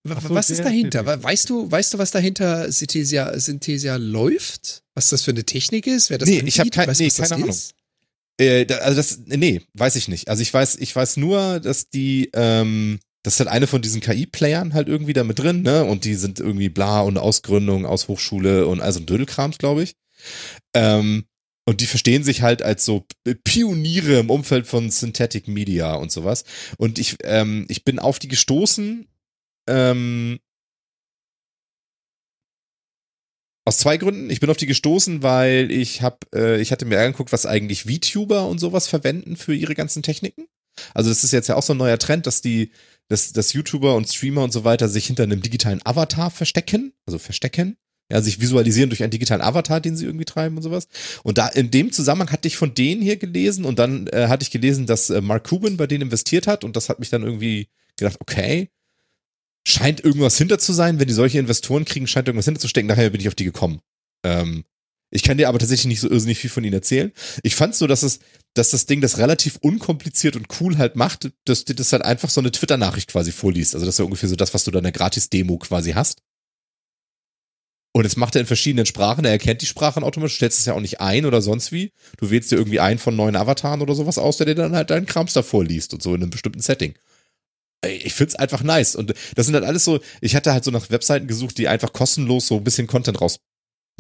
so, 0.04 0.14
was 0.30 0.50
ist 0.50 0.60
dahinter? 0.64 1.04
Weißt 1.22 1.50
du, 1.50 1.70
weißt 1.70 1.94
du, 1.94 1.98
was 1.98 2.10
dahinter 2.10 2.70
Synthesia, 2.72 3.38
Synthesia 3.38 3.96
läuft? 3.96 4.82
Was 4.94 5.08
das 5.08 5.22
für 5.24 5.32
eine 5.32 5.44
Technik 5.44 5.86
ist? 5.86 6.10
Wer 6.10 6.18
das 6.18 6.28
nee, 6.28 6.42
ich 6.44 6.58
habe 6.60 6.70
kein, 6.70 6.90
nee, 6.98 7.10
keine 7.10 7.34
Ahnung. 7.34 7.56
Äh, 8.40 8.66
also 8.72 8.96
das, 8.96 9.18
nee, 9.26 9.62
weiß 9.74 9.96
ich 9.96 10.08
nicht. 10.08 10.28
Also 10.28 10.42
ich 10.42 10.54
weiß, 10.54 10.76
ich 10.76 10.94
weiß 10.94 11.16
nur, 11.16 11.58
dass 11.60 11.88
die, 11.90 12.30
ähm, 12.34 13.00
das 13.24 13.34
ist 13.34 13.40
halt 13.40 13.48
eine 13.50 13.66
von 13.66 13.82
diesen 13.82 14.00
KI-Playern 14.00 14.74
halt 14.74 14.86
irgendwie 14.88 15.12
da 15.12 15.24
mit 15.24 15.38
drin, 15.40 15.62
ne? 15.62 15.84
Und 15.84 16.04
die 16.04 16.14
sind 16.14 16.38
irgendwie 16.38 16.68
bla 16.68 17.00
und 17.02 17.18
Ausgründung 17.18 17.84
aus 17.84 18.06
Hochschule 18.06 18.66
und 18.68 18.80
also 18.80 19.00
ein 19.00 19.06
Dödelkrams, 19.06 19.58
glaube 19.58 19.82
ich. 19.82 19.94
Ähm, 20.74 21.24
und 21.68 21.82
die 21.82 21.86
verstehen 21.86 22.24
sich 22.24 22.40
halt 22.40 22.62
als 22.62 22.86
so 22.86 23.06
Pioniere 23.44 24.20
im 24.20 24.30
Umfeld 24.30 24.66
von 24.66 24.90
Synthetic 24.90 25.48
Media 25.48 25.96
und 25.96 26.10
sowas. 26.10 26.44
Und 26.78 26.98
ich, 26.98 27.16
ähm, 27.24 27.66
ich 27.68 27.84
bin 27.84 27.98
auf 27.98 28.18
die 28.18 28.28
gestoßen, 28.28 29.06
ähm, 29.68 30.38
aus 33.66 33.76
zwei 33.76 33.98
Gründen. 33.98 34.30
Ich 34.30 34.40
bin 34.40 34.48
auf 34.48 34.56
die 34.56 34.64
gestoßen, 34.64 35.22
weil 35.22 35.70
ich 35.70 36.00
hab, 36.00 36.24
äh, 36.34 36.58
ich 36.58 36.72
hatte 36.72 36.86
mir 36.86 37.02
angeguckt, 37.02 37.32
was 37.32 37.44
eigentlich 37.44 37.82
VTuber 37.82 38.46
und 38.46 38.60
sowas 38.60 38.88
verwenden 38.88 39.36
für 39.36 39.54
ihre 39.54 39.74
ganzen 39.74 40.02
Techniken. 40.02 40.46
Also 40.94 41.10
das 41.10 41.22
ist 41.22 41.32
jetzt 41.32 41.48
ja 41.48 41.56
auch 41.56 41.62
so 41.62 41.74
ein 41.74 41.78
neuer 41.78 41.98
Trend, 41.98 42.26
dass 42.26 42.40
die, 42.40 42.72
dass, 43.08 43.34
dass 43.34 43.52
YouTuber 43.52 43.94
und 43.94 44.08
Streamer 44.08 44.42
und 44.42 44.54
so 44.54 44.64
weiter 44.64 44.88
sich 44.88 45.06
hinter 45.06 45.24
einem 45.24 45.42
digitalen 45.42 45.84
Avatar 45.84 46.30
verstecken, 46.30 46.94
also 47.04 47.18
verstecken 47.18 47.76
ja, 48.10 48.22
sich 48.22 48.40
visualisieren 48.40 48.90
durch 48.90 49.02
einen 49.02 49.10
digitalen 49.10 49.42
Avatar, 49.42 49.80
den 49.80 49.96
sie 49.96 50.06
irgendwie 50.06 50.24
treiben 50.24 50.56
und 50.56 50.62
sowas. 50.62 50.88
Und 51.22 51.38
da 51.38 51.48
in 51.48 51.70
dem 51.70 51.92
Zusammenhang 51.92 52.32
hatte 52.32 52.48
ich 52.48 52.56
von 52.56 52.74
denen 52.74 53.02
hier 53.02 53.16
gelesen 53.16 53.64
und 53.64 53.78
dann 53.78 54.06
äh, 54.08 54.28
hatte 54.28 54.42
ich 54.42 54.50
gelesen, 54.50 54.86
dass 54.86 55.10
äh, 55.10 55.20
Mark 55.20 55.48
Cuban 55.48 55.76
bei 55.76 55.86
denen 55.86 56.02
investiert 56.02 56.46
hat 56.46 56.64
und 56.64 56.76
das 56.76 56.88
hat 56.88 57.00
mich 57.00 57.10
dann 57.10 57.22
irgendwie 57.22 57.68
gedacht, 57.96 58.16
okay, 58.20 58.70
scheint 59.66 60.02
irgendwas 60.02 60.38
hinter 60.38 60.58
zu 60.58 60.72
sein. 60.72 60.98
Wenn 60.98 61.08
die 61.08 61.14
solche 61.14 61.38
Investoren 61.38 61.84
kriegen, 61.84 62.06
scheint 62.06 62.28
irgendwas 62.28 62.46
hinter 62.46 62.60
zu 62.60 62.68
stecken. 62.68 62.88
Daher 62.88 63.10
bin 63.10 63.20
ich 63.20 63.28
auf 63.28 63.34
die 63.34 63.44
gekommen. 63.44 63.80
Ähm, 64.24 64.64
ich 65.10 65.22
kann 65.22 65.38
dir 65.38 65.48
aber 65.48 65.58
tatsächlich 65.58 65.86
nicht 65.86 66.00
so 66.00 66.10
irrsinnig 66.10 66.38
viel 66.38 66.50
von 66.50 66.64
ihnen 66.64 66.74
erzählen. 66.74 67.12
Ich 67.42 67.54
fand 67.54 67.74
so, 67.74 67.86
dass 67.86 68.02
es, 68.02 68.20
dass 68.54 68.70
das 68.70 68.86
Ding 68.86 69.00
das 69.00 69.18
relativ 69.18 69.56
unkompliziert 69.56 70.36
und 70.36 70.46
cool 70.60 70.76
halt 70.76 70.96
macht, 70.96 71.30
dass 71.44 71.64
das 71.64 71.92
halt 71.92 72.04
einfach 72.04 72.28
so 72.28 72.40
eine 72.40 72.52
Twitter-Nachricht 72.52 73.10
quasi 73.10 73.32
vorliest. 73.32 73.74
Also 73.74 73.86
das 73.86 73.94
ist 73.94 73.98
ja 73.98 74.04
ungefähr 74.04 74.28
so 74.28 74.36
das, 74.36 74.52
was 74.52 74.64
du 74.64 74.70
da 74.70 74.78
in 74.78 74.84
der 74.84 74.92
Gratis-Demo 74.92 75.58
quasi 75.58 75.92
hast. 75.92 76.22
Und 77.98 78.04
jetzt 78.04 78.16
macht 78.16 78.36
er 78.36 78.40
in 78.42 78.46
verschiedenen 78.46 78.86
Sprachen, 78.86 79.24
er 79.24 79.32
erkennt 79.32 79.60
die 79.60 79.66
Sprachen 79.66 80.04
automatisch, 80.04 80.36
stellst 80.36 80.60
es 80.60 80.66
ja 80.66 80.74
auch 80.74 80.80
nicht 80.80 81.00
ein 81.00 81.26
oder 81.26 81.42
sonst 81.42 81.72
wie. 81.72 81.90
Du 82.18 82.30
wählst 82.30 82.52
dir 82.52 82.56
irgendwie 82.56 82.78
einen 82.78 83.00
von 83.00 83.16
neun 83.16 83.34
Avataren 83.34 83.82
oder 83.82 83.96
sowas 83.96 84.18
aus, 84.18 84.36
der 84.36 84.46
dir 84.46 84.54
dann 84.54 84.76
halt 84.76 84.90
deinen 84.90 85.04
Krams 85.04 85.32
davor 85.32 85.64
liest 85.64 85.92
und 85.94 86.00
so 86.00 86.14
in 86.14 86.22
einem 86.22 86.30
bestimmten 86.30 86.60
Setting. 86.60 86.94
Ich 87.84 88.14
find's 88.14 88.36
einfach 88.36 88.62
nice. 88.62 88.94
Und 88.94 89.14
das 89.34 89.46
sind 89.46 89.56
halt 89.56 89.64
alles 89.64 89.84
so, 89.84 89.98
ich 90.20 90.36
hatte 90.36 90.52
halt 90.52 90.62
so 90.62 90.70
nach 90.70 90.90
Webseiten 90.90 91.26
gesucht, 91.26 91.58
die 91.58 91.66
einfach 91.66 91.92
kostenlos 91.92 92.46
so 92.46 92.58
ein 92.58 92.62
bisschen 92.62 92.86
Content 92.86 93.20
raus, 93.20 93.40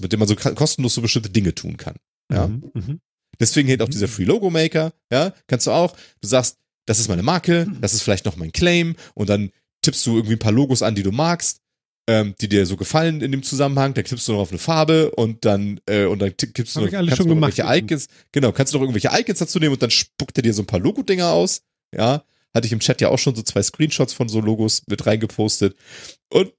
mit 0.00 0.12
dem 0.12 0.20
man 0.20 0.28
so 0.28 0.36
kostenlos 0.36 0.94
so 0.94 1.02
bestimmte 1.02 1.30
Dinge 1.30 1.56
tun 1.56 1.76
kann. 1.76 1.96
Ja. 2.32 2.46
Mhm, 2.46 2.70
mh. 2.74 2.96
Deswegen 3.40 3.66
hält 3.66 3.82
auch 3.82 3.88
dieser 3.88 4.06
Free 4.06 4.22
Logo 4.22 4.48
Maker, 4.48 4.92
ja, 5.10 5.34
kannst 5.48 5.66
du 5.66 5.72
auch, 5.72 5.96
du 6.20 6.28
sagst, 6.28 6.58
das 6.86 7.00
ist 7.00 7.08
meine 7.08 7.24
Marke, 7.24 7.66
das 7.80 7.94
ist 7.94 8.02
vielleicht 8.02 8.26
noch 8.26 8.36
mein 8.36 8.52
Claim 8.52 8.94
und 9.14 9.28
dann 9.28 9.50
tippst 9.82 10.06
du 10.06 10.14
irgendwie 10.14 10.36
ein 10.36 10.38
paar 10.38 10.52
Logos 10.52 10.82
an, 10.82 10.94
die 10.94 11.02
du 11.02 11.10
magst 11.10 11.62
ähm, 12.08 12.34
die 12.40 12.48
dir 12.48 12.64
so 12.64 12.76
gefallen 12.76 13.20
in 13.20 13.30
dem 13.30 13.42
Zusammenhang, 13.42 13.92
da 13.92 14.02
klippst 14.02 14.26
du 14.26 14.32
noch 14.32 14.40
auf 14.40 14.50
eine 14.50 14.58
Farbe 14.58 15.10
und 15.10 15.44
dann 15.44 15.78
äh, 15.86 16.06
und 16.06 16.20
dann 16.20 16.32
gibst 16.36 16.74
du 16.74 16.80
noch, 16.80 16.90
kannst 16.90 17.16
schon 17.16 17.26
noch 17.28 17.34
irgendwelche 17.34 17.64
Icons, 17.66 18.08
genau, 18.32 18.50
kannst 18.50 18.72
du 18.72 18.78
noch 18.78 18.82
irgendwelche 18.82 19.10
Icons 19.12 19.38
dazu 19.38 19.58
nehmen 19.58 19.74
und 19.74 19.82
dann 19.82 19.90
spuckt 19.90 20.36
er 20.38 20.42
dir 20.42 20.54
so 20.54 20.62
ein 20.62 20.66
paar 20.66 20.80
Logo-Dinger 20.80 21.30
aus, 21.30 21.60
ja, 21.94 22.24
hatte 22.54 22.66
ich 22.66 22.72
im 22.72 22.80
Chat 22.80 23.02
ja 23.02 23.10
auch 23.10 23.18
schon 23.18 23.34
so 23.34 23.42
zwei 23.42 23.62
Screenshots 23.62 24.14
von 24.14 24.30
so 24.30 24.40
Logos 24.40 24.82
mit 24.88 25.04
reingepostet. 25.06 25.76
Und 26.30 26.50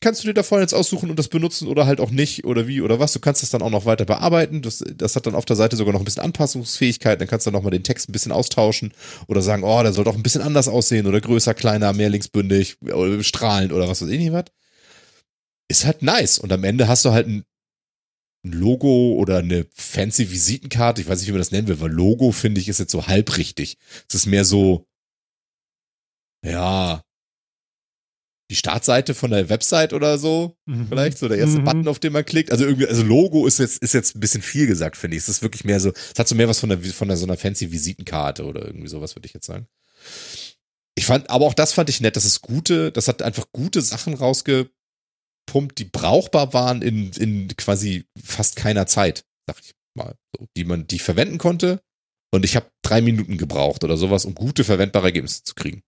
kannst 0.00 0.22
du 0.22 0.28
dir 0.28 0.34
davon 0.34 0.60
jetzt 0.60 0.74
aussuchen 0.74 1.10
und 1.10 1.18
das 1.18 1.28
benutzen 1.28 1.68
oder 1.68 1.86
halt 1.86 2.00
auch 2.00 2.10
nicht 2.10 2.44
oder 2.44 2.66
wie 2.66 2.80
oder 2.80 2.98
was. 2.98 3.12
Du 3.12 3.20
kannst 3.20 3.42
das 3.42 3.50
dann 3.50 3.62
auch 3.62 3.70
noch 3.70 3.84
weiter 3.84 4.04
bearbeiten. 4.04 4.62
Das, 4.62 4.84
das 4.94 5.16
hat 5.16 5.26
dann 5.26 5.34
auf 5.34 5.44
der 5.44 5.56
Seite 5.56 5.76
sogar 5.76 5.92
noch 5.92 6.00
ein 6.00 6.04
bisschen 6.04 6.22
Anpassungsfähigkeit. 6.22 7.20
Dann 7.20 7.28
kannst 7.28 7.46
du 7.46 7.50
nochmal 7.50 7.70
den 7.70 7.82
Text 7.84 8.08
ein 8.08 8.12
bisschen 8.12 8.32
austauschen 8.32 8.92
oder 9.26 9.42
sagen, 9.42 9.64
oh, 9.64 9.82
der 9.82 9.92
soll 9.92 10.04
doch 10.04 10.14
ein 10.14 10.22
bisschen 10.22 10.42
anders 10.42 10.68
aussehen 10.68 11.06
oder 11.06 11.20
größer, 11.20 11.54
kleiner, 11.54 11.92
mehr 11.92 12.10
linksbündig, 12.10 12.76
oder 12.82 13.22
strahlend 13.22 13.72
oder 13.72 13.88
was 13.88 14.02
weiß 14.02 14.08
ich 14.08 14.18
nicht 14.18 14.32
was. 14.32 14.44
Ist 15.68 15.84
halt 15.84 16.02
nice. 16.02 16.38
Und 16.38 16.52
am 16.52 16.64
Ende 16.64 16.88
hast 16.88 17.04
du 17.04 17.12
halt 17.12 17.26
ein, 17.26 17.44
ein 18.44 18.52
Logo 18.52 19.14
oder 19.14 19.38
eine 19.38 19.66
fancy 19.74 20.30
Visitenkarte. 20.30 21.00
Ich 21.00 21.08
weiß 21.08 21.20
nicht, 21.20 21.28
wie 21.28 21.32
man 21.32 21.40
das 21.40 21.52
nennen 21.52 21.68
will, 21.68 21.80
weil 21.80 21.90
Logo 21.90 22.32
finde 22.32 22.60
ich 22.60 22.68
ist 22.68 22.78
jetzt 22.80 22.92
so 22.92 23.06
halbrichtig. 23.06 23.76
Es 24.08 24.14
ist 24.14 24.26
mehr 24.26 24.44
so, 24.44 24.86
ja, 26.44 27.02
die 28.50 28.56
Startseite 28.56 29.14
von 29.14 29.30
der 29.30 29.48
Website 29.48 29.92
oder 29.92 30.18
so. 30.18 30.56
Mhm. 30.66 30.88
Vielleicht 30.88 31.18
so 31.18 31.28
der 31.28 31.38
erste 31.38 31.60
mhm. 31.60 31.64
Button, 31.64 31.88
auf 31.88 32.00
den 32.00 32.12
man 32.12 32.24
klickt. 32.24 32.50
Also 32.50 32.66
irgendwie, 32.66 32.88
also 32.88 33.04
Logo 33.04 33.46
ist 33.46 33.60
jetzt, 33.60 33.80
ist 33.80 33.94
jetzt 33.94 34.16
ein 34.16 34.20
bisschen 34.20 34.42
viel 34.42 34.66
gesagt, 34.66 34.96
finde 34.96 35.16
ich. 35.16 35.22
Es 35.22 35.28
ist 35.28 35.42
wirklich 35.42 35.64
mehr 35.64 35.78
so, 35.78 35.92
es 35.92 36.18
hat 36.18 36.26
so 36.26 36.34
mehr 36.34 36.48
was 36.48 36.58
von 36.58 36.68
der, 36.68 36.78
von 36.80 37.06
der, 37.06 37.16
so 37.16 37.26
einer 37.26 37.36
fancy 37.36 37.70
Visitenkarte 37.70 38.44
oder 38.44 38.66
irgendwie 38.66 38.88
sowas, 38.88 39.14
würde 39.14 39.26
ich 39.26 39.32
jetzt 39.32 39.46
sagen. 39.46 39.68
Ich 40.96 41.06
fand, 41.06 41.30
aber 41.30 41.46
auch 41.46 41.54
das 41.54 41.72
fand 41.72 41.88
ich 41.88 42.00
nett. 42.00 42.16
Das 42.16 42.24
ist 42.24 42.42
gute, 42.42 42.90
das 42.90 43.06
hat 43.06 43.22
einfach 43.22 43.46
gute 43.52 43.80
Sachen 43.82 44.14
rausgepumpt, 44.14 45.78
die 45.78 45.84
brauchbar 45.84 46.52
waren 46.52 46.82
in, 46.82 47.12
in 47.12 47.48
quasi 47.56 48.06
fast 48.20 48.56
keiner 48.56 48.86
Zeit, 48.86 49.24
sag 49.46 49.60
ich 49.60 49.74
mal, 49.94 50.16
so, 50.36 50.48
die 50.56 50.64
man, 50.64 50.88
die 50.88 50.96
ich 50.96 51.02
verwenden 51.04 51.38
konnte. 51.38 51.80
Und 52.32 52.44
ich 52.44 52.56
habe 52.56 52.66
drei 52.82 53.00
Minuten 53.00 53.38
gebraucht 53.38 53.84
oder 53.84 53.96
sowas, 53.96 54.24
um 54.24 54.34
gute 54.34 54.64
verwendbare 54.64 55.06
Ergebnisse 55.06 55.44
zu 55.44 55.54
kriegen. 55.54 55.82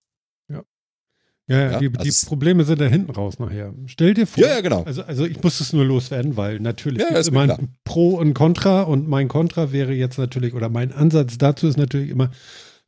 Ja, 1.47 1.71
ja, 1.71 1.79
die, 1.79 1.91
also 1.97 2.03
die 2.03 2.27
Probleme 2.27 2.63
sind 2.63 2.79
da 2.79 2.85
hinten 2.85 3.11
raus 3.11 3.37
nachher. 3.37 3.73
Stell 3.85 4.13
dir 4.13 4.25
vor. 4.25 4.41
Ja, 4.41 4.49
ja, 4.49 4.61
genau. 4.61 4.83
Also, 4.83 5.03
also 5.03 5.25
ich 5.25 5.43
muss 5.43 5.59
es 5.59 5.73
nur 5.73 5.83
loswerden, 5.83 6.37
weil 6.37 6.59
natürlich 6.59 7.01
ja, 7.01 7.17
ist 7.17 7.27
immer 7.27 7.41
ein 7.41 7.75
Pro 7.83 8.11
und 8.11 8.33
Contra 8.33 8.83
und 8.83 9.09
mein 9.09 9.27
Contra 9.27 9.73
wäre 9.73 9.93
jetzt 9.93 10.17
natürlich, 10.17 10.53
oder 10.53 10.69
mein 10.69 10.93
Ansatz 10.93 11.37
dazu 11.37 11.67
ist 11.67 11.77
natürlich 11.77 12.11
immer, 12.11 12.31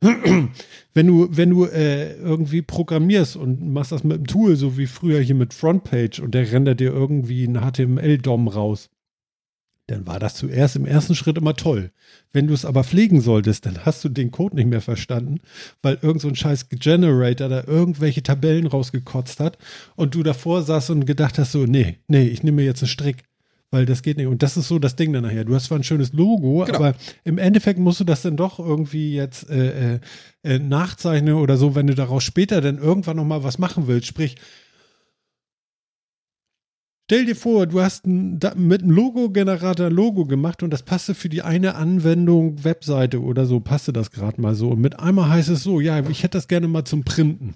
wenn 0.00 1.06
du, 1.06 1.28
wenn 1.30 1.50
du 1.50 1.66
äh, 1.66 2.14
irgendwie 2.14 2.62
programmierst 2.62 3.36
und 3.36 3.72
machst 3.72 3.92
das 3.92 4.04
mit 4.04 4.14
einem 4.14 4.26
Tool, 4.26 4.56
so 4.56 4.78
wie 4.78 4.86
früher 4.86 5.20
hier 5.20 5.34
mit 5.34 5.52
Frontpage 5.52 6.20
und 6.20 6.34
der 6.34 6.50
rendert 6.50 6.80
dir 6.80 6.92
irgendwie 6.92 7.44
ein 7.44 7.60
HTML-DOM 7.60 8.48
raus, 8.48 8.88
dann 9.86 10.06
war 10.06 10.18
das 10.18 10.34
zuerst 10.34 10.74
im 10.74 10.84
ersten 10.84 11.14
Schritt 11.14 11.38
immer 11.38 11.54
toll. 11.54 11.92
Wenn 12.32 12.48
du 12.48 12.54
es 12.54 12.64
aber 12.64 12.82
pflegen 12.82 13.20
solltest, 13.20 13.66
dann 13.66 13.84
hast 13.84 14.04
du 14.04 14.08
den 14.08 14.32
Code 14.32 14.56
nicht 14.56 14.68
mehr 14.68 14.80
verstanden, 14.80 15.40
weil 15.80 15.98
irgend 16.02 16.20
so 16.20 16.28
ein 16.28 16.34
scheiß 16.34 16.68
Generator 16.70 17.48
da 17.48 17.62
irgendwelche 17.64 18.22
Tabellen 18.22 18.66
rausgekotzt 18.66 19.38
hat 19.38 19.58
und 19.94 20.14
du 20.14 20.22
davor 20.22 20.62
saß 20.62 20.90
und 20.90 21.06
gedacht 21.06 21.38
hast 21.38 21.52
so, 21.52 21.66
nee, 21.66 21.98
nee, 22.08 22.26
ich 22.26 22.42
nehme 22.42 22.56
mir 22.56 22.64
jetzt 22.64 22.82
einen 22.82 22.88
Strick, 22.88 23.22
weil 23.70 23.86
das 23.86 24.02
geht 24.02 24.16
nicht. 24.16 24.26
Und 24.26 24.42
das 24.42 24.56
ist 24.56 24.66
so 24.66 24.78
das 24.80 24.96
Ding 24.96 25.12
dann 25.12 25.22
nachher. 25.22 25.44
Du 25.44 25.54
hast 25.54 25.66
zwar 25.66 25.78
ein 25.78 25.84
schönes 25.84 26.12
Logo, 26.12 26.64
genau. 26.64 26.78
aber 26.78 26.94
im 27.24 27.38
Endeffekt 27.38 27.78
musst 27.78 28.00
du 28.00 28.04
das 28.04 28.22
dann 28.22 28.36
doch 28.36 28.58
irgendwie 28.58 29.14
jetzt 29.14 29.48
äh, 29.48 29.94
äh, 29.94 30.00
äh 30.42 30.58
nachzeichnen 30.58 31.34
oder 31.34 31.56
so, 31.56 31.76
wenn 31.76 31.86
du 31.86 31.94
daraus 31.94 32.24
später 32.24 32.60
dann 32.60 32.78
irgendwann 32.78 33.16
nochmal 33.16 33.44
was 33.44 33.58
machen 33.58 33.86
willst. 33.86 34.08
Sprich, 34.08 34.36
Stell 37.08 37.24
dir 37.24 37.36
vor, 37.36 37.68
du 37.68 37.80
hast 37.80 38.04
ein, 38.04 38.40
mit 38.56 38.82
einem 38.82 38.90
Logo-Generator 38.90 39.90
Logo 39.90 40.26
gemacht 40.26 40.64
und 40.64 40.70
das 40.70 40.82
passte 40.82 41.14
für 41.14 41.28
die 41.28 41.42
eine 41.42 41.76
Anwendung 41.76 42.64
Webseite 42.64 43.22
oder 43.22 43.46
so, 43.46 43.60
passte 43.60 43.92
das 43.92 44.10
gerade 44.10 44.40
mal 44.40 44.56
so. 44.56 44.70
Und 44.70 44.80
mit 44.80 44.98
einmal 44.98 45.28
heißt 45.28 45.48
es 45.50 45.62
so, 45.62 45.80
ja, 45.80 46.04
ich 46.08 46.24
hätte 46.24 46.36
das 46.36 46.48
gerne 46.48 46.66
mal 46.66 46.84
zum 46.84 47.04
Printen. 47.04 47.54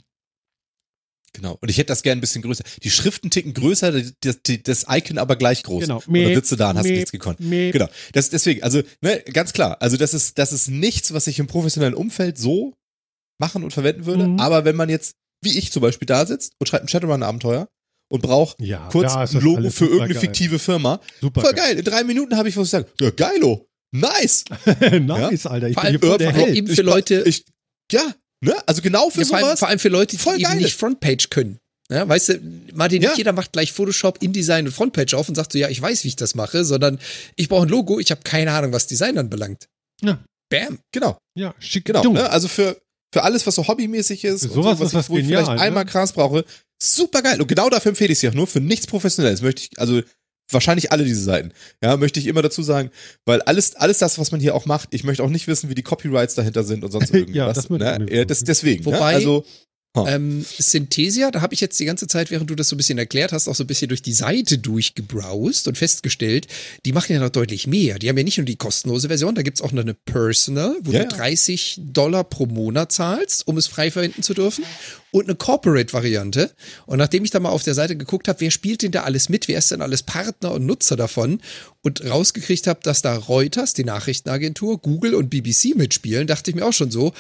Genau. 1.33 1.59
Und 1.61 1.69
ich 1.69 1.79
hätte 1.79 1.89
das 1.89 2.03
gerne 2.03 2.19
ein 2.19 2.21
bisschen 2.21 2.43
größer. 2.43 2.63
Die 2.85 2.91
Schriften 2.91 3.31
ticken 3.31 3.53
größer, 3.53 3.91
das, 4.21 4.41
das 4.63 4.87
Icon 4.89 5.19
aber 5.19 5.35
gleich 5.35 5.65
groß. 5.65 5.83
Genau. 5.83 6.01
Mäh, 6.07 6.27
Oder 6.27 6.35
sitzt 6.37 6.53
du 6.53 6.57
da 6.57 6.71
und 6.71 6.79
hast 6.79 6.85
mäh, 6.85 6.93
nichts 6.93 7.11
gekonnt. 7.11 7.41
Mäh. 7.41 7.73
Genau. 7.73 7.89
Das, 8.13 8.31
deswegen, 8.31 8.63
also, 8.63 8.83
ne, 9.01 9.21
ganz 9.33 9.53
klar. 9.53 9.83
Also, 9.83 9.97
das 9.97 10.15
ist, 10.15 10.39
das 10.39 10.53
ist 10.53 10.69
nichts, 10.69 11.13
was 11.13 11.27
ich 11.27 11.41
im 11.41 11.49
professionellen 11.49 11.95
Umfeld 11.95 12.39
so 12.39 12.75
machen 13.41 13.65
und 13.65 13.73
verwenden 13.73 14.07
würde. 14.07 14.29
Mhm. 14.29 14.39
Aber 14.41 14.65
wenn 14.65 14.77
man 14.77 14.89
jetzt, 14.89 15.17
wie 15.43 15.59
ich 15.59 15.73
zum 15.73 15.83
Beispiel 15.83 16.07
da 16.07 16.25
sitzt 16.25 16.55
und 16.59 16.69
schreibt 16.69 16.85
ein 16.85 16.89
Shadowrun-Abenteuer, 16.89 17.69
und 18.11 18.23
brauche 18.23 18.57
ja, 18.63 18.89
kurz 18.91 19.15
ja, 19.15 19.21
ein 19.21 19.41
Logo 19.41 19.71
für 19.71 19.85
irgendeine 19.85 20.15
geil. 20.15 20.21
fiktive 20.21 20.59
Firma. 20.59 21.01
Super 21.21 21.41
Voll 21.43 21.53
geil. 21.53 21.79
In 21.79 21.85
drei 21.85 22.05
Minuten 22.05 22.37
habe 22.37 22.49
ich 22.49 22.57
was 22.57 22.65
zu 22.65 22.77
sagen. 22.77 22.87
Ja, 23.01 23.11
geilo. 23.11 23.69
Nice. 23.93 24.45
nice, 25.01 25.45
ja? 25.45 25.51
Alter. 25.51 25.69
Ich 25.69 25.75
vor 25.75 25.85
bin 25.85 26.11
allem, 26.11 26.19
der 26.19 26.33
Held. 26.33 26.57
Eben 26.57 26.69
für 26.69 26.83
Leute. 26.83 27.23
Ich, 27.27 27.45
ja, 27.91 28.15
ne? 28.41 28.55
Also 28.67 28.83
genau 28.83 29.11
für 29.11 29.21
ja, 29.21 29.25
sowas. 29.25 29.41
Vor 29.41 29.49
allem, 29.49 29.57
vor 29.59 29.69
allem 29.69 29.79
für 29.79 29.89
Leute, 29.89 30.17
die 30.17 30.43
eben 30.43 30.59
nicht 30.59 30.77
Frontpage 30.77 31.31
können. 31.31 31.59
Ja, 31.91 32.09
weißt 32.09 32.29
du, 32.29 32.41
Martin, 32.73 33.03
nicht 33.03 33.19
jeder 33.19 33.33
macht 33.33 33.53
gleich 33.53 33.73
Photoshop, 33.73 34.23
InDesign 34.23 34.67
und 34.67 34.73
Frontpage 34.73 35.15
auf 35.15 35.29
und 35.29 35.35
sagt 35.35 35.53
so, 35.53 35.59
ja, 35.59 35.69
ich 35.69 35.83
weiß, 35.83 36.05
wie 36.05 36.09
ich 36.09 36.17
das 36.17 36.37
mache, 36.37 36.65
sondern 36.65 37.01
ich 37.35 37.49
brauche 37.49 37.67
ein 37.67 37.69
Logo, 37.69 37.99
ich 37.99 38.13
habe 38.13 38.21
keine 38.23 38.53
Ahnung, 38.53 38.73
was 38.73 38.87
Design 38.87 39.19
anbelangt. 39.19 39.69
Ja. 40.01 40.23
Bam. 40.51 40.79
Genau. 40.93 41.19
Ja, 41.37 41.53
schick. 41.59 41.87
Genau. 41.87 42.05
Ne? 42.13 42.31
Also 42.31 42.47
für, 42.47 42.81
für 43.13 43.25
alles, 43.25 43.45
was 43.45 43.57
so 43.57 43.67
hobbymäßig 43.67 44.23
ist, 44.25 44.43
für 44.43 44.53
sowas 44.53 44.79
so, 44.79 44.85
was 44.85 44.89
ist 44.89 44.95
das 44.95 45.11
wo 45.11 45.15
genial, 45.15 45.43
ich 45.43 45.47
vielleicht 45.47 45.61
ne? 45.61 45.67
einmal 45.67 45.85
krass 45.85 46.13
brauche, 46.13 46.45
super 46.83 47.23
geil. 47.23 47.41
Und 47.41 47.47
genau 47.47 47.69
dafür 47.69 47.91
empfehle 47.91 48.13
ich 48.13 48.19
sie 48.19 48.29
auch 48.29 48.35
nur 48.35 48.47
für 48.47 48.61
nichts 48.61 48.87
Professionelles. 48.87 49.43
Möchte 49.43 49.63
ich, 49.63 49.79
also 49.79 50.03
wahrscheinlich 50.53 50.93
alle 50.93 51.05
diese 51.05 51.23
Seiten. 51.23 51.53
Ja, 51.83 51.97
möchte 51.97 52.21
ich 52.21 52.27
immer 52.27 52.43
dazu 52.43 52.63
sagen, 52.63 52.91
weil 53.25 53.41
alles, 53.43 53.77
alles 53.77 53.99
das, 53.99 54.19
was 54.19 54.33
man 54.33 54.41
hier 54.41 54.55
auch 54.55 54.67
macht, 54.67 54.89
ich 54.93 55.05
möchte 55.05 55.23
auch 55.23 55.31
nicht 55.31 55.47
wissen, 55.47 55.71
wie 55.71 55.75
die 55.75 55.83
Copyrights 55.83 56.35
dahinter 56.35 56.65
sind 56.65 56.85
und 56.85 56.91
sonst 56.91 57.11
irgendwas. 57.15 57.37
ja, 57.37 57.53
das, 57.53 57.71
ne? 57.71 58.07
ja, 58.11 58.25
das 58.25 58.45
deswegen. 58.45 58.85
Ne? 58.85 58.87
Wobei, 58.87 59.13
ne? 59.13 59.17
also 59.17 59.45
Huh. 59.97 60.07
Ähm, 60.07 60.45
Synthesia, 60.57 61.33
da 61.33 61.41
habe 61.41 61.53
ich 61.53 61.61
jetzt 61.61 61.81
die 61.81 61.85
ganze 61.85 62.07
Zeit, 62.07 62.31
während 62.31 62.49
du 62.49 62.55
das 62.55 62.69
so 62.69 62.77
ein 62.77 62.79
bisschen 62.79 62.99
erklärt 62.99 63.33
hast, 63.33 63.49
auch 63.49 63.57
so 63.57 63.65
ein 63.65 63.67
bisschen 63.67 63.89
durch 63.89 64.03
die 64.03 64.13
Seite 64.13 64.59
durchgebrowst 64.59 65.67
und 65.67 65.77
festgestellt, 65.77 66.47
die 66.85 66.93
machen 66.93 67.13
ja 67.13 67.19
noch 67.19 67.31
deutlich 67.31 67.67
mehr. 67.67 67.99
Die 67.99 68.09
haben 68.09 68.17
ja 68.17 68.23
nicht 68.23 68.39
nur 68.39 68.45
die 68.45 68.55
kostenlose 68.55 69.09
Version, 69.09 69.35
da 69.35 69.43
gibt's 69.43 69.61
auch 69.61 69.73
noch 69.73 69.83
eine 69.83 69.95
Personal, 69.95 70.77
wo 70.83 70.93
Ja, 70.93 71.01
du 71.05 71.11
ja. 71.11 71.17
30 71.17 71.81
Dollar 71.93 72.23
pro 72.23 72.47
Monat 72.47 72.93
zahlst, 72.93 73.49
um 73.49 73.57
es 73.59 73.67
frei 73.67 73.91
verwenden 73.91 74.23
zu 74.23 74.33
dürfen. 74.33 74.65
Und 75.11 75.25
eine 75.25 75.35
Corporate-Variante. 75.35 76.53
Und 76.87 76.99
nachdem 76.99 77.25
ich 77.25 77.33
da 77.33 77.41
mal 77.41 77.49
auf 77.49 77.65
der 77.65 77.75
Seite 77.75 77.97
geguckt 77.97 78.29
habe, 78.29 78.41
wer 78.43 78.53
spielt 78.53 78.83
denn 78.83 78.93
da 78.93 79.03
alles 79.03 79.29
mit, 79.29 79.49
wer 79.49 79.59
ist 79.59 79.73
denn 79.73 79.83
alles 79.83 80.05
Partner 80.05 80.53
und 80.53 80.67
Nutzer 80.67 80.95
davon 80.95 81.41
und 81.83 82.05
rausgekriegt 82.09 82.69
habe, 82.69 82.79
dass 82.85 83.03
da 83.03 83.17
Reuters, 83.17 83.75
die 83.75 83.83
Nachrichtenagentur, 83.83 84.79
Google 84.79 85.17
und 85.17 85.29
BBC 85.31 85.75
mitspielen, 85.75 86.29
dachte 86.29 86.51
ich 86.53 86.55
mir 86.55 86.65
auch 86.65 86.73
schon 86.73 86.93
so, 86.93 87.13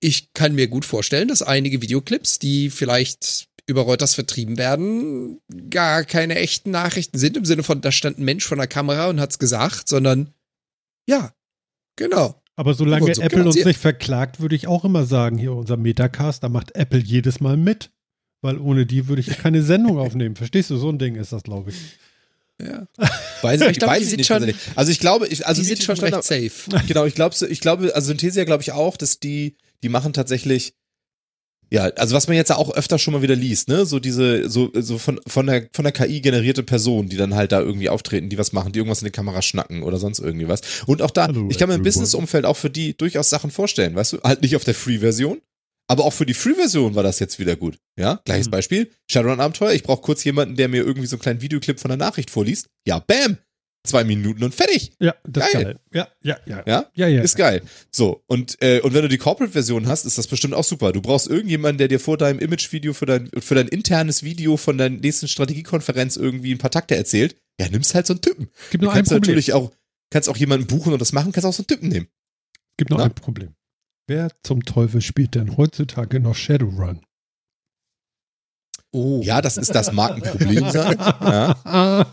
ich 0.00 0.32
kann 0.32 0.54
mir 0.54 0.68
gut 0.68 0.84
vorstellen, 0.84 1.28
dass 1.28 1.42
einige 1.42 1.82
Videoclips, 1.82 2.38
die 2.38 2.70
vielleicht 2.70 3.48
über 3.66 3.82
Reuters 3.82 4.14
vertrieben 4.14 4.56
werden, 4.56 5.40
gar 5.70 6.04
keine 6.04 6.36
echten 6.36 6.70
Nachrichten 6.70 7.18
sind, 7.18 7.36
im 7.36 7.44
Sinne 7.44 7.62
von, 7.62 7.80
da 7.80 7.92
stand 7.92 8.18
ein 8.18 8.24
Mensch 8.24 8.46
vor 8.46 8.56
der 8.56 8.66
Kamera 8.66 9.08
und 9.08 9.20
hat's 9.20 9.38
gesagt, 9.38 9.88
sondern 9.88 10.32
ja, 11.08 11.32
genau. 11.96 12.40
Aber 12.56 12.74
solange 12.74 13.14
so 13.14 13.22
Apple 13.22 13.44
uns 13.44 13.64
nicht 13.64 13.78
verklagt, 13.78 14.40
würde 14.40 14.56
ich 14.56 14.66
auch 14.66 14.84
immer 14.84 15.04
sagen, 15.04 15.38
hier 15.38 15.52
unser 15.52 15.76
Metacast, 15.76 16.42
da 16.42 16.48
macht 16.48 16.74
Apple 16.74 16.98
jedes 16.98 17.40
Mal 17.40 17.56
mit. 17.56 17.90
Weil 18.40 18.58
ohne 18.58 18.86
die 18.86 19.08
würde 19.08 19.20
ich 19.20 19.38
keine 19.38 19.62
Sendung 19.62 19.98
aufnehmen. 19.98 20.36
Verstehst 20.36 20.70
du? 20.70 20.76
So 20.76 20.90
ein 20.90 20.98
Ding 20.98 21.16
ist 21.16 21.32
das, 21.32 21.42
glaube 21.42 21.70
ich. 21.70 21.76
Ja. 22.60 22.86
Weiß 23.42 23.60
ich, 23.60 23.68
Ich 23.68 23.78
glaub, 23.78 23.90
weiß 23.90 24.00
die 24.00 24.10
ich 24.10 24.16
nicht 24.16 24.26
schon-. 24.26 24.52
Also 24.74 24.90
ich 24.90 24.98
glaube, 24.98 25.28
ich, 25.28 25.46
also 25.46 25.62
die 25.62 25.68
sind 25.68 25.82
schon 25.82 25.98
recht 25.98 26.24
safe. 26.24 26.82
Genau, 26.88 27.04
ich 27.04 27.14
glaube, 27.14 27.34
ich 27.48 27.60
glaube, 27.60 27.94
also 27.94 28.08
Synthesia 28.08 28.42
glaube 28.44 28.62
ich 28.62 28.72
auch, 28.72 28.96
dass 28.96 29.20
die, 29.20 29.56
die 29.82 29.88
machen 29.88 30.12
tatsächlich, 30.12 30.74
ja, 31.70 31.84
also 31.96 32.14
was 32.16 32.28
man 32.28 32.36
jetzt 32.36 32.50
auch 32.50 32.74
öfter 32.74 32.98
schon 32.98 33.12
mal 33.12 33.20
wieder 33.22 33.36
liest, 33.36 33.68
ne, 33.68 33.84
so 33.84 33.98
diese, 34.00 34.48
so, 34.48 34.70
so 34.74 34.96
von, 34.96 35.20
von 35.26 35.46
der, 35.46 35.68
von 35.74 35.84
der 35.84 35.92
KI 35.92 36.20
generierte 36.22 36.62
Personen, 36.62 37.10
die 37.10 37.16
dann 37.18 37.34
halt 37.34 37.52
da 37.52 37.60
irgendwie 37.60 37.90
auftreten, 37.90 38.30
die 38.30 38.38
was 38.38 38.52
machen, 38.52 38.72
die 38.72 38.78
irgendwas 38.78 39.02
in 39.02 39.06
die 39.06 39.10
Kamera 39.12 39.42
schnacken 39.42 39.82
oder 39.82 39.98
sonst 39.98 40.18
irgendwie 40.18 40.48
was. 40.48 40.62
Und 40.86 41.02
auch 41.02 41.10
da, 41.10 41.26
Hallo, 41.26 41.48
ich 41.50 41.58
kann 41.58 41.68
mir 41.68 41.74
im 41.74 41.80
everyone. 41.80 41.84
Business-Umfeld 41.84 42.46
auch 42.46 42.56
für 42.56 42.70
die 42.70 42.96
durchaus 42.96 43.28
Sachen 43.28 43.50
vorstellen, 43.50 43.94
weißt 43.94 44.14
du, 44.14 44.20
halt 44.22 44.40
nicht 44.40 44.56
auf 44.56 44.64
der 44.64 44.74
Free-Version, 44.74 45.42
aber 45.90 46.04
auch 46.04 46.12
für 46.14 46.24
die 46.26 46.34
Free-Version 46.34 46.94
war 46.94 47.02
das 47.02 47.18
jetzt 47.18 47.38
wieder 47.38 47.54
gut. 47.56 47.76
Ja, 47.98 48.20
gleiches 48.24 48.46
Mhm. 48.46 48.52
Beispiel, 48.52 48.90
Shadowrun-Abenteuer, 49.10 49.72
ich 49.72 49.82
brauche 49.82 50.00
kurz 50.00 50.24
jemanden, 50.24 50.56
der 50.56 50.68
mir 50.68 50.82
irgendwie 50.84 51.06
so 51.06 51.16
einen 51.16 51.22
kleinen 51.22 51.42
Videoclip 51.42 51.80
von 51.80 51.90
der 51.90 51.98
Nachricht 51.98 52.30
vorliest. 52.30 52.68
Ja, 52.86 52.98
bam! 52.98 53.36
Zwei 53.88 54.04
Minuten 54.04 54.44
und 54.44 54.54
fertig. 54.54 54.92
Ja, 55.00 55.14
das 55.26 55.46
ist 55.46 55.52
Geil. 55.52 55.64
geil. 55.64 55.78
Ja, 55.94 56.08
ja, 56.22 56.38
ja. 56.46 56.62
Ja? 56.66 56.86
Ja, 56.94 57.08
ja. 57.08 57.22
Ist 57.22 57.36
geil. 57.36 57.62
So, 57.90 58.22
und, 58.26 58.60
äh, 58.62 58.80
und 58.80 58.92
wenn 58.94 59.02
du 59.02 59.08
die 59.08 59.18
Corporate-Version 59.18 59.86
hast, 59.88 60.04
ist 60.04 60.18
das 60.18 60.26
bestimmt 60.26 60.54
auch 60.54 60.64
super. 60.64 60.92
Du 60.92 61.00
brauchst 61.00 61.26
irgendjemanden, 61.28 61.78
der 61.78 61.88
dir 61.88 61.98
vor 62.00 62.18
deinem 62.18 62.38
Image-Video, 62.38 62.92
für 62.92 63.06
dein, 63.06 63.30
für 63.38 63.54
dein 63.54 63.68
internes 63.68 64.22
Video 64.22 64.56
von 64.56 64.76
deiner 64.76 64.96
nächsten 64.96 65.26
Strategiekonferenz 65.26 66.16
irgendwie 66.16 66.52
ein 66.52 66.58
paar 66.58 66.70
Takte 66.70 66.96
erzählt. 66.96 67.36
Ja, 67.60 67.68
nimmst 67.68 67.94
halt 67.94 68.06
so 68.06 68.12
einen 68.12 68.20
Typen. 68.20 68.48
gibt 68.70 68.84
Du 68.84 68.88
ein 68.88 68.94
kannst 68.94 69.10
Problem. 69.10 69.20
natürlich 69.22 69.52
auch, 69.54 69.72
kannst 70.10 70.28
auch 70.28 70.36
jemanden 70.36 70.66
buchen 70.66 70.92
und 70.92 71.00
das 71.00 71.12
machen, 71.12 71.32
kannst 71.32 71.46
auch 71.46 71.52
so 71.54 71.62
einen 71.62 71.68
Typen 71.68 71.88
nehmen. 71.88 72.08
gibt 72.76 72.90
nur 72.90 72.98
Na? 72.98 73.06
ein 73.06 73.14
Problem. 73.14 73.54
Wer 74.06 74.30
zum 74.42 74.64
Teufel 74.64 75.00
spielt 75.02 75.34
denn 75.34 75.56
heutzutage 75.56 76.20
noch 76.20 76.34
Shadowrun? 76.34 77.00
Oh. 78.90 79.20
Ja, 79.22 79.42
das 79.42 79.58
ist 79.58 79.74
das 79.74 79.92
Markenproblem. 79.92 80.64
Ja. 80.64 82.06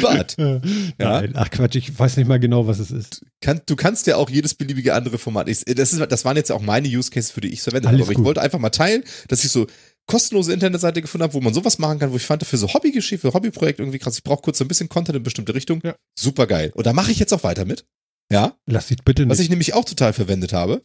But, 0.00 0.36
Ja. 0.38 0.60
Nein, 0.98 1.32
ach 1.36 1.50
Quatsch, 1.50 1.76
ich 1.76 1.96
weiß 1.96 2.16
nicht 2.16 2.26
mal 2.26 2.40
genau, 2.40 2.66
was 2.66 2.78
es 2.80 2.90
ist. 2.90 3.24
kann, 3.40 3.60
du 3.66 3.76
kannst 3.76 4.06
ja 4.06 4.16
auch 4.16 4.28
jedes 4.28 4.54
beliebige 4.54 4.94
andere 4.94 5.18
Format. 5.18 5.48
Ich, 5.48 5.64
das, 5.64 5.92
ist, 5.92 6.00
das 6.10 6.24
waren 6.24 6.36
jetzt 6.36 6.50
auch 6.50 6.62
meine 6.62 6.88
Use 6.88 7.10
Cases, 7.10 7.30
für 7.30 7.40
die 7.40 7.52
ich 7.52 7.62
verwendet 7.62 7.90
habe. 7.92 8.02
Aber 8.02 8.10
ich 8.10 8.16
gut. 8.16 8.24
wollte 8.26 8.42
einfach 8.42 8.58
mal 8.58 8.70
teilen, 8.70 9.04
dass 9.28 9.44
ich 9.44 9.50
so 9.52 9.66
kostenlose 10.06 10.52
Internetseite 10.52 11.00
gefunden 11.00 11.22
habe, 11.22 11.34
wo 11.34 11.40
man 11.40 11.54
sowas 11.54 11.78
machen 11.78 11.98
kann, 11.98 12.10
wo 12.12 12.16
ich 12.16 12.26
fand, 12.26 12.44
für 12.44 12.56
so 12.56 12.72
Hobbygeschichte, 12.74 13.28
für 13.28 13.34
Hobbyprojekt 13.34 13.78
irgendwie 13.78 13.98
krass. 13.98 14.16
Ich 14.18 14.24
brauche 14.24 14.42
kurz 14.42 14.58
so 14.58 14.64
ein 14.64 14.68
bisschen 14.68 14.88
Content 14.88 15.16
in 15.16 15.22
bestimmte 15.22 15.54
Richtung. 15.54 15.80
Ja. 15.84 15.94
Super 16.18 16.46
geil. 16.46 16.72
Und 16.74 16.86
da 16.86 16.92
mache 16.92 17.12
ich 17.12 17.18
jetzt 17.18 17.32
auch 17.32 17.44
weiter 17.44 17.64
mit. 17.64 17.86
Ja. 18.32 18.56
Lass 18.66 18.88
dich 18.88 18.98
bitte 19.04 19.28
Was 19.28 19.38
nicht. 19.38 19.46
ich 19.46 19.50
nämlich 19.50 19.74
auch 19.74 19.84
total 19.84 20.12
verwendet 20.12 20.52
habe. 20.52 20.84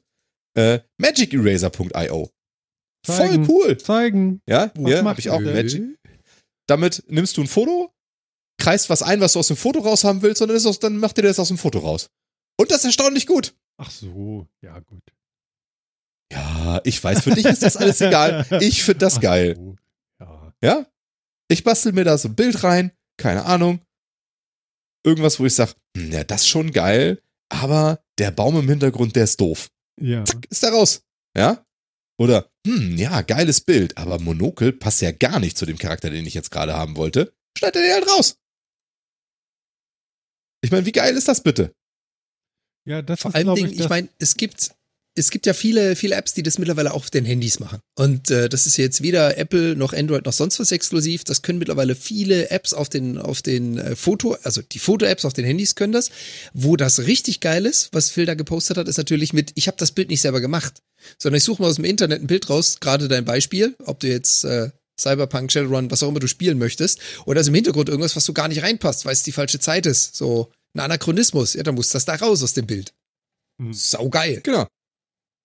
Äh, 0.55 0.79
magiceraser.io. 0.97 2.29
Voll 3.05 3.45
cool. 3.47 3.77
zeigen. 3.77 4.41
Ja, 4.47 4.71
Was 4.75 5.03
habe 5.03 5.19
ich 5.19 5.29
auch? 5.29 5.39
Magic. 5.39 5.97
Damit 6.67 7.03
nimmst 7.07 7.37
du 7.37 7.41
ein 7.41 7.47
Foto, 7.47 7.91
kreist 8.61 8.89
was 8.89 9.01
ein, 9.01 9.21
was 9.21 9.33
du 9.33 9.39
aus 9.39 9.47
dem 9.47 9.57
Foto 9.57 9.79
raus 9.79 10.03
haben 10.03 10.21
willst, 10.21 10.41
und 10.41 10.49
dann, 10.49 10.57
ist 10.57 10.65
aus, 10.65 10.79
dann 10.79 10.97
macht 10.97 11.17
dir 11.17 11.23
das 11.23 11.39
aus 11.39 11.47
dem 11.47 11.57
Foto 11.57 11.79
raus. 11.79 12.09
Und 12.59 12.69
das 12.71 12.79
ist 12.79 12.85
erstaunlich 12.85 13.25
gut. 13.25 13.55
Ach 13.77 13.89
so, 13.89 14.47
ja 14.61 14.79
gut. 14.79 15.01
Ja, 16.31 16.79
ich 16.83 17.03
weiß, 17.03 17.23
für 17.23 17.31
dich 17.31 17.45
ist 17.45 17.63
das 17.63 17.77
alles 17.77 18.01
egal. 18.01 18.45
Ich 18.61 18.83
finde 18.83 18.99
das 18.99 19.17
Ach 19.17 19.21
geil. 19.21 19.55
so, 19.55 19.75
Ja. 20.19 20.53
Ja? 20.61 20.85
Ich 21.47 21.63
bastel 21.63 21.93
mir 21.93 22.03
da 22.03 22.17
so 22.17 22.27
ein 22.27 22.35
Bild 22.35 22.63
rein, 22.63 22.91
keine 23.17 23.45
Ahnung. 23.45 23.79
Irgendwas, 25.03 25.39
wo 25.39 25.45
ich 25.45 25.55
sage, 25.55 25.71
ja, 25.97 26.23
das 26.23 26.41
ist 26.41 26.49
schon 26.49 26.71
geil, 26.71 27.21
aber 27.49 28.03
der 28.19 28.29
Baum 28.31 28.59
im 28.59 28.67
Hintergrund, 28.69 29.15
der 29.15 29.23
ist 29.23 29.39
doof. 29.41 29.69
ja. 29.99 30.23
Zack, 30.25 30.45
ist 30.51 30.61
da 30.61 30.69
raus. 30.69 31.01
Ja? 31.35 31.65
Oder, 32.19 32.51
hm, 32.67 32.97
ja, 32.97 33.21
geiles 33.21 33.61
Bild, 33.61 33.97
aber 33.97 34.19
Monokel 34.19 34.73
passt 34.73 35.01
ja 35.01 35.11
gar 35.11 35.39
nicht 35.39 35.57
zu 35.57 35.65
dem 35.65 35.77
Charakter, 35.77 36.09
den 36.09 36.25
ich 36.25 36.33
jetzt 36.33 36.51
gerade 36.51 36.73
haben 36.73 36.97
wollte. 36.97 37.33
Schneid 37.57 37.75
er 37.77 37.81
den 37.81 37.93
halt 37.93 38.09
raus. 38.09 38.37
Ich 40.61 40.71
meine, 40.71 40.85
wie 40.85 40.91
geil 40.91 41.15
ist 41.15 41.29
das 41.29 41.41
bitte? 41.41 41.73
Ja, 42.85 43.01
das 43.01 43.21
Vor 43.21 43.31
ist, 43.31 43.35
allem, 43.35 43.55
Dingen, 43.55 43.71
ich, 43.71 43.79
ich, 43.79 43.89
meine, 43.89 44.09
es 44.19 44.35
gibt, 44.35 44.71
es 45.19 45.29
gibt 45.31 45.45
ja 45.45 45.53
viele, 45.53 45.95
viele 45.95 46.15
Apps, 46.15 46.33
die 46.33 46.43
das 46.43 46.57
mittlerweile 46.57 46.93
auch 46.93 47.03
auf 47.03 47.09
den 47.09 47.25
Handys 47.25 47.59
machen. 47.59 47.79
Und 47.95 48.31
äh, 48.31 48.49
das 48.49 48.65
ist 48.65 48.77
jetzt 48.77 49.01
weder 49.01 49.37
Apple 49.37 49.75
noch 49.75 49.93
Android 49.93 50.25
noch 50.25 50.33
sonst 50.33 50.59
was 50.59 50.71
exklusiv. 50.71 51.23
Das 51.23 51.41
können 51.41 51.59
mittlerweile 51.59 51.95
viele 51.95 52.49
Apps 52.49 52.73
auf 52.73 52.89
den, 52.89 53.17
auf 53.17 53.41
den 53.41 53.77
äh, 53.77 53.95
Foto, 53.95 54.37
also 54.43 54.61
die 54.61 54.79
Foto-Apps 54.79 55.25
auf 55.25 55.33
den 55.33 55.45
Handys 55.45 55.75
können 55.75 55.93
das. 55.93 56.09
Wo 56.53 56.75
das 56.77 56.99
richtig 56.99 57.41
geil 57.41 57.65
ist, 57.65 57.89
was 57.91 58.09
Phil 58.09 58.25
da 58.25 58.33
gepostet 58.33 58.77
hat, 58.77 58.87
ist 58.87 58.97
natürlich 58.97 59.33
mit, 59.33 59.51
ich 59.55 59.67
habe 59.67 59.77
das 59.77 59.91
Bild 59.91 60.09
nicht 60.09 60.21
selber 60.21 60.41
gemacht, 60.41 60.81
sondern 61.17 61.37
ich 61.37 61.43
suche 61.43 61.61
mal 61.61 61.69
aus 61.69 61.75
dem 61.75 61.85
Internet 61.85 62.21
ein 62.21 62.27
Bild 62.27 62.49
raus, 62.49 62.77
gerade 62.79 63.07
dein 63.07 63.25
Beispiel, 63.25 63.75
ob 63.85 63.99
du 63.99 64.07
jetzt 64.07 64.45
äh, 64.45 64.69
Cyberpunk, 64.99 65.51
Shadowrun, 65.51 65.91
was 65.91 66.03
auch 66.03 66.09
immer 66.09 66.19
du 66.19 66.27
spielen 66.27 66.57
möchtest, 66.57 66.99
oder 67.25 67.41
ist 67.41 67.47
im 67.47 67.55
Hintergrund 67.55 67.89
irgendwas, 67.89 68.15
was 68.15 68.25
so 68.25 68.33
gar 68.33 68.47
nicht 68.47 68.63
reinpasst, 68.63 69.05
weil 69.05 69.13
es 69.13 69.23
die 69.23 69.31
falsche 69.31 69.59
Zeit 69.59 69.85
ist. 69.85 70.15
So 70.15 70.51
ein 70.73 70.81
Anachronismus, 70.81 71.53
ja, 71.53 71.63
dann 71.63 71.75
muss 71.75 71.89
das 71.89 72.05
da 72.05 72.15
raus 72.15 72.43
aus 72.43 72.53
dem 72.53 72.67
Bild. 72.67 72.93
Mhm. 73.57 73.73
Saugeil. 73.73 74.41
Genau. 74.41 74.67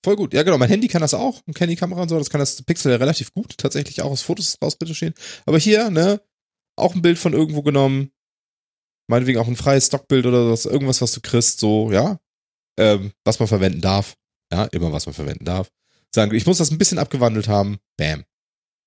Voll 0.05 0.17
gut. 0.17 0.35
Ja, 0.35 0.43
genau. 0.43 0.59
Mein 0.59 0.69
Handy 0.69 0.87
kann 0.87 1.01
das 1.01 1.15
auch. 1.15 1.41
Ein 1.47 1.55
Handykamera 1.57 2.03
und 2.03 2.11
so. 2.11 2.19
Das 2.19 2.29
kann 2.29 2.39
das 2.39 2.61
Pixel 2.61 2.93
ja 2.93 2.99
relativ 2.99 3.33
gut. 3.33 3.57
Tatsächlich 3.57 4.03
auch 4.03 4.11
aus 4.11 4.21
Fotos 4.21 4.59
rausretuschieren. 4.63 5.15
Aber 5.47 5.59
hier, 5.59 5.89
ne, 5.89 6.21
auch 6.77 6.95
ein 6.95 7.01
Bild 7.01 7.19
von 7.19 7.33
irgendwo 7.33 7.63
genommen. 7.63 8.11
Meinetwegen 9.07 9.39
auch 9.39 9.49
ein 9.49 9.57
freies 9.57 9.87
Stockbild 9.87 10.27
oder 10.27 10.51
was, 10.51 10.67
irgendwas, 10.67 11.01
was 11.01 11.13
du 11.13 11.23
kriegst, 11.23 11.59
so, 11.59 11.91
ja. 11.91 12.21
Ähm, 12.79 13.13
was 13.25 13.39
man 13.39 13.49
verwenden 13.49 13.81
darf. 13.81 14.15
Ja, 14.53 14.65
immer 14.65 14.93
was 14.93 15.07
man 15.07 15.15
verwenden 15.15 15.47
darf. 15.47 15.71
Sagen, 16.15 16.35
ich 16.35 16.45
muss 16.45 16.59
das 16.59 16.71
ein 16.71 16.77
bisschen 16.77 16.99
abgewandelt 16.99 17.49
haben. 17.49 17.79
Bam. 17.97 18.25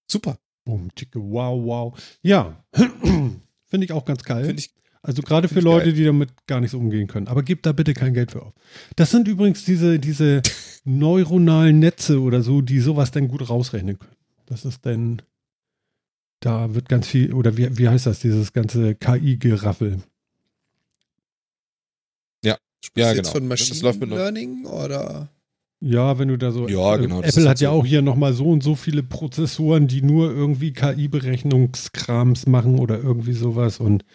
Super. 0.08 0.38
Boom, 0.66 0.94
chicke, 0.94 1.20
wow, 1.20 1.60
wow. 1.66 2.00
Ja, 2.22 2.64
finde 2.74 3.86
ich 3.86 3.92
auch 3.92 4.06
ganz 4.06 4.24
geil. 4.24 4.46
Finde 4.46 4.60
ich. 4.60 4.72
Also 5.08 5.22
gerade 5.22 5.48
für 5.48 5.62
Leute, 5.62 5.86
geil. 5.86 5.94
die 5.94 6.04
damit 6.04 6.30
gar 6.48 6.60
nicht 6.60 6.72
so 6.72 6.78
umgehen 6.78 7.08
können. 7.08 7.30
Aber 7.30 7.42
gebt 7.42 7.66
da 7.66 7.72
bitte 7.72 7.94
kein 7.94 8.14
Geld 8.14 8.32
für 8.32 8.44
auf. 8.44 8.54
Das 8.98 9.10
sind 9.10 9.30
übrigens 9.30 9.64
diese, 9.64 10.00
diese 10.00 10.42
neuronalen 10.84 11.80
Netze 11.80 12.20
oder 12.20 12.42
so, 12.42 12.62
die 12.62 12.80
sowas 12.80 13.12
dann 13.12 13.30
gut 13.30 13.50
rausrechnen 13.50 13.98
können. 13.98 14.18
Das 14.48 14.66
ist 14.66 14.86
dann, 14.86 15.22
da 16.42 16.76
wird 16.76 16.90
ganz 16.90 17.08
viel, 17.08 17.34
oder 17.34 17.56
wie, 17.56 17.78
wie 17.78 17.88
heißt 17.88 18.06
das, 18.06 18.20
dieses 18.20 18.52
ganze 18.52 18.96
KI-Geraffel. 18.96 20.02
Ja, 22.96 23.14
jetzt 23.14 23.16
genau. 23.16 23.30
von 23.30 23.50
Das 23.50 23.60
Machine 23.60 23.82
läuft 23.82 24.00
mit 24.02 24.10
Learning 24.10 24.66
oder? 24.66 25.30
Ja, 25.80 26.18
wenn 26.18 26.28
du 26.28 26.38
da 26.38 26.52
so. 26.52 26.68
Ja, 26.68 26.96
äh, 26.96 27.00
genau, 27.00 27.22
das 27.22 27.38
Apple 27.38 27.50
hat 27.50 27.60
ja 27.62 27.70
so. 27.70 27.76
auch 27.76 27.86
hier 27.86 28.02
nochmal 28.02 28.34
so 28.34 28.50
und 28.50 28.64
so 28.64 28.76
viele 28.76 29.04
Prozessoren, 29.04 29.88
die 29.88 30.02
nur 30.02 30.32
irgendwie 30.32 30.74
KI-Berechnungskrams 30.74 32.48
machen 32.48 32.80
oder 32.80 33.00
irgendwie 33.00 33.34
sowas. 33.34 33.80
Und 33.80 34.04
ja, 34.04 34.08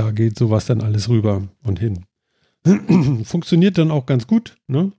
da 0.00 0.12
geht 0.12 0.38
sowas 0.38 0.64
dann 0.66 0.80
alles 0.80 1.08
rüber 1.10 1.46
und 1.62 1.78
hin. 1.78 2.06
Funktioniert 3.24 3.76
dann 3.76 3.90
auch 3.90 4.06
ganz 4.06 4.26
gut, 4.26 4.56
ne? 4.66 4.92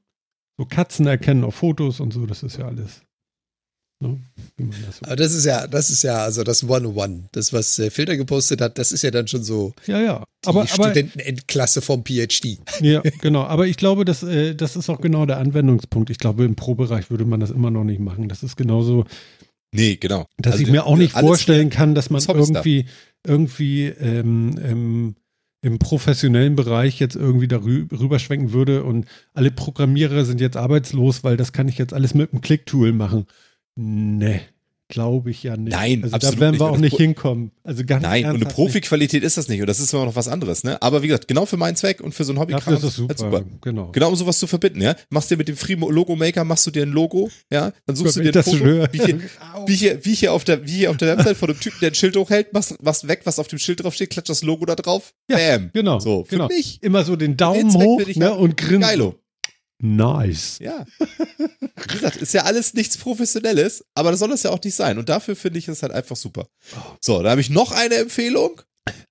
So 0.57 0.65
Katzen 0.65 1.07
erkennen 1.07 1.43
auf 1.43 1.55
Fotos 1.55 1.99
und 1.99 2.13
so, 2.13 2.25
das 2.27 2.43
ist 2.43 2.57
ja 2.57 2.65
alles. 2.67 3.01
Ne? 3.99 4.19
Wie 4.57 4.63
man 4.63 4.75
das 4.85 4.97
so. 4.97 5.05
Aber 5.05 5.15
das 5.15 5.33
ist 5.33 5.45
ja, 5.45 5.65
das 5.67 5.89
ist 5.89 6.03
ja, 6.03 6.23
also 6.23 6.43
das 6.43 6.63
One-One. 6.67 7.29
Das, 7.31 7.51
was 7.53 7.79
äh, 7.79 7.89
Filter 7.89 8.15
gepostet 8.17 8.61
hat, 8.61 8.77
das 8.77 8.91
ist 8.91 9.01
ja 9.03 9.09
dann 9.11 9.27
schon 9.27 9.43
so 9.43 9.73
Ja, 9.87 9.99
ja. 10.01 10.23
die 10.43 10.49
Aber, 10.49 10.67
Studentenendklasse 10.67 11.81
vom 11.81 12.03
PhD. 12.03 12.59
ja, 12.81 13.01
genau. 13.21 13.43
Aber 13.43 13.65
ich 13.67 13.77
glaube, 13.77 14.05
das, 14.05 14.21
äh, 14.23 14.55
das 14.55 14.75
ist 14.75 14.89
auch 14.89 15.01
genau 15.01 15.25
der 15.25 15.37
Anwendungspunkt. 15.37 16.09
Ich 16.11 16.17
glaube, 16.19 16.45
im 16.45 16.55
Pro-Bereich 16.55 17.09
würde 17.09 17.25
man 17.25 17.39
das 17.39 17.49
immer 17.49 17.71
noch 17.71 17.83
nicht 17.83 17.99
machen. 17.99 18.27
Das 18.29 18.43
ist 18.43 18.55
genauso, 18.55 19.05
Nee, 19.73 19.95
genau. 19.95 20.27
dass 20.37 20.53
Also, 20.53 20.65
ich 20.65 20.71
mir 20.71 20.85
auch 20.85 20.97
nicht 20.97 21.13
vorstellen 21.13 21.69
kann, 21.69 21.95
dass 21.95 22.09
man 22.09 22.19
das 22.19 22.27
Hobby-Stuff. 22.27 22.65
Irgendwie, 23.25 23.85
ähm, 23.87 24.59
ähm, 24.61 25.15
im 25.63 25.77
professionellen 25.77 26.55
Bereich 26.55 26.99
jetzt 26.99 27.15
irgendwie 27.15 27.47
darüber 27.47 28.17
schwenken 28.17 28.51
würde 28.51 28.83
und 28.83 29.05
alle 29.33 29.51
Programmierer 29.51 30.25
sind 30.25 30.41
jetzt 30.41 30.57
arbeitslos, 30.57 31.23
weil 31.23 31.37
das 31.37 31.53
kann 31.53 31.67
ich 31.67 31.77
jetzt 31.77 31.93
alles 31.93 32.15
mit 32.15 32.31
einem 32.31 32.41
Click-Tool 32.41 32.93
machen. 32.93 33.27
Nee, 33.75 34.41
glaube 34.91 35.31
ich 35.31 35.41
ja 35.41 35.57
nicht. 35.57 35.71
Nein, 35.71 36.03
also 36.03 36.15
absolut 36.15 36.35
da 36.35 36.41
werden 36.41 36.51
nicht. 36.51 36.59
wir 36.59 36.65
Und 36.65 36.69
auch 36.69 36.73
das 36.73 36.81
nicht 36.81 36.97
hinkommen. 36.97 37.51
Also 37.63 37.83
ganz 37.83 38.03
Nein, 38.03 38.25
und 38.25 38.29
eine 38.31 38.39
nicht. 38.39 38.51
Profi-Qualität 38.51 39.23
ist 39.23 39.37
das 39.37 39.47
nicht. 39.47 39.61
Und 39.61 39.67
das 39.67 39.79
ist 39.79 39.91
immer 39.93 40.05
noch 40.05 40.15
was 40.15 40.27
anderes, 40.27 40.63
ne? 40.63 40.79
Aber 40.81 41.01
wie 41.01 41.07
gesagt, 41.07 41.27
genau 41.27 41.47
für 41.47 41.57
meinen 41.57 41.75
Zweck 41.75 42.01
und 42.01 42.13
für 42.13 42.23
so 42.23 42.33
ein 42.33 42.39
Hobby 42.39 42.53
Dafür 42.53 42.77
ist 42.77 42.83
es 42.83 42.95
super. 42.95 43.09
Halt 43.09 43.19
super. 43.19 43.43
Genau. 43.61 43.91
Genau, 43.91 44.09
um 44.09 44.15
sowas 44.15 44.37
zu 44.37 44.45
verbinden, 44.45 44.81
ja. 44.81 44.95
Machst 45.09 45.31
dir 45.31 45.37
mit 45.37 45.47
dem 45.47 45.57
Free 45.57 45.73
Logo 45.73 46.15
Maker, 46.15 46.43
machst 46.43 46.67
du 46.67 46.71
dir 46.71 46.83
ein 46.83 46.91
Logo, 46.91 47.29
ja. 47.51 47.71
Dann 47.87 47.95
suchst 47.95 48.17
du 48.17 48.21
dir 48.21 48.29
ein 48.29 48.33
das 48.33 48.45
Foto, 48.45 48.63
wie 48.91 48.99
hier, 48.99 49.19
wie 49.65 49.75
hier, 49.75 50.05
wie 50.05 50.13
hier 50.13 50.33
auf 50.33 50.43
der, 50.43 50.67
wie 50.67 50.77
hier 50.77 50.91
auf 50.91 50.97
der 50.97 51.17
Website 51.17 51.37
von 51.37 51.47
dem 51.47 51.59
Typen, 51.59 51.77
der 51.81 51.91
ein 51.91 51.95
Schild 51.95 52.15
hochhält, 52.17 52.53
machst, 52.53 52.81
machst 52.83 53.07
weg, 53.07 53.21
was 53.23 53.39
auf 53.39 53.47
dem 53.47 53.59
Schild 53.59 53.83
drauf 53.83 53.93
steht, 53.93 54.09
klatscht 54.09 54.29
das 54.29 54.43
Logo 54.43 54.65
da 54.65 54.75
drauf. 54.75 55.13
Ja, 55.29 55.37
Bam. 55.37 55.71
Genau. 55.73 55.99
So, 55.99 56.25
für 56.25 56.35
genau. 56.35 56.47
mich. 56.47 56.79
Immer 56.81 57.03
so 57.03 57.15
den 57.15 57.37
Daumen 57.37 57.69
Den 57.69 57.81
hoch 57.81 58.05
ne, 58.15 58.33
und 58.33 58.57
grinsen. 58.57 58.81
Geilo. 58.81 59.15
Nice. 59.83 60.59
Ja. 60.59 60.85
Wie 60.99 61.87
gesagt, 61.87 62.17
ist 62.17 62.33
ja 62.33 62.43
alles 62.43 62.73
nichts 62.75 62.97
Professionelles, 62.97 63.83
aber 63.95 64.11
das 64.11 64.19
soll 64.19 64.31
es 64.31 64.43
ja 64.43 64.51
auch 64.51 64.63
nicht 64.63 64.75
sein. 64.75 64.99
Und 64.99 65.09
dafür 65.09 65.35
finde 65.35 65.57
ich 65.59 65.67
es 65.67 65.81
halt 65.81 65.91
einfach 65.91 66.15
super. 66.15 66.47
So, 66.99 67.21
dann 67.21 67.31
habe 67.31 67.41
ich 67.41 67.49
noch 67.49 67.71
eine 67.71 67.95
Empfehlung. 67.95 68.61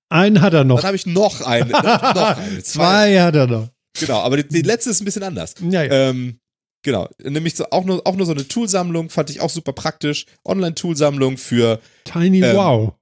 Einen 0.09 0.41
hat 0.41 0.53
er 0.53 0.63
noch. 0.63 0.77
Dann 0.77 0.87
habe 0.87 0.95
ich 0.95 1.05
noch 1.05 1.41
eine. 1.41 1.71
Noch 1.71 2.37
eine. 2.37 2.63
Zwei. 2.63 2.63
Zwei 2.63 3.21
hat 3.21 3.35
er 3.35 3.47
noch. 3.47 3.69
Genau, 3.99 4.19
aber 4.19 4.37
die, 4.37 4.47
die 4.47 4.61
letzte 4.61 4.89
ist 4.89 5.01
ein 5.01 5.05
bisschen 5.05 5.23
anders. 5.23 5.55
Ja, 5.61 5.83
ja. 5.83 6.09
Ähm, 6.09 6.39
genau, 6.83 7.09
nämlich 7.21 7.55
so, 7.55 7.65
auch, 7.71 7.83
nur, 7.83 8.05
auch 8.07 8.15
nur 8.15 8.25
so 8.25 8.31
eine 8.31 8.47
Toolsammlung, 8.47 9.09
fand 9.09 9.29
ich 9.29 9.41
auch 9.41 9.49
super 9.49 9.73
praktisch. 9.73 10.25
Online-Toolsammlung 10.45 11.37
für, 11.37 11.81
Tiny 12.05 12.41
ähm, 12.41 12.55
Wow. 12.55 12.93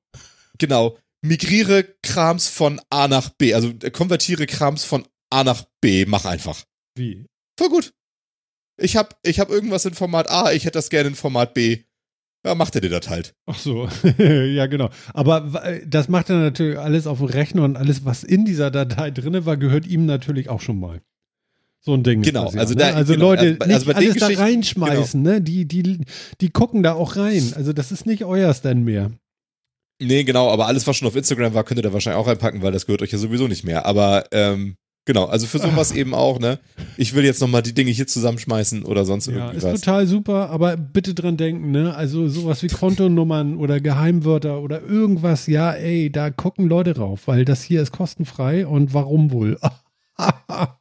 genau, 0.57 0.97
migriere 1.21 1.85
Krams 2.01 2.47
von 2.47 2.81
A 2.89 3.07
nach 3.07 3.29
B, 3.29 3.53
also 3.53 3.71
äh, 3.83 3.91
konvertiere 3.91 4.47
Krams 4.47 4.83
von 4.83 5.05
A 5.29 5.43
nach 5.43 5.65
B, 5.81 6.05
mach 6.07 6.25
einfach. 6.25 6.63
Wie? 6.95 7.25
Voll 7.60 7.69
gut. 7.69 7.94
Ich 8.81 8.95
hab, 8.95 9.19
ich 9.22 9.41
hab 9.41 9.49
irgendwas 9.49 9.84
in 9.84 9.94
Format 9.94 10.31
A, 10.31 10.53
ich 10.53 10.64
hätte 10.64 10.77
das 10.77 10.90
gerne 10.90 11.10
in 11.10 11.15
Format 11.15 11.53
B. 11.53 11.80
Ja, 12.45 12.56
macht 12.56 12.73
er 12.76 12.80
dir 12.80 12.90
das 12.90 13.10
halt. 13.10 13.36
Ach 13.48 13.60
so, 13.60 13.90
ja 14.18 14.68
genau. 14.68 14.90
Aber 15.14 15.41
das 15.86 16.07
macht 16.07 16.30
er 16.30 16.38
natürlich 16.38 16.80
alles 16.80 17.06
auf 17.06 17.18
dem 17.18 17.27
Rechner 17.27 17.65
und 17.65 17.76
alles, 17.76 18.06
was 18.06 18.23
in 18.23 18.45
dieser 18.45 18.72
Datei 18.72 19.11
drin 19.11 19.45
war, 19.45 19.57
gehört 19.57 19.86
ihm 19.88 20.06
natürlich 20.06 20.48
auch 20.48 20.61
schon 20.61 20.80
mal. 20.80 21.02
So 21.81 21.94
ein 21.95 22.03
Ding. 22.03 22.22
Genau, 22.22 22.49
ja, 22.49 22.60
also 22.61 22.76
ne? 22.76 22.80
da- 22.80 22.94
also 22.94 23.11
genau, 23.14 23.26
Leute, 23.31 23.57
also 23.60 23.91
also 23.91 23.99
nicht 23.99 24.22
alles 24.22 24.38
da 24.38 24.41
reinschmeißen, 24.41 25.22
ne? 25.22 25.41
Die, 25.41 25.65
die, 25.65 26.06
die 26.40 26.49
gucken 26.49 26.81
da 26.81 26.94
auch 26.94 27.18
rein. 27.18 27.52
Also 27.57 27.73
das 27.73 27.91
ist 27.91 28.06
nicht 28.06 28.23
euers 28.23 28.61
denn 28.61 28.86
mehr. 28.86 29.11
Nee, 30.02 30.23
genau, 30.23 30.49
aber 30.49 30.68
alles, 30.68 30.88
was 30.88 30.95
schon 30.95 31.10
auf 31.10 31.15
Instagram 31.18 31.53
war, 31.53 31.65
könnt 31.65 31.80
ihr 31.80 31.84
da 31.84 31.91
wahrscheinlich 31.91 32.22
auch 32.22 32.27
reinpacken, 32.27 32.61
weil 32.61 32.72
das 32.72 32.86
gehört 32.86 33.02
euch 33.02 33.11
ja 33.11 33.18
sowieso 33.18 33.49
nicht 33.49 33.65
mehr. 33.65 33.86
Aber 33.86 34.23
ähm, 34.31 34.77
genau, 35.10 35.26
also 35.26 35.48
für 35.48 35.57
sowas 35.57 35.91
eben 35.95 36.14
auch, 36.14 36.40
ne? 36.40 36.60
Ich 36.95 37.15
will 37.15 37.26
jetzt 37.26 37.41
nochmal 37.41 37.64
die 37.64 37.73
Dinge 37.73 37.90
hier 37.90 38.06
zusammenschmeißen 38.06 38.84
oder 38.84 39.06
sonst 39.06 39.26
Ja, 39.26 39.34
irgendwie 39.34 39.57
ist 39.57 39.84
total 39.84 40.06
super, 40.06 40.52
aber 40.52 40.77
bitte 40.77 41.15
dran 41.15 41.36
denken, 41.36 41.72
ne? 41.72 41.95
Also 41.95 42.27
sowas 42.27 42.61
wie 42.61 42.68
Kontonummern 42.68 43.57
oder 43.57 43.80
Geheimwörter 43.80 44.61
oder 44.61 44.84
irgendwas, 44.84 45.48
ja, 45.48 45.72
ey, 45.72 46.11
da 46.11 46.30
gucken 46.30 46.68
Leute 46.68 46.95
rauf, 46.95 47.27
weil 47.27 47.44
das 47.44 47.64
hier 47.64 47.81
ist 47.81 47.91
kostenfrei 47.91 48.68
und 48.68 48.94
warum 48.94 49.31
wohl? 49.31 49.57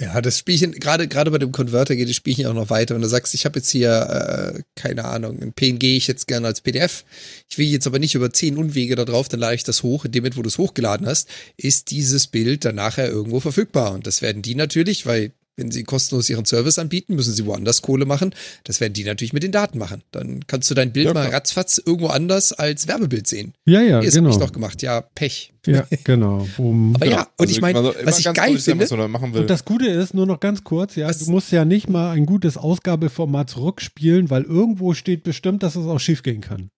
Ja, 0.00 0.20
das 0.20 0.38
Spielchen, 0.38 0.72
gerade 0.72 1.06
gerade 1.06 1.30
bei 1.30 1.38
dem 1.38 1.52
Converter 1.52 1.96
geht 1.96 2.08
das 2.08 2.16
Spielchen 2.16 2.46
auch 2.46 2.54
noch 2.54 2.70
weiter. 2.70 2.94
Wenn 2.94 3.02
du 3.02 3.08
sagst, 3.08 3.34
ich 3.34 3.44
habe 3.44 3.58
jetzt 3.58 3.70
hier, 3.70 4.54
äh, 4.56 4.62
keine 4.74 5.04
Ahnung, 5.04 5.40
ein 5.40 5.52
PNG 5.52 5.84
ich 5.84 6.06
jetzt 6.06 6.26
gerne 6.26 6.46
als 6.46 6.60
PDF, 6.62 7.04
ich 7.50 7.58
will 7.58 7.66
jetzt 7.66 7.86
aber 7.86 7.98
nicht 7.98 8.14
über 8.14 8.32
zehn 8.32 8.56
Unwege 8.56 8.96
da 8.96 9.04
drauf, 9.04 9.28
dann 9.28 9.40
lade 9.40 9.54
ich 9.54 9.64
das 9.64 9.82
hoch. 9.82 10.04
In 10.04 10.12
dem 10.12 10.22
Moment, 10.22 10.36
wo 10.36 10.42
du 10.42 10.48
es 10.48 10.58
hochgeladen 10.58 11.06
hast, 11.06 11.28
ist 11.56 11.90
dieses 11.90 12.26
Bild 12.26 12.64
dann 12.64 12.76
nachher 12.76 13.08
irgendwo 13.08 13.40
verfügbar. 13.40 13.92
Und 13.92 14.06
das 14.06 14.22
werden 14.22 14.42
die 14.42 14.54
natürlich, 14.54 15.04
weil 15.04 15.32
wenn 15.56 15.70
sie 15.70 15.84
kostenlos 15.84 16.30
ihren 16.30 16.46
Service 16.46 16.78
anbieten, 16.78 17.14
müssen 17.14 17.34
sie 17.34 17.44
woanders 17.44 17.82
Kohle 17.82 18.06
machen. 18.06 18.34
Das 18.64 18.80
werden 18.80 18.94
die 18.94 19.04
natürlich 19.04 19.32
mit 19.34 19.42
den 19.42 19.52
Daten 19.52 19.76
machen. 19.78 20.02
Dann 20.10 20.46
kannst 20.46 20.70
du 20.70 20.74
dein 20.74 20.92
Bild 20.92 21.06
Ja, 21.08 21.14
mal 21.14 21.28
ratzfatz 21.28 21.76
irgendwo 21.84 22.06
anders 22.06 22.52
als 22.52 22.88
Werbebild 22.88 23.26
sehen. 23.26 23.52
ja, 23.66 23.80
ja, 23.82 24.00
Hier 24.00 24.08
ist 24.08 24.14
genau. 24.14 24.30
nicht 24.30 24.40
noch 24.40 24.52
gemacht. 24.52 24.80
Ja, 24.82 25.02
Pech. 25.02 25.52
Ja, 25.66 25.86
genau. 26.04 26.48
Boom. 26.56 26.94
Aber 26.96 27.06
ja, 27.06 27.20
und 27.22 27.28
Also 27.38 27.50
ich 27.52 27.60
meine, 27.60 27.94
was 28.02 28.18
ich 28.18 28.24
geil 28.24 28.56
sagen, 28.58 28.58
finde, 28.62 28.84
was 28.84 28.90
man 28.90 29.00
da 29.00 29.08
machen 29.08 29.34
will. 29.34 29.42
Und 29.42 29.50
das 29.50 29.64
Gute 29.64 29.86
ist, 29.88 30.14
nur 30.14 30.26
noch 30.26 30.40
ganz 30.40 30.64
kurz, 30.64 30.96
ja, 30.96 31.08
Was- 31.08 31.18
du 31.18 31.30
musst 31.30 31.52
ja 31.52 31.64
nicht 31.64 31.88
mal 31.88 32.12
ein 32.12 32.24
gutes 32.26 32.56
Ausgabeformat 32.56 33.50
zurückspielen, 33.50 34.30
weil 34.30 34.42
irgendwo 34.44 34.94
steht 34.94 35.22
bestimmt, 35.22 35.62
dass 35.62 35.76
es 35.76 35.86
auch 35.86 35.98
schief 36.00 36.22
gehen 36.22 36.40
kann. 36.40 36.70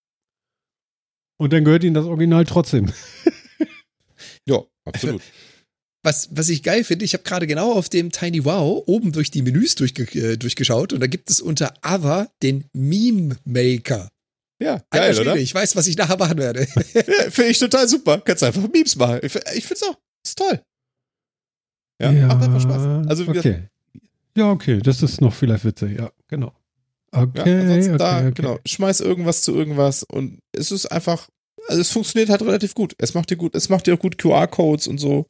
Und 1.38 1.52
dann 1.52 1.64
gehört 1.64 1.84
ihnen 1.84 1.94
das 1.94 2.06
Original 2.06 2.44
trotzdem. 2.44 2.92
ja, 4.46 4.62
absolut. 4.84 5.22
Was, 6.04 6.28
was 6.32 6.50
ich 6.50 6.62
geil 6.62 6.84
finde, 6.84 7.04
ich 7.06 7.14
habe 7.14 7.24
gerade 7.24 7.46
genau 7.46 7.72
auf 7.72 7.88
dem 7.88 8.12
Tiny 8.12 8.44
Wow 8.44 8.84
oben 8.86 9.10
durch 9.12 9.30
die 9.30 9.40
Menüs 9.42 9.74
durchge 9.74 10.02
äh, 10.14 10.36
durchgeschaut 10.36 10.92
und 10.92 11.00
da 11.00 11.06
gibt 11.06 11.30
es 11.30 11.40
unter 11.40 11.72
Other 11.82 12.30
den 12.42 12.64
Meme 12.74 13.36
Maker. 13.44 14.10
Ja, 14.62 14.82
geil, 14.90 15.14
Schwede, 15.14 15.30
oder? 15.30 15.40
Ich 15.40 15.54
weiß, 15.54 15.76
was 15.76 15.86
ich 15.86 15.96
nachher 15.96 16.18
machen 16.18 16.38
werde. 16.38 16.66
Ja, 16.94 17.30
finde 17.30 17.50
ich 17.50 17.58
total 17.58 17.88
super. 17.88 18.20
Kannst 18.24 18.42
einfach 18.42 18.68
Memes 18.70 18.96
machen. 18.96 19.20
Ich, 19.22 19.34
ich 19.34 19.66
find's 19.66 19.82
auch. 19.82 19.96
Ist 20.24 20.38
toll. 20.38 20.60
Ja, 22.00 22.12
macht 22.12 22.42
einfach 22.42 22.60
Spaß. 22.60 23.08
Also, 23.08 23.26
wie 23.26 23.32
gesagt, 23.32 23.46
okay. 23.46 23.68
Ja, 24.36 24.50
okay, 24.50 24.80
das 24.82 25.02
ist 25.02 25.20
noch 25.20 25.32
vielleicht 25.32 25.64
witzig, 25.64 25.98
ja, 25.98 26.10
genau. 26.28 26.52
ja, 27.14 27.22
Okay, 27.22 27.60
ansonsten 27.60 27.94
okay, 27.94 27.98
da, 27.98 28.18
okay. 28.18 28.32
genau, 28.34 28.58
schmeiß 28.66 29.00
irgendwas 29.00 29.42
zu 29.42 29.54
irgendwas 29.54 30.02
und 30.02 30.40
es 30.52 30.72
ist 30.72 30.86
einfach, 30.86 31.28
also 31.68 31.80
es 31.80 31.90
funktioniert 31.90 32.30
halt 32.30 32.42
relativ 32.42 32.74
gut. 32.74 32.96
Es 32.98 33.14
macht 33.14 33.30
dir 33.30 33.36
gut, 33.36 33.54
es 33.54 33.68
macht 33.68 33.86
dir 33.86 33.94
auch 33.94 34.00
gut 34.00 34.18
QR-Codes 34.18 34.88
und 34.88 34.98
so. 34.98 35.28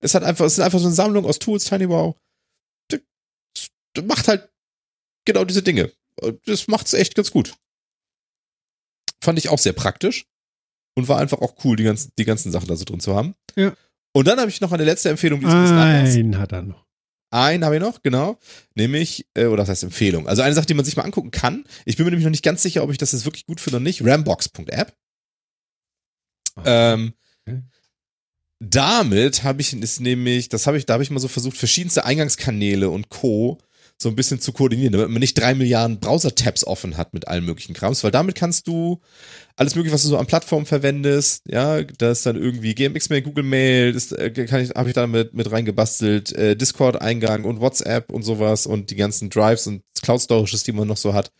Es 0.00 0.14
hat 0.14 0.22
einfach, 0.22 0.44
es 0.44 0.54
ist 0.54 0.60
einfach 0.60 0.78
so 0.78 0.86
eine 0.86 0.94
Sammlung 0.94 1.24
aus 1.24 1.38
Tools, 1.38 1.64
TinyWow. 1.64 2.16
Das, 2.88 3.00
das 3.94 4.04
macht 4.04 4.28
halt 4.28 4.48
genau 5.24 5.44
diese 5.44 5.62
Dinge. 5.62 5.92
Das 6.46 6.68
macht's 6.68 6.94
echt 6.94 7.14
ganz 7.14 7.30
gut. 7.30 7.56
Fand 9.22 9.38
ich 9.38 9.48
auch 9.48 9.58
sehr 9.58 9.72
praktisch 9.72 10.26
und 10.96 11.08
war 11.08 11.18
einfach 11.18 11.38
auch 11.38 11.64
cool, 11.64 11.76
die 11.76 11.84
ganzen, 11.84 12.12
die 12.18 12.24
ganzen 12.24 12.52
Sachen 12.52 12.68
da 12.68 12.76
so 12.76 12.84
drin 12.84 13.00
zu 13.00 13.14
haben. 13.14 13.34
Ja. 13.56 13.74
Und 14.12 14.26
dann 14.26 14.38
habe 14.38 14.50
ich 14.50 14.60
noch 14.60 14.72
eine 14.72 14.84
letzte 14.84 15.10
Empfehlung, 15.10 15.40
die 15.40 15.46
ist 15.46 15.52
ein 15.52 15.62
bisschen 15.62 15.78
anders. 15.78 16.14
Einen 16.14 16.38
hat 16.38 16.52
er 16.52 16.62
noch. 16.62 16.86
Einen 17.30 17.64
habe 17.64 17.76
ich 17.76 17.80
noch, 17.82 18.02
genau. 18.02 18.38
Nämlich, 18.74 19.26
äh, 19.34 19.46
oder 19.46 19.58
das 19.58 19.68
heißt 19.68 19.82
Empfehlung. 19.84 20.26
Also 20.28 20.42
eine 20.42 20.54
Sache, 20.54 20.66
die 20.66 20.74
man 20.74 20.84
sich 20.84 20.96
mal 20.96 21.02
angucken 21.02 21.30
kann. 21.30 21.64
Ich 21.84 21.96
bin 21.96 22.04
mir 22.06 22.10
nämlich 22.10 22.24
noch 22.24 22.30
nicht 22.30 22.44
ganz 22.44 22.62
sicher, 22.62 22.82
ob 22.82 22.90
ich 22.90 22.98
das 22.98 23.12
jetzt 23.12 23.26
wirklich 23.26 23.44
gut 23.46 23.60
finde 23.60 23.76
oder 23.76 23.84
nicht. 23.84 24.04
Rambox.app. 24.04 24.96
Ähm, 26.64 27.12
Okay. 27.12 27.14
Damit 28.60 29.44
habe 29.44 29.60
ich 29.60 29.72
ist 29.72 30.00
nämlich, 30.00 30.48
das 30.48 30.66
habe 30.66 30.78
ich, 30.78 30.86
da 30.86 30.94
habe 30.94 31.02
ich 31.02 31.10
mal 31.10 31.20
so 31.20 31.28
versucht, 31.28 31.56
verschiedenste 31.56 32.04
Eingangskanäle 32.04 32.90
und 32.90 33.08
Co. 33.08 33.58
so 33.98 34.08
ein 34.08 34.16
bisschen 34.16 34.40
zu 34.40 34.52
koordinieren, 34.52 34.92
damit 34.92 35.10
man 35.10 35.20
nicht 35.20 35.38
drei 35.38 35.54
Milliarden 35.54 36.00
Browser-Tabs 36.00 36.64
offen 36.64 36.96
hat 36.96 37.14
mit 37.14 37.28
allen 37.28 37.44
möglichen 37.44 37.74
Krams, 37.74 38.02
weil 38.02 38.10
damit 38.10 38.34
kannst 38.34 38.66
du 38.66 39.00
alles 39.54 39.76
mögliche, 39.76 39.94
was 39.94 40.02
du 40.02 40.08
so 40.08 40.18
an 40.18 40.26
Plattformen 40.26 40.66
verwendest, 40.66 41.42
ja, 41.48 41.82
da 41.82 42.10
ist 42.10 42.26
dann 42.26 42.36
irgendwie 42.36 42.74
GMX-Mail, 42.74 43.22
Google 43.22 43.44
Mail, 43.44 43.92
das 43.92 44.10
äh, 44.10 44.30
kann 44.30 44.62
ich, 44.62 44.70
habe 44.70 44.88
ich 44.88 44.94
da 44.94 45.06
mit, 45.06 45.34
mit 45.34 45.50
reingebastelt, 45.50 46.32
äh, 46.32 46.56
Discord-Eingang 46.56 47.44
und 47.44 47.60
WhatsApp 47.60 48.12
und 48.12 48.24
sowas 48.24 48.66
und 48.66 48.90
die 48.90 48.96
ganzen 48.96 49.30
Drives 49.30 49.68
und 49.68 49.82
Cloud-Storages, 50.02 50.64
die 50.64 50.72
man 50.72 50.88
noch 50.88 50.96
so 50.96 51.14
hat. 51.14 51.30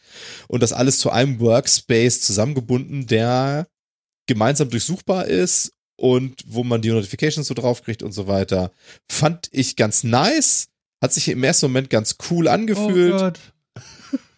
Und 0.46 0.62
das 0.62 0.72
alles 0.72 1.00
zu 1.00 1.10
einem 1.10 1.40
Workspace 1.40 2.20
zusammengebunden, 2.20 3.06
der 3.06 3.66
gemeinsam 4.26 4.70
durchsuchbar 4.70 5.26
ist 5.26 5.72
und 5.98 6.44
wo 6.46 6.64
man 6.64 6.80
die 6.80 6.90
Notifications 6.90 7.46
so 7.48 7.54
drauf 7.54 7.82
kriegt 7.82 8.02
und 8.02 8.12
so 8.12 8.26
weiter. 8.26 8.70
Fand 9.10 9.48
ich 9.52 9.76
ganz 9.76 10.04
nice. 10.04 10.68
Hat 11.02 11.12
sich 11.12 11.28
im 11.28 11.44
ersten 11.44 11.66
Moment 11.66 11.90
ganz 11.90 12.16
cool 12.30 12.48
angefühlt. 12.48 13.14
Oh 13.14 13.18
Gott. 13.18 13.40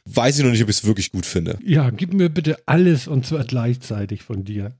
Weiß 0.06 0.38
ich 0.38 0.44
noch 0.44 0.50
nicht, 0.50 0.62
ob 0.62 0.68
ich 0.70 0.76
es 0.78 0.84
wirklich 0.84 1.12
gut 1.12 1.24
finde. 1.26 1.58
Ja, 1.64 1.90
gib 1.90 2.12
mir 2.14 2.28
bitte 2.30 2.58
alles 2.66 3.06
und 3.06 3.26
zwar 3.26 3.44
gleichzeitig 3.44 4.22
von 4.22 4.44
dir. 4.44 4.76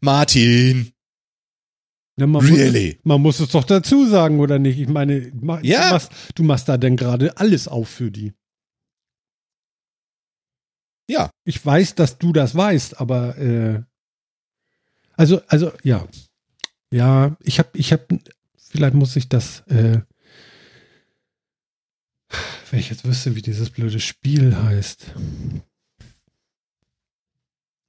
Martin, 0.00 0.92
Ja, 2.18 2.26
man, 2.26 2.44
really? 2.44 2.94
muss, 2.96 3.04
man 3.04 3.20
muss 3.22 3.40
es 3.40 3.50
doch 3.50 3.64
dazu 3.64 4.06
sagen, 4.06 4.40
oder 4.40 4.58
nicht? 4.58 4.78
Ich 4.78 4.88
meine, 4.88 5.30
ma- 5.34 5.60
Ja. 5.62 5.88
du, 5.88 5.94
machst, 5.94 6.12
du 6.34 6.42
machst 6.42 6.68
da 6.68 6.78
denn 6.78 6.96
gerade 6.96 7.36
alles 7.36 7.68
auf 7.68 7.88
für 7.88 8.10
die. 8.10 8.32
Ja. 11.08 11.30
Ich 11.44 11.64
weiß, 11.64 11.94
dass 11.96 12.18
du 12.18 12.32
das 12.32 12.54
weißt, 12.54 12.98
aber 13.00 13.36
äh, 13.38 13.82
also, 15.16 15.42
also, 15.48 15.72
ja. 15.82 16.06
Ja, 16.90 17.36
ich 17.40 17.58
habe, 17.58 17.70
ich 17.74 17.92
habe, 17.92 18.06
vielleicht 18.56 18.94
muss 18.94 19.16
ich 19.16 19.28
das, 19.28 19.60
äh, 19.66 20.00
wenn 22.70 22.80
ich 22.80 22.90
jetzt 22.90 23.04
wüsste, 23.04 23.36
wie 23.36 23.42
dieses 23.42 23.70
blöde 23.70 24.00
Spiel 24.00 24.56
heißt. 24.56 25.14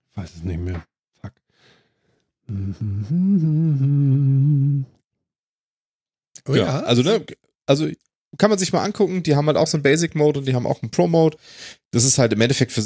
Ich 0.10 0.18
weiß 0.18 0.36
es 0.36 0.44
nicht 0.44 0.60
mehr. 0.60 0.86
Fuck. 1.22 1.34
Oh 6.48 6.56
ja. 6.56 6.82
Also, 6.82 7.02
ne, 7.02 7.26
also 7.66 7.90
kann 8.38 8.50
man 8.50 8.60
sich 8.60 8.74
mal 8.74 8.84
angucken, 8.84 9.24
die 9.24 9.36
haben 9.36 9.48
halt 9.48 9.58
auch 9.58 9.68
so 9.68 9.78
einen 9.78 9.84
Basic 9.84 10.16
Mode 10.16 10.40
und 10.40 10.48
die 10.48 10.56
haben 10.56 10.68
auch 10.68 10.82
einen 10.82 10.92
Pro 10.92 11.08
Mode. 11.08 11.38
Das 11.92 12.04
ist 12.04 12.18
halt 12.18 12.34
im 12.34 12.42
Endeffekt 12.42 12.72
für, 12.72 12.84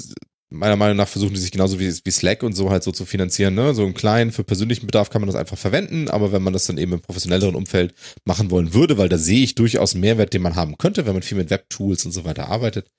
meiner 0.51 0.75
Meinung 0.75 0.97
nach 0.97 1.07
versuchen 1.07 1.33
die 1.33 1.39
sich 1.39 1.51
genauso 1.51 1.79
wie, 1.79 1.93
wie 2.03 2.11
Slack 2.11 2.41
und 2.43 2.53
so 2.53 2.71
halt 2.71 2.83
so 2.83 2.91
zu 2.91 3.05
finanzieren, 3.05 3.53
ne? 3.53 3.73
So 3.75 3.85
im 3.85 3.93
Kleinen, 3.93 4.31
für 4.31 4.43
persönlichen 4.43 4.87
Bedarf 4.87 5.09
kann 5.09 5.21
man 5.21 5.27
das 5.27 5.35
einfach 5.35 5.57
verwenden, 5.57 6.09
aber 6.09 6.31
wenn 6.31 6.41
man 6.41 6.53
das 6.53 6.65
dann 6.65 6.77
eben 6.77 6.93
im 6.93 7.01
professionelleren 7.01 7.55
Umfeld 7.55 7.93
machen 8.25 8.49
wollen 8.49 8.73
würde, 8.73 8.97
weil 8.97 9.09
da 9.09 9.17
sehe 9.17 9.43
ich 9.43 9.55
durchaus 9.55 9.93
einen 9.93 10.01
Mehrwert, 10.01 10.33
den 10.33 10.41
man 10.41 10.55
haben 10.55 10.77
könnte, 10.77 11.05
wenn 11.05 11.13
man 11.13 11.21
viel 11.21 11.37
mit 11.37 11.49
Web-Tools 11.51 12.05
und 12.05 12.11
so 12.11 12.25
weiter 12.25 12.49
arbeitet, 12.49 12.89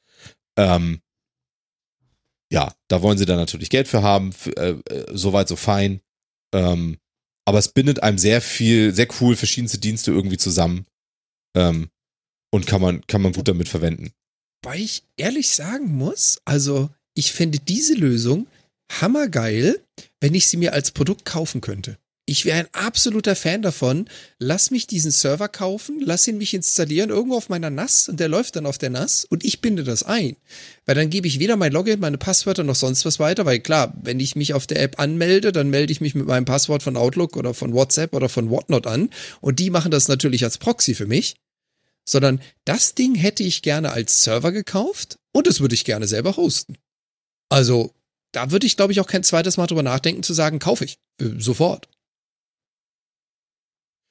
ähm, 0.56 1.01
ja, 2.52 2.72
da 2.89 3.02
wollen 3.02 3.18
sie 3.18 3.27
dann 3.27 3.36
natürlich 3.36 3.70
Geld 3.70 3.89
für 3.89 4.02
haben, 4.02 4.32
für, 4.32 4.56
äh, 4.56 4.70
äh, 4.93 5.06
soweit 5.12 5.48
so 5.48 5.56
fein. 5.56 6.01
Ähm, 6.52 6.98
aber 7.44 7.59
es 7.59 7.68
bindet 7.68 8.02
einem 8.02 8.18
sehr 8.18 8.40
viel, 8.40 8.93
sehr 8.94 9.09
cool 9.20 9.36
verschiedenste 9.36 9.78
Dienste 9.78 10.10
irgendwie 10.10 10.36
zusammen. 10.36 10.86
Ähm, 11.56 11.90
und 12.52 12.66
kann 12.66 12.81
man, 12.81 13.06
kann 13.06 13.22
man 13.22 13.32
gut 13.32 13.47
damit 13.47 13.68
verwenden. 13.68 14.12
Weil 14.62 14.81
ich 14.81 15.05
ehrlich 15.16 15.51
sagen 15.51 15.97
muss, 15.97 16.40
also 16.44 16.90
ich 17.21 17.33
finde 17.33 17.59
diese 17.59 17.93
Lösung 17.93 18.47
hammergeil, 18.91 19.79
wenn 20.21 20.35
ich 20.35 20.49
sie 20.49 20.57
mir 20.57 20.73
als 20.73 20.91
Produkt 20.91 21.27
kaufen 21.27 21.61
könnte. 21.61 21.99
Ich 22.25 22.47
wäre 22.47 22.61
ein 22.61 22.69
absoluter 22.73 23.37
Fan 23.37 23.61
davon. 23.61 24.09
Lass 24.39 24.71
mich 24.71 24.87
diesen 24.87 25.11
Server 25.11 25.49
kaufen, 25.49 26.01
lass 26.01 26.27
ihn 26.27 26.39
mich 26.39 26.55
installieren 26.55 27.11
irgendwo 27.11 27.37
auf 27.37 27.51
meiner 27.51 27.69
NAS 27.69 28.09
und 28.09 28.21
der 28.21 28.29
läuft 28.29 28.57
dann 28.57 28.65
auf 28.65 28.79
der 28.79 28.89
NAS 28.89 29.27
und 29.27 29.45
ich 29.45 29.61
binde 29.61 29.85
das 29.85 30.03
ein. 30.03 30.37
Weil 30.87 30.95
dann 30.95 31.11
gebe 31.11 31.27
ich 31.27 31.41
weder 31.41 31.57
mein 31.59 31.73
Login, 31.73 32.01
meine 32.01 32.17
Passwörter 32.17 32.65
noch 32.65 32.75
sonst 32.75 33.05
was 33.05 33.19
weiter, 33.19 33.45
weil 33.45 33.61
klar, 33.61 33.93
wenn 34.03 34.19
ich 34.19 34.35
mich 34.35 34.55
auf 34.55 34.67
der 34.67 34.81
App 34.81 34.99
anmelde, 34.99 35.53
dann 35.53 35.69
melde 35.69 35.93
ich 35.93 36.01
mich 36.01 36.15
mit 36.15 36.27
meinem 36.27 36.47
Passwort 36.47 36.83
von 36.83 36.97
Outlook 36.97 37.37
oder 37.37 37.53
von 37.53 37.75
WhatsApp 37.75 38.15
oder 38.15 38.31
von 38.31 38.49
Whatnot 38.49 38.87
an 38.87 39.11
und 39.43 39.59
die 39.59 39.69
machen 39.69 39.91
das 39.91 40.09
natürlich 40.09 40.43
als 40.45 40.57
Proxy 40.57 40.95
für 40.95 41.07
mich. 41.07 41.35
Sondern 42.07 42.41
das 42.65 42.95
Ding 42.95 43.15
hätte 43.15 43.43
ich 43.43 43.61
gerne 43.61 43.93
als 43.93 44.25
Server 44.25 44.53
gekauft 44.53 45.19
und 45.33 45.47
das 45.47 45.61
würde 45.61 45.75
ich 45.75 45.85
gerne 45.85 46.07
selber 46.07 46.39
hosten. 46.39 46.79
Also, 47.51 47.93
da 48.32 48.51
würde 48.51 48.66
ich, 48.66 48.77
glaube 48.77 48.93
ich, 48.93 49.01
auch 49.01 49.06
kein 49.06 49.24
zweites 49.24 49.56
Mal 49.56 49.66
drüber 49.66 49.82
nachdenken 49.82 50.22
zu 50.22 50.32
sagen, 50.32 50.59
kaufe 50.59 50.85
ich. 50.85 50.98
Äh, 51.20 51.31
sofort. 51.39 51.89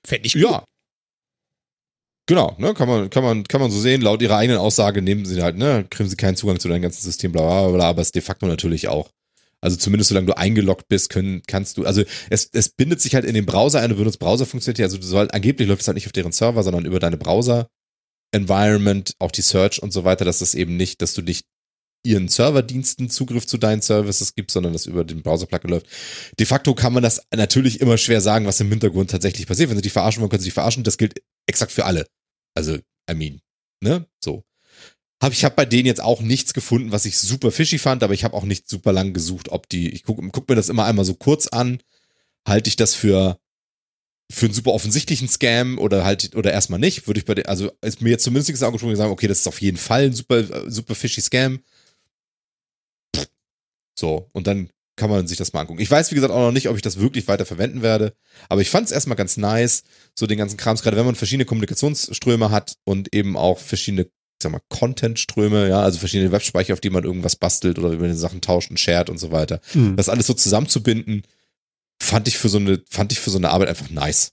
Fände 0.06 0.28
ich 0.28 0.34
gut. 0.34 0.44
Ja. 0.44 0.64
Genau, 2.28 2.56
ne, 2.60 2.76
kann 2.76 2.88
man, 2.88 3.10
kann 3.10 3.24
man, 3.24 3.44
kann 3.46 3.60
man 3.60 3.72
so 3.72 3.80
sehen. 3.80 4.02
Laut 4.02 4.22
ihrer 4.22 4.38
eigenen 4.38 4.60
Aussage 4.60 5.02
nehmen 5.02 5.26
sie 5.26 5.42
halt, 5.42 5.58
ne, 5.58 5.88
kriegen 5.90 6.08
sie 6.08 6.16
keinen 6.16 6.36
Zugang 6.36 6.60
zu 6.60 6.68
deinem 6.68 6.84
ganzen 6.84 7.02
System, 7.02 7.32
bla, 7.32 7.42
bla, 7.42 7.72
bla, 7.72 7.90
aber 7.90 8.04
es 8.04 8.12
de 8.12 8.22
facto 8.22 8.46
natürlich 8.46 8.88
auch. 8.88 9.10
Also 9.62 9.78
zumindest 9.78 10.10
solange 10.10 10.28
du 10.28 10.38
eingeloggt 10.38 10.88
bist, 10.88 11.10
können, 11.10 11.42
kannst 11.48 11.78
du, 11.78 11.86
also 11.86 12.04
es, 12.30 12.50
es 12.54 12.70
bindet 12.70 13.02
sich 13.02 13.16
halt 13.16 13.26
in 13.26 13.34
den 13.34 13.48
Browser 13.48 13.82
ein, 13.82 13.90
du 13.90 13.96
benutzt 13.96 14.20
Browser-Funktionalität, 14.20 14.84
also 14.84 14.98
du 14.98 15.06
sollst, 15.06 15.34
angeblich 15.34 15.68
läuft 15.68 15.82
es 15.82 15.88
halt 15.88 15.96
nicht 15.96 16.06
auf 16.06 16.14
deren 16.14 16.32
Server, 16.32 16.62
sondern 16.62 16.86
über 16.86 17.00
deine 17.00 17.18
Browser-Environment, 17.18 19.14
auch 19.18 19.32
die 19.32 19.42
Search 19.42 19.82
und 19.82 19.92
so 19.92 20.04
weiter, 20.04 20.24
dass 20.24 20.40
das 20.40 20.54
eben 20.54 20.78
nicht, 20.78 21.02
dass 21.02 21.16
du 21.16 21.24
nicht 21.24 21.46
ihren 22.04 22.28
Serverdiensten 22.28 23.10
Zugriff 23.10 23.46
zu 23.46 23.58
deinen 23.58 23.82
Services 23.82 24.34
gibt, 24.34 24.52
sondern 24.52 24.74
das 24.74 24.86
über 24.86 25.04
den 25.04 25.22
Browser-Plugin 25.22 25.70
läuft. 25.70 25.88
De 26.40 26.46
facto 26.46 26.74
kann 26.74 26.94
man 26.94 27.04
das 27.04 27.22
natürlich 27.36 27.82
immer 27.82 27.98
schwer 27.98 28.22
sagen, 28.22 28.46
was 28.46 28.60
im 28.60 28.70
Hintergrund 28.70 29.12
tatsächlich 29.12 29.48
passiert. 29.48 29.70
Wenn 29.70 29.78
sie 29.78 29.84
dich 29.84 29.94
verarschen 29.94 30.22
wollen, 30.22 30.30
können 30.30 30.42
sie 30.42 30.48
dich 30.48 30.54
verarschen. 30.54 30.84
Das 30.84 30.98
gilt 30.98 31.22
exakt 31.46 31.72
für 31.72 31.86
alle. 31.86 32.08
Also, 32.56 32.76
I 33.10 33.16
mean, 33.16 33.42
ne? 33.82 34.06
So. 34.24 34.44
Hab, 35.22 35.34
ich 35.34 35.44
habe 35.44 35.56
bei 35.56 35.66
denen 35.66 35.86
jetzt 35.86 36.02
auch 36.02 36.22
nichts 36.22 36.54
gefunden, 36.54 36.94
was 36.94 37.06
ich 37.06 37.18
super 37.18 37.52
fishy 37.52 37.78
fand, 37.78 38.04
aber 38.04 38.14
ich 38.14 38.24
habe 38.24 38.36
auch 38.36 38.46
nicht 38.46 38.70
super 38.70 38.94
lang 38.94 39.14
gesucht, 39.14 39.50
ob 39.50 39.68
die, 39.68 39.90
ich 39.90 40.04
gucke 40.04 40.26
guck 40.32 40.48
mir 40.48 40.56
das 40.56 40.70
immer 40.70 40.86
einmal 40.86 41.04
so 41.04 41.16
kurz 41.16 41.48
an, 41.48 41.82
halte 42.48 42.70
ich 42.70 42.78
das 42.78 42.96
für 42.96 43.38
für 44.32 44.46
einen 44.46 44.54
super 44.54 44.74
offensichtlichen 44.74 45.28
Scam 45.28 45.80
oder 45.80 46.06
halt 46.06 46.36
oder 46.36 46.54
erstmal 46.54 46.80
nicht, 46.80 47.08
würde 47.08 47.20
ich 47.20 47.26
bei 47.26 47.34
der, 47.34 47.50
also 47.50 47.72
ist 47.82 48.02
mir 48.02 48.12
jetzt 48.12 48.24
zumindest 48.24 48.50
nichts 48.50 48.62
angesprochen 48.62 48.96
sagen, 48.96 49.12
okay, 49.12 49.28
das 49.28 49.40
ist 49.40 49.48
auf 49.48 49.60
jeden 49.60 49.78
Fall 49.78 50.04
ein 50.06 50.14
super 50.14 50.70
super 50.70 50.96
fishy 50.96 51.22
Scam. 51.22 51.62
So, 54.00 54.30
und 54.32 54.48
dann 54.48 54.70
kann 54.96 55.10
man 55.10 55.28
sich 55.28 55.38
das 55.38 55.54
mal 55.54 55.62
angucken. 55.62 55.82
Ich 55.82 55.92
weiß, 55.92 56.12
wie 56.12 56.16
gesagt, 56.16 56.34
auch 56.34 56.40
noch 56.40 56.52
nicht, 56.52 56.70
ob 56.70 56.76
ich 56.76 56.82
das 56.82 57.00
wirklich 57.00 57.28
weiter 57.28 57.46
verwenden 57.46 57.82
werde, 57.82 58.14
aber 58.48 58.62
ich 58.62 58.70
fand 58.70 58.86
es 58.86 58.92
erstmal 58.92 59.18
ganz 59.18 59.38
nice, 59.38 59.84
so 60.18 60.26
den 60.26 60.38
ganzen 60.38 60.58
Krams, 60.58 60.82
gerade 60.82 60.98
wenn 60.98 61.06
man 61.06 61.16
verschiedene 61.16 61.46
Kommunikationsströme 61.46 62.50
hat 62.50 62.76
und 62.86 63.14
eben 63.14 63.36
auch 63.36 63.60
verschiedene, 63.60 64.04
ich 64.04 64.10
sag 64.42 64.52
mal, 64.52 64.62
Content-Ströme, 64.70 65.70
ja, 65.70 65.82
also 65.82 66.00
verschiedene 66.00 66.32
Webspeicher, 66.32 66.74
auf 66.74 66.80
die 66.80 66.90
man 66.90 67.04
irgendwas 67.04 67.36
bastelt 67.36 67.78
oder 67.78 67.92
über 67.92 68.08
den 68.08 68.16
Sachen 68.16 68.42
tauscht 68.42 68.70
und 68.70 68.80
shared 68.80 69.10
und 69.10 69.18
so 69.18 69.32
weiter. 69.32 69.60
Mhm. 69.74 69.98
Das 69.98 70.10
alles 70.10 70.28
so 70.28 70.34
zusammenzubinden, 70.34 71.24
fand 72.02 72.28
ich 72.30 72.38
für 72.38 72.50
so 72.50 72.58
eine, 72.58 72.82
fand 72.90 73.12
ich 73.12 73.20
für 73.20 73.30
so 73.30 73.38
eine 73.38 73.50
Arbeit 73.50 73.68
einfach 73.68 73.90
nice. 73.90 74.32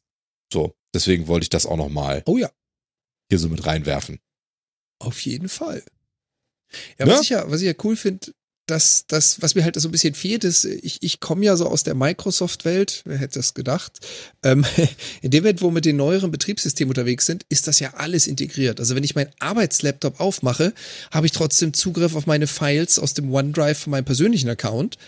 So, 0.52 0.76
deswegen 0.94 1.26
wollte 1.26 1.44
ich 1.44 1.50
das 1.50 1.66
auch 1.66 1.76
nochmal 1.76 2.22
oh 2.26 2.36
ja. 2.36 2.50
hier 3.28 3.40
so 3.40 3.48
mit 3.48 3.66
reinwerfen. 3.66 4.20
Auf 5.00 5.20
jeden 5.20 5.48
Fall. 5.48 5.82
Ja, 6.98 7.06
ja? 7.06 7.12
was 7.12 7.22
ich 7.22 7.28
ja, 7.30 7.50
was 7.50 7.60
ich 7.60 7.66
ja 7.66 7.74
cool 7.84 7.96
finde, 7.96 8.32
das, 8.66 9.04
das, 9.06 9.40
was 9.42 9.54
mir 9.54 9.62
halt 9.62 9.80
so 9.80 9.88
ein 9.88 9.92
bisschen 9.92 10.14
fehlt, 10.14 10.42
ist, 10.42 10.64
ich, 10.64 11.02
ich 11.02 11.20
komme 11.20 11.44
ja 11.44 11.56
so 11.56 11.68
aus 11.68 11.84
der 11.84 11.94
Microsoft-Welt, 11.94 13.02
wer 13.04 13.16
hätte 13.16 13.38
das 13.38 13.54
gedacht? 13.54 14.00
Ähm, 14.42 14.64
in 15.22 15.30
dem 15.30 15.44
Moment, 15.44 15.62
wo 15.62 15.68
wir 15.68 15.72
mit 15.72 15.84
den 15.84 15.96
neueren 15.96 16.30
Betriebssystemen 16.32 16.90
unterwegs 16.90 17.26
sind, 17.26 17.46
ist 17.48 17.68
das 17.68 17.78
ja 17.78 17.94
alles 17.94 18.26
integriert. 18.26 18.80
Also 18.80 18.96
wenn 18.96 19.04
ich 19.04 19.14
meinen 19.14 19.30
Arbeitslaptop 19.38 20.20
aufmache, 20.20 20.74
habe 21.12 21.26
ich 21.26 21.32
trotzdem 21.32 21.74
Zugriff 21.74 22.16
auf 22.16 22.26
meine 22.26 22.48
Files 22.48 22.98
aus 22.98 23.14
dem 23.14 23.32
OneDrive 23.32 23.78
von 23.78 23.92
meinem 23.92 24.04
persönlichen 24.04 24.50
Account. 24.50 24.98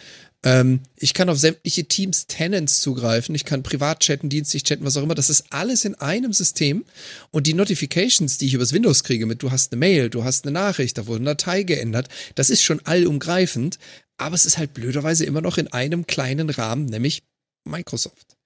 Ähm, 0.48 0.80
ich 0.96 1.12
kann 1.12 1.28
auf 1.28 1.38
sämtliche 1.38 1.84
Teams 1.84 2.26
Tenants 2.26 2.80
zugreifen. 2.80 3.34
Ich 3.34 3.44
kann 3.44 3.62
privat 3.62 4.00
chatten, 4.00 4.30
dienstlich 4.30 4.64
chatten, 4.64 4.84
was 4.84 4.96
auch 4.96 5.02
immer. 5.02 5.14
Das 5.14 5.28
ist 5.28 5.44
alles 5.50 5.84
in 5.84 5.94
einem 5.96 6.32
System. 6.32 6.86
Und 7.30 7.46
die 7.46 7.52
Notifications, 7.52 8.38
die 8.38 8.46
ich 8.46 8.54
übers 8.54 8.72
Windows 8.72 9.04
kriege, 9.04 9.26
mit 9.26 9.42
du 9.42 9.50
hast 9.50 9.72
eine 9.72 9.80
Mail, 9.80 10.08
du 10.08 10.24
hast 10.24 10.46
eine 10.46 10.52
Nachricht, 10.52 10.96
da 10.96 11.06
wurde 11.06 11.20
eine 11.20 11.30
Datei 11.30 11.64
geändert, 11.64 12.08
das 12.34 12.48
ist 12.48 12.62
schon 12.62 12.80
allumgreifend. 12.86 13.78
Aber 14.16 14.34
es 14.34 14.46
ist 14.46 14.56
halt 14.56 14.72
blöderweise 14.72 15.26
immer 15.26 15.42
noch 15.42 15.58
in 15.58 15.68
einem 15.68 16.06
kleinen 16.06 16.48
Rahmen, 16.48 16.86
nämlich 16.86 17.22
Microsoft. 17.64 18.38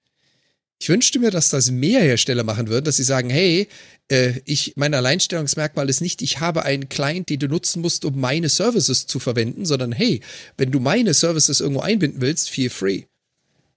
Ich 0.83 0.89
wünschte 0.89 1.17
mir, 1.17 1.31
dass 1.31 1.49
das 1.49 1.71
mehr 1.71 2.01
Hersteller 2.01 2.43
machen 2.43 2.67
würden, 2.67 2.83
dass 2.83 2.97
sie 2.97 3.05
sagen, 3.05 3.29
hey, 3.29 3.69
äh, 4.11 4.41
ich, 4.43 4.73
mein 4.75 4.93
Alleinstellungsmerkmal 4.93 5.89
ist 5.89 6.01
nicht, 6.01 6.21
ich 6.21 6.41
habe 6.41 6.63
einen 6.65 6.89
Client, 6.89 7.29
den 7.29 7.39
du 7.39 7.47
nutzen 7.47 7.81
musst, 7.81 8.03
um 8.03 8.19
meine 8.19 8.49
Services 8.49 9.07
zu 9.07 9.21
verwenden, 9.21 9.63
sondern 9.63 9.93
hey, 9.93 10.19
wenn 10.57 10.73
du 10.73 10.81
meine 10.81 11.13
Services 11.13 11.61
irgendwo 11.61 11.79
einbinden 11.79 12.19
willst, 12.19 12.49
feel 12.49 12.69
free. 12.69 13.03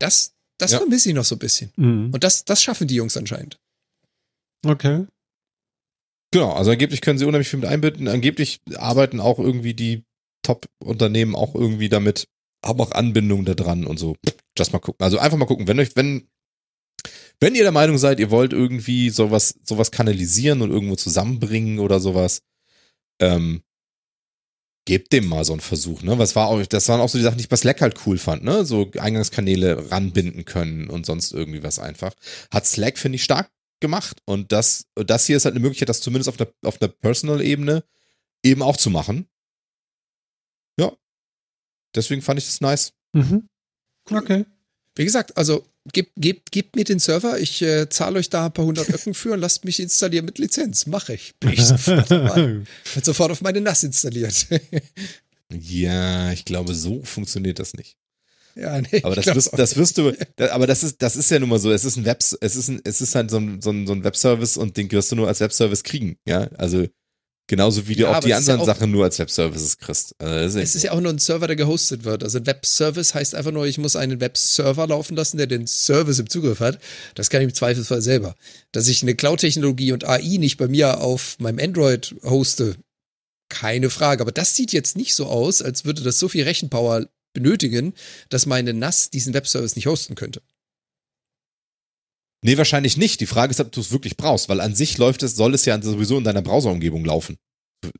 Das, 0.00 0.32
das 0.58 0.72
ja. 0.72 0.78
vermisse 0.78 1.10
ich 1.10 1.14
noch 1.14 1.24
so 1.24 1.36
ein 1.36 1.38
bisschen. 1.38 1.70
Mhm. 1.76 2.10
Und 2.12 2.24
das, 2.24 2.44
das 2.44 2.60
schaffen 2.60 2.88
die 2.88 2.96
Jungs 2.96 3.16
anscheinend. 3.16 3.56
Okay. 4.66 5.06
Genau, 6.32 6.54
also 6.54 6.72
angeblich 6.72 7.02
können 7.02 7.20
sie 7.20 7.24
unheimlich 7.24 7.48
viel 7.48 7.60
mit 7.60 7.68
einbinden. 7.68 8.08
Angeblich 8.08 8.58
arbeiten 8.74 9.20
auch 9.20 9.38
irgendwie 9.38 9.74
die 9.74 10.02
Top-Unternehmen 10.42 11.36
auch 11.36 11.54
irgendwie 11.54 11.88
damit, 11.88 12.26
haben 12.64 12.80
auch 12.80 12.90
Anbindungen 12.90 13.44
da 13.44 13.54
dran 13.54 13.86
und 13.86 13.96
so. 13.96 14.16
Just 14.58 14.72
mal 14.72 14.80
gucken. 14.80 15.04
Also 15.04 15.20
einfach 15.20 15.38
mal 15.38 15.46
gucken, 15.46 15.68
wenn 15.68 15.78
euch, 15.78 15.94
wenn 15.94 16.26
wenn 17.40 17.54
ihr 17.54 17.62
der 17.62 17.72
Meinung 17.72 17.98
seid, 17.98 18.18
ihr 18.20 18.30
wollt 18.30 18.52
irgendwie 18.52 19.10
sowas, 19.10 19.58
sowas 19.62 19.90
kanalisieren 19.90 20.62
und 20.62 20.70
irgendwo 20.70 20.96
zusammenbringen 20.96 21.78
oder 21.78 22.00
sowas, 22.00 22.42
ähm, 23.20 23.62
gebt 24.86 25.12
dem 25.12 25.26
mal 25.26 25.44
so 25.44 25.52
einen 25.52 25.60
Versuch, 25.60 26.02
ne? 26.02 26.18
Was 26.18 26.36
war 26.36 26.46
auch, 26.46 26.64
das 26.64 26.88
waren 26.88 27.00
auch 27.00 27.08
so 27.08 27.18
die 27.18 27.24
Sachen, 27.24 27.38
die 27.38 27.42
ich 27.42 27.48
bei 27.48 27.56
Slack 27.56 27.80
halt 27.80 28.06
cool 28.06 28.18
fand, 28.18 28.44
ne? 28.44 28.64
So 28.64 28.90
Eingangskanäle 28.96 29.90
ranbinden 29.90 30.44
können 30.44 30.88
und 30.88 31.04
sonst 31.04 31.32
irgendwie 31.32 31.62
was 31.62 31.78
einfach. 31.78 32.14
Hat 32.52 32.66
Slack, 32.66 32.96
finde 32.96 33.16
ich, 33.16 33.24
stark 33.24 33.50
gemacht 33.80 34.22
und 34.24 34.52
das, 34.52 34.86
das 34.94 35.26
hier 35.26 35.36
ist 35.36 35.44
halt 35.44 35.54
eine 35.54 35.60
Möglichkeit, 35.60 35.88
das 35.88 36.00
zumindest 36.00 36.28
auf 36.28 36.36
der, 36.36 36.52
auf 36.62 36.78
der 36.78 36.88
Personal-Ebene 36.88 37.84
eben 38.44 38.62
auch 38.62 38.76
zu 38.76 38.90
machen. 38.90 39.28
Ja. 40.78 40.92
Deswegen 41.94 42.22
fand 42.22 42.38
ich 42.38 42.46
das 42.46 42.60
nice. 42.60 42.92
Mhm. 43.12 43.48
Okay. 44.10 44.46
Wie 44.94 45.04
gesagt, 45.04 45.36
also 45.36 45.66
gebt, 45.92 46.12
gebt, 46.16 46.52
gebt 46.52 46.76
mir 46.76 46.84
den 46.84 46.98
Server, 46.98 47.38
ich 47.38 47.62
äh, 47.62 47.88
zahle 47.88 48.18
euch 48.18 48.30
da 48.30 48.46
ein 48.46 48.52
paar 48.52 48.64
hundert 48.64 48.88
Öcken 48.88 49.14
für 49.14 49.32
und 49.32 49.40
lasst 49.40 49.64
mich 49.64 49.80
installieren 49.80 50.24
mit 50.24 50.38
Lizenz. 50.38 50.86
Mache 50.86 51.14
ich. 51.14 51.34
Bin 51.40 51.52
ich 51.52 51.62
sofort 51.66 52.10
dabei. 52.10 52.60
Wird 52.94 53.04
sofort 53.04 53.30
auf 53.30 53.40
meine 53.42 53.60
NAS 53.60 53.82
installiert. 53.82 54.46
ja, 55.52 56.32
ich 56.32 56.44
glaube, 56.44 56.74
so 56.74 57.02
funktioniert 57.02 57.58
das 57.58 57.74
nicht. 57.74 57.96
Ja, 58.56 58.80
nee, 58.80 59.02
aber 59.02 59.14
das 59.14 59.26
wirst, 59.26 59.58
das 59.58 59.76
wirst 59.76 59.98
du, 59.98 60.14
aber 60.38 60.66
das 60.66 60.82
ist, 60.82 61.02
das 61.02 61.14
ist 61.14 61.30
ja 61.30 61.38
nun 61.38 61.50
mal 61.50 61.58
so. 61.58 61.70
Es 61.70 61.84
ist 61.84 61.96
ein 61.96 62.06
Web, 62.06 62.20
es 62.20 62.56
ist 62.56 62.68
ein, 62.68 62.80
es 62.84 63.02
ist 63.02 63.14
halt 63.14 63.30
so 63.30 63.36
ein, 63.36 63.60
so 63.60 63.70
ein, 63.70 63.86
so 63.86 63.92
ein 63.92 64.02
Webservice 64.02 64.56
und 64.56 64.78
den 64.78 64.90
wirst 64.92 65.12
du 65.12 65.16
nur 65.16 65.28
als 65.28 65.40
Webservice 65.40 65.82
kriegen. 65.82 66.16
Ja, 66.26 66.48
also 66.56 66.86
Genauso 67.48 67.86
wie 67.86 67.94
du 67.94 68.08
auch 68.08 68.18
die 68.18 68.34
anderen 68.34 68.58
ja 68.58 68.62
auch, 68.62 68.66
Sachen 68.66 68.90
nur 68.90 69.04
als 69.04 69.20
Webservices 69.20 69.78
kriegst. 69.78 70.20
Also 70.20 70.58
es 70.58 70.74
ist 70.74 70.82
ja 70.82 70.92
auch 70.92 71.00
nur 71.00 71.12
ein 71.12 71.18
Server, 71.18 71.46
der 71.46 71.54
gehostet 71.54 72.02
wird. 72.02 72.24
Also 72.24 72.38
ein 72.38 72.46
Webservice 72.46 73.14
heißt 73.14 73.36
einfach 73.36 73.52
nur, 73.52 73.66
ich 73.66 73.78
muss 73.78 73.94
einen 73.94 74.20
Webserver 74.20 74.88
laufen 74.88 75.16
lassen, 75.16 75.36
der 75.36 75.46
den 75.46 75.68
Service 75.68 76.18
im 76.18 76.28
Zugriff 76.28 76.58
hat. 76.58 76.80
Das 77.14 77.30
kann 77.30 77.40
ich 77.42 77.48
im 77.48 77.54
Zweifelsfall 77.54 78.02
selber. 78.02 78.34
Dass 78.72 78.88
ich 78.88 79.02
eine 79.02 79.14
Cloud-Technologie 79.14 79.92
und 79.92 80.04
AI 80.04 80.38
nicht 80.38 80.56
bei 80.56 80.66
mir 80.66 81.00
auf 81.00 81.36
meinem 81.38 81.60
Android 81.60 82.16
hoste, 82.24 82.76
keine 83.48 83.90
Frage. 83.90 84.22
Aber 84.22 84.32
das 84.32 84.56
sieht 84.56 84.72
jetzt 84.72 84.96
nicht 84.96 85.14
so 85.14 85.26
aus, 85.26 85.62
als 85.62 85.84
würde 85.84 86.02
das 86.02 86.18
so 86.18 86.28
viel 86.28 86.42
Rechenpower 86.42 87.06
benötigen, 87.32 87.94
dass 88.28 88.46
meine 88.46 88.74
NAS 88.74 89.10
diesen 89.10 89.34
Webservice 89.34 89.76
nicht 89.76 89.86
hosten 89.86 90.16
könnte. 90.16 90.42
Nee, 92.42 92.58
wahrscheinlich 92.58 92.96
nicht. 92.96 93.20
Die 93.20 93.26
Frage 93.26 93.50
ist, 93.50 93.60
ob 93.60 93.72
du 93.72 93.80
es 93.80 93.90
wirklich 93.90 94.16
brauchst, 94.16 94.48
weil 94.48 94.60
an 94.60 94.74
sich 94.74 94.98
läuft 94.98 95.22
es, 95.22 95.36
soll 95.36 95.54
es 95.54 95.64
ja 95.64 95.80
sowieso 95.80 96.18
in 96.18 96.24
deiner 96.24 96.42
Browserumgebung 96.42 97.04
laufen. 97.04 97.36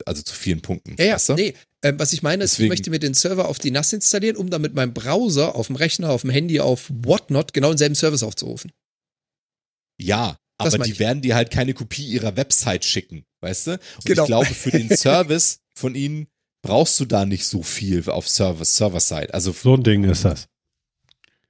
Also 0.04 0.22
zu 0.22 0.34
vielen 0.34 0.62
Punkten. 0.62 0.96
Ja, 0.98 1.06
ja 1.06 1.14
weißt 1.14 1.30
du? 1.30 1.34
nee. 1.34 1.54
Ähm, 1.82 1.98
was 1.98 2.12
ich 2.12 2.22
meine 2.22 2.44
ist, 2.44 2.54
Deswegen, 2.54 2.66
ich 2.66 2.70
möchte 2.70 2.90
mir 2.90 2.98
den 2.98 3.14
Server 3.14 3.48
auf 3.48 3.58
die 3.58 3.70
NAS 3.70 3.92
installieren, 3.92 4.36
um 4.36 4.50
dann 4.50 4.62
mit 4.62 4.74
meinem 4.74 4.94
Browser 4.94 5.54
auf 5.54 5.68
dem 5.68 5.76
Rechner, 5.76 6.10
auf 6.10 6.22
dem 6.22 6.30
Handy, 6.30 6.60
auf 6.60 6.90
Whatnot 6.90 7.52
genau 7.52 7.68
denselben 7.68 7.94
Service 7.94 8.22
aufzurufen. 8.22 8.72
Ja, 10.00 10.38
aber 10.58 10.78
die 10.78 10.92
ich. 10.92 10.98
werden 10.98 11.22
dir 11.22 11.34
halt 11.34 11.50
keine 11.50 11.74
Kopie 11.74 12.06
ihrer 12.06 12.36
Website 12.36 12.84
schicken, 12.84 13.24
weißt 13.40 13.66
du? 13.66 13.70
Und 13.72 14.04
genau. 14.04 14.22
ich 14.22 14.26
glaube, 14.26 14.46
für 14.46 14.70
den 14.70 14.88
Service 14.96 15.60
von 15.74 15.94
ihnen 15.94 16.28
brauchst 16.62 16.98
du 16.98 17.04
da 17.04 17.26
nicht 17.26 17.46
so 17.46 17.62
viel 17.62 18.08
auf 18.08 18.28
Server, 18.28 18.64
Server-Side. 18.64 19.32
Also 19.32 19.52
So 19.52 19.74
ein 19.74 19.82
Ding 19.82 20.04
ist 20.04 20.24
das. 20.24 20.48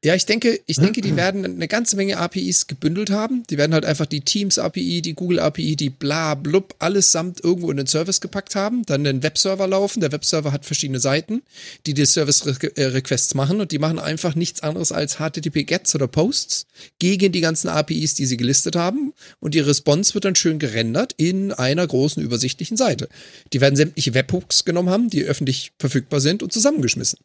Ja, 0.04 0.14
ich 0.14 0.26
denke, 0.26 0.60
ich 0.66 0.76
denke, 0.76 1.00
die 1.00 1.16
werden 1.16 1.44
eine 1.44 1.66
ganze 1.68 1.96
Menge 1.96 2.18
APIs 2.18 2.66
gebündelt 2.68 3.10
haben. 3.10 3.42
Die 3.50 3.58
werden 3.58 3.72
halt 3.72 3.84
einfach 3.84 4.06
die 4.06 4.20
Teams 4.20 4.58
API, 4.58 5.00
die 5.02 5.14
Google 5.14 5.40
API, 5.40 5.74
die 5.74 5.90
bla 5.90 6.34
blub, 6.34 6.76
alles 6.78 7.10
samt 7.10 7.42
irgendwo 7.42 7.70
in 7.70 7.78
den 7.78 7.86
Service 7.86 8.20
gepackt 8.20 8.54
haben. 8.54 8.84
Dann 8.84 9.04
den 9.04 9.22
Webserver 9.22 9.66
laufen. 9.66 10.00
Der 10.00 10.12
Webserver 10.12 10.52
hat 10.52 10.66
verschiedene 10.66 11.00
Seiten, 11.00 11.42
die 11.86 11.94
die 11.94 12.04
Service-Requests 12.04 13.34
machen 13.34 13.60
und 13.60 13.72
die 13.72 13.78
machen 13.78 13.98
einfach 13.98 14.34
nichts 14.34 14.62
anderes 14.62 14.92
als 14.92 15.16
HTTP-Gets 15.16 15.94
oder 15.94 16.06
Posts 16.06 16.66
gegen 17.00 17.32
die 17.32 17.40
ganzen 17.40 17.68
APIs, 17.68 18.14
die 18.14 18.26
sie 18.26 18.36
gelistet 18.36 18.76
haben. 18.76 19.12
Und 19.40 19.54
die 19.54 19.60
Response 19.60 20.14
wird 20.14 20.26
dann 20.26 20.36
schön 20.36 20.58
gerendert 20.58 21.14
in 21.16 21.52
einer 21.52 21.86
großen 21.86 22.22
übersichtlichen 22.22 22.76
Seite. 22.76 23.08
Die 23.52 23.60
werden 23.60 23.76
sämtliche 23.76 24.14
Webhooks 24.14 24.64
genommen 24.64 24.90
haben, 24.90 25.10
die 25.10 25.24
öffentlich 25.24 25.72
verfügbar 25.80 26.20
sind 26.20 26.42
und 26.42 26.52
zusammengeschmissen. 26.52 27.18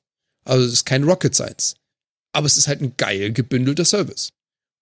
Also 0.46 0.66
es 0.66 0.74
ist 0.74 0.86
kein 0.86 1.04
Rocket 1.04 1.36
Science 1.36 1.76
aber 2.34 2.46
es 2.48 2.58
ist 2.58 2.68
halt 2.68 2.82
ein 2.82 2.96
geil 2.98 3.32
gebündelter 3.34 3.86
Service. 3.86 4.32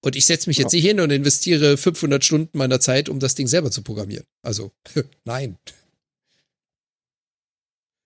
Und 0.01 0.15
ich 0.15 0.26
setze 0.26 0.49
mich 0.49 0.57
jetzt 0.57 0.71
nicht 0.71 0.85
hin 0.85 0.99
und 1.01 1.11
investiere 1.11 1.76
500 1.77 2.23
Stunden 2.23 2.57
meiner 2.57 2.80
Zeit, 2.80 3.09
um 3.09 3.19
das 3.19 3.35
Ding 3.35 3.47
selber 3.47 3.69
zu 3.69 3.81
programmieren. 3.81 4.26
Also, 4.41 4.71
nein. 5.26 5.57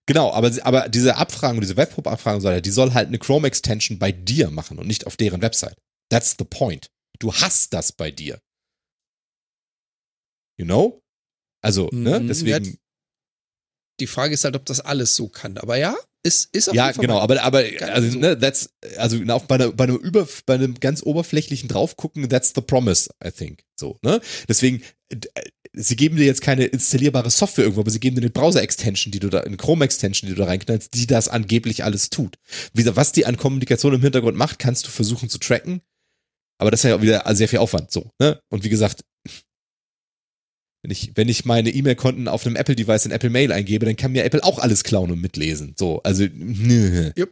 Genau, 0.08 0.32
aber, 0.34 0.52
aber 0.64 0.90
diese 0.90 1.16
Abfragen, 1.16 1.62
diese 1.62 1.78
weiter, 1.78 2.62
die 2.62 2.70
soll 2.72 2.94
halt 2.94 3.08
eine 3.08 3.20
Chrome-Extension 3.20 4.00
bei 4.00 4.12
dir 4.12 4.50
machen 4.50 4.80
und 4.80 4.88
nicht 4.88 5.06
auf 5.08 5.18
deren 5.18 5.42
Website. 5.42 5.78
That's 6.10 6.36
the 6.38 6.46
point. 6.46 6.90
Du 7.20 7.34
hast 7.34 7.74
das 7.74 7.92
bei 7.92 8.12
dir. 8.12 8.42
You 10.58 10.66
know? 10.66 11.02
Also, 11.62 11.90
ne, 11.92 12.20
Mhm, 12.20 12.28
deswegen. 12.28 12.78
Die 14.00 14.08
Frage 14.08 14.34
ist 14.34 14.44
halt, 14.44 14.56
ob 14.56 14.66
das 14.66 14.80
alles 14.82 15.16
so 15.16 15.30
kann. 15.30 15.58
Aber 15.58 15.78
ja, 15.78 15.96
ist, 16.24 16.54
ist 16.56 16.70
auf 16.70 16.76
Ja, 16.76 16.88
jeden 16.88 16.96
Fall 16.96 17.02
genau, 17.06 17.20
aber, 17.20 17.42
aber 17.44 17.64
also, 17.82 18.10
so. 18.10 18.20
ne, 18.20 18.40
that's, 18.40 18.70
also 18.98 19.20
bei, 19.20 19.56
einer, 19.56 19.72
bei, 19.72 19.84
einem 19.84 19.98
über, 19.98 20.28
bei 20.46 20.56
einem 20.56 20.80
ganz 20.80 21.04
oberflächlichen 21.04 21.68
draufgucken, 21.68 22.30
that's 22.30 22.54
the 22.56 22.62
promise, 22.62 23.10
I 23.24 23.32
think. 23.32 23.64
So, 23.78 24.00
ne? 24.02 24.22
Deswegen, 24.48 24.82
äh, 25.10 25.18
sie 25.74 25.96
geben 25.96 26.16
dir 26.16 26.26
jetzt 26.26 26.42
keine 26.42 26.66
installierbare 26.66 27.30
Software 27.30 27.66
irgendwo, 27.66 27.82
aber 27.82 27.92
sie 27.92 28.00
geben 28.00 28.16
dir 28.16 28.22
eine 28.22 28.30
Browser-Extension, 28.30 29.12
die 29.12 29.20
du 29.20 29.30
da, 29.30 29.42
eine 29.42 29.58
Chrome-Extension, 29.58 30.30
die 30.30 30.36
du 30.36 30.42
da 30.42 30.48
reinknallst, 30.48 30.94
die 30.94 31.08
das 31.08 31.28
angeblich 31.28 31.84
alles 31.84 32.10
tut. 32.10 32.38
Wie 32.74 32.82
gesagt, 32.82 32.98
was 32.98 33.12
die 33.12 33.26
an 33.26 33.38
Kommunikation 33.38 33.94
im 33.94 34.02
Hintergrund 34.02 34.38
macht, 34.38 34.60
kannst 34.60 34.88
du 34.88 34.92
versuchen 34.92 35.30
zu 35.30 35.40
tracken. 35.40 35.82
Aber 36.58 36.72
das 36.72 36.82
ist 36.82 36.90
ja 36.90 36.96
auch 36.96 37.02
wieder 37.02 37.24
sehr 37.36 37.50
viel 37.50 37.60
Aufwand, 37.60 37.92
so, 37.92 38.12
ne? 38.20 38.40
Und 38.50 38.64
wie 38.64 38.70
gesagt, 38.70 39.04
wenn 40.84 40.92
ich, 40.92 41.12
wenn 41.16 41.30
ich 41.30 41.46
meine 41.46 41.70
E-Mail-Konten 41.72 42.28
auf 42.28 42.46
einem 42.46 42.56
Apple-Device 42.56 43.06
in 43.08 43.12
Apple 43.12 43.30
Mail 43.32 43.52
eingebe, 43.52 43.86
dann 43.86 43.96
kann 43.96 44.12
mir 44.12 44.24
Apple 44.26 44.44
auch 44.44 44.60
alles 44.60 44.84
klauen 44.84 45.10
und 45.12 45.22
mitlesen. 45.22 45.74
So, 45.80 46.02
also, 46.04 46.26
nö. 46.36 47.12
Jupp. 47.18 47.30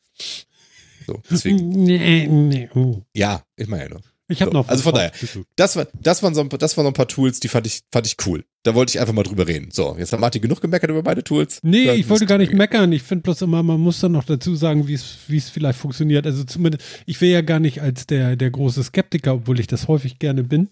So, 1.05 1.21
deswegen, 1.29 1.69
Nee, 1.83 2.27
nee. 2.27 2.69
oh. 2.75 3.01
ja, 3.15 3.43
ich 3.57 3.67
meine 3.67 3.83
ja 3.83 3.89
nur. 3.89 4.01
Ich 4.29 4.41
habe 4.41 4.51
So, 4.51 4.57
noch 4.59 4.69
also 4.69 4.81
von 4.83 4.93
daher. 4.93 5.11
Das, 5.57 5.75
war, 5.75 5.85
das, 6.01 6.23
waren 6.23 6.33
so 6.33 6.39
ein, 6.39 6.47
paar- 6.47 6.57
das 6.59 6.77
waren 6.77 6.85
so 6.85 6.89
ein 6.91 6.93
paar 6.93 7.09
Tools, 7.09 7.41
die 7.41 7.49
fand 7.49 7.67
ich, 7.67 7.81
fand 7.91 8.07
ich 8.07 8.15
cool. 8.25 8.45
Da 8.63 8.73
wollte 8.75 8.91
ich 8.91 9.01
einfach 9.01 9.13
mal 9.13 9.23
drüber 9.23 9.45
reden. 9.45 9.71
So, 9.71 9.97
jetzt 9.99 10.13
hat 10.13 10.21
Martin 10.21 10.41
genug 10.41 10.61
gemeckert 10.61 10.89
über 10.89 11.03
beide 11.03 11.21
Tools. 11.21 11.59
Nee, 11.63 11.87
Dann 11.87 11.99
ich 11.99 12.07
wollte 12.07 12.25
gar 12.27 12.37
nicht 12.37 12.53
meckern. 12.53 12.93
Ich 12.93 13.03
finde 13.03 13.23
bloß 13.23 13.41
immer, 13.41 13.61
man 13.61 13.81
muss 13.81 13.99
dann 13.99 14.13
noch 14.13 14.23
dazu 14.23 14.55
sagen, 14.55 14.87
wie 14.87 14.93
es 14.93 15.17
wie 15.27 15.35
es 15.35 15.49
vielleicht 15.49 15.77
funktioniert. 15.79 16.25
Also 16.25 16.45
zumindest, 16.45 16.85
ich 17.05 17.19
will 17.19 17.29
ja 17.29 17.41
gar 17.41 17.59
nicht 17.59 17.81
als 17.81 18.07
der, 18.07 18.37
der 18.37 18.51
große 18.51 18.81
Skeptiker, 18.83 19.33
obwohl 19.33 19.59
ich 19.59 19.67
das 19.67 19.89
häufig 19.89 20.17
gerne 20.17 20.45
bin. 20.45 20.69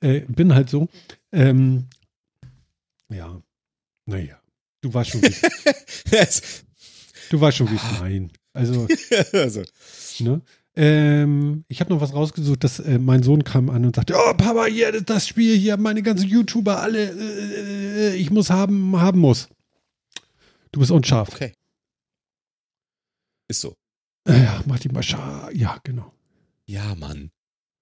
Äh, 0.00 0.20
bin 0.28 0.54
halt 0.54 0.70
so. 0.70 0.86
Ähm, 1.32 1.86
ja, 3.10 3.42
naja. 4.06 4.40
Du 4.82 4.92
weißt 4.94 5.10
schon, 5.10 5.22
wie 5.22 5.34
du 7.30 7.40
weißt 7.40 7.56
schon, 7.58 7.70
wie 7.70 7.74
ich 7.76 8.00
meine. 8.00 8.28
Also, 8.52 8.88
also, 9.32 9.62
ne? 10.20 10.40
Ähm, 10.76 11.64
ich 11.68 11.80
habe 11.80 11.92
noch 11.92 12.00
was 12.00 12.14
rausgesucht, 12.14 12.62
dass 12.64 12.78
äh, 12.78 12.98
mein 12.98 13.22
Sohn 13.22 13.44
kam 13.44 13.68
an 13.70 13.84
und 13.84 13.96
sagte, 13.96 14.14
oh 14.16 14.34
Papa, 14.34 14.66
hier, 14.66 14.92
das- 14.92 15.04
das 15.04 15.28
Spiel 15.28 15.56
hier, 15.58 15.76
meine 15.76 16.02
ganzen 16.02 16.28
YouTuber, 16.28 16.80
alle, 16.80 17.10
äh, 17.10 18.14
ich 18.16 18.30
muss 18.30 18.50
haben, 18.50 18.98
haben 18.98 19.18
muss. 19.20 19.48
Du 20.72 20.78
bist 20.80 20.92
unscharf. 20.92 21.28
okay. 21.34 21.52
Ist 23.48 23.60
so. 23.60 23.74
Äh, 24.28 24.44
Ja, 24.44 24.62
mach 24.66 24.78
die 24.78 24.88
mal 24.88 25.02
scharf. 25.02 25.52
Ja, 25.52 25.78
genau. 25.82 26.12
Ja, 26.66 26.94
Mann. 26.94 27.30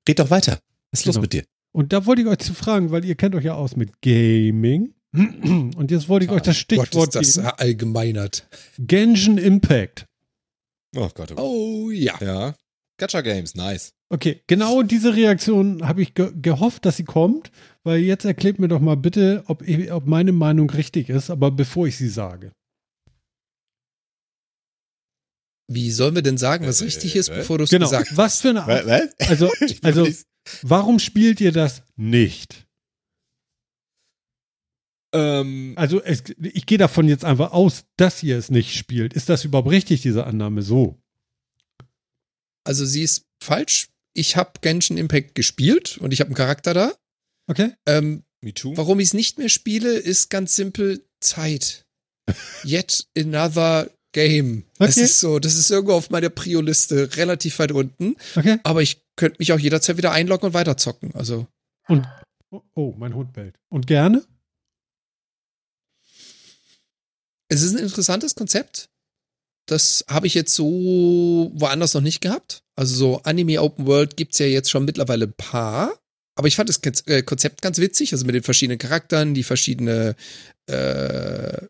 Red 0.08 0.18
doch 0.18 0.30
weiter. 0.30 0.58
Was 0.90 1.00
ist 1.00 1.06
los 1.06 1.14
Genau. 1.16 1.22
mit 1.22 1.32
dir? 1.34 1.44
Und 1.72 1.92
da 1.92 2.06
wollte 2.06 2.22
ich 2.22 2.28
euch 2.28 2.38
zu 2.38 2.54
fragen, 2.54 2.90
weil 2.90 3.04
ihr 3.04 3.14
kennt 3.14 3.34
euch 3.34 3.44
ja 3.44 3.54
aus 3.54 3.76
mit 3.76 4.00
Gaming. 4.00 4.94
Und 5.12 5.90
jetzt 5.90 6.08
wollte 6.08 6.26
ich 6.26 6.30
euch 6.30 6.42
das 6.42 6.56
Gott, 6.56 6.60
Stichwort 6.86 7.14
ist 7.16 7.36
das 7.36 7.44
geben. 7.44 7.46
allgemeinert. 7.56 8.46
Genshin 8.78 9.38
Impact. 9.38 10.06
Oh 10.96 11.08
Gott, 11.14 11.32
oh 11.32 11.34
Gott. 11.34 11.38
Oh 11.38 11.90
ja. 11.90 12.18
Ja. 12.20 12.54
Gacha 12.98 13.20
Games, 13.20 13.54
nice. 13.54 13.92
Okay, 14.10 14.42
genau 14.46 14.82
diese 14.82 15.14
Reaktion 15.14 15.86
habe 15.86 16.02
ich 16.02 16.14
ge 16.14 16.32
gehofft, 16.40 16.84
dass 16.84 16.96
sie 16.96 17.04
kommt, 17.04 17.50
weil 17.84 18.00
jetzt 18.00 18.24
erklärt 18.24 18.58
mir 18.58 18.68
doch 18.68 18.80
mal 18.80 18.96
bitte, 18.96 19.44
ob, 19.46 19.62
ich, 19.66 19.92
ob 19.92 20.06
meine 20.06 20.32
Meinung 20.32 20.68
richtig 20.70 21.08
ist, 21.10 21.30
aber 21.30 21.50
bevor 21.50 21.86
ich 21.86 21.96
sie 21.96 22.08
sage. 22.08 22.52
Wie 25.70 25.90
sollen 25.90 26.14
wir 26.14 26.22
denn 26.22 26.38
sagen, 26.38 26.66
was 26.66 26.80
Äh, 26.80 26.84
richtig 26.84 27.14
ist, 27.16 27.28
äh, 27.28 27.36
bevor 27.36 27.58
du 27.58 27.64
es 27.64 27.70
Genau, 27.70 27.86
gesagt 27.86 28.10
hast? 28.10 28.16
was 28.16 28.40
für 28.40 28.50
eine 28.50 28.64
Art. 28.64 29.10
Also, 29.18 29.50
also 29.82 30.08
warum 30.62 30.98
spielt 30.98 31.40
ihr 31.40 31.52
das 31.52 31.82
nicht? 31.96 32.66
Ähm, 35.12 35.74
Also 35.76 36.02
es, 36.02 36.22
ich 36.40 36.66
gehe 36.66 36.78
davon 36.78 37.08
jetzt 37.08 37.24
einfach 37.24 37.52
aus, 37.52 37.84
dass 37.96 38.22
ihr 38.22 38.36
es 38.38 38.50
nicht 38.50 38.74
spielt. 38.76 39.14
Ist 39.14 39.28
das 39.28 39.44
überhaupt 39.44 39.70
richtig, 39.70 40.02
diese 40.02 40.26
Annahme? 40.26 40.62
So. 40.62 40.98
Also 42.64 42.84
sie 42.84 43.02
ist 43.02 43.24
falsch. 43.42 43.88
Ich 44.14 44.36
habe 44.36 44.52
Genshin 44.60 44.98
Impact 44.98 45.34
gespielt 45.34 45.98
und 45.98 46.12
ich 46.12 46.20
habe 46.20 46.28
einen 46.28 46.34
Charakter 46.36 46.74
da. 46.74 46.92
Okay? 47.46 47.72
Ähm, 47.86 48.24
me 48.42 48.52
too. 48.52 48.76
warum 48.76 49.00
ich 49.00 49.08
es 49.08 49.14
nicht 49.14 49.38
mehr 49.38 49.48
spiele, 49.48 49.92
ist 49.96 50.28
ganz 50.28 50.56
simpel 50.56 51.04
Zeit. 51.20 51.86
Yet 52.64 53.06
another 53.16 53.90
game. 54.12 54.64
Das 54.78 54.96
Okay. 54.96 55.04
ist 55.04 55.20
so, 55.20 55.38
das 55.38 55.54
ist 55.54 55.70
irgendwo 55.70 55.94
auf 55.94 56.10
meiner 56.10 56.30
Prio-Liste 56.30 57.16
relativ 57.16 57.58
weit 57.58 57.72
unten. 57.72 58.16
Okay. 58.36 58.58
Aber 58.64 58.82
ich 58.82 59.00
könnte 59.16 59.36
mich 59.38 59.52
auch 59.52 59.58
jederzeit 59.58 59.96
wieder 59.96 60.12
einloggen 60.12 60.46
und 60.48 60.54
weiterzocken. 60.54 61.14
Also 61.14 61.46
Und 61.88 62.06
oh, 62.50 62.60
oh, 62.74 62.94
mein 62.98 63.14
Hund 63.14 63.32
bellt. 63.32 63.56
Und 63.68 63.86
gerne? 63.86 64.24
Es 67.48 67.62
ist 67.62 67.72
ein 67.74 67.82
interessantes 67.82 68.34
Konzept. 68.34 68.88
Das 69.66 70.04
habe 70.08 70.26
ich 70.26 70.34
jetzt 70.34 70.54
so 70.54 71.50
woanders 71.54 71.94
noch 71.94 72.00
nicht 72.00 72.20
gehabt. 72.20 72.62
Also 72.76 72.94
so 72.94 73.22
Anime 73.24 73.60
Open 73.60 73.86
World 73.86 74.16
gibt's 74.16 74.38
ja 74.38 74.46
jetzt 74.46 74.70
schon 74.70 74.84
mittlerweile 74.84 75.26
ein 75.26 75.34
paar. 75.36 75.98
Aber 76.36 76.48
ich 76.48 76.56
fand 76.56 76.68
das 76.68 76.80
äh, 77.06 77.22
Konzept 77.22 77.60
ganz 77.62 77.78
witzig, 77.78 78.12
also 78.12 78.24
mit 78.24 78.34
den 78.34 78.42
verschiedenen 78.44 78.78
Charakteren, 78.78 79.34
die 79.34 79.42
verschiedene 79.42 80.14
äh, 80.70 81.66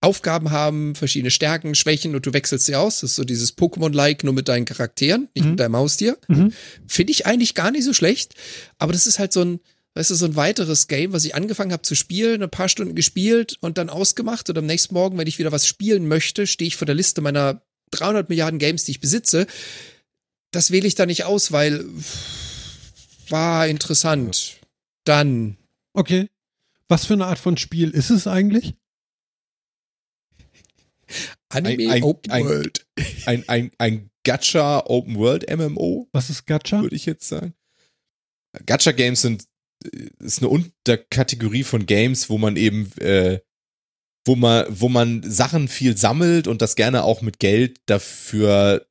Aufgaben 0.00 0.50
haben, 0.50 0.96
verschiedene 0.96 1.30
Stärken, 1.30 1.76
Schwächen 1.76 2.16
und 2.16 2.26
du 2.26 2.32
wechselst 2.32 2.66
sie 2.66 2.74
aus. 2.74 3.00
Das 3.00 3.10
ist 3.10 3.16
so 3.16 3.24
dieses 3.24 3.56
Pokémon-like, 3.56 4.24
nur 4.24 4.32
mit 4.32 4.48
deinen 4.48 4.64
Charakteren, 4.64 5.28
nicht 5.34 5.44
Mhm. 5.44 5.50
mit 5.50 5.60
deinem 5.60 5.76
Haustier. 5.76 6.18
Mhm. 6.26 6.52
Finde 6.88 7.12
ich 7.12 7.26
eigentlich 7.26 7.54
gar 7.54 7.70
nicht 7.70 7.84
so 7.84 7.92
schlecht, 7.92 8.34
aber 8.78 8.92
das 8.92 9.06
ist 9.06 9.20
halt 9.20 9.32
so 9.32 9.42
ein, 9.42 9.60
weißt 9.94 10.10
du, 10.10 10.14
so 10.14 10.24
ein 10.26 10.36
weiteres 10.36 10.88
Game, 10.88 11.12
was 11.12 11.24
ich 11.24 11.34
angefangen 11.34 11.72
habe 11.72 11.82
zu 11.82 11.94
spielen, 11.94 12.42
ein 12.42 12.50
paar 12.50 12.68
Stunden 12.68 12.94
gespielt 12.94 13.56
und 13.60 13.78
dann 13.78 13.90
ausgemacht 13.90 14.48
und 14.48 14.56
am 14.58 14.66
nächsten 14.66 14.94
Morgen, 14.94 15.18
wenn 15.18 15.26
ich 15.26 15.38
wieder 15.38 15.52
was 15.52 15.66
spielen 15.66 16.08
möchte, 16.08 16.46
stehe 16.46 16.68
ich 16.68 16.76
vor 16.76 16.86
der 16.86 16.94
Liste 16.94 17.20
meiner 17.20 17.62
300 17.90 18.28
Milliarden 18.28 18.58
Games, 18.58 18.84
die 18.84 18.92
ich 18.92 19.00
besitze. 19.00 19.46
Das 20.50 20.70
wähle 20.70 20.86
ich 20.86 20.94
da 20.94 21.04
nicht 21.06 21.24
aus, 21.24 21.52
weil 21.52 21.84
war 23.28 23.66
interessant. 23.68 24.58
Dann 25.04 25.56
Okay. 25.94 26.28
Was 26.88 27.06
für 27.06 27.14
eine 27.14 27.26
Art 27.26 27.38
von 27.38 27.56
Spiel 27.58 27.90
ist 27.90 28.10
es 28.10 28.26
eigentlich? 28.26 28.74
Anime 31.48 31.84
Ein- 31.84 31.90
ein- 31.90 32.02
Open 32.02 32.32
ein- 32.32 32.44
World. 32.44 32.86
Ein, 33.26 33.48
ein, 33.48 33.70
ein 33.78 34.10
Gacha 34.24 34.84
Open 34.86 35.16
World 35.16 35.50
MMO, 35.50 36.08
Was 36.12 36.30
ist 36.30 36.46
Gacha? 36.46 36.80
würde 36.82 36.96
ich 36.96 37.04
jetzt 37.06 37.28
sagen. 37.28 37.54
Gacha 38.66 38.92
Games 38.92 39.20
sind 39.22 39.44
ist 40.18 40.40
eine 40.40 40.48
Unterkategorie 40.48 41.64
von 41.64 41.86
Games, 41.86 42.30
wo 42.30 42.38
man 42.38 42.56
eben 42.56 42.92
äh, 42.98 43.40
wo 44.24 44.36
man 44.36 44.66
wo 44.68 44.88
man 44.88 45.22
Sachen 45.22 45.68
viel 45.68 45.96
sammelt 45.96 46.46
und 46.46 46.62
das 46.62 46.76
gerne 46.76 47.04
auch 47.04 47.22
mit 47.22 47.38
Geld 47.38 47.80
dafür 47.86 48.86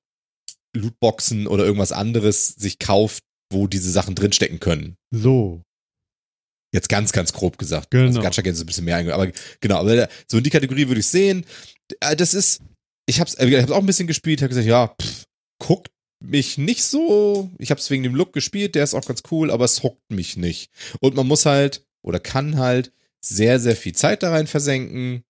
Lootboxen 0.75 1.47
oder 1.47 1.65
irgendwas 1.65 1.91
anderes 1.91 2.47
sich 2.47 2.79
kauft, 2.79 3.23
wo 3.51 3.67
diese 3.67 3.91
Sachen 3.91 4.15
drinstecken 4.15 4.59
können. 4.59 4.97
So. 5.11 5.61
Jetzt 6.73 6.87
ganz, 6.87 7.11
ganz 7.11 7.33
grob 7.33 7.57
gesagt. 7.57 7.91
Genau. 7.91 8.05
Also 8.07 8.21
Gacha 8.21 8.41
Games 8.41 8.57
ist 8.57 8.63
ein 8.63 8.67
bisschen 8.67 8.85
mehr 8.85 9.13
aber 9.13 9.31
genau, 9.59 9.79
aber 9.79 10.07
so 10.29 10.37
in 10.37 10.43
die 10.43 10.49
Kategorie 10.49 10.87
würde 10.87 11.01
ich 11.01 11.07
sehen. 11.07 11.45
Äh, 11.99 12.15
Das 12.15 12.33
ist, 12.33 12.61
ich 13.05 13.19
hab's, 13.19 13.33
äh, 13.35 13.47
ich 13.47 13.61
hab's 13.61 13.71
auch 13.71 13.79
ein 13.79 13.85
bisschen 13.85 14.07
gespielt, 14.07 14.41
hab 14.41 14.49
gesagt, 14.49 14.67
ja, 14.67 14.87
pff, 14.87 15.25
guckt 15.59 15.90
mich 16.21 16.57
nicht 16.57 16.83
so. 16.83 17.49
Ich 17.57 17.71
hab's 17.71 17.89
wegen 17.89 18.03
dem 18.03 18.15
Look 18.15 18.33
gespielt, 18.33 18.75
der 18.75 18.83
ist 18.83 18.93
auch 18.93 19.05
ganz 19.05 19.23
cool, 19.31 19.51
aber 19.51 19.65
es 19.65 19.83
huckt 19.83 20.11
mich 20.11 20.37
nicht. 20.37 20.71
Und 20.99 21.15
man 21.15 21.27
muss 21.27 21.45
halt, 21.45 21.85
oder 22.01 22.19
kann 22.19 22.57
halt, 22.57 22.93
sehr, 23.23 23.59
sehr 23.59 23.75
viel 23.75 23.93
Zeit 23.93 24.23
da 24.23 24.31
rein 24.31 24.47
versenken. 24.47 25.23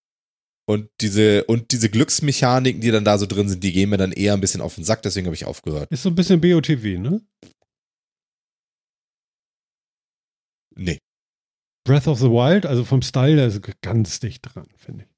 Und 0.65 0.89
diese, 1.01 1.43
und 1.45 1.72
diese 1.72 1.89
Glücksmechaniken, 1.89 2.81
die 2.81 2.91
dann 2.91 3.03
da 3.03 3.18
so 3.18 3.26
drin 3.26 3.49
sind, 3.49 3.63
die 3.63 3.73
gehen 3.73 3.89
mir 3.89 3.97
dann 3.97 4.13
eher 4.13 4.34
ein 4.34 4.41
bisschen 4.41 4.61
auf 4.61 4.76
den 4.76 4.85
Sack, 4.85 5.01
deswegen 5.01 5.26
habe 5.26 5.35
ich 5.35 5.45
aufgehört. 5.45 5.91
Ist 5.91 6.03
so 6.03 6.09
ein 6.09 6.15
bisschen 6.15 6.39
BOTW, 6.39 6.97
ne? 6.97 7.22
Nee. 10.76 10.99
Breath 11.84 12.07
of 12.07 12.19
the 12.19 12.30
Wild, 12.30 12.65
also 12.65 12.85
vom 12.85 13.01
Style, 13.01 13.35
der 13.35 13.47
ist 13.47 13.61
ganz 13.81 14.19
dicht 14.19 14.41
dran, 14.43 14.68
finde 14.77 15.05
ich. 15.05 15.11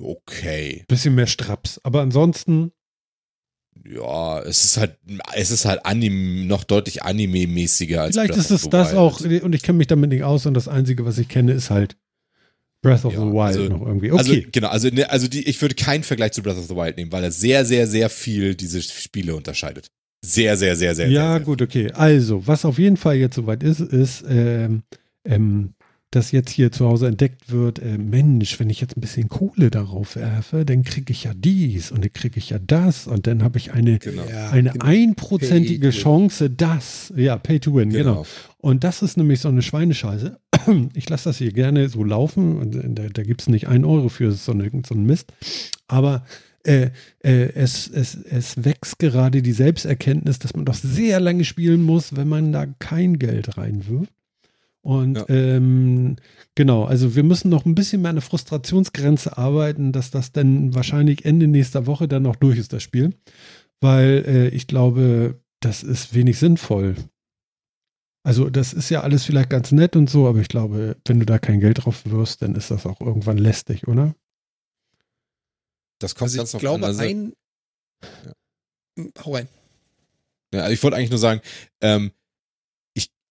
Okay. 0.00 0.84
Bisschen 0.88 1.14
mehr 1.14 1.26
Straps. 1.26 1.80
Aber 1.84 2.02
ansonsten, 2.02 2.72
Ja, 3.88 4.40
es 4.42 4.64
ist 4.64 4.76
halt, 4.76 4.96
es 5.34 5.50
ist 5.50 5.64
halt 5.64 5.84
Anime, 5.84 6.44
noch 6.46 6.64
deutlich 6.64 7.02
Anime-mäßiger 7.02 8.02
als 8.02 8.14
vielleicht 8.14 8.32
Breath 8.34 8.38
ist 8.44 8.50
es 8.50 8.68
das 8.70 8.90
Wild. 8.90 8.98
auch, 8.98 9.20
und 9.20 9.54
ich 9.54 9.62
kenne 9.62 9.78
mich 9.78 9.86
damit 9.88 10.10
nicht 10.10 10.22
aus 10.24 10.46
und 10.46 10.54
das 10.54 10.68
Einzige, 10.68 11.04
was 11.04 11.18
ich 11.18 11.28
kenne, 11.28 11.52
ist 11.52 11.70
halt 11.70 11.96
Breath 12.82 13.04
of 13.04 13.12
Ja, 13.14 13.20
the 13.20 13.26
Wild 13.26 13.36
also- 13.58 13.68
noch 13.68 13.86
irgendwie. 13.86 14.10
Also, 14.12 14.32
Okay. 14.32 14.46
genau, 14.52 14.68
also, 14.68 14.88
ne, 14.88 15.08
also 15.10 15.28
die, 15.28 15.42
ich 15.48 15.60
würde 15.62 15.74
keinen 15.74 16.02
Vergleich 16.04 16.32
zu 16.32 16.42
Breath 16.42 16.58
of 16.58 16.66
the 16.66 16.74
Wild 16.76 16.96
nehmen, 16.96 17.12
weil 17.12 17.24
er 17.24 17.32
sehr, 17.32 17.64
sehr, 17.64 17.86
sehr 17.86 18.08
viel 18.10 18.54
diese 18.54 18.82
Spiele 18.82 19.34
unterscheidet. 19.36 19.90
Sehr, 20.24 20.56
sehr, 20.56 20.76
sehr, 20.76 20.94
sehr. 20.94 21.08
ja, 21.08 21.22
sehr, 21.30 21.36
sehr. 21.38 21.40
gut, 21.44 21.62
okay. 21.62 21.90
Also, 21.92 22.46
was 22.46 22.64
auf 22.64 22.78
jeden 22.78 22.96
Fall 22.96 23.16
jetzt 23.16 23.34
soweit 23.36 23.62
ist, 23.64 23.80
ist, 23.80 24.24
ähm, 24.28 24.82
ähm, 25.24 25.74
dass 26.12 26.30
jetzt 26.30 26.50
hier 26.50 26.70
zu 26.70 26.86
Hause 26.86 27.08
entdeckt 27.08 27.50
wird, 27.50 27.78
äh, 27.78 27.96
Mensch, 27.96 28.60
wenn 28.60 28.68
ich 28.68 28.80
jetzt 28.82 28.96
ein 28.96 29.00
bisschen 29.00 29.28
Kohle 29.28 29.70
darauf 29.70 30.14
werfe, 30.14 30.64
dann 30.66 30.84
kriege 30.84 31.10
ich 31.10 31.24
ja 31.24 31.32
dies 31.34 31.90
und 31.90 32.04
dann 32.04 32.12
kriege 32.12 32.38
ich 32.38 32.50
ja 32.50 32.58
das 32.58 33.06
und 33.06 33.26
dann 33.26 33.42
habe 33.42 33.58
ich 33.58 33.72
eine, 33.72 33.98
Genau. 33.98 34.22
Eine 34.50 34.72
genau. 34.72 34.84
einprozentige. 34.84 35.90
Chance, 35.90 36.50
das, 36.50 37.12
ja, 37.16 37.36
Pay 37.38 37.60
to 37.60 37.74
Win, 37.74 37.90
genau. 37.90 38.12
Genau. 38.12 38.26
Und 38.58 38.84
das 38.84 39.02
ist 39.02 39.16
nämlich 39.16 39.40
so 39.40 39.48
eine 39.48 39.62
Schweinescheiße. 39.62 40.38
Ich 40.94 41.08
lasse 41.08 41.30
das 41.30 41.38
hier 41.38 41.52
gerne 41.52 41.88
so 41.88 42.04
laufen 42.04 42.56
und 42.58 42.76
äh, 42.76 42.88
da, 42.90 43.08
da 43.08 43.22
gibt 43.22 43.40
es 43.40 43.48
nicht 43.48 43.66
einen 43.66 43.84
Euro 43.84 44.08
für 44.08 44.30
so, 44.32 44.52
eine, 44.52 44.70
so 44.86 44.94
einen 44.94 45.06
Mist. 45.06 45.32
Aber 45.88 46.24
äh, 46.64 46.90
äh, 47.24 47.52
es, 47.54 47.88
es, 47.88 48.14
es 48.14 48.64
wächst 48.64 48.98
gerade 48.98 49.42
die 49.42 49.52
Selbsterkenntnis, 49.52 50.38
dass 50.38 50.54
man 50.54 50.66
doch 50.66 50.74
sehr 50.74 51.18
lange 51.20 51.44
spielen 51.44 51.82
muss, 51.82 52.14
wenn 52.14 52.28
man 52.28 52.52
da 52.52 52.66
kein 52.66 53.18
Geld 53.18 53.56
reinwirft. 53.56 54.12
Und 54.84 55.14
Ja. 55.16 55.28
ähm, 55.28 56.16
genau, 56.56 56.84
also 56.84 57.14
wir 57.14 57.22
müssen 57.22 57.48
noch 57.50 57.64
ein 57.64 57.74
bisschen 57.76 58.02
mehr 58.02 58.10
an 58.10 58.16
der 58.16 58.22
Frustrationsgrenze 58.22 59.38
arbeiten, 59.38 59.92
dass 59.92 60.10
das 60.10 60.32
dann 60.32 60.74
wahrscheinlich 60.74 61.24
Ende 61.24 61.46
nächster 61.46 61.86
Woche 61.86 62.08
dann 62.08 62.24
noch 62.24 62.36
durch 62.36 62.58
ist, 62.58 62.72
das 62.72 62.82
Spiel. 62.82 63.14
Weil 63.80 64.24
äh, 64.26 64.48
ich 64.48 64.66
glaube, 64.66 65.40
das 65.60 65.82
ist 65.84 66.14
wenig 66.14 66.38
sinnvoll. 66.38 66.96
Also 68.24 68.50
das 68.50 68.72
ist 68.72 68.88
ja 68.90 69.02
alles 69.02 69.24
vielleicht 69.24 69.50
ganz 69.50 69.72
nett 69.72 69.96
und 69.96 70.08
so, 70.10 70.28
aber 70.28 70.38
ich 70.40 70.48
glaube, 70.48 70.96
wenn 71.06 71.18
du 71.20 71.26
da 71.26 71.38
kein 71.38 71.60
Geld 71.60 71.84
drauf 71.84 72.02
wirst, 72.06 72.42
dann 72.42 72.54
ist 72.54 72.70
das 72.70 72.86
auch 72.86 73.00
irgendwann 73.00 73.38
lästig, 73.38 73.88
oder? 73.88 74.14
Das 76.00 76.14
kommt 76.14 76.26
Also 76.30 76.38
ganz 76.38 76.48
ich 76.50 76.54
noch 76.54 76.60
glaube, 76.60 76.84
an. 76.84 76.90
Also, 76.90 77.02
ein. 77.02 77.32
Hm, 78.98 79.12
Hau 79.24 79.34
rein. 79.34 79.48
Ja, 80.52 80.62
also 80.62 80.72
ich 80.74 80.82
wollte 80.82 80.96
eigentlich 80.96 81.10
nur 81.10 81.18
sagen, 81.18 81.40
ähm, 81.80 82.10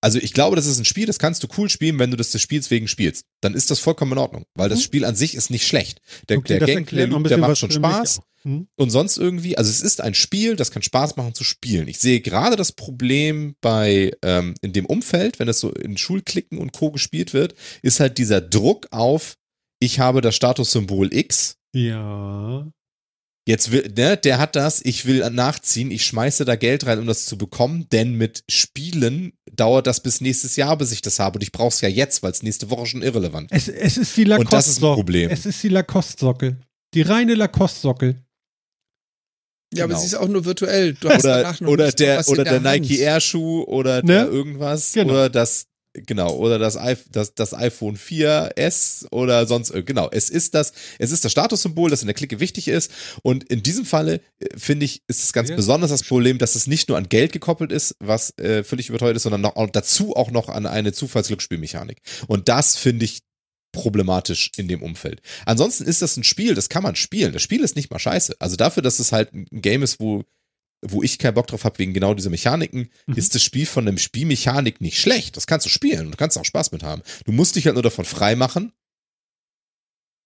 also 0.02 0.18
ich 0.20 0.34
glaube, 0.34 0.56
das 0.56 0.66
ist 0.66 0.80
ein 0.80 0.86
Spiel, 0.86 1.06
das 1.06 1.20
kannst 1.20 1.44
du 1.44 1.48
cool 1.58 1.70
spielen, 1.70 2.00
wenn 2.00 2.12
du 2.12 2.18
das 2.18 2.32
des 2.32 2.42
Spiels 2.42 2.70
wegen 2.72 2.88
spielst. 2.88 3.26
Dann 3.42 3.54
ist 3.54 3.70
das 3.72 3.80
vollkommen 3.80 4.14
in 4.14 4.18
Ordnung, 4.18 4.46
weil 4.56 4.68
das 4.70 4.80
Mhm. 4.80 4.84
Spiel 4.84 5.06
an 5.06 5.16
sich 5.16 5.36
ist 5.36 5.50
nicht 5.52 5.66
schlecht. 5.68 6.00
Der, 6.30 6.40
Okay, 6.40 6.58
der 6.60 6.68
Gameplay, 6.68 7.06
Loop, 7.06 7.28
der 7.28 7.38
macht 7.38 7.58
schon 7.58 7.72
Spaß. 7.72 8.20
Hm? 8.44 8.68
Und 8.76 8.90
sonst 8.90 9.18
irgendwie, 9.18 9.56
also 9.60 9.70
es 9.70 9.82
ist 9.82 10.02
ein 10.02 10.16
Spiel, 10.16 10.56
das 10.56 10.72
kann 10.72 10.82
Spaß 10.82 11.16
machen 11.16 11.36
zu 11.36 11.44
spielen. 11.44 11.88
Ich 11.88 12.00
sehe 12.00 12.22
gerade 12.22 12.56
das 12.56 12.72
Problem 12.72 13.56
bei, 13.62 14.12
ähm, 14.24 14.56
in 14.62 14.74
dem 14.74 14.88
Umfeld, 14.88 15.38
wenn 15.38 15.46
das 15.46 15.60
so 15.60 15.70
in 15.72 15.96
Schulklicken 15.98 16.58
und 16.58 16.74
Co. 16.74 16.90
gespielt 16.92 17.34
wird, 17.34 17.54
ist 17.84 18.00
halt 18.00 18.18
dieser 18.18 18.42
Druck 18.42 18.88
auf, 18.90 19.36
ich 19.80 20.00
habe 20.00 20.22
das 20.22 20.36
Statussymbol 20.36 21.14
X, 21.14 21.58
Ja. 21.76 22.68
Jetzt 23.48 23.72
will, 23.72 23.92
ne, 23.98 24.18
der 24.18 24.38
hat 24.38 24.56
das, 24.56 24.82
ich 24.86 25.06
will 25.08 25.28
nachziehen, 25.32 25.90
ich 25.90 26.06
schmeiße 26.06 26.46
da 26.46 26.56
Geld 26.56 26.86
rein, 26.86 27.00
um 27.00 27.08
das 27.08 27.26
zu 27.26 27.40
bekommen, 27.40 27.88
denn 27.92 28.14
mit 28.14 28.44
Spielen 28.48 29.34
dauert 29.52 29.88
das 29.88 30.04
bis 30.04 30.22
nächstes 30.22 30.56
Jahr, 30.58 30.78
bis 30.78 30.92
ich 30.92 31.02
das 31.02 31.18
habe 31.20 31.38
und 31.38 31.42
ich 31.42 31.52
brauche 31.52 31.70
es 31.70 31.82
ja 31.82 31.90
jetzt, 31.90 32.22
weil 32.22 32.32
es 32.32 32.44
nächste 32.44 32.70
Woche 32.70 32.86
schon 32.86 33.02
irrelevant 33.02 33.52
ist. 33.52 33.68
Es, 33.68 33.76
es 33.76 33.98
ist 33.98 34.16
die 34.18 34.30
Und 34.32 34.54
das 34.54 34.68
ist 34.68 34.78
ein. 34.84 34.94
Problem. 34.94 35.32
Es 35.32 35.48
ist 35.48 35.62
die 35.64 35.70
Lacoste-Sockel. 35.70 36.60
Die 36.94 37.02
reine 37.02 37.34
Lacoste-Sockel. 37.34 38.22
Ja, 39.74 39.86
Genau. 39.86 39.96
aber 39.96 40.02
sie 40.02 40.08
ist 40.08 40.16
auch 40.16 40.28
nur 40.28 40.46
virtuell. 40.46 40.94
Du 40.94 41.10
hast 41.10 41.24
Oder, 41.24 41.56
oder 41.68 41.86
nicht 41.86 42.00
der, 42.00 42.28
oder 42.28 42.44
der, 42.44 42.54
Hand. 42.62 42.64
Nike 42.64 43.00
Air 43.00 43.22
Schuh 43.22 43.64
oder 43.64 44.02
Ne? 44.04 44.08
der 44.14 44.28
irgendwas 44.28 44.92
Genau. 44.94 45.14
oder 45.14 45.30
das, 45.30 45.66
genau, 45.94 46.36
oder 46.36 46.60
das, 46.60 46.78
das, 47.12 47.34
das 47.36 47.54
iPhone 47.54 47.98
4S 47.98 49.08
oder 49.12 49.46
sonst, 49.46 49.74
genau. 49.86 50.10
Es 50.12 50.30
ist 50.30 50.54
das, 50.54 50.74
es 51.00 51.12
ist 51.12 51.26
das 51.26 51.32
Statussymbol, 51.32 51.90
das 51.90 52.02
in 52.02 52.08
der 52.08 52.14
Clique 52.14 52.40
wichtig 52.40 52.68
ist 52.68 52.92
und 53.24 53.44
in 53.46 53.64
diesem 53.64 53.86
Falle, 53.86 54.22
äh, 54.40 54.58
finde 54.58 54.86
ich, 54.86 55.02
ist 55.08 55.24
es 55.24 55.34
ganz 55.34 55.50
Ja. 55.50 55.56
besonders 55.56 55.92
das 55.92 56.04
Problem, 56.04 56.38
dass 56.38 56.56
es 56.56 56.68
nicht 56.68 56.90
nur 56.90 56.98
an 56.98 57.10
Geld 57.10 57.32
gekoppelt 57.32 57.72
ist, 57.72 57.96
was 58.00 58.38
äh, 58.38 58.64
völlig 58.64 58.90
überteuert 58.90 59.16
ist, 59.16 59.24
sondern 59.24 59.42
noch, 59.42 59.56
auch 59.56 59.70
dazu 59.70 60.16
auch 60.16 60.32
noch 60.32 60.50
an 60.50 60.66
eine 60.66 60.94
Zufallsglücksspielmechanik. 60.94 62.02
Und 62.28 62.50
das 62.50 62.76
finde 62.76 63.06
ich 63.06 63.22
problematisch 63.74 64.52
in 64.58 64.68
dem 64.68 64.84
Umfeld. 64.84 65.22
Ansonsten 65.46 65.86
ist 65.86 66.02
das 66.02 66.18
ein 66.18 66.24
Spiel, 66.26 66.56
das 66.56 66.68
kann 66.68 66.84
man 66.84 66.96
spielen. 66.96 67.32
Das 67.32 67.42
Spiel 67.42 67.62
ist 67.64 67.76
nicht 67.78 67.90
mal 67.90 68.00
scheiße. 68.00 68.36
Also 68.40 68.58
dafür, 68.58 68.84
dass 68.84 69.00
es 69.00 69.12
halt 69.14 69.34
ein 69.34 69.46
Game 69.52 69.82
ist, 69.82 70.00
wo, 70.02 70.24
wo 70.82 71.04
ich 71.04 71.20
keinen 71.20 71.36
Bock 71.36 71.48
drauf 71.48 71.64
habe, 71.64 71.78
wegen 71.80 71.94
genau 71.94 72.14
dieser 72.14 72.30
Mechaniken, 72.30 72.90
Mhm. 73.08 73.14
ist 73.16 73.36
das 73.36 73.44
Spiel 73.44 73.66
von 73.66 73.86
der 73.86 73.98
Spielmechanik 73.98 74.82
nicht 74.82 75.00
schlecht. 75.00 75.38
Das 75.38 75.48
kannst 75.48 75.66
du 75.66 75.70
spielen 75.70 76.06
und 76.08 76.12
du 76.14 76.18
kannst 76.18 76.38
auch 76.38 76.46
Spaß 76.46 76.72
mit 76.72 76.84
haben. 76.84 77.02
Du 77.26 77.32
musst 77.32 77.56
dich 77.56 77.66
halt 77.66 77.76
nur 77.76 77.84
davon 77.84 78.06
frei 78.06 78.36
machen, 78.36 78.72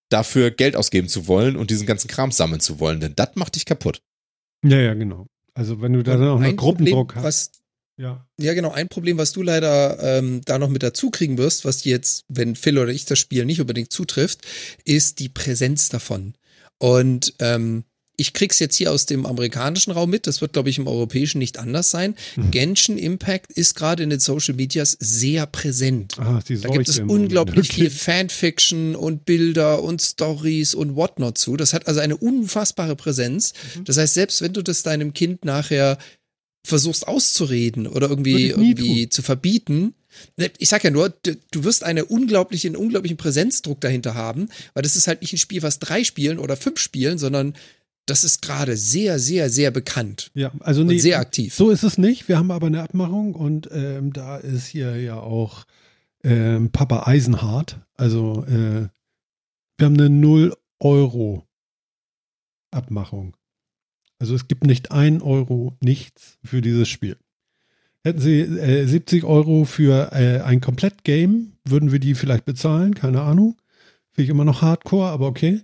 dafür 0.09 0.51
Geld 0.51 0.75
ausgeben 0.75 1.07
zu 1.09 1.27
wollen 1.27 1.55
und 1.55 1.71
diesen 1.71 1.87
ganzen 1.87 2.07
Kram 2.07 2.31
sammeln 2.31 2.61
zu 2.61 2.79
wollen, 2.79 2.99
denn 2.99 3.13
das 3.15 3.29
macht 3.35 3.55
dich 3.55 3.65
kaputt. 3.65 4.01
Ja, 4.63 4.79
ja, 4.79 4.93
genau. 4.93 5.27
Also 5.53 5.81
wenn 5.81 5.93
du 5.93 6.03
da 6.03 6.13
dann 6.17 6.27
auch 6.29 6.39
noch 6.39 6.45
ein 6.47 6.55
Gruppendruck 6.55 7.09
Problem, 7.13 7.23
hast. 7.25 7.51
was 7.55 7.61
Ja. 7.97 8.27
Ja, 8.39 8.53
genau. 8.53 8.71
Ein 8.71 8.89
Problem, 8.89 9.17
was 9.17 9.31
du 9.31 9.41
leider 9.41 9.99
ähm, 10.17 10.41
da 10.45 10.59
noch 10.59 10.69
mit 10.69 10.83
dazu 10.83 11.11
kriegen 11.11 11.37
wirst, 11.37 11.63
was 11.65 11.85
jetzt, 11.85 12.25
wenn 12.27 12.55
Phil 12.55 12.77
oder 12.77 12.91
ich 12.91 13.05
das 13.05 13.19
Spiel 13.19 13.45
nicht 13.45 13.61
unbedingt 13.61 13.91
zutrifft, 13.91 14.41
ist 14.83 15.19
die 15.19 15.29
Präsenz 15.29 15.87
davon. 15.89 16.33
Und 16.77 17.33
ähm, 17.39 17.85
ich 18.17 18.33
krieg's 18.33 18.59
jetzt 18.59 18.75
hier 18.75 18.91
aus 18.91 19.05
dem 19.05 19.25
amerikanischen 19.25 19.91
Raum 19.91 20.09
mit. 20.09 20.27
Das 20.27 20.41
wird, 20.41 20.53
glaube 20.53 20.69
ich, 20.69 20.77
im 20.77 20.87
europäischen 20.87 21.39
nicht 21.39 21.57
anders 21.57 21.91
sein. 21.91 22.15
Mhm. 22.35 22.51
Genshin 22.51 22.97
Impact 22.97 23.51
ist 23.51 23.75
gerade 23.75 24.03
in 24.03 24.09
den 24.09 24.19
Social 24.19 24.55
Medias 24.55 24.97
sehr 24.99 25.45
präsent. 25.45 26.17
Ah, 26.17 26.41
Da 26.47 26.69
gibt 26.69 26.89
es 26.89 26.99
unglaublich 26.99 27.71
viel 27.71 27.89
Fanfiction 27.89 28.95
und 28.95 29.25
Bilder 29.25 29.83
und 29.83 30.01
Stories 30.01 30.75
und 30.75 30.95
whatnot 30.95 31.37
zu. 31.37 31.57
Das 31.57 31.73
hat 31.73 31.87
also 31.87 31.99
eine 31.99 32.17
unfassbare 32.17 32.95
Präsenz. 32.95 33.53
Mhm. 33.75 33.85
Das 33.85 33.97
heißt, 33.97 34.13
selbst 34.13 34.41
wenn 34.41 34.53
du 34.53 34.61
das 34.61 34.83
deinem 34.83 35.13
Kind 35.13 35.45
nachher 35.45 35.97
versuchst 36.65 37.07
auszureden 37.07 37.87
oder 37.87 38.09
irgendwie, 38.09 38.49
irgendwie 38.49 39.07
zu 39.07 39.21
verbieten, 39.21 39.93
ne, 40.37 40.51
ich 40.57 40.69
sag 40.69 40.83
ja 40.83 40.89
nur, 40.89 41.09
du, 41.09 41.37
du 41.51 41.63
wirst 41.63 41.83
eine 41.83 42.05
unglaubliche, 42.05 42.67
einen 42.67 42.75
unglaublichen 42.75 43.17
Präsenzdruck 43.17 43.81
dahinter 43.81 44.15
haben, 44.15 44.49
weil 44.73 44.83
das 44.83 44.95
ist 44.95 45.07
halt 45.07 45.21
nicht 45.21 45.33
ein 45.33 45.37
Spiel, 45.37 45.61
was 45.61 45.79
drei 45.79 46.03
spielen 46.03 46.39
oder 46.39 46.57
fünf 46.57 46.79
spielen, 46.79 47.17
sondern 47.17 47.53
das 48.05 48.23
ist 48.23 48.41
gerade 48.41 48.77
sehr, 48.77 49.19
sehr, 49.19 49.49
sehr 49.49 49.71
bekannt 49.71 50.31
Ja, 50.33 50.51
also 50.59 50.81
und 50.81 50.87
nee, 50.87 50.99
sehr 50.99 51.19
aktiv. 51.19 51.53
so 51.55 51.69
ist 51.69 51.83
es 51.83 51.97
nicht. 51.97 52.27
Wir 52.27 52.37
haben 52.37 52.51
aber 52.51 52.67
eine 52.67 52.81
Abmachung 52.81 53.33
und 53.35 53.69
ähm, 53.71 54.13
da 54.13 54.37
ist 54.37 54.67
hier 54.67 54.99
ja 55.01 55.19
auch 55.19 55.65
ähm, 56.23 56.71
Papa 56.71 57.03
Eisenhardt. 57.07 57.79
Also 57.95 58.45
äh, 58.47 58.87
wir 59.77 59.85
haben 59.85 59.95
eine 59.95 60.09
0 60.09 60.55
Euro 60.79 61.47
Abmachung. 62.71 63.35
Also 64.19 64.35
es 64.35 64.47
gibt 64.47 64.65
nicht 64.65 64.91
ein 64.91 65.21
Euro 65.21 65.77
nichts 65.81 66.37
für 66.43 66.61
dieses 66.61 66.87
Spiel. 66.87 67.17
Hätten 68.03 68.19
Sie 68.19 68.41
äh, 68.41 68.85
70 68.85 69.23
Euro 69.23 69.65
für 69.65 70.11
äh, 70.11 70.41
ein 70.41 70.61
Komplett-Game, 70.61 71.53
würden 71.65 71.91
wir 71.91 71.99
die 71.99 72.13
vielleicht 72.15 72.45
bezahlen, 72.45 72.93
keine 72.93 73.21
Ahnung. 73.21 73.57
Finde 74.11 74.23
ich 74.25 74.29
immer 74.29 74.45
noch 74.45 74.61
Hardcore, 74.61 75.09
aber 75.09 75.27
okay. 75.27 75.61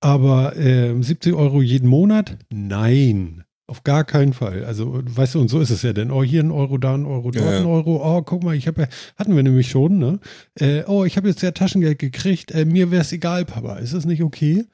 Aber 0.00 0.56
ähm, 0.56 1.02
70 1.02 1.34
Euro 1.34 1.62
jeden 1.62 1.88
Monat? 1.88 2.36
Nein. 2.50 3.44
Auf 3.68 3.82
gar 3.82 4.04
keinen 4.04 4.32
Fall. 4.32 4.64
Also, 4.64 5.02
weißt 5.04 5.34
du, 5.34 5.40
und 5.40 5.48
so 5.48 5.58
ist 5.58 5.70
es 5.70 5.82
ja 5.82 5.92
denn. 5.92 6.12
Oh, 6.12 6.22
hier 6.22 6.42
ein 6.42 6.52
Euro, 6.52 6.78
da 6.78 6.94
ein 6.94 7.04
Euro, 7.04 7.32
dort 7.32 7.44
ja. 7.44 7.58
ein 7.58 7.66
Euro. 7.66 8.00
Oh, 8.00 8.22
guck 8.22 8.44
mal, 8.44 8.54
ich 8.54 8.68
habe 8.68 8.82
ja, 8.82 8.88
hatten 9.16 9.34
wir 9.34 9.42
nämlich 9.42 9.68
schon, 9.68 9.98
ne? 9.98 10.20
Äh, 10.54 10.84
oh, 10.86 11.04
ich 11.04 11.16
habe 11.16 11.28
jetzt 11.28 11.42
ja 11.42 11.50
Taschengeld 11.50 11.98
gekriegt. 11.98 12.52
Äh, 12.52 12.64
mir 12.64 12.92
wäre 12.92 13.02
es 13.02 13.10
egal, 13.10 13.44
Papa. 13.44 13.78
Ist 13.78 13.92
das 13.92 14.04
nicht 14.04 14.22
okay? 14.22 14.66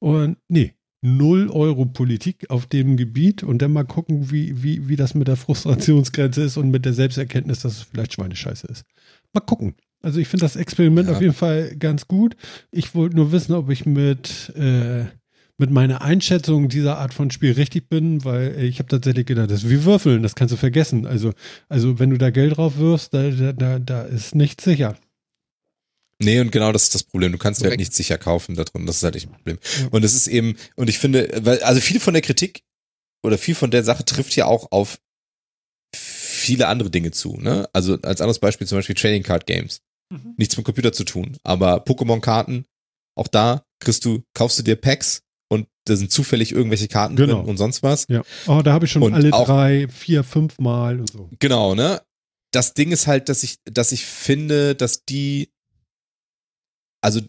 Und 0.00 0.36
nee, 0.48 0.74
null 1.00 1.48
Euro 1.50 1.86
Politik 1.86 2.50
auf 2.50 2.66
dem 2.66 2.96
Gebiet 2.96 3.44
und 3.44 3.62
dann 3.62 3.72
mal 3.72 3.84
gucken, 3.84 4.32
wie, 4.32 4.64
wie, 4.64 4.88
wie 4.88 4.96
das 4.96 5.14
mit 5.14 5.28
der 5.28 5.36
Frustrationsgrenze 5.36 6.42
ist 6.42 6.56
und 6.56 6.70
mit 6.70 6.84
der 6.84 6.94
Selbsterkenntnis, 6.94 7.60
dass 7.60 7.72
es 7.74 7.82
vielleicht 7.82 8.14
Schweinescheiße 8.14 8.66
ist. 8.66 8.84
Mal 9.32 9.40
gucken. 9.42 9.74
Also 10.04 10.20
ich 10.20 10.28
finde 10.28 10.44
das 10.44 10.56
Experiment 10.56 11.08
Ja. 11.08 11.14
auf 11.16 11.20
jeden 11.20 11.34
Fall 11.34 11.74
ganz 11.76 12.06
gut. 12.06 12.36
Ich 12.70 12.94
wollte 12.94 13.16
nur 13.16 13.32
wissen, 13.32 13.54
ob 13.54 13.70
ich 13.70 13.86
mit, 13.86 14.52
äh, 14.56 15.04
mit 15.56 15.70
meiner 15.70 16.02
Einschätzung 16.02 16.68
dieser 16.68 16.98
Art 16.98 17.14
von 17.14 17.30
Spiel 17.30 17.52
richtig 17.52 17.88
bin, 17.88 18.24
weil 18.24 18.62
ich 18.62 18.78
habe 18.80 18.88
tatsächlich 18.88 19.26
gedacht, 19.26 19.50
das 19.50 19.64
ist 19.64 19.70
wie 19.70 19.84
Würfeln, 19.84 20.22
das 20.22 20.34
kannst 20.34 20.52
du 20.52 20.56
vergessen. 20.56 21.06
Also, 21.06 21.32
also 21.68 21.98
wenn 21.98 22.10
du 22.10 22.18
da 22.18 22.30
Geld 22.30 22.56
drauf 22.56 22.76
wirfst, 22.76 23.14
da, 23.14 23.30
da, 23.30 23.78
da, 23.78 24.02
ist 24.02 24.34
nichts 24.34 24.64
sicher. 24.64 24.96
Nee, 26.22 26.40
und 26.40 26.52
genau 26.52 26.70
das 26.72 26.84
ist 26.84 26.94
das 26.94 27.02
Problem. 27.02 27.32
Du 27.32 27.38
kannst 27.38 27.60
dir 27.60 27.64
halt 27.64 27.72
Korrekt. 27.72 27.80
nicht 27.80 27.94
sicher 27.94 28.18
kaufen 28.18 28.54
da 28.56 28.64
drin. 28.64 28.86
Das 28.86 28.96
ist 28.96 29.02
halt 29.02 29.16
echt 29.16 29.28
ein 29.28 29.32
Problem. 29.32 29.58
Ja. 29.80 29.88
Und 29.90 30.04
es 30.04 30.14
ist 30.14 30.26
eben, 30.26 30.56
und 30.76 30.88
ich 30.88 30.98
finde, 30.98 31.28
weil, 31.42 31.62
also 31.62 31.80
viel 31.80 31.98
von 32.00 32.14
der 32.14 32.22
Kritik 32.22 32.62
oder 33.22 33.38
viel 33.38 33.54
von 33.54 33.70
der 33.70 33.84
Sache 33.84 34.04
trifft 34.04 34.36
ja 34.36 34.46
auch 34.46 34.70
auf 34.70 34.98
viele 35.96 36.68
andere 36.68 36.90
Dinge 36.90 37.10
zu. 37.10 37.36
Ne? 37.40 37.68
Also 37.72 37.94
als 38.02 38.20
anderes 38.20 38.38
Beispiel 38.38 38.66
zum 38.66 38.78
Beispiel 38.78 38.94
Trading 38.94 39.22
Card 39.22 39.46
Games. 39.46 39.80
Mhm. 40.14 40.34
Nichts 40.36 40.56
mit 40.56 40.64
Computer 40.64 40.92
zu 40.92 41.04
tun. 41.04 41.36
Aber 41.42 41.84
Pokémon-Karten, 41.84 42.64
auch 43.16 43.28
da 43.28 43.64
kriegst 43.80 44.04
du, 44.04 44.22
kaufst 44.34 44.58
du 44.58 44.62
dir 44.62 44.76
Packs 44.76 45.22
und 45.50 45.66
da 45.86 45.96
sind 45.96 46.10
zufällig 46.10 46.52
irgendwelche 46.52 46.88
Karten 46.88 47.16
Genau. 47.16 47.38
drin 47.40 47.46
und 47.50 47.56
sonst 47.58 47.82
was. 47.82 48.06
Ja. 48.08 48.22
Oh, 48.46 48.60
da 48.62 48.72
habe 48.72 48.86
ich 48.86 48.92
schon 48.92 49.02
Und 49.02 49.14
alle 49.14 49.32
auch- 49.32 49.46
drei, 49.46 49.88
vier, 49.88 50.24
fünf 50.24 50.58
Mal 50.58 51.00
und 51.00 51.10
so. 51.10 51.28
Genau, 51.38 51.74
ne? 51.74 52.00
Das 52.52 52.72
Ding 52.74 52.92
ist 52.92 53.06
halt, 53.06 53.28
dass 53.28 53.42
ich, 53.42 53.56
dass 53.64 53.92
ich 53.92 54.04
finde, 54.04 54.74
dass 54.74 55.04
die, 55.04 55.50
also 57.02 57.20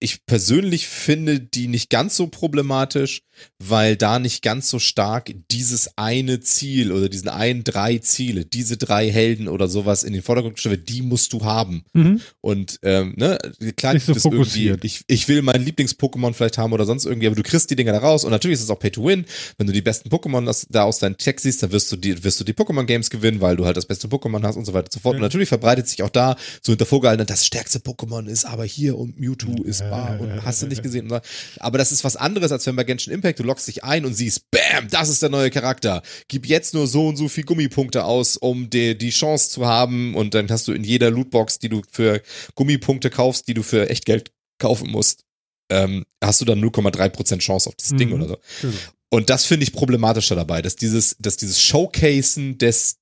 ich 0.00 0.24
persönlich 0.24 0.88
finde 0.88 1.40
die 1.40 1.68
nicht 1.68 1.90
ganz 1.90 2.16
so 2.16 2.26
problematisch, 2.26 3.22
weil 3.58 3.96
da 3.96 4.18
nicht 4.18 4.42
ganz 4.42 4.70
so 4.70 4.78
stark 4.78 5.32
dieses 5.50 5.96
eine 5.96 6.40
Ziel 6.40 6.92
oder 6.92 7.08
diesen 7.08 7.28
einen 7.28 7.64
drei 7.64 7.98
Ziele, 7.98 8.44
diese 8.44 8.76
drei 8.76 9.10
Helden 9.10 9.48
oder 9.48 9.68
sowas 9.68 10.02
in 10.02 10.12
den 10.12 10.22
Vordergrund 10.22 10.54
gestellt 10.54 10.78
wird, 10.78 10.88
die 10.88 11.02
musst 11.02 11.32
du 11.32 11.44
haben. 11.44 11.84
Mhm. 11.92 12.20
Und 12.40 12.78
ähm, 12.82 13.14
ne, 13.16 13.38
klar 13.76 13.94
Nicht 13.94 14.06
so 14.06 14.12
es 14.12 14.24
irgendwie, 14.24 14.74
ich, 14.82 15.02
ich 15.06 15.28
will 15.28 15.42
meinen 15.42 15.64
Lieblings-Pokémon 15.64 16.32
vielleicht 16.32 16.58
haben 16.58 16.72
oder 16.72 16.86
sonst 16.86 17.04
irgendwie, 17.04 17.26
aber 17.26 17.36
du 17.36 17.42
kriegst 17.42 17.70
die 17.70 17.76
Dinger 17.76 17.92
da 17.92 17.98
raus 17.98 18.24
und 18.24 18.30
natürlich 18.30 18.54
ist 18.54 18.64
es 18.64 18.70
auch 18.70 18.78
Pay 18.78 18.90
to 18.90 19.04
Win. 19.04 19.26
Wenn 19.58 19.66
du 19.66 19.72
die 19.72 19.82
besten 19.82 20.08
Pokémon 20.08 20.66
da 20.70 20.84
aus 20.84 20.98
deinem 20.98 21.18
Text 21.18 21.42
siehst, 21.42 21.62
dann 21.62 21.72
wirst 21.72 21.92
du 21.92 21.96
die, 21.96 22.22
wirst 22.24 22.40
du 22.40 22.44
die 22.44 22.54
Pokémon-Games 22.54 23.10
gewinnen, 23.10 23.40
weil 23.40 23.56
du 23.56 23.66
halt 23.66 23.76
das 23.76 23.86
beste 23.86 24.08
Pokémon 24.08 24.42
hast 24.42 24.56
und 24.56 24.64
so 24.64 24.72
weiter 24.72 24.86
und 24.86 24.92
so 24.92 25.00
fort. 25.00 25.14
Ja. 25.14 25.18
Und 25.18 25.22
natürlich 25.22 25.48
verbreitet 25.48 25.88
sich 25.88 26.02
auch 26.02 26.10
da 26.10 26.36
so 26.62 26.72
hinter 26.72 26.86
vorgehalten, 26.86 27.26
das 27.26 27.46
stärkste 27.46 27.78
Pokémon 27.78 28.26
ist 28.26 28.44
aber 28.44 28.64
hier 28.64 28.98
und 28.98 29.20
Mewtwo 29.20 29.62
ist 29.62 29.82
bar 29.90 30.20
und 30.20 30.44
hast 30.44 30.62
du 30.62 30.66
nicht 30.66 30.82
gesehen. 30.82 31.12
Aber 31.58 31.78
das 31.78 31.92
ist 31.92 32.04
was 32.04 32.16
anderes, 32.16 32.52
als 32.52 32.66
wenn 32.66 32.76
bei 32.76 32.84
Genshin 32.84 33.12
Impact 33.12 33.38
du 33.38 33.42
loggst 33.42 33.68
dich 33.68 33.84
ein 33.84 34.04
und 34.04 34.14
siehst, 34.14 34.50
bam, 34.50 34.88
das 34.90 35.08
ist 35.08 35.22
der 35.22 35.28
neue 35.28 35.50
Charakter. 35.50 36.02
Gib 36.28 36.46
jetzt 36.46 36.74
nur 36.74 36.86
so 36.86 37.08
und 37.08 37.16
so 37.16 37.28
viel 37.28 37.44
Gummipunkte 37.44 38.04
aus, 38.04 38.36
um 38.36 38.70
die, 38.70 38.96
die 38.96 39.10
Chance 39.10 39.50
zu 39.50 39.66
haben 39.66 40.14
und 40.14 40.34
dann 40.34 40.48
hast 40.50 40.68
du 40.68 40.72
in 40.72 40.84
jeder 40.84 41.10
Lootbox, 41.10 41.58
die 41.58 41.68
du 41.68 41.82
für 41.90 42.22
Gummipunkte 42.54 43.10
kaufst, 43.10 43.48
die 43.48 43.54
du 43.54 43.62
für 43.62 43.90
Echtgeld 43.90 44.32
kaufen 44.58 44.90
musst, 44.90 45.24
ähm, 45.70 46.04
hast 46.22 46.40
du 46.40 46.44
dann 46.44 46.60
0,3% 46.60 47.38
Chance 47.38 47.68
auf 47.68 47.74
das 47.76 47.92
Mhm. 47.92 47.98
Ding 47.98 48.12
oder 48.12 48.28
so. 48.28 48.36
Genau. 48.62 48.74
Und 49.12 49.28
das 49.28 49.44
finde 49.44 49.64
ich 49.64 49.72
problematischer 49.72 50.36
dabei, 50.36 50.62
dass 50.62 50.76
dieses, 50.76 51.16
dass 51.18 51.36
dieses 51.36 51.60
Showcasen 51.60 52.58
des, 52.58 52.98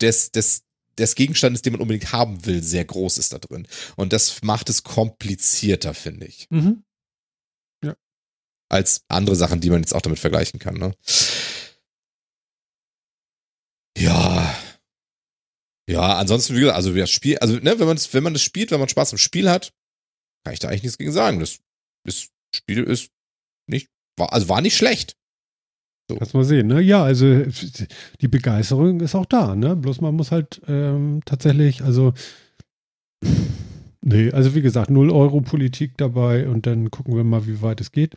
des, 0.00 0.30
des, 0.30 0.62
des 0.98 1.14
Gegenstandes, 1.14 1.62
den 1.62 1.72
man 1.72 1.80
unbedingt 1.80 2.12
haben 2.12 2.44
will, 2.46 2.62
sehr 2.62 2.84
groß 2.84 3.18
ist 3.18 3.32
da 3.32 3.38
drin. 3.38 3.66
Und 3.96 4.12
das 4.12 4.42
macht 4.42 4.68
es 4.68 4.82
komplizierter, 4.82 5.94
finde 5.94 6.26
ich, 6.26 6.46
Mhm. 6.50 6.84
als 8.70 9.04
andere 9.08 9.36
Sachen, 9.36 9.60
die 9.60 9.68
man 9.68 9.80
jetzt 9.82 9.94
auch 9.94 10.00
damit 10.00 10.18
vergleichen 10.18 10.58
kann. 10.58 10.76
Ne? 10.78 10.94
Ja. 13.98 14.58
Ja, 15.88 16.16
ansonsten, 16.16 16.54
wie 16.56 16.60
gesagt, 16.60 16.76
also 16.76 16.94
das 16.94 17.10
Spiel, 17.10 17.36
also 17.38 17.56
ne, 17.56 17.78
wenn 17.78 17.86
man 17.86 17.96
es, 17.96 18.14
wenn 18.14 18.22
man 18.22 18.32
das 18.32 18.42
spielt, 18.42 18.70
wenn 18.70 18.80
man 18.80 18.88
Spaß 18.88 19.12
am 19.12 19.18
Spiel 19.18 19.50
hat, 19.50 19.74
kann 20.44 20.54
ich 20.54 20.60
da 20.60 20.68
eigentlich 20.68 20.84
nichts 20.84 20.96
gegen 20.98 21.12
sagen. 21.12 21.40
Das, 21.40 21.58
das 22.06 22.28
Spiel 22.54 22.82
ist 22.84 23.10
nicht, 23.68 23.88
war, 24.16 24.32
also 24.32 24.48
war 24.48 24.60
nicht 24.62 24.76
schlecht. 24.76 25.16
Kannst 26.16 26.34
mal 26.34 26.44
sehen, 26.44 26.66
ne? 26.68 26.80
Ja, 26.80 27.02
also 27.02 27.42
die 28.20 28.28
Begeisterung 28.28 29.00
ist 29.00 29.14
auch 29.14 29.26
da, 29.26 29.54
ne? 29.54 29.76
Bloß 29.76 30.00
man 30.00 30.14
muss 30.14 30.30
halt 30.30 30.60
ähm, 30.68 31.20
tatsächlich, 31.24 31.82
also 31.82 32.12
nee, 34.02 34.30
also 34.32 34.54
wie 34.54 34.62
gesagt, 34.62 34.90
0 34.90 35.10
Euro 35.10 35.40
Politik 35.40 35.92
dabei 35.96 36.48
und 36.48 36.66
dann 36.66 36.90
gucken 36.90 37.16
wir 37.16 37.24
mal, 37.24 37.46
wie 37.46 37.62
weit 37.62 37.80
es 37.80 37.92
geht. 37.92 38.16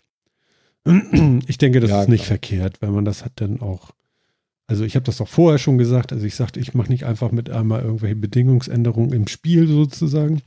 Ich 1.47 1.57
denke, 1.57 1.79
das 1.79 1.89
Ja, 1.89 2.01
ist 2.03 2.09
nicht 2.09 2.25
verkehrt, 2.25 2.81
wenn 2.81 2.93
man 2.93 3.05
das 3.05 3.25
hat 3.25 3.33
dann 3.37 3.59
auch. 3.59 3.91
Also 4.67 4.83
ich 4.83 4.95
habe 4.95 5.05
das 5.05 5.17
doch 5.17 5.27
vorher 5.27 5.57
schon 5.57 5.77
gesagt. 5.77 6.13
Also 6.13 6.25
ich 6.25 6.35
sagte, 6.35 6.59
ich 6.59 6.73
mache 6.73 6.89
nicht 6.89 7.03
einfach 7.05 7.31
mit 7.31 7.49
einmal 7.49 7.81
irgendwelche 7.81 8.15
Bedingungsänderungen 8.15 9.13
im 9.13 9.27
Spiel 9.27 9.67
sozusagen, 9.67 10.41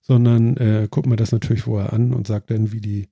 sondern 0.00 0.56
äh, 0.56 0.88
guck 0.90 1.06
mir 1.06 1.16
das 1.16 1.32
natürlich 1.32 1.62
vorher 1.62 1.92
an 1.92 2.12
und 2.12 2.26
sag 2.26 2.46
dann, 2.48 2.72
wie 2.72 2.80
die, 2.80 3.08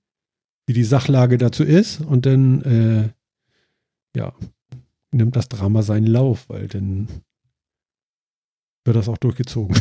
wie 0.66 0.72
die 0.72 0.84
Sachlage 0.84 1.38
dazu 1.38 1.62
ist 1.64 2.00
und 2.00 2.26
dann 2.26 2.62
äh, 2.62 3.08
ja, 4.16 4.34
nimmt 5.12 5.36
das 5.36 5.48
Drama 5.48 5.82
seinen 5.82 6.06
Lauf, 6.06 6.48
weil 6.48 6.68
dann 6.68 7.08
wird 8.84 8.96
das 8.96 9.08
auch 9.08 9.18
durchgezogen. 9.18 9.76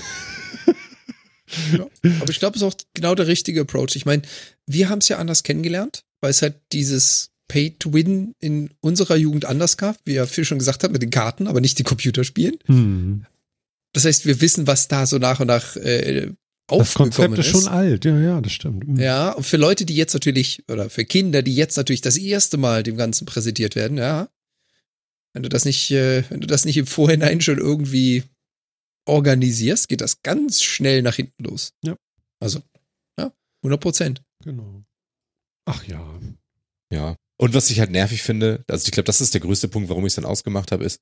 Aber 2.20 2.30
ich 2.30 2.40
glaube, 2.40 2.58
es 2.58 2.62
ist 2.62 2.68
auch 2.68 2.76
genau 2.94 3.16
der 3.16 3.28
richtige 3.28 3.62
Approach. 3.62 3.96
Ich 3.96 4.06
meine, 4.06 4.24
wir 4.68 4.90
haben 4.90 5.00
es 5.00 5.08
ja 5.08 5.18
anders 5.18 5.44
kennengelernt, 5.44 6.04
weil 6.22 6.32
es 6.32 6.42
halt 6.42 6.56
dieses 6.74 7.32
Pay-to-Win 7.48 8.34
in 8.40 8.72
unserer 8.82 9.16
Jugend 9.16 9.46
anders 9.46 9.78
gab, 9.78 9.98
wie 10.06 10.16
ja 10.16 10.26
Phil 10.26 10.44
schon 10.44 10.60
gesagt 10.60 10.84
hat, 10.84 10.92
mit 10.92 11.02
den 11.02 11.12
Karten, 11.12 11.48
aber 11.48 11.62
nicht 11.62 11.80
die 11.80 11.84
Computerspielen. 11.84 12.58
Hm. 12.66 13.26
Das 13.94 14.04
heißt, 14.04 14.26
wir 14.26 14.42
wissen, 14.42 14.68
was 14.68 14.88
da 14.88 15.06
so 15.06 15.18
nach 15.18 15.40
und 15.40 15.48
nach 15.48 15.78
äh, 15.78 16.32
Das 16.68 16.96
Konzept 16.96 17.38
ist 17.38 17.48
schon 17.48 17.68
alt, 17.68 18.06
ja, 18.06 18.20
ja, 18.20 18.42
das 18.42 18.52
stimmt. 18.52 18.86
Hm. 18.86 19.00
Ja, 19.00 19.32
und 19.32 19.44
für 19.44 19.58
Leute, 19.58 19.86
die 19.86 19.96
jetzt 19.96 20.14
natürlich, 20.14 20.64
oder 20.70 20.90
für 20.90 21.06
Kinder, 21.06 21.44
die 21.44 21.56
jetzt 21.56 21.78
natürlich 21.78 22.02
das 22.02 22.18
erste 22.18 22.58
Mal 22.58 22.82
dem 22.82 22.98
Ganzen 22.98 23.26
präsentiert 23.26 23.76
werden, 23.76 23.98
ja, 23.98 24.30
wenn 25.34 25.44
du 25.44 25.50
das 25.50 25.66
nicht, 25.66 25.92
äh, 25.92 26.24
wenn 26.30 26.42
du 26.42 26.48
das 26.48 26.66
nicht 26.66 26.78
im 26.78 26.88
Vorhinein 26.88 27.42
schon 27.42 27.60
irgendwie 27.60 28.24
organisierst, 29.06 29.90
geht 29.90 30.02
das 30.02 30.24
ganz 30.24 30.64
schnell 30.64 31.02
nach 31.02 31.16
hinten 31.16 31.44
los. 31.44 31.74
Ja. 31.84 31.98
Also, 32.40 32.62
ja, 33.20 33.32
100 33.62 33.80
Prozent. 33.80 34.24
Genau. 34.44 34.84
Ach 35.66 35.84
ja. 35.86 36.20
Ja. 36.92 37.16
Und 37.38 37.54
was 37.54 37.70
ich 37.70 37.80
halt 37.80 37.92
nervig 37.92 38.24
finde, 38.24 38.64
also 38.68 38.86
ich 38.86 38.92
glaube, 38.92 39.06
das 39.06 39.22
ist 39.22 39.34
der 39.34 39.42
größte 39.42 39.68
Punkt, 39.68 39.90
warum 39.90 40.06
ich 40.06 40.12
es 40.12 40.16
dann 40.16 40.26
ausgemacht 40.26 40.72
habe, 40.72 40.86
ist, 40.86 41.00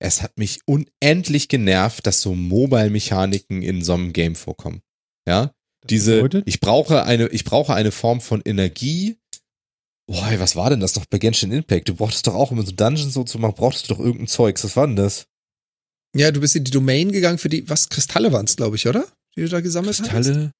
es 0.00 0.22
hat 0.22 0.38
mich 0.38 0.60
unendlich 0.66 1.48
genervt, 1.48 2.06
dass 2.06 2.20
so 2.20 2.34
Mobile-Mechaniken 2.34 3.62
in 3.62 3.84
so 3.84 3.94
einem 3.94 4.12
Game 4.12 4.34
vorkommen. 4.34 4.82
Ja, 5.28 5.52
diese, 5.88 6.16
bedeutet? 6.16 6.44
ich 6.46 6.60
brauche 6.60 7.04
eine, 7.04 7.28
ich 7.28 7.44
brauche 7.44 7.74
eine 7.74 7.92
Form 7.92 8.20
von 8.20 8.42
Energie. 8.44 9.18
Boah, 10.06 10.30
was 10.38 10.54
war 10.54 10.70
denn 10.70 10.80
das 10.80 10.92
doch 10.92 11.06
bei 11.06 11.18
Genshin 11.18 11.50
Impact? 11.50 11.88
Du 11.88 11.94
brauchtest 11.94 12.26
doch 12.26 12.34
auch, 12.34 12.50
um 12.50 12.64
so 12.64 12.72
Dungeons 12.72 13.14
so 13.14 13.24
zu 13.24 13.38
machen, 13.38 13.54
brauchtest 13.56 13.88
du 13.88 13.94
doch 13.94 14.00
irgendein 14.00 14.26
Zeugs. 14.26 14.62
Was 14.64 14.76
war 14.76 14.86
denn 14.86 14.96
das? 14.96 15.26
Ja, 16.14 16.30
du 16.30 16.40
bist 16.40 16.54
in 16.56 16.64
die 16.64 16.70
Domain 16.70 17.10
gegangen 17.10 17.38
für 17.38 17.48
die, 17.48 17.68
was, 17.68 17.88
Kristalle 17.88 18.32
waren 18.32 18.44
es, 18.44 18.56
glaube 18.56 18.76
ich, 18.76 18.86
oder? 18.86 19.06
Die 19.36 19.42
du 19.42 19.48
da 19.48 19.60
gesammelt 19.60 19.96
Kristalle? 19.96 20.52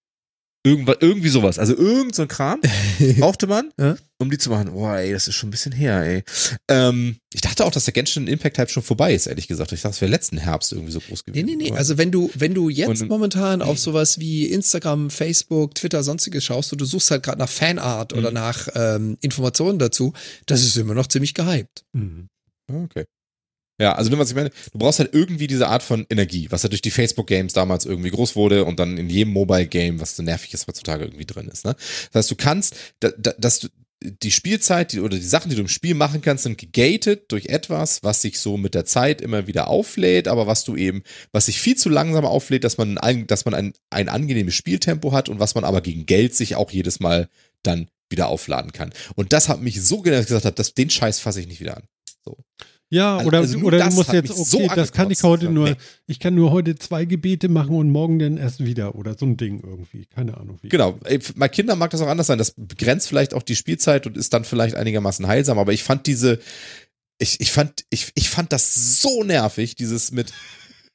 Irgendwas, 0.67 0.97
irgendwie 1.01 1.29
sowas. 1.29 1.59
Also 1.59 1.77
irgend 1.77 2.15
so 2.15 2.23
ein 2.23 2.29
Kram 2.29 2.61
hast? 2.65 3.17
brauchte 3.21 3.47
man, 3.47 3.71
Ja. 3.79 3.97
Um 4.25 4.31
die 4.31 4.39
zu 4.39 4.51
machen. 4.51 4.73
Boah, 4.73 4.97
ey, 4.97 5.13
das 5.13 5.29
ist 5.29 5.35
schon 5.37 5.49
ein 5.49 5.53
bisschen 5.53 5.73
her, 5.73 6.03
ey. 6.03 6.25
Ähm, 6.69 7.17
ich 7.33 7.41
dachte 7.41 7.65
auch, 7.65 7.71
dass 7.71 7.85
der 7.85 7.93
Genshin 7.95 8.27
Impact 8.27 8.59
Hype 8.59 8.71
schon 8.71 8.83
vorbei 8.83 9.15
ist, 9.15 9.27
ehrlich 9.27 9.47
gesagt. 9.49 9.73
Ich 9.73 9.83
dachte, 9.83 9.95
es 9.95 10.01
wäre 10.01 10.11
letzten 10.11 10.39
Herbst 10.39 10.73
irgendwie 10.73 10.93
so 10.93 11.01
groß 11.01 11.23
Nee, 11.27 11.33
gewesen. 11.43 11.47
nee, 11.47 11.57
nee. 11.65 11.71
Aber- 11.71 11.79
Also 11.79 11.97
wenn 11.99 12.11
du, 12.11 12.31
wenn 12.35 12.55
du 12.55 12.69
jetzt 12.69 13.03
Und- 13.03 13.09
momentan 13.09 13.63
auf 13.63 13.79
sowas 13.79 14.19
wie 14.19 14.47
Instagram, 14.47 15.11
Facebook, 15.11 15.75
Twitter, 15.75 16.03
sonstiges 16.03 16.45
schaust 16.45 16.73
und 16.73 16.81
du 16.81 16.85
suchst 16.85 17.11
halt 17.11 17.23
gerade 17.23 17.39
nach 17.39 17.49
Fanart 17.49 18.13
oder 18.13 18.31
Mhm. 18.31 18.35
nach 18.35 18.69
ähm, 18.75 19.17
Informationen 19.21 19.79
dazu, 19.79 20.13
das 20.47 20.63
ist 20.63 20.77
immer 20.77 20.95
noch 20.95 21.07
ziemlich 21.07 21.35
gehypt. 21.35 21.85
Hm. 21.95 22.29
Okay. 22.73 23.05
Ja, 23.81 23.97
also 23.97 24.09
nur 24.09 24.21
was 24.21 24.29
ich 24.31 24.37
meine, 24.37 24.51
du 24.73 24.79
brauchst 24.79 25.01
halt 25.01 25.13
irgendwie 25.15 25.49
diese 25.49 25.67
Art 25.67 25.83
von 25.83 26.07
Energie, 26.09 26.47
was 26.51 26.63
halt 26.63 26.73
durch 26.73 26.81
die 26.81 26.93
Facebook-Games 26.93 27.55
damals 27.55 27.85
irgendwie 27.87 28.11
groß 28.11 28.37
wurde 28.37 28.65
und 28.65 28.79
dann 28.79 28.97
in 28.97 29.11
jedem 29.11 29.33
Mobile-Game, 29.33 30.01
was 30.01 30.15
so 30.15 30.23
nervig 30.23 30.55
ist, 30.55 30.69
heutzutage 30.69 31.05
irgendwie 31.05 31.25
drin 31.27 31.49
ist. 31.49 31.65
Ne? 31.65 31.75
Das 32.13 32.21
heißt, 32.21 32.31
du 32.31 32.37
kannst, 32.37 32.77
da, 33.01 33.11
da, 33.19 33.33
dass 33.37 33.59
du 33.59 33.69
die 34.05 34.31
Spielzeit 34.31 34.93
die, 34.93 35.01
oder 35.01 35.17
die 35.17 35.25
Sachen, 35.25 35.49
die 35.49 35.57
du 35.57 35.63
im 35.63 35.69
Spiel 35.69 35.95
machen 35.95 36.21
kannst, 36.21 36.45
sind 36.45 36.59
gegated 36.59 37.33
durch 37.33 37.47
etwas, 37.47 38.03
was 38.03 38.23
sich 38.23 38.39
so 38.39 38.57
mit 38.57 38.75
der 38.75 38.85
Zeit 38.85 39.21
immer 39.21 39.47
wieder 39.47 39.69
auflädt, 39.69 40.29
aber 40.29 40.47
was 40.47 40.65
du 40.65 40.77
eben, 40.77 41.03
was 41.33 41.47
sich 41.47 41.61
viel 41.61 41.77
zu 41.77 41.89
langsam 41.89 42.25
auflädt, 42.25 42.65
dass 42.65 42.77
man, 42.77 42.99
ein, 42.99 43.27
dass 43.27 43.45
man 43.45 43.55
ein, 43.55 43.73
ein 43.91 44.09
angenehmes 44.09 44.55
Spieltempo 44.55 45.13
hat 45.13 45.29
und 45.29 45.41
was 45.41 45.55
man 45.55 45.65
aber 45.65 45.81
gegen 45.81 46.07
Geld 46.07 46.35
sich 46.35 46.57
auch 46.57 46.71
jedes 46.71 47.01
Mal 47.01 47.29
dann 47.63 47.89
wieder 48.11 48.29
aufladen 48.29 48.73
kann. 48.73 48.93
Und 49.15 49.33
das 49.33 49.49
hat 49.49 49.63
mich 49.63 49.83
so 49.83 50.03
genervt 50.03 50.29
gesagt, 50.29 50.45
hab, 50.45 50.57
dass 50.57 50.75
den 50.75 50.91
Scheiß 50.91 51.21
fasse 51.21 51.41
ich 51.41 51.49
nicht 51.49 51.61
wieder 51.61 51.79
an. 51.79 51.85
Ja, 52.95 53.17
Also- 53.17 53.29
oder, 53.29 53.39
also 53.39 53.59
oder 53.59 53.79
du 53.89 53.95
musst 53.95 54.13
jetzt, 54.13 54.31
okay, 54.31 54.45
so 54.45 54.67
das 54.75 54.93
kann 54.93 55.11
ich 55.11 55.23
heute 55.23 55.51
nur, 55.51 55.71
Nee. 55.71 55.77
ich 56.07 56.21
kann 56.21 56.35
nur 56.35 56.51
heute 56.53 56.77
zwei 56.77 57.05
Gebete 57.05 57.49
machen 57.49 57.75
und 57.77 57.91
morgen 57.91 58.19
dann 58.19 58.37
erst 58.37 58.65
wieder 58.65 58.95
oder 58.95 59.17
so 59.19 59.27
ein 59.27 59.37
Ding 59.37 59.61
irgendwie. 59.65 60.07
Keine 60.07 60.37
Ahnung 60.37 60.59
wie. 60.63 60.69
Genau, 60.69 60.99
ey, 61.05 61.19
bei 61.37 61.49
Kindern 61.49 61.79
mag 61.79 61.91
das 61.91 62.01
auch 62.01 62.07
anders 62.09 62.29
sein. 62.29 62.39
Das 62.39 62.55
begrenzt 62.57 63.09
vielleicht 63.09 63.35
auch 63.35 63.43
die 63.43 63.57
Spielzeit 63.57 64.07
und 64.07 64.17
ist 64.17 64.33
dann 64.33 64.45
vielleicht 64.45 64.77
einigermaßen 64.77 65.27
heilsam, 65.27 65.59
aber 65.59 65.73
ich 65.73 65.83
fand 65.83 66.07
diese, 66.07 66.39
ich, 67.19 67.41
ich 67.41 67.53
fand, 67.53 67.85
ich, 67.91 68.13
ich 68.15 68.31
fand 68.31 68.53
das 68.53 69.01
so 69.01 69.25
nervig, 69.25 69.75
dieses 69.77 70.13
mit, 70.13 70.33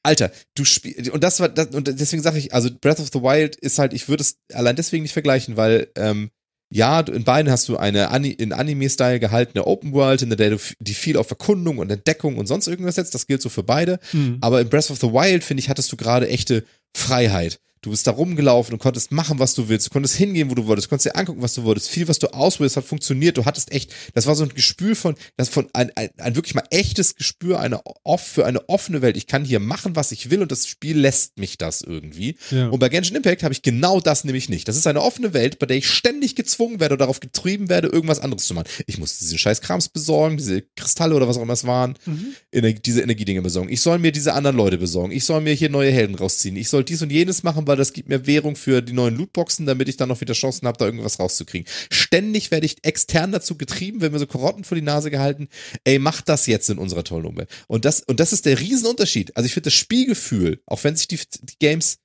Alter, 0.02 0.32
du 0.56 0.64
spielst, 0.64 1.10
und 1.10 1.24
das 1.24 1.40
war, 1.42 1.50
das, 1.50 1.68
und 1.76 1.88
deswegen 1.88 2.22
sage 2.24 2.38
ich, 2.40 2.54
also 2.54 2.70
Breath 2.80 3.00
of 3.02 3.10
the 3.12 3.22
Wild 3.22 3.56
ist 3.58 3.80
halt, 3.80 3.92
ich 3.94 4.08
würde 4.08 4.22
es 4.22 4.38
allein 4.54 4.76
deswegen 4.78 5.04
nicht 5.04 5.12
vergleichen, 5.14 5.58
weil, 5.58 5.90
ähm, 5.96 6.30
ja, 6.72 7.00
in 7.00 7.24
beiden 7.24 7.52
hast 7.52 7.68
du 7.68 7.78
eine 7.78 8.12
Ani 8.12 8.30
in 8.30 8.54
Anime-Style 8.54 9.20
gehaltene 9.20 9.66
Open 9.66 9.92
World, 9.94 10.22
in 10.22 10.30
der 10.30 10.52
du 10.52 10.58
die 10.80 10.94
viel 10.94 11.18
auf 11.18 11.30
Erkundung 11.30 11.80
und 11.80 11.92
Entdeckung 11.92 12.38
und 12.38 12.46
sonst 12.46 12.68
irgendwas 12.68 12.96
setzt. 12.96 13.16
Das 13.16 13.26
gilt 13.26 13.42
so 13.42 13.50
für 13.50 13.64
beide. 13.64 14.00
Hm. 14.12 14.38
Aber 14.42 14.62
in 14.62 14.70
Breath 14.70 14.92
of 14.92 15.00
the 15.00 15.12
Wild, 15.12 15.44
finde 15.44 15.62
ich, 15.62 15.70
hattest 15.70 15.92
du 15.92 15.98
gerade 15.98 16.28
echte 16.28 16.64
Freiheit. 16.96 17.60
Du 17.82 17.92
bist 17.92 18.08
da 18.08 18.12
rumgelaufen 18.12 18.74
und 18.74 18.80
konntest 18.80 19.12
machen, 19.12 19.40
was 19.40 19.54
du 19.54 19.70
willst. 19.70 19.88
Du 19.88 19.92
konntest 19.92 20.16
hingehen, 20.16 20.50
wo 20.50 20.56
du 20.56 20.68
wolltest. 20.68 20.88
Du 20.88 20.90
konntest 20.90 21.06
dir 21.08 21.16
angucken, 21.16 21.42
was 21.42 21.54
du 21.54 21.64
wolltest. 21.64 21.90
Viel, 21.90 22.08
was 22.08 22.20
du 22.20 22.28
ausprobierst, 22.28 22.78
hat 22.78 22.86
funktioniert. 22.86 23.38
Du 23.38 23.46
hattest 23.46 23.72
echt, 23.72 23.94
das 24.14 24.26
war 24.26 24.36
so 24.36 24.44
ein 24.44 24.50
Gespür 24.50 24.96
von, 24.96 25.16
das 25.38 25.50
von 25.50 25.68
ein, 25.74 25.92
ein, 25.96 26.10
ein 26.18 26.36
wirklich 26.36 26.56
mal 26.56 26.66
echtes 26.72 27.16
Gespür 27.16 27.60
eine, 27.60 27.82
off, 28.04 28.22
für 28.22 28.46
eine 28.46 28.68
offene 28.68 29.02
Welt. 29.02 29.16
Ich 29.16 29.28
kann 29.28 29.46
hier 29.46 29.60
machen, 29.60 29.96
was 29.96 30.12
ich 30.12 30.30
will 30.30 30.42
und 30.42 30.52
das 30.52 30.68
Spiel 30.68 30.98
lässt 30.98 31.38
mich 31.38 31.58
das 31.58 31.82
irgendwie. 31.82 32.36
Ja. 32.52 32.68
Und 32.70 32.80
bei 32.80 32.90
Genshin 32.90 33.16
Impact 33.16 33.44
habe 33.44 33.54
ich 33.54 33.62
genau 33.62 34.00
das 34.00 34.24
nämlich 34.24 34.50
nicht. 34.50 34.68
Das 34.68 34.76
ist 34.76 34.88
eine 34.88 35.02
offene 35.02 35.34
Welt, 35.34 35.60
bei 35.60 35.66
der 35.66 35.78
ich 35.78 35.90
ständig 35.90 36.36
gezwungen 36.36 36.80
werde 36.80 36.96
oder 36.96 37.06
darauf 37.06 37.20
getrieben 37.20 37.70
werde, 37.70 37.88
irgendwas 37.88 38.20
anderes 38.20 38.46
zu 38.46 38.54
machen. 38.54 38.68
Ich 38.88 38.98
muss 38.98 39.20
diese 39.20 39.38
scheiß 39.38 39.62
Krams 39.62 39.90
besorgen, 39.90 40.38
diese 40.38 40.64
Kristalle 40.76 41.16
oder 41.16 41.28
was 41.28 41.38
auch 41.38 41.44
immer 41.44 41.54
es 41.54 41.66
waren, 41.66 41.96
Mhm. 42.06 42.34
Ener 42.52 42.74
diese 42.74 43.02
Energiedinge 43.02 43.42
besorgen. 43.42 43.70
Ich 43.70 43.82
soll 43.82 44.00
mir 44.00 44.12
diese 44.12 44.34
anderen 44.34 44.58
Leute 44.58 44.78
besorgen. 44.78 45.12
Ich 45.12 45.26
soll 45.26 45.42
mir 45.42 45.54
hier 45.54 45.70
neue 45.70 45.92
Helden 45.92 46.16
rausziehen. 46.16 46.56
Ich 46.56 46.70
soll 46.70 46.84
dies 46.84 47.02
und 47.02 47.12
jenes 47.12 47.44
machen, 47.44 47.68
weil 47.70 47.78
das 47.78 47.94
gibt 47.94 48.10
mir 48.10 48.28
Währung 48.28 48.58
für 48.58 48.82
die 48.82 48.92
neuen 48.92 49.16
Lootboxen, 49.16 49.66
damit 49.66 49.88
ich 49.88 49.96
dann 49.96 50.10
noch 50.10 50.20
wieder 50.20 50.34
Chancen 50.34 50.68
habe, 50.68 50.78
da 50.78 50.86
irgendwas 50.86 51.20
rauszukriegen. 51.20 51.66
Ständig 51.90 52.52
werde 52.52 52.66
ich 52.66 52.84
extern 52.84 53.32
dazu 53.32 53.58
getrieben, 53.58 54.02
wenn 54.02 54.12
mir 54.12 54.20
so 54.20 54.28
Karotten 54.28 54.66
vor 54.66 54.76
die 54.76 54.82
Nase 54.82 55.10
gehalten, 55.10 55.48
ey, 55.86 56.00
mach 56.00 56.22
das 56.22 56.46
jetzt 56.48 56.70
in 56.70 56.78
unserer 56.78 57.06
tollen 57.06 57.26
Umwelt. 57.26 57.50
Und 57.68 57.86
das, 57.86 58.02
und 58.02 58.20
das 58.20 58.34
ist 58.34 58.46
der 58.46 58.60
Riesenunterschied. 58.60 59.38
Also 59.38 59.46
ich 59.46 59.54
finde 59.54 59.68
das 59.68 59.76
Spielgefühl, 59.76 60.62
auch 60.66 60.84
wenn 60.84 60.98
sich 60.98 61.08
die, 61.08 61.20
die 61.42 61.58
Games 61.60 62.00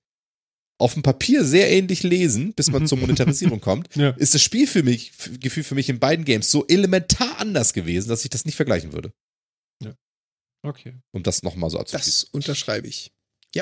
auf 0.79 0.95
dem 0.95 1.03
Papier 1.03 1.45
sehr 1.45 1.71
ähnlich 1.71 2.03
lesen, 2.05 2.53
bis 2.55 2.71
man 2.71 2.87
zur 2.87 2.99
Monetarisierung 3.01 3.61
kommt, 3.61 3.95
Ja. 3.97 4.11
ist 4.11 4.35
das 4.35 4.43
Spiel 4.43 4.67
für 4.69 4.83
mich, 4.83 5.13
Gefühl 5.41 5.65
für 5.65 5.75
mich 5.75 5.89
in 5.89 5.99
beiden 5.99 6.25
Games 6.25 6.51
so 6.51 6.67
elementar 6.67 7.39
anders 7.41 7.73
gewesen, 7.73 8.09
dass 8.09 8.25
ich 8.25 8.31
das 8.31 8.45
nicht 8.45 8.57
vergleichen 8.57 8.93
würde. 8.93 9.13
Okay. 10.65 10.95
Um 11.13 11.23
das 11.23 11.43
nochmal 11.43 11.69
so 11.69 11.79
abzuschließen. 11.79 12.23
Das 12.23 12.31
unterschreibe 12.33 12.89
ich. 12.89 13.13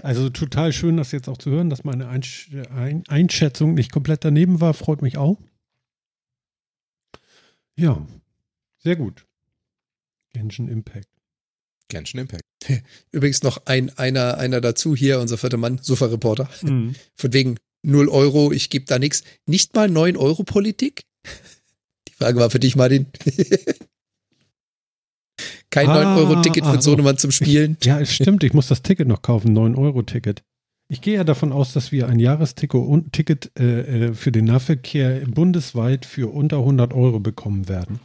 Also 0.00 0.30
total 0.30 0.72
schön, 0.72 0.96
das 0.96 1.12
jetzt 1.12 1.28
auch 1.28 1.36
zu 1.36 1.50
hören, 1.50 1.68
dass 1.68 1.84
meine 1.84 2.08
Einsch 2.08 2.50
Ein 2.74 3.04
Einschätzung 3.08 3.74
nicht 3.74 3.92
komplett 3.92 4.24
daneben 4.24 4.60
war. 4.60 4.74
Freut 4.74 5.02
mich 5.02 5.18
auch. 5.18 5.38
Ja, 7.76 8.06
sehr 8.78 8.96
gut. 8.96 9.26
Genshin 10.32 10.68
Impact. 10.68 11.08
Genshin 11.88 12.20
Impact. 12.20 12.42
Übrigens 13.12 13.42
noch 13.42 13.66
ein, 13.66 13.90
einer, 13.98 14.38
einer 14.38 14.60
dazu 14.60 14.96
hier, 14.96 15.20
unser 15.20 15.38
vierter 15.38 15.58
Mann, 15.58 15.78
Sofa-Reporter. 15.78 16.48
Mhm. 16.62 16.94
Von 17.16 17.32
wegen 17.32 17.58
0 17.82 18.08
Euro, 18.08 18.52
ich 18.52 18.70
gebe 18.70 18.86
da 18.86 18.98
nichts. 18.98 19.24
Nicht 19.46 19.74
mal 19.74 19.88
9 19.88 20.16
Euro 20.16 20.44
Politik? 20.44 21.02
Die 22.08 22.14
Frage 22.14 22.38
war 22.38 22.50
für 22.50 22.60
dich, 22.60 22.76
Martin. 22.76 23.06
Kein 25.72 25.88
Ah, 25.88 26.04
9 26.04 26.18
Euro 26.18 26.42
Ticket 26.42 26.64
ah, 26.64 26.72
für 26.74 26.82
Sohnemann 26.82 27.16
zum 27.16 27.30
Spielen. 27.32 27.78
Ja, 27.82 27.98
es 27.98 28.12
stimmt, 28.14 28.44
ich 28.44 28.52
muss 28.52 28.68
das 28.68 28.82
Ticket 28.82 29.08
noch 29.08 29.22
kaufen, 29.22 29.56
9-Euro-Ticket. 29.56 30.42
Ich 30.88 31.00
gehe 31.00 31.14
ja 31.14 31.24
davon 31.24 31.50
aus, 31.50 31.72
dass 31.72 31.90
wir 31.92 32.08
ein 32.08 32.18
Jahresticket 32.18 32.74
und 32.80 33.12
Ticket 33.14 33.50
äh, 33.58 34.08
äh, 34.08 34.14
für 34.14 34.30
den 34.30 34.44
Nahverkehr 34.44 35.20
bundesweit 35.26 36.04
für 36.04 36.30
unter 36.30 36.58
100 36.58 36.92
Euro 36.92 37.20
bekommen 37.20 37.68
werden. 37.68 38.00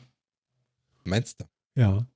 Meinst 1.03 1.41
du? 1.41 1.45
Ja, 1.75 2.07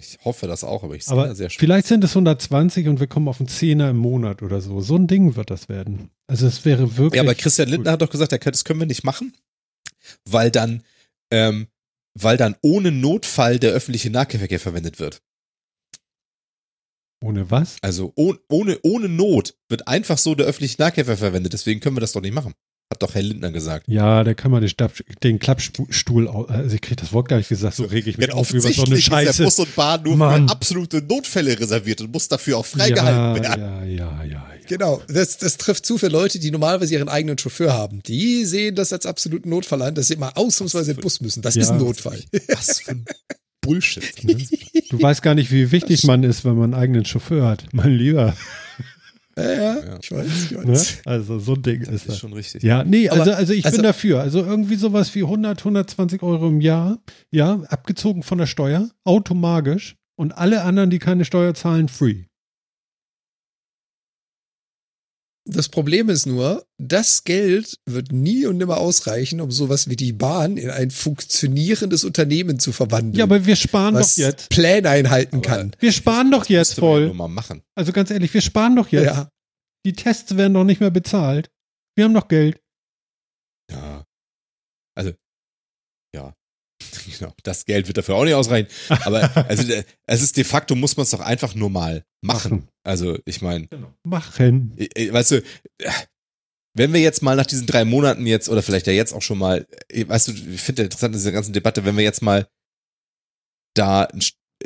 Ich 0.00 0.18
hoffe 0.24 0.46
das 0.46 0.62
auch, 0.62 0.84
aber 0.84 0.94
ich 0.94 1.04
sehe 1.04 1.34
sehr 1.34 1.50
schön. 1.50 1.58
vielleicht 1.58 1.86
sind 1.88 2.04
es 2.04 2.10
120 2.12 2.86
und 2.86 3.00
wir 3.00 3.08
kommen 3.08 3.26
auf 3.26 3.40
einen 3.40 3.48
Zehner 3.48 3.90
im 3.90 3.96
Monat 3.96 4.42
oder 4.42 4.60
so. 4.60 4.80
So 4.80 4.94
ein 4.94 5.08
Ding 5.08 5.34
wird 5.34 5.50
das 5.50 5.68
werden. 5.68 6.10
Also 6.28 6.46
es 6.46 6.64
wäre 6.64 6.96
wirklich. 6.96 7.16
Ja, 7.16 7.22
aber 7.22 7.34
Christian 7.34 7.66
gut. 7.66 7.72
Lindner 7.72 7.92
hat 7.92 8.02
doch 8.02 8.10
gesagt, 8.10 8.32
das 8.46 8.64
können 8.64 8.78
wir 8.78 8.86
nicht 8.86 9.02
machen, 9.02 9.32
weil 10.24 10.52
dann, 10.52 10.84
ähm, 11.32 11.66
weil 12.18 12.36
dann 12.36 12.56
ohne 12.62 12.92
Notfall 12.92 13.58
der 13.58 13.72
öffentliche 13.72 14.10
Nahverkehr 14.10 14.60
verwendet 14.60 14.98
wird. 14.98 15.22
Ohne 17.22 17.50
was? 17.50 17.78
Also 17.82 18.12
ohne, 18.16 18.38
ohne, 18.48 18.78
ohne 18.82 19.08
Not 19.08 19.56
wird 19.68 19.88
einfach 19.88 20.18
so 20.18 20.34
der 20.34 20.46
öffentliche 20.46 20.80
Nahverkehr 20.80 21.16
verwendet. 21.16 21.52
Deswegen 21.52 21.80
können 21.80 21.96
wir 21.96 22.00
das 22.00 22.12
doch 22.12 22.20
nicht 22.20 22.34
machen. 22.34 22.54
Hat 22.88 23.02
doch 23.02 23.14
Herr 23.16 23.22
Lindner 23.22 23.50
gesagt. 23.50 23.88
Ja, 23.88 24.22
da 24.22 24.32
kann 24.34 24.52
man 24.52 24.60
den, 24.60 24.68
Stab, 24.68 24.92
den 25.24 25.40
Klappstuhl, 25.40 26.28
also 26.28 26.72
ich 26.72 26.80
kriege 26.80 26.94
das 26.94 27.12
Wort 27.12 27.28
gar 27.28 27.38
nicht 27.38 27.48
gesagt, 27.48 27.74
so 27.74 27.82
reg 27.82 28.06
ich 28.06 28.16
mich 28.16 28.26
Denn 28.26 28.34
auf 28.36 28.50
über 28.52 28.60
so 28.60 28.68
eine 28.68 28.74
offensichtlich 28.76 28.98
ist 29.00 29.10
der 29.10 29.16
Scheiße. 29.26 29.42
Bus 29.42 29.58
und 29.58 29.74
Bahn 29.74 30.02
nur 30.04 30.16
Mann. 30.16 30.46
für 30.46 30.52
absolute 30.52 31.02
Notfälle 31.02 31.58
reserviert 31.58 32.00
und 32.00 32.12
muss 32.12 32.28
dafür 32.28 32.58
auch 32.58 32.64
freigehalten 32.66 33.42
ja, 33.42 33.50
werden. 33.58 33.60
ja, 33.60 33.84
ja, 33.84 34.24
ja, 34.24 34.24
ja. 34.24 34.46
Genau, 34.68 35.02
das, 35.08 35.36
das 35.38 35.56
trifft 35.56 35.84
zu 35.84 35.98
für 35.98 36.06
Leute, 36.08 36.38
die 36.38 36.52
normalerweise 36.52 36.94
ihren 36.94 37.08
eigenen 37.08 37.36
Chauffeur 37.38 37.72
haben. 37.72 38.02
Die 38.04 38.44
sehen 38.44 38.76
das 38.76 38.92
als 38.92 39.04
absoluten 39.04 39.48
Notfall 39.48 39.82
an, 39.82 39.96
dass 39.96 40.06
sie 40.08 40.14
immer 40.14 40.36
ausnahmsweise 40.38 40.94
den 40.94 41.00
Bus 41.00 41.20
müssen. 41.20 41.42
Das 41.42 41.56
Ja. 41.56 41.62
ist 41.62 41.70
ein 41.70 41.78
Notfall. 41.78 42.22
Was 42.52 42.78
für 42.80 42.92
ein 42.92 43.04
Bullshit. 43.62 44.04
Du 44.90 45.02
weißt 45.02 45.22
gar 45.22 45.34
nicht, 45.34 45.50
wie 45.50 45.72
wichtig 45.72 46.04
man 46.04 46.22
ist, 46.22 46.44
wenn 46.44 46.54
man 46.54 46.72
einen 46.72 46.80
eigenen 46.82 47.04
Chauffeur 47.04 47.48
hat. 47.48 47.64
Mein 47.72 47.92
Lieber. 47.94 48.36
Ja, 49.38 49.52
ja, 49.52 49.74
Ja. 49.84 49.98
ich 50.02 50.10
weiß, 50.10 50.26
ich 50.44 50.50
Ne? 50.52 50.68
weiß. 50.68 50.98
Also 51.04 51.38
so 51.38 51.54
ein 51.54 51.62
Ding 51.62 51.80
ist 51.82 51.92
Das 51.92 52.04
das. 52.04 52.14
ist 52.14 52.20
schon 52.20 52.32
richtig. 52.32 52.62
Ja, 52.62 52.84
nee, 52.84 53.08
Aber- 53.08 53.20
also, 53.20 53.32
also 53.32 53.52
ich 53.52 53.64
also- 53.66 53.76
bin 53.76 53.82
dafür. 53.84 54.20
Also 54.20 54.42
irgendwie 54.44 54.76
sowas 54.76 55.14
wie 55.14 55.24
100, 55.24 55.64
120 55.64 56.22
Euro 56.22 56.48
im 56.48 56.60
Jahr, 56.60 56.98
ja, 57.30 57.60
abgezogen 57.68 58.22
von 58.22 58.38
der 58.38 58.46
Steuer, 58.46 58.88
automatisch. 59.04 59.96
Und 60.18 60.32
alle 60.38 60.62
anderen, 60.62 60.88
die 60.88 60.98
keine 60.98 61.26
Steuer 61.26 61.52
zahlen, 61.52 61.88
free. 61.88 62.24
Das 65.48 65.68
Problem 65.68 66.08
ist 66.08 66.26
nur, 66.26 66.66
das 66.76 67.22
Geld 67.22 67.78
wird 67.86 68.10
nie 68.10 68.46
und 68.46 68.56
nimmer 68.56 68.78
ausreichen, 68.78 69.40
um 69.40 69.52
sowas 69.52 69.88
wie 69.88 69.94
die 69.94 70.12
Bahn 70.12 70.56
in 70.56 70.70
ein 70.70 70.90
funktionierendes 70.90 72.02
Unternehmen 72.02 72.58
zu 72.58 72.72
verwandeln. 72.72 73.14
Ja, 73.14 73.22
aber 73.24 73.46
wir 73.46 73.54
sparen 73.54 73.94
was 73.94 74.16
doch 74.16 74.22
jetzt. 74.24 74.48
Pläne 74.50 74.90
einhalten 74.90 75.36
Aber- 75.36 75.46
kann. 75.46 75.76
Wir 75.78 75.92
sparen 75.92 76.32
doch 76.32 76.46
jetzt 76.46 76.74
voll. 76.74 77.06
nur 77.06 77.14
mal 77.14 77.28
machen. 77.28 77.62
Also 77.76 77.92
ganz 77.92 78.10
ehrlich, 78.10 78.34
wir 78.34 78.40
sparen 78.40 78.74
doch 78.74 78.88
jetzt. 78.88 79.06
Ja. 79.06 79.30
Die 79.84 79.92
Tests 79.92 80.36
werden 80.36 80.54
doch 80.54 80.64
nicht 80.64 80.80
mehr 80.80 80.90
bezahlt. 80.90 81.48
Wir 81.94 82.04
haben 82.06 82.14
doch 82.14 82.26
Geld. 82.26 82.60
Ja. 83.70 84.04
Also, 84.96 85.12
ja. 86.12 86.34
Genau. 87.18 87.32
Das 87.42 87.64
Geld 87.64 87.86
wird 87.86 87.96
dafür 87.98 88.14
auch 88.16 88.24
nicht 88.24 88.34
ausreichen. 88.34 88.68
Aber 89.04 89.30
also, 89.48 89.70
äh, 89.72 89.84
es 90.06 90.22
ist 90.22 90.36
de 90.36 90.44
facto, 90.44 90.74
muss 90.74 90.96
man 90.96 91.04
es 91.04 91.10
doch 91.10 91.20
einfach 91.20 91.54
nur 91.54 91.70
mal 91.70 92.04
machen. 92.22 92.68
Also, 92.82 93.18
ich 93.24 93.42
meine, 93.42 93.68
Machen. 94.04 94.72
äh, 94.76 94.88
äh, 94.94 95.12
weißt 95.12 95.32
du, 95.32 95.42
wenn 96.74 96.92
wir 96.92 97.00
jetzt 97.00 97.22
mal 97.22 97.36
nach 97.36 97.46
diesen 97.46 97.66
drei 97.66 97.84
Monaten 97.84 98.26
jetzt, 98.26 98.48
oder 98.48 98.62
vielleicht 98.62 98.86
ja 98.86 98.92
jetzt 98.92 99.12
auch 99.12 99.22
schon 99.22 99.38
mal, 99.38 99.66
weißt 99.94 100.28
du, 100.28 100.32
ich 100.32 100.60
finde 100.60 100.82
interessant 100.84 101.14
in 101.14 101.18
dieser 101.18 101.32
ganzen 101.32 101.52
Debatte, 101.52 101.84
wenn 101.84 101.96
wir 101.96 102.04
jetzt 102.04 102.22
mal 102.22 102.46
da 103.74 104.02
ein, 104.04 104.20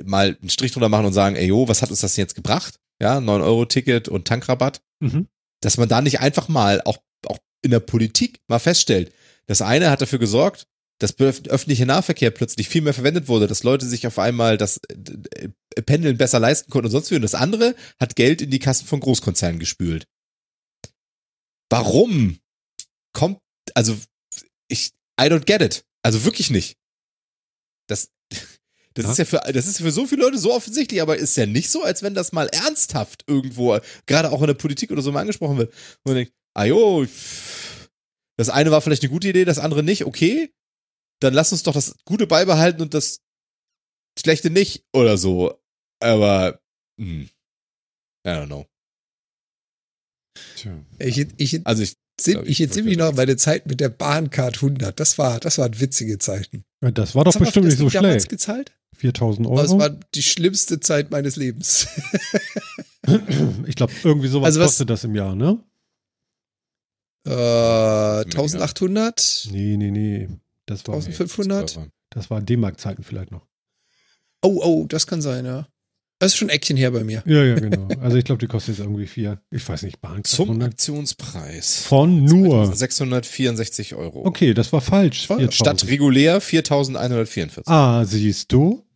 mal 0.05 0.37
einen 0.41 0.51
Strich 0.51 0.73
drunter 0.73 0.89
machen 0.89 1.07
und 1.07 1.13
sagen, 1.13 1.37
ey, 1.37 1.47
jo, 1.47 1.69
was 1.69 1.83
hat 1.83 1.91
uns 1.91 2.01
das 2.01 2.15
denn 2.15 2.25
jetzt 2.25 2.35
gebracht? 2.35 2.81
Ja, 3.01 3.19
9-Euro-Ticket 3.19 4.09
und 4.09 4.27
Tankrabatt. 4.27 4.83
Mhm. 5.03 5.29
dass 5.63 5.79
man 5.79 5.89
da 5.89 6.03
nicht 6.03 6.21
einfach 6.21 6.49
mal 6.49 6.83
auch, 6.85 6.99
auch 7.27 7.39
in 7.63 7.71
der 7.71 7.81
Politik 7.81 8.41
mal 8.49 8.59
feststellt, 8.59 9.15
das 9.47 9.63
eine 9.63 9.91
hat 9.91 10.03
dafür 10.03 10.19
gesorgt, 10.19 10.67
dass 11.01 11.19
öf- 11.19 11.49
öffentlicher 11.49 11.87
Nahverkehr 11.87 12.31
plötzlich 12.31 12.69
viel 12.69 12.83
mehr 12.83 12.95
verwendet 12.95 13.27
wurde, 13.27 13.47
dass 13.49 13.65
Leute 13.65 13.87
sich 13.87 14.07
auf 14.07 14.19
einmal 14.19 14.57
das 14.57 14.81
äh, 14.89 15.49
Pendeln 15.83 16.17
besser 16.17 16.39
leisten 16.39 16.71
konnten 16.71 16.87
und 16.87 16.93
sonst 16.93 17.11
wie. 17.11 17.17
Und 17.17 17.23
das 17.23 17.35
andere 17.35 17.75
hat 17.99 18.15
Geld 18.17 18.41
in 18.43 18.51
die 18.51 18.59
Kassen 18.61 18.87
von 18.87 19.01
Großkonzernen 19.01 19.59
gespült. 19.59 20.07
Warum 21.71 22.39
kommt, 23.13 23.39
also 23.75 23.97
ich, 24.69 24.91
I 25.21 25.25
don't 25.25 25.45
get 25.47 25.63
it. 25.63 25.85
Also 26.03 26.25
wirklich 26.25 26.51
nicht. 26.51 26.77
Das, 27.89 28.11
das 28.95 29.05
Ja. 29.07 29.13
ist 29.13 29.19
ja 29.19 29.25
für, 29.25 29.53
das 29.53 29.67
ist 29.67 29.79
für 29.81 29.91
so 29.93 30.07
viele 30.07 30.23
Leute 30.23 30.39
so 30.39 30.53
offensichtlich, 30.53 31.01
aber 31.03 31.17
ist 31.17 31.37
ja 31.37 31.47
nicht 31.47 31.71
so, 31.71 31.83
als 31.83 32.03
wenn 32.03 32.15
das 32.15 32.33
mal 32.33 32.49
ernsthaft 32.49 33.25
irgendwo, 33.27 33.79
gerade 34.07 34.31
auch 34.33 34.41
in 34.41 34.49
der 34.49 34.55
Politik 34.55 34.91
oder 34.91 35.03
so 35.03 35.13
mal 35.13 35.21
angesprochen 35.21 35.59
wird. 35.59 35.73
Und 35.73 36.07
man 36.07 36.15
denkt, 36.17 36.33
ah 36.55 36.65
jo, 36.65 37.07
das 38.37 38.49
eine 38.49 38.71
war 38.71 38.81
vielleicht 38.81 39.03
eine 39.03 39.13
gute 39.13 39.29
Idee, 39.29 39.45
das 39.45 39.59
andere 39.59 39.83
nicht, 39.83 40.05
okay. 40.05 40.53
Dann 41.21 41.35
lass 41.35 41.53
uns 41.53 41.63
doch 41.63 41.75
das 41.75 41.95
Gute 42.05 42.27
beibehalten 42.27 42.81
und 42.83 42.95
das 42.95 43.21
Schlechte 44.19 44.51
nicht 44.51 44.85
oder 44.93 45.17
so. 45.19 45.55
Aber, 46.03 46.61
hm, 46.99 47.29
I 48.27 48.29
don't 48.31 48.47
know. 48.47 48.67
Ich, 50.99 51.19
ich, 51.37 51.67
Also 51.67 51.83
ich, 51.83 51.97
Ja, 52.27 52.43
ich 52.43 52.49
ich 52.49 52.61
entsinne 52.61 52.89
mich 52.89 52.99
noch 52.99 53.09
an 53.09 53.15
meine 53.17 53.37
Zeit 53.37 53.67
mit 53.67 53.81
der 53.81 53.89
Bahncard 53.89 54.57
100. 54.57 54.99
Das 54.99 55.19
war, 55.19 55.41
das 55.41 55.59
waren 55.59 55.79
witzige 55.81 56.19
Zeiten. 56.19 56.65
Ja, 56.83 56.91
Das 56.91 57.15
war 57.15 57.25
doch 57.25 57.35
wir 57.35 57.41
bestimmt 57.41 57.67
nicht 57.67 57.79
so 57.79 57.85
das 57.85 57.93
Ding 57.93 58.03
damals 58.03 58.23
schlecht. 58.25 58.29
gezahlt? 58.31 58.77
4000 58.97 59.47
Aber 59.47 59.63
es 59.65 59.71
Euro. 59.71 59.81
war 59.81 59.91
die 59.91 60.23
schlimmste 60.23 60.81
Zeit 60.81 61.11
meines 61.11 61.37
Lebens. 61.37 61.87
Ich 63.67 63.75
glaube, 63.75 63.93
irgendwie 64.05 64.29
sowas 64.29 64.47
Also 64.49 64.61
was- 64.61 64.67
kostet 64.69 64.91
das 64.91 65.03
im 65.03 65.17
Jahr, 65.17 65.35
ne? 65.35 65.59
äh, 67.27 67.31
mir 67.31 68.25
1800? 68.27 69.49
Nee, 69.51 69.77
nee, 69.77 69.91
nee. 69.91 70.29
Das 70.71 70.87
war, 70.87 70.95
1500? 70.95 71.81
das 72.11 72.31
war 72.31 72.41
D-Mark-Zeiten 72.41 73.03
vielleicht 73.03 73.33
noch. 73.33 73.47
Oh, 74.43 74.61
oh, 74.63 74.87
das 74.87 75.07
kann 75.07 75.21
sein, 75.21 75.45
ja. 75.45 75.67
Das 76.21 76.33
ist 76.33 76.37
schon 76.37 76.49
ein 76.49 76.55
Eckchen 76.55 76.77
her 76.77 76.91
bei 76.91 77.03
mir. 77.03 77.23
Ja, 77.27 77.43
ja, 77.43 77.55
genau. 77.57 77.89
Also 78.01 78.19
ich 78.19 78.25
glaube, 78.25 78.39
die 78.39 78.47
kostet 78.47 78.77
jetzt 78.77 78.85
irgendwie 78.85 79.07
vier. 79.07 79.41
Ich 79.51 79.67
weiß 79.67 79.83
nicht, 79.83 80.01
Bahn. 80.01 80.23
zum 80.23 80.49
100 80.51 80.73
Aktionspreis. 80.73 81.83
Von 81.83 82.25
nur. 82.25 82.75
664 82.75 83.95
Euro. 83.95 84.25
Okay, 84.27 84.55
das 84.55 84.73
war 84.73 84.81
falsch. 84.81 85.27
Voll. 85.27 85.39
4000. 85.39 85.55
Statt 85.55 85.91
regulär 85.91 86.41
4144. 86.41 87.67
Ah, 87.67 88.05
siehst 88.05 88.53
du? 88.53 88.87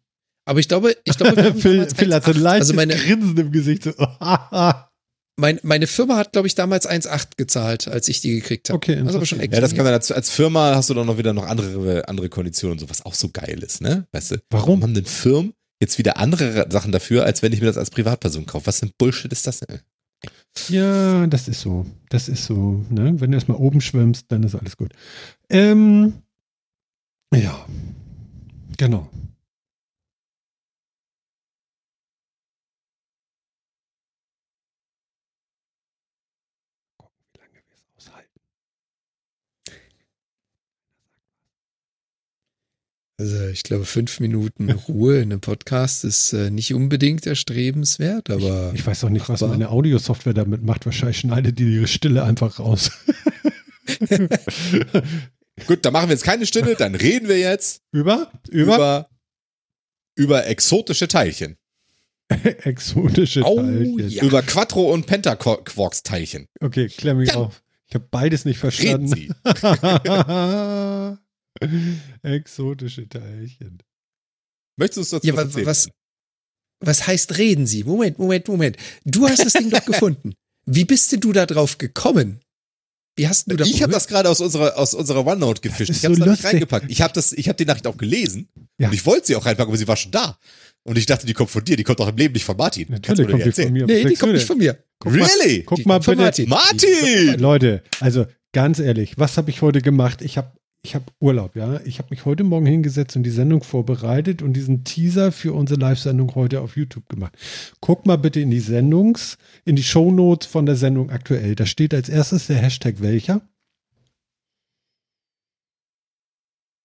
Aber 0.45 0.61
ich 0.61 0.69
glaube, 0.69 0.95
ich 1.05 1.17
glaube, 1.17 1.37
wir 1.37 1.45
haben 1.51 1.59
Phil, 1.59 1.89
Phil 1.89 2.15
hat 2.15 2.25
so 2.25 2.31
ein 2.31 2.37
1,8. 2.37 2.41
leichtes 2.41 2.69
also 2.69 2.75
meine, 2.75 2.95
Grinsen 2.95 3.39
im 3.39 3.51
Gesicht. 3.51 3.85
So, 3.85 3.93
Mein, 5.37 5.59
meine 5.63 5.87
Firma 5.89 6.17
hat, 6.17 6.33
glaube 6.33 6.47
ich, 6.47 6.55
damals 6.55 6.89
1,8 6.89 7.37
gezahlt, 7.37 7.89
als 7.89 8.09
ich 8.09 8.21
die 8.21 8.37
gekriegt 8.37 8.69
habe. 8.69 8.77
Okay, 8.77 8.99
also 9.01 9.17
aber 9.17 9.27
schon 9.27 9.41
Ja, 9.41 9.61
das 9.61 9.75
kann 9.75 9.85
man 9.85 9.93
als, 9.93 10.13
als 10.13 10.31
Firma 10.31 10.77
hast 10.77 10.91
du 10.91 10.95
doch 10.95 11.05
noch 11.05 11.19
wieder 11.19 11.33
noch 11.33 11.47
andere, 11.47 12.07
andere 12.09 12.29
Konditionen 12.29 12.75
und 12.75 12.79
so, 12.79 12.89
was 12.89 13.05
auch 13.05 13.15
so 13.15 13.31
geil 13.31 13.63
ist, 13.63 13.81
ne? 13.81 14.07
Weißt 14.13 14.31
du? 14.31 14.37
Warum? 14.51 14.83
haben 14.83 14.95
denn 14.95 15.07
Firmen 15.07 15.53
jetzt 15.81 15.99
wieder 15.99 16.19
andere 16.19 16.67
Sachen 16.71 16.93
dafür, 16.93 17.25
als 17.25 17.43
wenn 17.43 17.53
ich 17.53 17.61
mir 17.61 17.67
das 17.67 17.77
als 17.77 17.91
Privatperson 17.91 18.47
kaufe? 18.47 18.67
Was 18.69 18.79
für 18.79 18.87
ein 18.87 18.93
Bullshit 18.97 19.33
ist 19.33 19.47
das 19.47 19.59
denn? 19.61 19.81
Ja, 20.69 21.27
das 21.27 21.49
ist 21.49 21.61
so. 21.61 21.85
Das 22.09 22.29
ist 22.29 22.45
so. 22.45 22.85
Ne? 22.89 23.21
Wenn 23.21 23.33
du 23.33 23.37
erstmal 23.37 23.59
oben 23.59 23.81
schwimmst, 23.81 24.27
dann 24.31 24.45
ist 24.45 24.55
alles 24.55 24.77
gut. 24.77 24.93
Ähm, 25.51 26.23
ja, 27.35 27.67
genau. 28.77 29.11
Gucken, 36.97 37.25
wie 37.33 37.39
lange 37.39 37.53
wir 37.69 37.77
es 37.77 37.85
aushalten. 37.97 38.41
Also 43.17 43.47
ich 43.47 43.63
glaube, 43.63 43.85
fünf 43.85 44.19
Minuten 44.19 44.71
Ruhe 44.73 45.19
in 45.19 45.31
einem 45.31 45.41
Podcast 45.41 46.05
ist 46.05 46.33
äh, 46.33 46.51
nicht 46.51 46.75
unbedingt 46.75 47.27
erstrebenswert, 47.27 48.29
aber 48.29 48.73
Ich 48.75 48.85
weiß 48.85 49.05
auch 49.05 49.09
nicht, 49.09 49.29
was 49.29 49.41
machbar. 49.41 49.51
meine 49.57 49.69
Audiosoftware 49.71 50.35
damit 50.35 50.63
macht. 50.65 50.85
Wahrscheinlich 50.85 51.19
schneidet 51.19 51.59
die 51.61 51.75
ihre 51.77 51.87
Stille 51.87 52.25
einfach 52.25 52.59
raus. 52.59 52.91
Gut, 55.69 55.85
dann 55.85 55.93
machen 55.93 56.09
wir 56.09 56.15
jetzt 56.15 56.25
keine 56.25 56.47
Stille, 56.47 56.75
dann 56.75 56.95
reden 56.97 57.29
wir 57.29 57.39
jetzt 57.39 57.83
über? 57.93 58.33
Über? 58.51 58.75
über, 58.75 59.09
über 60.17 60.47
exotische 60.47 61.07
Teilchen. 61.07 61.57
Exotische 62.29 63.45
Au, 63.45 63.57
Teilchen. 63.57 64.09
ja. 64.09 64.25
Über 64.25 64.43
Quattro- 64.43 64.93
und 64.93 65.07
Pentaquarks-Teilchen. 65.07 66.49
Okay, 66.61 66.89
klär 66.89 67.15
mich 67.15 67.29
Ja. 67.29 67.37
auf. 67.37 67.63
Ich 67.87 67.95
habe 67.95 68.09
beides 68.11 68.45
nicht 68.45 68.61
Reden 68.65 69.07
verstanden. 69.09 69.15
Sie. 69.15 69.31
Exotische 72.23 73.09
Teilchen. 73.09 73.79
Möchtest 74.77 74.97
du 74.97 75.01
uns 75.01 75.11
dazu 75.11 75.27
Ja, 75.27 75.35
was 75.35 75.45
wa- 75.45 75.49
erzählen? 75.49 75.67
was, 75.67 75.89
was 76.85 77.07
heißt 77.07 77.39
reden 77.39 77.67
Sie? 77.67 77.85
Moment, 77.85 78.19
Moment, 78.19 78.49
Moment. 78.49 78.77
Du 79.05 79.29
hast 79.29 79.45
das 79.45 79.53
Ding 79.53 79.71
doch 79.71 79.85
gefunden. 79.85 80.35
Wie 80.67 80.85
bist 80.85 81.13
denn 81.13 81.21
du 81.21 81.33
da 81.33 81.47
drauf 81.47 81.79
gekommen? 81.79 82.41
Wie 83.17 83.29
hast 83.29 83.49
du 83.51 83.57
da 83.57 83.65
Ich 83.65 83.83
habe 83.83 83.93
das 83.93 84.09
gerade 84.09 84.29
aus 84.29 84.41
unserer, 84.41 84.77
aus 84.77 84.93
unserer 84.95 85.25
OneNote 85.25 85.61
gefischt. 85.61 85.91
Ich 85.91 86.05
habe 86.05 86.15
es 86.15 86.19
so 86.19 86.25
noch 86.25 86.33
nicht 86.33 86.45
reingepackt. 86.45 86.91
Ich 86.91 87.01
habe 87.01 87.21
habe 87.21 87.55
die 87.55 87.65
Nachricht 87.65 87.87
auch 87.87 87.97
gelesen. 87.97 88.49
Ja. 88.79 88.89
Und 88.89 88.95
ich 88.95 89.07
wollte 89.07 89.29
sie 89.29 89.37
auch 89.37 89.47
reinpacken, 89.47 89.71
aber 89.71 89.79
sie 89.79 89.87
war 89.87 89.97
schon 89.97 90.11
da. 90.11 90.37
Und 90.83 90.99
ich 90.99 91.07
dachte, 91.07 91.25
die 91.25 91.33
kommt 91.33 91.51
von 91.51 91.65
dir. 91.65 91.77
Die 91.77 91.85
kommt 91.85 92.01
auch 92.01 92.09
im 92.09 92.17
Leben 92.17 92.33
nicht 92.35 92.45
von 92.45 92.57
Martin. 92.57 92.89
Natürlich 92.91 93.21
mir 93.21 93.27
kommt 93.31 93.43
die 93.43 93.47
nicht 93.47 93.61
von 93.61 93.73
mir. 93.73 93.87
Nee, 93.87 94.05
die 94.05 94.15
kommt 94.17 94.33
nicht 94.33 94.47
von 94.47 94.59
mir. 94.59 94.85
Guck 94.99 95.13
mal, 95.13 95.23
Really? 95.25 95.63
Guck 95.63 95.79
Die 95.79 95.85
mal 95.85 95.99
bitte. 96.01 96.17
Martin. 96.17 96.49
Martin! 96.49 97.39
Leute, 97.39 97.85
also 98.01 98.27
ganz 98.53 98.81
ehrlich, 98.81 99.17
was 99.17 99.37
habe 99.37 99.51
ich 99.51 99.63
heute 99.63 99.81
gemacht? 99.81 100.21
Ich 100.21 100.37
habe 100.37 100.53
ich 100.85 100.95
hab 100.95 101.11
Urlaub, 101.19 101.57
ja. 101.57 101.81
Ich 101.87 101.99
habe 101.99 102.09
mich 102.11 102.27
heute 102.27 102.45
Morgen 102.45 102.67
hingesetzt 102.67 103.17
und 103.17 103.23
die 103.23 103.31
Sendung 103.31 103.63
vorbereitet 103.63 104.43
und 104.43 104.53
diesen 104.53 104.85
Teaser 104.85 105.33
für 105.33 105.55
unsere 105.55 105.81
Live-Sendung 105.81 106.35
heute 106.35 106.61
auf 106.61 106.77
YouTube 106.77 107.09
gemacht. 107.09 107.35
Guck 107.81 108.05
mal 108.05 108.17
bitte 108.17 108.41
in 108.41 108.51
die 108.51 108.61
Sendungs, 108.61 109.39
in 109.65 109.77
die 109.77 109.83
Shownotes 109.83 110.47
von 110.47 110.67
der 110.67 110.77
Sendung 110.77 111.09
aktuell. 111.09 111.55
Da 111.55 111.65
steht 111.65 111.95
als 111.95 112.11
erstes 112.11 112.49
der 112.49 112.59
Hashtag 112.59 113.01
welcher? 113.01 113.41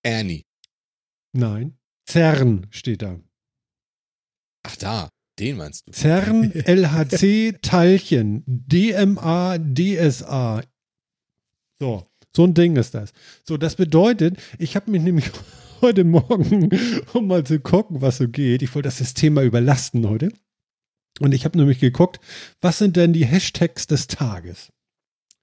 Annie. 0.06 0.46
Nein. 1.34 1.78
CERN 2.10 2.68
steht 2.70 3.02
da. 3.02 3.20
Ach 4.64 4.78
da, 4.78 5.10
den 5.40 5.58
meinst 5.58 5.88
du. 5.88 5.92
CERN, 5.92 6.54
LHC, 6.66 7.60
Teilchen, 7.62 8.44
DMA, 8.48 9.58
DSA. 9.60 10.64
So, 11.82 12.10
so 12.36 12.44
ein 12.44 12.54
Ding 12.54 12.76
ist 12.76 12.94
das. 12.94 13.12
So, 13.44 13.58
das 13.58 13.76
bedeutet, 13.76 14.38
ich 14.58 14.76
habe 14.76 14.92
mich 14.92 15.02
nämlich 15.02 15.32
heute 15.82 16.04
Morgen, 16.04 16.70
um 17.14 17.28
mal 17.28 17.44
zu 17.44 17.60
gucken, 17.60 18.02
was 18.02 18.18
so 18.18 18.28
geht, 18.28 18.62
ich 18.62 18.74
wollte 18.76 18.88
das 18.88 18.98
System 18.98 19.34
mal 19.34 19.46
überlasten 19.46 20.08
heute. 20.08 20.30
Und 21.20 21.34
ich 21.34 21.44
habe 21.46 21.58
nämlich 21.58 21.80
geguckt, 21.80 22.20
was 22.62 22.78
sind 22.78 22.96
denn 22.96 23.14
die 23.14 23.26
Hashtags 23.26 23.88
des 23.88 24.08
Tages 24.08 24.70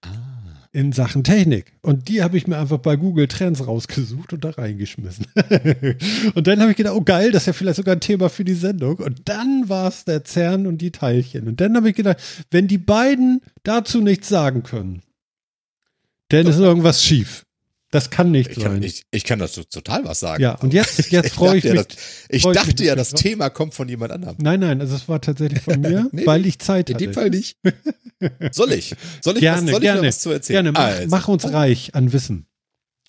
Ah. 0.03 0.69
in 0.73 0.93
Sachen 0.93 1.25
Technik? 1.25 1.73
Und 1.83 2.09
die 2.09 2.23
habe 2.23 2.37
ich 2.39 2.47
mir 2.47 2.57
einfach 2.59 2.79
bei 2.79 2.97
Google 2.97 3.29
Trends 3.29 3.67
rausgesucht 3.67 4.33
und 4.33 4.45
da 4.45 4.51
reingeschmissen. 4.51 5.27
und 6.35 6.47
dann 6.47 6.61
habe 6.61 6.71
ich 6.71 6.77
gedacht, 6.77 6.95
oh 6.95 7.03
geil, 7.03 7.31
das 7.33 7.43
ist 7.43 7.47
ja 7.47 7.53
vielleicht 7.53 7.77
sogar 7.77 7.97
ein 7.97 8.01
Thema 8.01 8.31
für 8.31 8.45
die 8.45 8.55
Sendung. 8.55 8.97
Und 8.97 9.29
dann 9.29 9.69
war 9.69 9.89
es 9.89 10.05
der 10.05 10.25
CERN 10.25 10.67
und 10.67 10.79
die 10.79 10.93
Teilchen. 10.93 11.49
Und 11.49 11.61
dann 11.61 11.77
habe 11.77 11.91
ich 11.91 11.97
gedacht, 11.97 12.19
wenn 12.51 12.69
die 12.69 12.79
beiden 12.79 13.41
dazu 13.65 14.01
nichts 14.01 14.29
sagen 14.29 14.63
können, 14.63 15.03
dann 16.29 16.47
ist 16.47 16.59
irgendwas 16.59 17.03
schief. 17.03 17.45
Das 17.93 18.11
kann 18.11 18.33
nicht 18.33 18.51
Ich 18.51 18.59
kann, 18.63 18.73
sein. 18.73 18.83
ich, 18.83 19.05
ich 19.13 19.23
kann 19.25 19.39
dazu 19.39 19.63
total 19.63 20.05
was 20.05 20.19
sagen. 20.21 20.43
ja, 20.43 20.57
und 20.57 20.75
jetzt, 20.75 21.11
jetzt 21.13 21.33
freue 21.35 21.59
ich 21.59 21.65
mich. 21.65 21.75
Ja, 21.75 21.83
das, 21.85 21.97
ich 22.29 22.45
ich 22.45 22.53
dachte 22.53 22.73
mich 22.73 22.81
ja, 22.81 22.97
das 22.97 23.11
Thema 23.13 23.49
kommt 23.49 23.75
von 23.75 23.89
jemand 23.89 24.11
anderem. 24.13 24.37
Nein, 24.41 24.59
nein, 24.61 24.81
also 24.81 24.97
es 24.97 25.09
war 25.09 25.21
tatsächlich 25.21 25.61
von 25.63 25.81
mir, 25.81 26.09
Nee, 26.13 26.27
weil 26.27 26.45
ich 26.47 26.59
Zeit 26.59 26.91
In 26.91 26.97
hatte. 26.97 27.05
dem 27.07 27.15
Fall 27.15 27.31
nicht. 27.31 27.59
Soll 28.51 28.73
ich? 28.73 28.95
Soll 29.23 29.35
ich, 29.37 29.41
Gerne, 29.41 29.63
was, 29.67 29.71
soll 29.71 29.81
ich 29.83 29.87
gerne. 29.87 30.01
noch 30.01 30.09
was 30.09 30.19
zu 30.19 30.31
erzählen? 30.31 30.65
Gerne, 30.65 30.73
mach, 30.73 30.81
also, 30.85 31.09
mach 31.09 31.29
uns 31.29 31.53
reich 31.53 31.95
an 31.95 32.13
Wissen. 32.13 32.47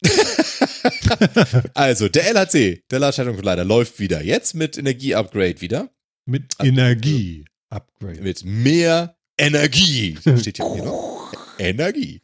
also, 1.73 2.07
der 2.07 2.29
LHC, 2.33 2.83
der 2.91 2.99
Ladschaltungsleiter, 2.99 3.65
läuft 3.65 3.99
wieder. 3.99 4.21
Jetzt 4.23 4.53
mit 4.53 4.77
Energie-Upgrade 4.77 5.59
wieder. 5.61 5.89
Mit 6.25 6.53
Energie-Upgrade. 6.61 8.21
Mit 8.21 8.43
mehr 8.45 9.17
Energie. 9.37 10.17
Steht 10.39 10.57
hier 10.57 10.65
noch. 10.83 11.31
Energie. 11.59 12.21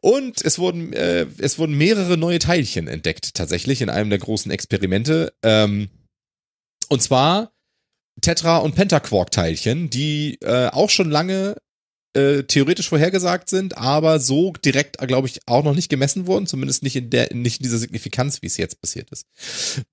Und 0.00 0.42
es 0.42 0.58
wurden, 0.58 0.92
äh, 0.92 1.26
es 1.38 1.58
wurden 1.58 1.76
mehrere 1.76 2.16
neue 2.16 2.38
Teilchen 2.38 2.88
entdeckt, 2.88 3.34
tatsächlich, 3.34 3.82
in 3.82 3.90
einem 3.90 4.10
der 4.10 4.18
großen 4.18 4.50
Experimente. 4.50 5.32
Ähm, 5.42 5.88
und 6.88 7.02
zwar 7.02 7.52
Tetra- 8.20 8.58
und 8.58 8.74
Pentaquark-Teilchen, 8.74 9.90
die 9.90 10.38
äh, 10.42 10.68
auch 10.68 10.90
schon 10.90 11.10
lange 11.10 11.56
äh, 12.14 12.42
theoretisch 12.42 12.88
vorhergesagt 12.88 13.48
sind, 13.48 13.78
aber 13.78 14.20
so 14.20 14.52
direkt, 14.64 14.98
glaube 14.98 15.28
ich, 15.28 15.40
auch 15.46 15.64
noch 15.64 15.74
nicht 15.74 15.88
gemessen 15.88 16.26
wurden, 16.26 16.46
zumindest 16.46 16.82
nicht 16.82 16.96
in 16.96 17.08
der, 17.08 17.34
nicht 17.34 17.60
in 17.60 17.64
dieser 17.64 17.78
Signifikanz, 17.78 18.42
wie 18.42 18.46
es 18.46 18.58
jetzt 18.58 18.80
passiert 18.80 19.10
ist. 19.10 19.26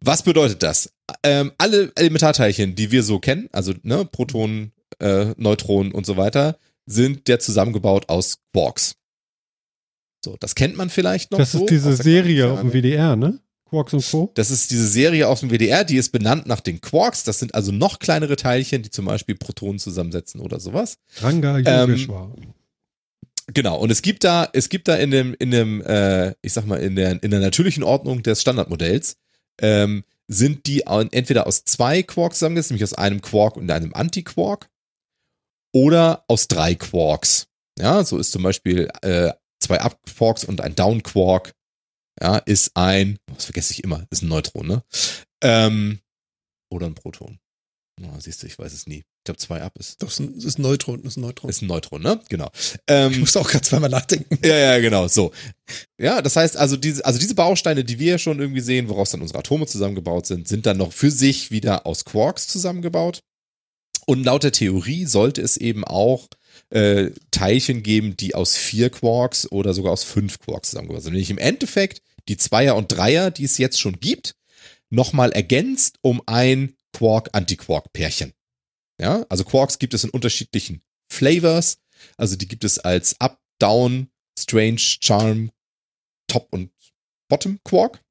Was 0.02 0.24
bedeutet 0.24 0.62
das? 0.62 0.92
Ähm, 1.24 1.54
alle 1.58 1.94
Elementarteilchen, 1.96 2.76
die 2.76 2.92
wir 2.92 3.04
so 3.04 3.20
kennen, 3.20 3.48
also 3.54 3.74
ne, 3.84 4.04
Protonen, 4.04 4.74
äh, 5.00 5.34
Neutronen 5.38 5.94
und 5.94 6.06
so 6.06 6.18
weiter, 6.18 6.58
sind 6.90 7.28
der 7.28 7.40
zusammengebaut 7.40 8.10
aus 8.10 8.40
Quarks. 8.54 8.96
So, 10.24 10.36
das 10.40 10.56
kennt 10.56 10.76
man 10.76 10.90
vielleicht 10.90 11.32
noch. 11.32 11.38
Das 11.38 11.54
so 11.54 11.60
ist 11.60 11.70
diese 11.70 11.96
Serie 11.96 12.52
auf 12.52 12.60
dem 12.60 12.74
WDR, 12.74 13.16
ne? 13.16 13.40
Quarks 13.70 13.94
und 13.94 14.10
Co. 14.10 14.32
Das 14.34 14.50
ist 14.50 14.72
diese 14.72 14.88
Serie 14.88 15.28
aus 15.28 15.42
dem 15.42 15.52
WDR, 15.52 15.84
die 15.84 15.98
ist 15.98 16.10
benannt 16.10 16.48
nach 16.48 16.60
den 16.60 16.82
Quarks. 16.82 17.24
Das 17.24 17.40
sind 17.40 17.54
also 17.54 17.72
noch 17.72 18.00
kleinere 18.00 18.36
Teilchen, 18.36 18.82
die 18.82 18.90
zum 18.90 19.06
Beispiel 19.06 19.36
Protonen 19.36 19.78
zusammensetzen 19.78 20.42
oder 20.42 20.60
sowas. 20.60 20.98
Ranga 21.22 21.60
Ähm, 21.60 21.92
Yogeshwar. 21.92 22.36
Genau. 23.54 23.78
Und 23.78 23.92
es 23.92 24.02
gibt 24.02 24.24
da, 24.24 24.50
es 24.54 24.70
gibt 24.70 24.88
da 24.88 24.96
in 24.96 25.12
dem, 25.12 25.36
in 25.38 25.52
dem, 25.52 25.82
äh, 25.82 26.34
ich 26.42 26.54
sag 26.54 26.66
mal, 26.66 26.78
in 26.78 26.96
der, 26.96 27.22
in 27.24 27.32
der 27.32 27.40
natürlichen 27.40 27.84
Ordnung 27.84 28.24
des 28.24 28.42
Standardmodells, 28.42 29.18
ähm, 29.62 30.04
sind 30.28 30.68
die 30.68 30.84
entweder 30.86 31.48
aus 31.48 31.64
zwei 31.66 32.04
Quarks 32.04 32.40
zusammengesetzt, 32.40 32.72
nämlich 32.72 32.84
aus 32.84 32.94
einem 32.94 33.22
Quark 33.22 33.58
und 33.58 33.70
einem 33.70 33.94
Antiquark, 33.94 34.70
oder 35.74 36.24
aus 36.28 36.48
drei 36.48 36.76
Quarks. 36.76 37.48
Ja, 37.78 38.04
so 38.04 38.18
ist 38.18 38.32
zum 38.32 38.44
Beispiel 38.44 38.90
äh, 39.02 39.32
zwei 39.60 39.80
Up-Quarks 39.80 40.44
und 40.44 40.62
ein 40.62 40.76
Down-Quark. 40.76 41.54
Ja, 42.22 42.38
ist 42.38 42.72
ein, 42.76 43.18
das 43.34 43.46
vergesse 43.46 43.72
ich 43.72 43.84
immer, 43.84 44.06
ist 44.10 44.22
ein 44.24 44.28
Neutron, 44.30 44.68
ne? 44.68 44.84
Ähm, 45.42 46.00
oder 46.70 46.88
ein 46.88 46.96
Proton. 46.96 47.40
Oh, 48.02 48.20
siehst 48.20 48.44
du, 48.44 48.48
ich 48.48 48.58
weiß 48.58 48.74
es 48.74 48.88
nie. 48.88 48.98
Ich 49.00 49.24
glaube, 49.26 49.38
zwei 49.40 49.62
Up 49.62 49.78
ist, 49.78 50.02
Das 50.02 50.14
ist 50.14 50.20
ein, 50.20 50.36
das 50.36 50.46
ist 50.46 50.60
ein 50.60 50.62
Neutron, 50.62 51.02
das 51.04 51.14
ist 51.14 51.18
ein 51.18 51.22
Neutron. 51.22 51.50
ist 51.50 51.62
ein 51.62 51.68
Neutron, 51.68 52.02
ne? 52.02 52.20
Genau. 52.30 52.50
Ähm, 52.88 53.12
Ich 53.14 53.20
muss 53.20 53.38
auch 53.38 53.48
gerade 53.50 53.64
zweimal 53.66 53.90
nachdenken. 53.90 54.38
ja, 54.46 54.56
ja, 54.58 54.80
genau, 54.80 55.08
so. 55.08 55.32
Ja, 56.00 56.22
das 56.22 56.36
heißt 56.36 56.56
also 56.58 56.78
diese, 56.78 57.06
also 57.06 57.20
diese 57.20 57.36
Bausteine, 57.36 57.84
die 57.84 58.00
wir 58.00 58.18
schon 58.18 58.40
irgendwie 58.40 58.62
sehen, 58.62 58.88
woraus 58.90 59.12
dann 59.12 59.22
unsere 59.22 59.40
Atome 59.40 59.66
zusammengebaut 59.68 60.26
sind, 60.26 60.48
sind 60.48 60.66
dann 60.66 60.78
noch 60.78 60.94
für 60.94 61.12
sich 61.12 61.52
wieder 61.52 61.86
aus 61.86 62.06
Quarks 62.06 62.48
zusammengebaut. 62.48 63.22
Und 64.10 64.24
laut 64.24 64.42
der 64.42 64.52
Theorie 64.52 65.06
sollte 65.06 65.40
es 65.40 65.56
eben 65.56 65.84
auch 65.84 66.30
äh, 66.72 67.12
Teilchen 67.30 67.84
geben, 67.84 68.18
die 68.18 68.34
aus 68.34 68.58
vier 68.58 68.90
Quarks 68.90 69.52
oder 69.52 69.76
sogar 69.76 69.94
aus 69.94 70.04
fünf 70.04 70.40
Quarks 70.40 70.72
zusammengebaut 70.72 71.04
sind. 71.04 71.14
Nämlich 71.14 71.30
im 71.30 71.38
Endeffekt 71.38 72.02
die 72.28 72.36
Zweier 72.36 72.76
und 72.76 72.88
Dreier, 72.88 73.30
die 73.30 73.44
es 73.44 73.60
jetzt 73.60 73.80
schon 73.80 74.00
gibt, 74.00 74.36
nochmal 74.90 75.32
ergänzt 75.32 76.00
um 76.02 76.24
ein 76.26 76.76
Quark-Antiquark-Pärchen. 76.94 78.34
Ja, 79.00 79.28
also 79.30 79.44
Quarks 79.44 79.78
gibt 79.78 79.94
es 79.94 80.04
in 80.04 80.10
unterschiedlichen 80.10 80.82
Flavors. 81.08 81.78
Also 82.18 82.36
die 82.36 82.48
gibt 82.48 82.64
es 82.64 82.80
als 82.80 83.22
Up, 83.22 83.40
Down, 83.60 84.10
Strange, 84.36 84.80
Charm, 84.80 85.52
Top 86.26 86.48
und 86.50 86.72
Bottom 87.28 87.60
Quark. 87.64 88.02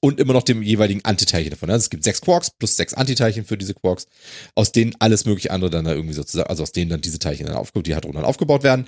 Und 0.00 0.20
immer 0.20 0.32
noch 0.32 0.42
dem 0.42 0.62
jeweiligen 0.62 1.04
Antiteilchen 1.04 1.50
davon. 1.50 1.70
Also 1.70 1.84
es 1.84 1.90
gibt 1.90 2.04
sechs 2.04 2.20
Quarks 2.20 2.50
plus 2.50 2.76
sechs 2.76 2.94
Antiteilchen 2.94 3.44
für 3.44 3.58
diese 3.58 3.74
Quarks, 3.74 4.06
aus 4.54 4.72
denen 4.72 4.94
alles 5.00 5.24
mögliche 5.24 5.50
andere 5.50 5.70
dann 5.70 5.84
da 5.84 5.92
irgendwie 5.92 6.14
sozusagen, 6.14 6.48
also 6.48 6.62
aus 6.62 6.72
denen 6.72 6.90
dann 6.90 7.00
diese 7.00 7.18
Teilchen 7.18 7.46
dann 7.46 7.56
aufgebaut, 7.56 7.86
die 7.86 7.94
Hadronen 7.94 8.16
dann 8.16 8.24
aufgebaut 8.24 8.62
werden. 8.62 8.86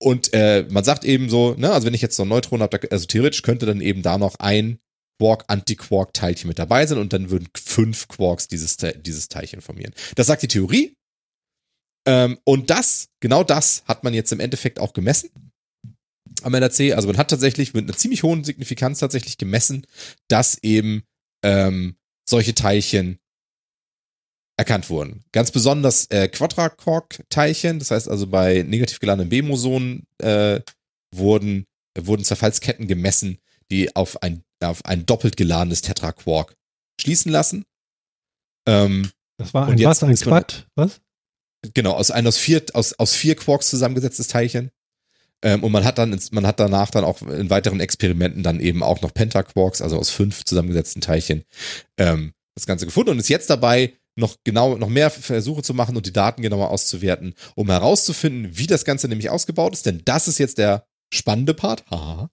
Und 0.00 0.32
äh, 0.34 0.66
man 0.70 0.84
sagt 0.84 1.04
eben 1.04 1.28
so, 1.28 1.54
ne, 1.54 1.72
also 1.72 1.86
wenn 1.86 1.94
ich 1.94 2.02
jetzt 2.02 2.16
so 2.16 2.24
ein 2.24 2.28
Neutron 2.28 2.62
habe, 2.62 2.80
also 2.90 3.06
theoretisch 3.06 3.42
könnte 3.42 3.66
dann 3.66 3.80
eben 3.80 4.02
da 4.02 4.18
noch 4.18 4.36
ein 4.36 4.78
Quark-Anti-Quark-Teilchen 5.20 6.48
mit 6.48 6.58
dabei 6.58 6.86
sein 6.86 6.98
und 6.98 7.12
dann 7.12 7.30
würden 7.30 7.48
fünf 7.56 8.08
Quarks 8.08 8.48
dieses, 8.48 8.76
dieses 8.76 9.28
Teilchen 9.28 9.60
formieren. 9.60 9.94
Das 10.16 10.26
sagt 10.26 10.42
die 10.42 10.48
Theorie. 10.48 10.94
Ähm, 12.06 12.38
und 12.44 12.68
das, 12.70 13.08
genau 13.20 13.44
das 13.44 13.84
hat 13.86 14.04
man 14.04 14.12
jetzt 14.12 14.32
im 14.32 14.40
Endeffekt 14.40 14.78
auch 14.80 14.92
gemessen 14.92 15.30
am 16.42 16.54
LRC. 16.54 16.94
Also 16.94 17.08
man 17.08 17.16
hat 17.16 17.30
tatsächlich 17.30 17.74
mit 17.74 17.84
einer 17.84 17.96
ziemlich 17.96 18.22
hohen 18.22 18.44
Signifikanz 18.44 18.98
tatsächlich 18.98 19.38
gemessen, 19.38 19.86
dass 20.28 20.58
eben 20.62 21.04
ähm, 21.42 21.96
solche 22.28 22.54
Teilchen 22.54 23.18
erkannt 24.56 24.88
wurden. 24.88 25.24
Ganz 25.32 25.50
besonders 25.50 26.06
äh, 26.10 26.28
Quadraquark-Teilchen, 26.28 27.78
das 27.78 27.90
heißt 27.90 28.08
also 28.08 28.26
bei 28.26 28.62
negativ 28.62 29.00
geladenen 29.00 29.28
B-Mosonen 29.28 30.06
äh, 30.18 30.60
wurden, 31.12 31.66
wurden 31.98 32.24
Zerfallsketten 32.24 32.86
gemessen, 32.86 33.38
die 33.70 33.94
auf 33.96 34.22
ein, 34.22 34.44
auf 34.60 34.84
ein 34.84 35.06
doppelt 35.06 35.36
geladenes 35.36 35.82
Tetraquark 35.82 36.54
schließen 37.00 37.32
lassen. 37.32 37.64
Ähm, 38.66 39.10
das 39.38 39.52
war 39.52 39.66
ein 39.66 39.82
was? 39.82 40.02
Ein 40.02 40.14
Quad? 40.14 40.68
Was? 40.76 41.00
Genau, 41.72 41.92
aus 41.92 42.10
ein 42.10 42.26
aus 42.26 42.36
vier, 42.36 42.64
aus, 42.74 42.92
aus 42.94 43.14
vier 43.14 43.36
Quarks 43.36 43.70
zusammengesetztes 43.70 44.28
Teilchen. 44.28 44.70
Ähm, 45.44 45.62
und 45.62 45.70
man 45.70 45.84
hat 45.84 45.98
dann, 45.98 46.18
man 46.32 46.46
hat 46.46 46.58
danach 46.58 46.90
dann 46.90 47.04
auch 47.04 47.22
in 47.22 47.50
weiteren 47.50 47.78
Experimenten 47.78 48.42
dann 48.42 48.58
eben 48.58 48.82
auch 48.82 49.02
noch 49.02 49.12
Pentaquarks, 49.12 49.82
also 49.82 49.98
aus 49.98 50.10
fünf 50.10 50.44
zusammengesetzten 50.44 51.02
Teilchen, 51.02 51.44
ähm, 51.98 52.32
das 52.56 52.66
Ganze 52.66 52.86
gefunden 52.86 53.10
und 53.10 53.18
ist 53.18 53.28
jetzt 53.28 53.50
dabei, 53.50 53.92
noch 54.16 54.36
genau, 54.44 54.78
noch 54.78 54.88
mehr 54.88 55.10
Versuche 55.10 55.62
zu 55.62 55.74
machen 55.74 55.96
und 55.96 56.06
die 56.06 56.12
Daten 56.12 56.40
genauer 56.40 56.70
auszuwerten, 56.70 57.34
um 57.56 57.68
herauszufinden, 57.68 58.56
wie 58.56 58.66
das 58.66 58.84
Ganze 58.84 59.08
nämlich 59.08 59.28
ausgebaut 59.28 59.74
ist, 59.74 59.86
denn 59.86 60.02
das 60.04 60.28
ist 60.28 60.38
jetzt 60.38 60.58
der 60.58 60.86
spannende 61.12 61.52
Part. 61.52 61.84
Haha. 61.90 62.30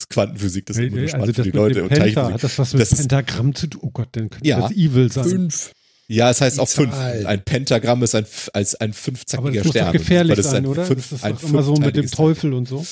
Das 0.00 0.08
Quantenphysik, 0.10 0.66
das 0.66 0.76
ist 0.76 0.84
immer 0.84 1.02
also 1.02 1.08
spannend 1.08 1.36
für 1.36 1.42
die 1.42 1.50
Leute. 1.50 1.82
Und 1.82 1.88
Penta, 1.88 2.32
hat 2.32 2.42
das 2.42 2.58
was 2.58 2.72
mit 2.72 2.82
das 2.82 2.96
Pentagramm 2.96 3.54
zu 3.54 3.66
tun? 3.66 3.80
Oh 3.84 3.90
Gott, 3.90 4.08
dann 4.12 4.30
könnte 4.30 4.48
ja, 4.48 4.60
das 4.60 4.70
evil 4.70 5.10
sein. 5.10 5.24
Fünf. 5.24 5.72
Ja, 6.08 6.30
es 6.30 6.40
heißt 6.40 6.58
auch 6.58 6.68
fünf. 6.68 6.94
Ein 6.94 7.44
Pentagramm 7.44 8.02
ist 8.02 8.14
ein, 8.14 8.24
als 8.54 8.74
ein 8.74 8.94
fünfzackiger 8.94 9.48
Aber 9.48 9.60
das 9.60 9.68
Stern. 9.68 9.86
Muss 9.86 9.92
doch 9.92 9.98
gefährlich 10.00 10.36
das 10.36 10.50
sein, 10.50 10.66
oder? 10.66 10.84
Fünf, 10.86 11.10
das 11.10 11.22
ist 11.22 11.24
doch 11.24 11.48
immer 11.48 11.62
so 11.62 11.74
mit 11.74 11.96
dem 11.96 12.10
Teufel 12.10 12.54
und 12.54 12.66
so. 12.66 12.84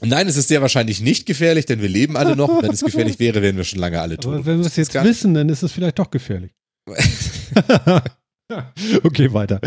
Nein, 0.00 0.26
es 0.26 0.36
ist 0.36 0.48
sehr 0.48 0.62
wahrscheinlich 0.62 1.00
nicht 1.00 1.26
gefährlich, 1.26 1.66
denn 1.66 1.82
wir 1.82 1.88
leben 1.88 2.16
alle 2.16 2.34
noch. 2.34 2.62
Wenn 2.62 2.70
es 2.70 2.82
gefährlich 2.82 3.18
wäre, 3.18 3.42
wären 3.42 3.56
wir 3.56 3.64
schon 3.64 3.80
lange 3.80 4.00
alle 4.00 4.16
tot. 4.16 4.34
Aber 4.34 4.46
wenn 4.46 4.58
wir 4.60 4.66
es 4.66 4.76
jetzt 4.76 4.94
wissen, 4.94 5.34
dann 5.34 5.48
ist 5.48 5.62
es 5.62 5.72
vielleicht 5.72 5.98
doch 5.98 6.10
gefährlich. 6.10 6.52
okay, 9.04 9.32
weiter. 9.32 9.60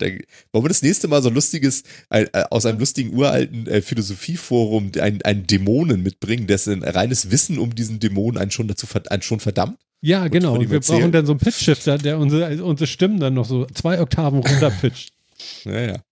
Da, 0.00 0.06
wollen 0.06 0.64
wir 0.64 0.68
das 0.68 0.82
nächste 0.82 1.08
Mal 1.08 1.22
so 1.22 1.28
ein 1.28 1.34
lustiges, 1.34 1.82
ein, 2.08 2.26
äh, 2.32 2.44
aus 2.50 2.66
einem 2.66 2.78
lustigen 2.78 3.14
uralten 3.14 3.66
äh, 3.66 3.82
Philosophieforum 3.82 4.92
einen, 4.98 5.22
einen 5.22 5.46
Dämonen 5.46 6.02
mitbringen, 6.02 6.46
dessen 6.46 6.82
reines 6.82 7.30
Wissen 7.30 7.58
um 7.58 7.74
diesen 7.74 8.00
Dämonen 8.00 8.40
einen 8.40 8.50
schon 8.50 8.68
dazu 8.68 8.86
einen 9.10 9.22
schon 9.22 9.40
verdammt? 9.40 9.78
Ja, 10.02 10.28
genau. 10.28 10.54
Und 10.54 10.68
wir 10.68 10.76
erzählen. 10.76 11.00
brauchen 11.00 11.12
dann 11.12 11.26
so 11.26 11.32
einen 11.32 11.40
Pitch-Shifter, 11.40 11.98
der 11.98 12.18
unsere, 12.18 12.64
unsere 12.64 12.86
Stimmen 12.86 13.20
dann 13.20 13.34
noch 13.34 13.44
so 13.44 13.66
zwei 13.66 14.00
Oktaven 14.00 14.40
runterpitcht. 14.40 15.12
naja. 15.64 16.02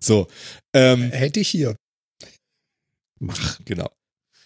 So. 0.00 0.28
Ähm, 0.72 1.10
Hätte 1.10 1.40
ich 1.40 1.48
hier. 1.48 1.76
Mach. 3.18 3.58
Genau. 3.64 3.90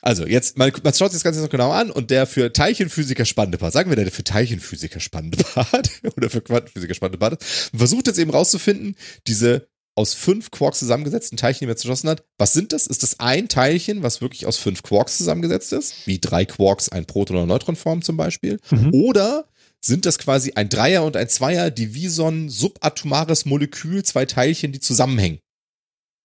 Also 0.04 0.26
jetzt, 0.26 0.58
man, 0.58 0.70
man 0.82 0.92
schaut 0.92 1.12
sich 1.12 1.22
das 1.22 1.24
Ganze 1.24 1.40
noch 1.40 1.48
genau 1.48 1.72
an 1.72 1.90
und 1.90 2.10
der 2.10 2.26
für 2.26 2.52
Teilchenphysiker 2.52 3.24
spannende 3.24 3.56
Part, 3.56 3.72
sagen 3.72 3.88
wir 3.88 3.96
der 3.96 4.12
für 4.12 4.22
Teilchenphysiker 4.22 5.00
spannende 5.00 5.42
Part 5.42 5.90
oder 6.16 6.28
für 6.28 6.42
Quantenphysiker 6.42 6.92
spannende 6.92 7.16
Part, 7.16 7.42
versucht 7.42 8.06
jetzt 8.06 8.18
eben 8.18 8.30
rauszufinden, 8.30 8.96
diese 9.26 9.66
aus 9.96 10.12
fünf 10.12 10.50
Quarks 10.50 10.80
zusammengesetzten 10.80 11.38
Teilchen, 11.38 11.60
die 11.60 11.66
man 11.68 11.78
zerschossen 11.78 12.10
hat. 12.10 12.22
Was 12.36 12.52
sind 12.52 12.74
das? 12.74 12.86
Ist 12.86 13.02
das 13.02 13.18
ein 13.18 13.48
Teilchen, 13.48 14.02
was 14.02 14.20
wirklich 14.20 14.44
aus 14.44 14.58
fünf 14.58 14.82
Quarks 14.82 15.16
zusammengesetzt 15.16 15.72
ist? 15.72 16.06
Wie 16.06 16.18
drei 16.18 16.44
Quarks 16.44 16.90
ein 16.90 17.06
Proton- 17.06 17.36
oder 17.38 17.46
Neutronform 17.46 18.02
zum 18.02 18.18
Beispiel? 18.18 18.60
Mhm. 18.70 18.92
Oder 18.92 19.48
sind 19.80 20.04
das 20.04 20.18
quasi 20.18 20.52
ein 20.54 20.68
Dreier 20.68 21.04
und 21.04 21.16
ein 21.16 21.30
Zweier, 21.30 21.70
die 21.70 21.94
wie 21.94 22.08
so 22.08 22.28
ein 22.28 22.50
subatomares 22.50 23.46
Molekül, 23.46 24.02
zwei 24.02 24.26
Teilchen, 24.26 24.72
die 24.72 24.80
zusammenhängen? 24.80 25.38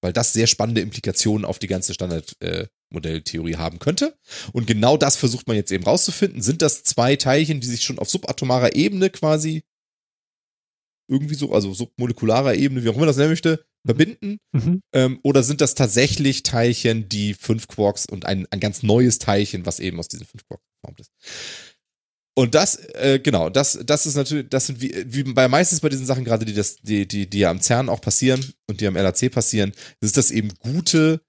Weil 0.01 0.11
das 0.11 0.33
sehr 0.33 0.47
spannende 0.47 0.81
Implikationen 0.81 1.45
auf 1.45 1.59
die 1.59 1.67
ganze 1.67 1.93
Standard, 1.93 2.35
äh, 2.41 2.65
Modelltheorie 2.91 3.55
haben 3.55 3.79
könnte. 3.79 4.17
Und 4.53 4.67
genau 4.67 4.97
das 4.97 5.15
versucht 5.15 5.47
man 5.47 5.57
jetzt 5.57 5.71
eben 5.71 5.83
rauszufinden. 5.83 6.41
Sind 6.41 6.61
das 6.61 6.83
zwei 6.83 7.15
Teilchen, 7.15 7.61
die 7.61 7.67
sich 7.67 7.83
schon 7.83 7.99
auf 7.99 8.09
subatomarer 8.09 8.75
Ebene 8.75 9.09
quasi 9.09 9.63
irgendwie 11.09 11.35
so, 11.35 11.53
also 11.53 11.73
submolekularer 11.73 12.55
Ebene, 12.55 12.83
wie 12.83 12.89
auch 12.89 12.93
immer 12.93 13.01
man 13.01 13.07
das 13.07 13.17
nennen 13.17 13.31
möchte, 13.31 13.65
mhm. 13.83 13.87
verbinden? 13.87 14.37
Mhm. 14.51 14.81
Ähm, 14.93 15.19
oder 15.23 15.43
sind 15.43 15.61
das 15.61 15.75
tatsächlich 15.75 16.43
Teilchen, 16.43 17.09
die 17.09 17.33
fünf 17.33 17.67
Quarks 17.67 18.05
und 18.05 18.25
ein, 18.25 18.47
ein 18.51 18.59
ganz 18.59 18.83
neues 18.83 19.19
Teilchen, 19.19 19.65
was 19.65 19.79
eben 19.79 19.99
aus 19.99 20.07
diesen 20.07 20.27
fünf 20.27 20.45
Quarks 20.47 20.63
geformt 20.75 20.99
ist? 20.99 21.11
Und 22.37 22.55
das, 22.55 22.77
äh, 22.93 23.19
genau, 23.21 23.49
das, 23.49 23.79
das 23.85 24.05
ist 24.05 24.15
natürlich, 24.15 24.47
das 24.49 24.67
sind 24.67 24.79
wie, 24.79 24.93
wie 25.07 25.23
bei 25.23 25.49
meistens 25.49 25.81
bei 25.81 25.89
diesen 25.89 26.05
Sachen, 26.05 26.23
gerade 26.23 26.45
die, 26.45 26.53
das, 26.53 26.77
die, 26.77 27.05
die, 27.05 27.29
die 27.29 27.39
ja 27.39 27.51
am 27.51 27.59
CERN 27.59 27.89
auch 27.89 27.99
passieren 27.99 28.53
und 28.67 28.79
die 28.79 28.87
am 28.87 28.95
LAC 28.95 29.29
passieren, 29.29 29.73
ist 29.99 30.15
das 30.15 30.31
eben 30.31 30.53
gute 30.59 31.21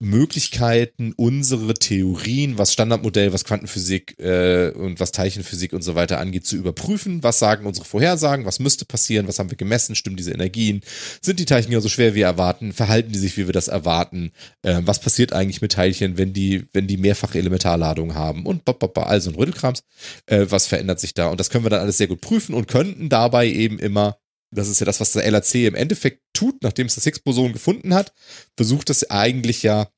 Möglichkeiten, 0.00 1.12
unsere 1.16 1.74
Theorien, 1.74 2.56
was 2.56 2.72
Standardmodell, 2.72 3.32
was 3.32 3.44
Quantenphysik 3.44 4.18
äh, 4.20 4.70
und 4.70 5.00
was 5.00 5.10
Teilchenphysik 5.10 5.72
und 5.72 5.82
so 5.82 5.96
weiter 5.96 6.20
angeht, 6.20 6.46
zu 6.46 6.56
überprüfen. 6.56 7.22
Was 7.24 7.40
sagen 7.40 7.66
unsere 7.66 7.84
Vorhersagen? 7.84 8.44
Was 8.44 8.60
müsste 8.60 8.84
passieren? 8.84 9.26
Was 9.26 9.38
haben 9.38 9.50
wir 9.50 9.56
gemessen? 9.56 9.96
Stimmen 9.96 10.16
diese 10.16 10.32
Energien? 10.32 10.82
Sind 11.20 11.40
die 11.40 11.46
Teilchen 11.46 11.72
ja 11.72 11.80
so 11.80 11.88
schwer 11.88 12.14
wie 12.14 12.18
wir 12.18 12.26
erwarten? 12.26 12.72
Verhalten 12.72 13.12
die 13.12 13.18
sich, 13.18 13.36
wie 13.36 13.46
wir 13.46 13.52
das 13.52 13.68
erwarten? 13.68 14.32
Äh, 14.62 14.82
was 14.84 15.00
passiert 15.00 15.32
eigentlich 15.32 15.62
mit 15.62 15.72
Teilchen, 15.72 16.18
wenn 16.18 16.32
die, 16.32 16.66
wenn 16.72 16.86
die 16.86 16.96
mehrfache 16.96 17.38
Elementarladung 17.38 18.14
haben? 18.14 18.46
Und 18.46 18.64
bop, 18.64 18.78
bop, 18.78 18.94
bop, 18.94 19.06
also 19.06 19.30
ein 19.30 19.36
Rüttelkrams. 19.36 19.82
Äh, 20.26 20.46
was 20.48 20.66
verändert 20.66 21.00
sich 21.00 21.14
da? 21.14 21.28
Und 21.28 21.40
das 21.40 21.50
können 21.50 21.64
wir 21.64 21.70
dann 21.70 21.80
alles 21.80 21.98
sehr 21.98 22.08
gut 22.08 22.20
prüfen 22.20 22.54
und 22.54 22.68
könnten 22.68 23.08
dabei 23.08 23.48
eben 23.48 23.78
immer 23.78 24.18
das 24.50 24.68
ist 24.68 24.80
ja 24.80 24.86
das, 24.86 25.00
was 25.00 25.12
der 25.12 25.30
LAC 25.30 25.54
im 25.54 25.74
Endeffekt 25.74 26.22
tut, 26.32 26.62
nachdem 26.62 26.86
es 26.86 26.94
das 26.94 27.04
Higgs-Boson 27.04 27.52
gefunden 27.52 27.94
hat, 27.94 28.12
versucht 28.56 28.90
es 28.90 29.10
eigentlich 29.10 29.62
ja, 29.62 29.90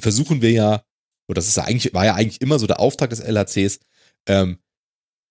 versuchen 0.00 0.42
wir 0.42 0.50
ja, 0.50 0.84
oder 1.28 1.36
das 1.36 1.48
ist 1.48 1.56
ja 1.56 1.64
eigentlich, 1.64 1.94
war 1.94 2.04
ja 2.04 2.14
eigentlich 2.14 2.40
immer 2.40 2.58
so 2.58 2.66
der 2.66 2.80
Auftrag 2.80 3.10
des 3.10 3.20
LHCs, 3.20 3.80
ähm, 4.28 4.58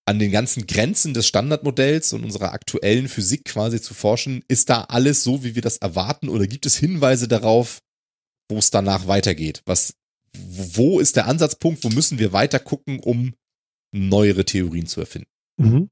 an 0.08 0.20
den 0.20 0.32
ganzen 0.32 0.68
Grenzen 0.68 1.14
des 1.14 1.28
Standardmodells 1.28 2.14
und 2.14 2.24
unserer 2.24 2.54
aktuellen 2.54 3.10
Physik 3.10 3.46
quasi 3.46 3.82
zu 3.82 3.96
forschen. 3.96 4.44
Ist 4.48 4.70
da 4.70 4.84
alles 4.84 5.24
so, 5.24 5.44
wie 5.44 5.56
wir 5.56 5.64
das 5.64 5.78
erwarten, 5.78 6.30
oder 6.30 6.46
gibt 6.46 6.66
es 6.66 6.76
Hinweise 6.76 7.28
darauf, 7.28 7.82
wo 8.50 8.60
es 8.60 8.70
danach 8.70 9.08
weitergeht? 9.08 9.64
Was, 9.66 9.96
wo 10.38 11.00
ist 11.00 11.16
der 11.16 11.26
Ansatzpunkt? 11.26 11.84
Wo 11.84 11.90
müssen 11.90 12.20
wir 12.20 12.34
weiter 12.34 12.60
gucken, 12.60 13.00
um 13.00 13.34
neuere 13.92 14.46
Theorien 14.46 14.86
zu 14.86 15.00
erfinden? 15.00 15.30
Mhm. 15.58 15.90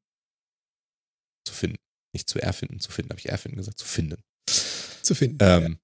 Zu 1.48 1.54
finden. 1.56 1.78
Nicht 2.14 2.30
zu 2.30 2.40
erfinden, 2.40 2.80
zu 2.80 2.92
finden, 2.92 3.10
habe 3.10 3.20
ich 3.20 3.30
erfinden 3.30 3.58
gesagt, 3.58 3.80
zu 3.80 3.86
finden. 3.86 4.22
Zu 5.02 5.16
finden. 5.16 5.38
Ähm, 5.42 5.64
ja. 5.64 5.78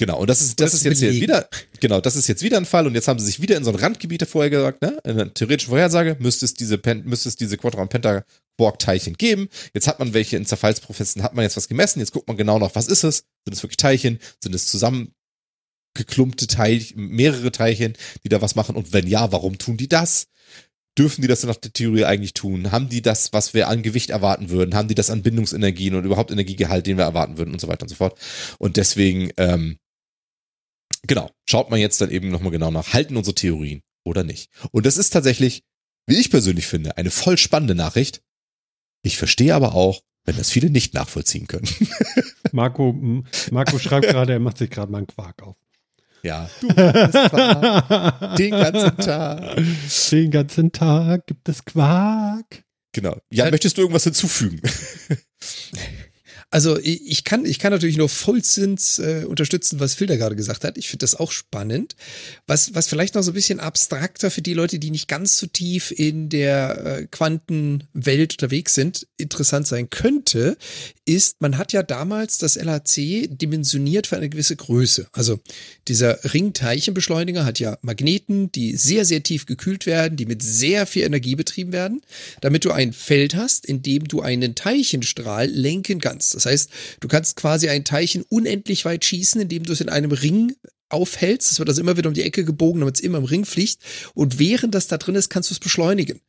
Genau, 0.00 0.18
und 0.18 0.30
das 0.30 0.40
ist, 0.40 0.58
das, 0.58 0.72
ist 0.72 0.84
jetzt 0.84 1.00
hier 1.00 1.12
wieder, 1.12 1.46
genau, 1.78 2.00
das 2.00 2.16
ist 2.16 2.26
jetzt 2.26 2.42
wieder 2.42 2.56
ein 2.56 2.64
Fall 2.64 2.86
und 2.86 2.94
jetzt 2.94 3.06
haben 3.06 3.18
sie 3.18 3.26
sich 3.26 3.42
wieder 3.42 3.58
in 3.58 3.64
so 3.64 3.70
ein 3.70 3.76
Randgebiet 3.76 4.26
vorher 4.26 4.48
gesagt, 4.48 4.80
ne? 4.80 4.98
In 5.04 5.10
einer 5.10 5.34
theoretischen 5.34 5.68
Vorhersage 5.68 6.16
müsste 6.20 6.46
es 6.46 6.54
diese, 6.54 6.78
Pen, 6.78 7.04
müsste 7.04 7.28
es 7.28 7.36
diese 7.36 7.58
Quadra- 7.58 7.82
und 7.82 7.90
Pentaborg-Teilchen 7.90 9.18
geben. 9.18 9.50
Jetzt 9.74 9.88
hat 9.88 9.98
man 9.98 10.14
welche 10.14 10.38
in 10.38 10.46
Zerfallsprozessen, 10.46 11.22
hat 11.22 11.34
man 11.34 11.42
jetzt 11.42 11.58
was 11.58 11.68
gemessen, 11.68 12.00
jetzt 12.00 12.12
guckt 12.12 12.28
man 12.28 12.38
genau 12.38 12.58
noch, 12.58 12.74
was 12.74 12.86
ist 12.86 13.04
es? 13.04 13.24
Sind 13.44 13.52
es 13.52 13.62
wirklich 13.62 13.76
Teilchen? 13.76 14.20
Sind 14.42 14.54
es 14.54 14.64
zusammengeklumpte 14.68 16.46
Teilchen, 16.46 17.08
mehrere 17.08 17.52
Teilchen, 17.52 17.92
die 18.24 18.30
da 18.30 18.40
was 18.40 18.54
machen? 18.54 18.76
Und 18.76 18.94
wenn 18.94 19.06
ja, 19.06 19.32
warum 19.32 19.58
tun 19.58 19.76
die 19.76 19.88
das? 19.88 20.28
Dürfen 21.00 21.22
die 21.22 21.28
das 21.28 21.44
nach 21.44 21.56
der 21.56 21.72
Theorie 21.72 22.04
eigentlich 22.04 22.34
tun? 22.34 22.72
Haben 22.72 22.90
die 22.90 23.00
das, 23.00 23.32
was 23.32 23.54
wir 23.54 23.68
an 23.68 23.82
Gewicht 23.82 24.10
erwarten 24.10 24.50
würden? 24.50 24.74
Haben 24.74 24.88
die 24.88 24.94
das 24.94 25.08
an 25.08 25.22
Bindungsenergien 25.22 25.94
und 25.94 26.04
überhaupt 26.04 26.30
Energiegehalt, 26.30 26.86
den 26.86 26.98
wir 26.98 27.04
erwarten 27.04 27.38
würden 27.38 27.54
und 27.54 27.60
so 27.60 27.68
weiter 27.68 27.82
und 27.82 27.88
so 27.88 27.94
fort? 27.94 28.18
Und 28.58 28.76
deswegen, 28.76 29.30
ähm, 29.38 29.78
genau, 31.06 31.30
schaut 31.48 31.70
man 31.70 31.80
jetzt 31.80 32.02
dann 32.02 32.10
eben 32.10 32.28
nochmal 32.28 32.52
genau 32.52 32.70
nach, 32.70 32.92
halten 32.92 33.16
unsere 33.16 33.34
Theorien 33.34 33.80
oder 34.04 34.24
nicht? 34.24 34.50
Und 34.72 34.84
das 34.84 34.98
ist 34.98 35.10
tatsächlich, 35.10 35.62
wie 36.06 36.20
ich 36.20 36.30
persönlich 36.30 36.66
finde, 36.66 36.98
eine 36.98 37.10
voll 37.10 37.38
spannende 37.38 37.74
Nachricht. 37.74 38.20
Ich 39.02 39.16
verstehe 39.16 39.54
aber 39.54 39.74
auch, 39.74 40.02
wenn 40.26 40.36
das 40.36 40.50
viele 40.50 40.68
nicht 40.68 40.92
nachvollziehen 40.92 41.46
können. 41.46 41.68
Marco, 42.52 42.92
Marco 43.50 43.78
schreibt 43.78 44.06
gerade, 44.10 44.34
er 44.34 44.38
macht 44.38 44.58
sich 44.58 44.68
gerade 44.68 44.92
mal 44.92 44.98
einen 44.98 45.06
Quark 45.06 45.42
auf. 45.42 45.56
Ja, 46.22 46.48
du 46.60 46.68
Quark. 46.68 48.36
Den 48.36 48.50
ganzen 48.50 48.96
Tag. 48.98 49.56
Den 50.10 50.30
ganzen 50.30 50.72
Tag 50.72 51.26
gibt 51.26 51.48
es 51.48 51.64
Quark. 51.64 52.64
Genau. 52.92 53.16
Ja, 53.30 53.50
möchtest 53.50 53.76
du 53.78 53.82
irgendwas 53.82 54.04
hinzufügen? 54.04 54.60
Also 56.52 56.78
ich 56.82 57.22
kann, 57.22 57.44
ich 57.44 57.60
kann 57.60 57.72
natürlich 57.72 57.96
nur 57.96 58.08
vollstens 58.08 58.98
äh, 58.98 59.24
unterstützen, 59.24 59.78
was 59.78 59.94
Phil 59.94 60.08
da 60.08 60.16
gerade 60.16 60.34
gesagt 60.34 60.64
hat. 60.64 60.78
Ich 60.78 60.88
finde 60.88 61.04
das 61.04 61.14
auch 61.14 61.30
spannend. 61.30 61.94
Was, 62.48 62.74
was 62.74 62.88
vielleicht 62.88 63.14
noch 63.14 63.22
so 63.22 63.30
ein 63.30 63.34
bisschen 63.34 63.60
abstrakter 63.60 64.32
für 64.32 64.42
die 64.42 64.54
Leute, 64.54 64.80
die 64.80 64.90
nicht 64.90 65.06
ganz 65.06 65.36
so 65.36 65.46
tief 65.46 65.92
in 65.92 66.28
der 66.28 66.84
äh, 66.84 67.06
Quantenwelt 67.06 68.34
unterwegs 68.34 68.74
sind, 68.74 69.06
interessant 69.16 69.68
sein 69.68 69.90
könnte, 69.90 70.56
ist, 71.04 71.40
man 71.40 71.56
hat 71.56 71.72
ja 71.72 71.84
damals 71.84 72.38
das 72.38 72.56
LHC 72.56 73.28
dimensioniert 73.30 74.08
für 74.08 74.16
eine 74.16 74.28
gewisse 74.28 74.56
Größe. 74.56 75.06
Also 75.12 75.38
dieser 75.86 76.34
Ringteilchenbeschleuniger 76.34 77.44
hat 77.44 77.60
ja 77.60 77.78
Magneten, 77.82 78.50
die 78.50 78.76
sehr, 78.76 79.04
sehr 79.04 79.22
tief 79.22 79.46
gekühlt 79.46 79.86
werden, 79.86 80.16
die 80.16 80.26
mit 80.26 80.42
sehr 80.42 80.86
viel 80.86 81.04
Energie 81.04 81.36
betrieben 81.36 81.72
werden, 81.72 82.02
damit 82.40 82.64
du 82.64 82.72
ein 82.72 82.92
Feld 82.92 83.36
hast, 83.36 83.66
in 83.66 83.82
dem 83.82 84.08
du 84.08 84.20
einen 84.20 84.56
Teilchenstrahl 84.56 85.46
lenken 85.46 86.00
kannst. 86.00 86.39
Das 86.44 86.52
heißt, 86.52 86.70
du 87.00 87.08
kannst 87.08 87.36
quasi 87.36 87.68
ein 87.68 87.84
Teilchen 87.84 88.24
unendlich 88.28 88.84
weit 88.84 89.04
schießen, 89.04 89.40
indem 89.40 89.64
du 89.64 89.72
es 89.72 89.80
in 89.80 89.88
einem 89.88 90.12
Ring 90.12 90.54
aufhältst. 90.88 91.52
Es 91.52 91.58
wird 91.58 91.68
also 91.68 91.80
immer 91.80 91.96
wieder 91.96 92.08
um 92.08 92.14
die 92.14 92.22
Ecke 92.22 92.44
gebogen, 92.44 92.80
damit 92.80 92.96
es 92.96 93.00
immer 93.00 93.18
im 93.18 93.24
Ring 93.24 93.44
fliegt. 93.44 93.78
Und 94.14 94.38
während 94.38 94.74
das 94.74 94.88
da 94.88 94.98
drin 94.98 95.14
ist, 95.14 95.30
kannst 95.30 95.50
du 95.50 95.54
es 95.54 95.60
beschleunigen. 95.60 96.20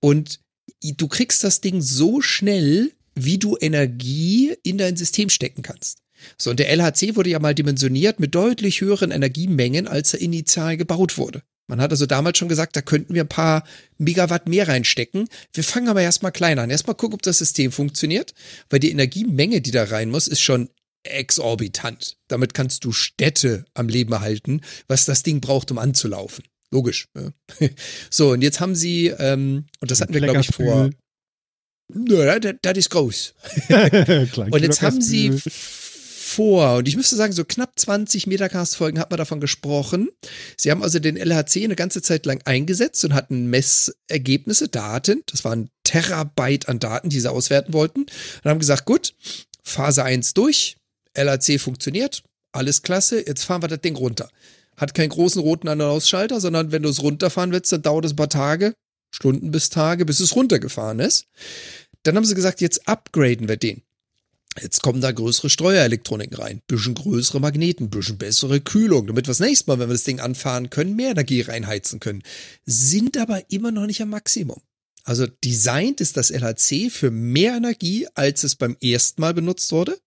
Und 0.00 0.40
du 0.82 1.08
kriegst 1.08 1.42
das 1.44 1.60
Ding 1.60 1.80
so 1.80 2.20
schnell, 2.20 2.92
wie 3.14 3.38
du 3.38 3.56
Energie 3.60 4.54
in 4.62 4.78
dein 4.78 4.96
System 4.96 5.28
stecken 5.28 5.62
kannst. 5.62 5.98
So, 6.38 6.50
und 6.50 6.58
der 6.58 6.70
LHC 6.70 7.16
wurde 7.16 7.30
ja 7.30 7.40
mal 7.40 7.54
dimensioniert 7.54 8.20
mit 8.20 8.34
deutlich 8.34 8.80
höheren 8.80 9.10
Energiemengen, 9.10 9.88
als 9.88 10.14
er 10.14 10.20
initial 10.20 10.76
gebaut 10.76 11.18
wurde. 11.18 11.42
Man 11.68 11.80
hat 11.80 11.90
also 11.90 12.06
damals 12.06 12.38
schon 12.38 12.48
gesagt, 12.48 12.76
da 12.76 12.82
könnten 12.82 13.14
wir 13.14 13.24
ein 13.24 13.28
paar 13.28 13.64
Megawatt 13.98 14.48
mehr 14.48 14.68
reinstecken. 14.68 15.28
Wir 15.52 15.64
fangen 15.64 15.88
aber 15.88 16.02
erstmal 16.02 16.32
klein 16.32 16.58
an. 16.58 16.70
Erstmal 16.70 16.96
gucken, 16.96 17.14
ob 17.14 17.22
das 17.22 17.38
System 17.38 17.72
funktioniert, 17.72 18.34
weil 18.68 18.80
die 18.80 18.90
Energiemenge, 18.90 19.60
die 19.60 19.70
da 19.70 19.84
rein 19.84 20.10
muss, 20.10 20.28
ist 20.28 20.40
schon 20.40 20.68
exorbitant. 21.04 22.16
Damit 22.28 22.54
kannst 22.54 22.84
du 22.84 22.92
Städte 22.92 23.64
am 23.74 23.88
Leben 23.88 24.12
erhalten, 24.12 24.60
was 24.88 25.04
das 25.04 25.22
Ding 25.22 25.40
braucht, 25.40 25.70
um 25.70 25.78
anzulaufen. 25.78 26.44
Logisch. 26.70 27.08
Ja. 27.16 27.30
So, 28.10 28.32
und 28.32 28.42
jetzt 28.42 28.60
haben 28.60 28.74
sie, 28.74 29.08
ähm, 29.08 29.66
und 29.80 29.90
das 29.90 30.00
hatten 30.00 30.14
wir, 30.14 30.20
glaube 30.20 30.40
ich, 30.40 30.48
vor. 30.48 30.90
Nö, 31.94 32.40
das 32.62 32.78
ist 32.78 32.90
groß. 32.90 33.34
und 34.36 34.62
jetzt 34.62 34.82
haben 34.82 35.00
sie 35.00 35.40
vor. 36.32 36.76
Und 36.76 36.88
ich 36.88 36.96
müsste 36.96 37.16
sagen, 37.16 37.32
so 37.32 37.44
knapp 37.44 37.78
20 37.78 38.26
Metacast-Folgen 38.26 38.98
hat 38.98 39.10
man 39.10 39.18
davon 39.18 39.40
gesprochen. 39.40 40.08
Sie 40.56 40.70
haben 40.70 40.82
also 40.82 40.98
den 40.98 41.16
LHC 41.16 41.64
eine 41.64 41.76
ganze 41.76 42.02
Zeit 42.02 42.26
lang 42.26 42.40
eingesetzt 42.44 43.04
und 43.04 43.14
hatten 43.14 43.46
Messergebnisse, 43.50 44.68
Daten. 44.68 45.22
Das 45.26 45.44
waren 45.44 45.68
Terabyte 45.84 46.68
an 46.68 46.78
Daten, 46.78 47.10
die 47.10 47.20
sie 47.20 47.30
auswerten 47.30 47.72
wollten. 47.72 48.00
Und 48.02 48.50
haben 48.50 48.58
gesagt, 48.58 48.84
gut, 48.86 49.14
Phase 49.62 50.04
1 50.04 50.34
durch, 50.34 50.76
LHC 51.14 51.58
funktioniert, 51.58 52.22
alles 52.52 52.82
klasse, 52.82 53.24
jetzt 53.26 53.44
fahren 53.44 53.62
wir 53.62 53.68
das 53.68 53.80
Ding 53.80 53.96
runter. 53.96 54.28
Hat 54.76 54.94
keinen 54.94 55.10
großen 55.10 55.40
roten 55.40 55.68
An- 55.68 55.80
und 55.80 55.86
Ausschalter, 55.86 56.40
sondern 56.40 56.72
wenn 56.72 56.82
du 56.82 56.88
es 56.88 57.02
runterfahren 57.02 57.52
willst, 57.52 57.72
dann 57.72 57.82
dauert 57.82 58.04
es 58.04 58.12
ein 58.12 58.16
paar 58.16 58.28
Tage, 58.28 58.74
Stunden 59.14 59.50
bis 59.50 59.68
Tage, 59.70 60.04
bis 60.04 60.20
es 60.20 60.34
runtergefahren 60.34 61.00
ist. 61.00 61.26
Dann 62.02 62.16
haben 62.16 62.24
sie 62.24 62.34
gesagt, 62.34 62.60
jetzt 62.60 62.88
upgraden 62.88 63.48
wir 63.48 63.56
den. 63.56 63.82
Jetzt 64.60 64.82
kommen 64.82 65.00
da 65.00 65.12
größere 65.12 65.48
Steuerelektroniken 65.48 66.36
rein, 66.36 66.60
bisschen 66.66 66.94
größere 66.94 67.40
Magneten, 67.40 67.88
bisschen 67.88 68.18
bessere 68.18 68.60
Kühlung, 68.60 69.06
damit 69.06 69.26
wir 69.26 69.30
das 69.30 69.40
nächste 69.40 69.70
Mal, 69.70 69.78
wenn 69.78 69.88
wir 69.88 69.94
das 69.94 70.04
Ding 70.04 70.20
anfahren 70.20 70.68
können, 70.68 70.94
mehr 70.94 71.12
Energie 71.12 71.40
reinheizen 71.40 72.00
können. 72.00 72.22
Sind 72.66 73.16
aber 73.16 73.50
immer 73.50 73.72
noch 73.72 73.86
nicht 73.86 74.02
am 74.02 74.10
Maximum. 74.10 74.60
Also 75.04 75.26
designt 75.26 76.00
ist 76.00 76.16
das 76.16 76.30
LHC 76.30 76.90
für 76.90 77.10
mehr 77.10 77.56
Energie, 77.56 78.06
als 78.14 78.44
es 78.44 78.54
beim 78.54 78.76
ersten 78.80 79.20
Mal 79.20 79.34
benutzt 79.34 79.72
wurde. 79.72 79.98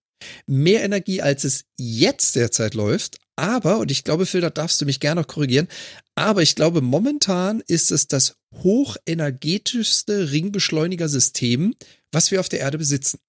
Mehr 0.47 0.83
Energie, 0.83 1.21
als 1.21 1.43
es 1.43 1.65
jetzt 1.77 2.35
derzeit 2.35 2.75
läuft. 2.75 3.17
Aber, 3.35 3.79
und 3.79 3.91
ich 3.91 4.03
glaube, 4.03 4.25
Phil, 4.25 4.41
da 4.41 4.49
darfst 4.49 4.79
du 4.79 4.85
mich 4.85 5.01
gerne 5.01 5.21
noch 5.21 5.27
korrigieren, 5.27 5.67
aber 6.15 6.41
ich 6.41 6.55
glaube, 6.55 6.81
momentan 6.81 7.61
ist 7.67 7.91
es 7.91 8.07
das 8.07 8.37
hochenergetischste 8.63 10.31
Ringbeschleunigersystem, 10.31 11.75
was 12.13 12.31
wir 12.31 12.39
auf 12.39 12.47
der 12.47 12.61
Erde 12.61 12.77
besitzen. 12.77 13.19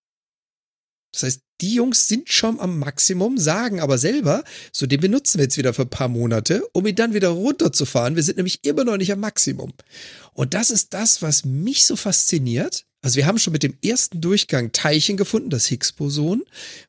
Das 1.16 1.22
heißt, 1.22 1.40
die 1.62 1.74
Jungs 1.74 2.08
sind 2.08 2.28
schon 2.28 2.60
am 2.60 2.78
Maximum, 2.78 3.38
sagen 3.38 3.80
aber 3.80 3.96
selber, 3.96 4.44
so 4.70 4.86
den 4.86 5.00
benutzen 5.00 5.38
wir 5.38 5.44
jetzt 5.44 5.56
wieder 5.56 5.72
für 5.72 5.82
ein 5.82 5.90
paar 5.90 6.08
Monate, 6.08 6.62
um 6.74 6.86
ihn 6.86 6.94
dann 6.94 7.14
wieder 7.14 7.30
runterzufahren. 7.30 8.16
Wir 8.16 8.22
sind 8.22 8.36
nämlich 8.36 8.64
immer 8.66 8.84
noch 8.84 8.98
nicht 8.98 9.10
am 9.10 9.20
Maximum. 9.20 9.72
Und 10.34 10.52
das 10.52 10.68
ist 10.68 10.92
das, 10.92 11.22
was 11.22 11.46
mich 11.46 11.86
so 11.86 11.96
fasziniert. 11.96 12.84
Also 13.00 13.16
wir 13.16 13.24
haben 13.24 13.38
schon 13.38 13.54
mit 13.54 13.62
dem 13.62 13.78
ersten 13.82 14.20
Durchgang 14.20 14.72
Teilchen 14.72 15.16
gefunden, 15.16 15.48
das 15.48 15.66
Higgs-Boson, 15.66 16.42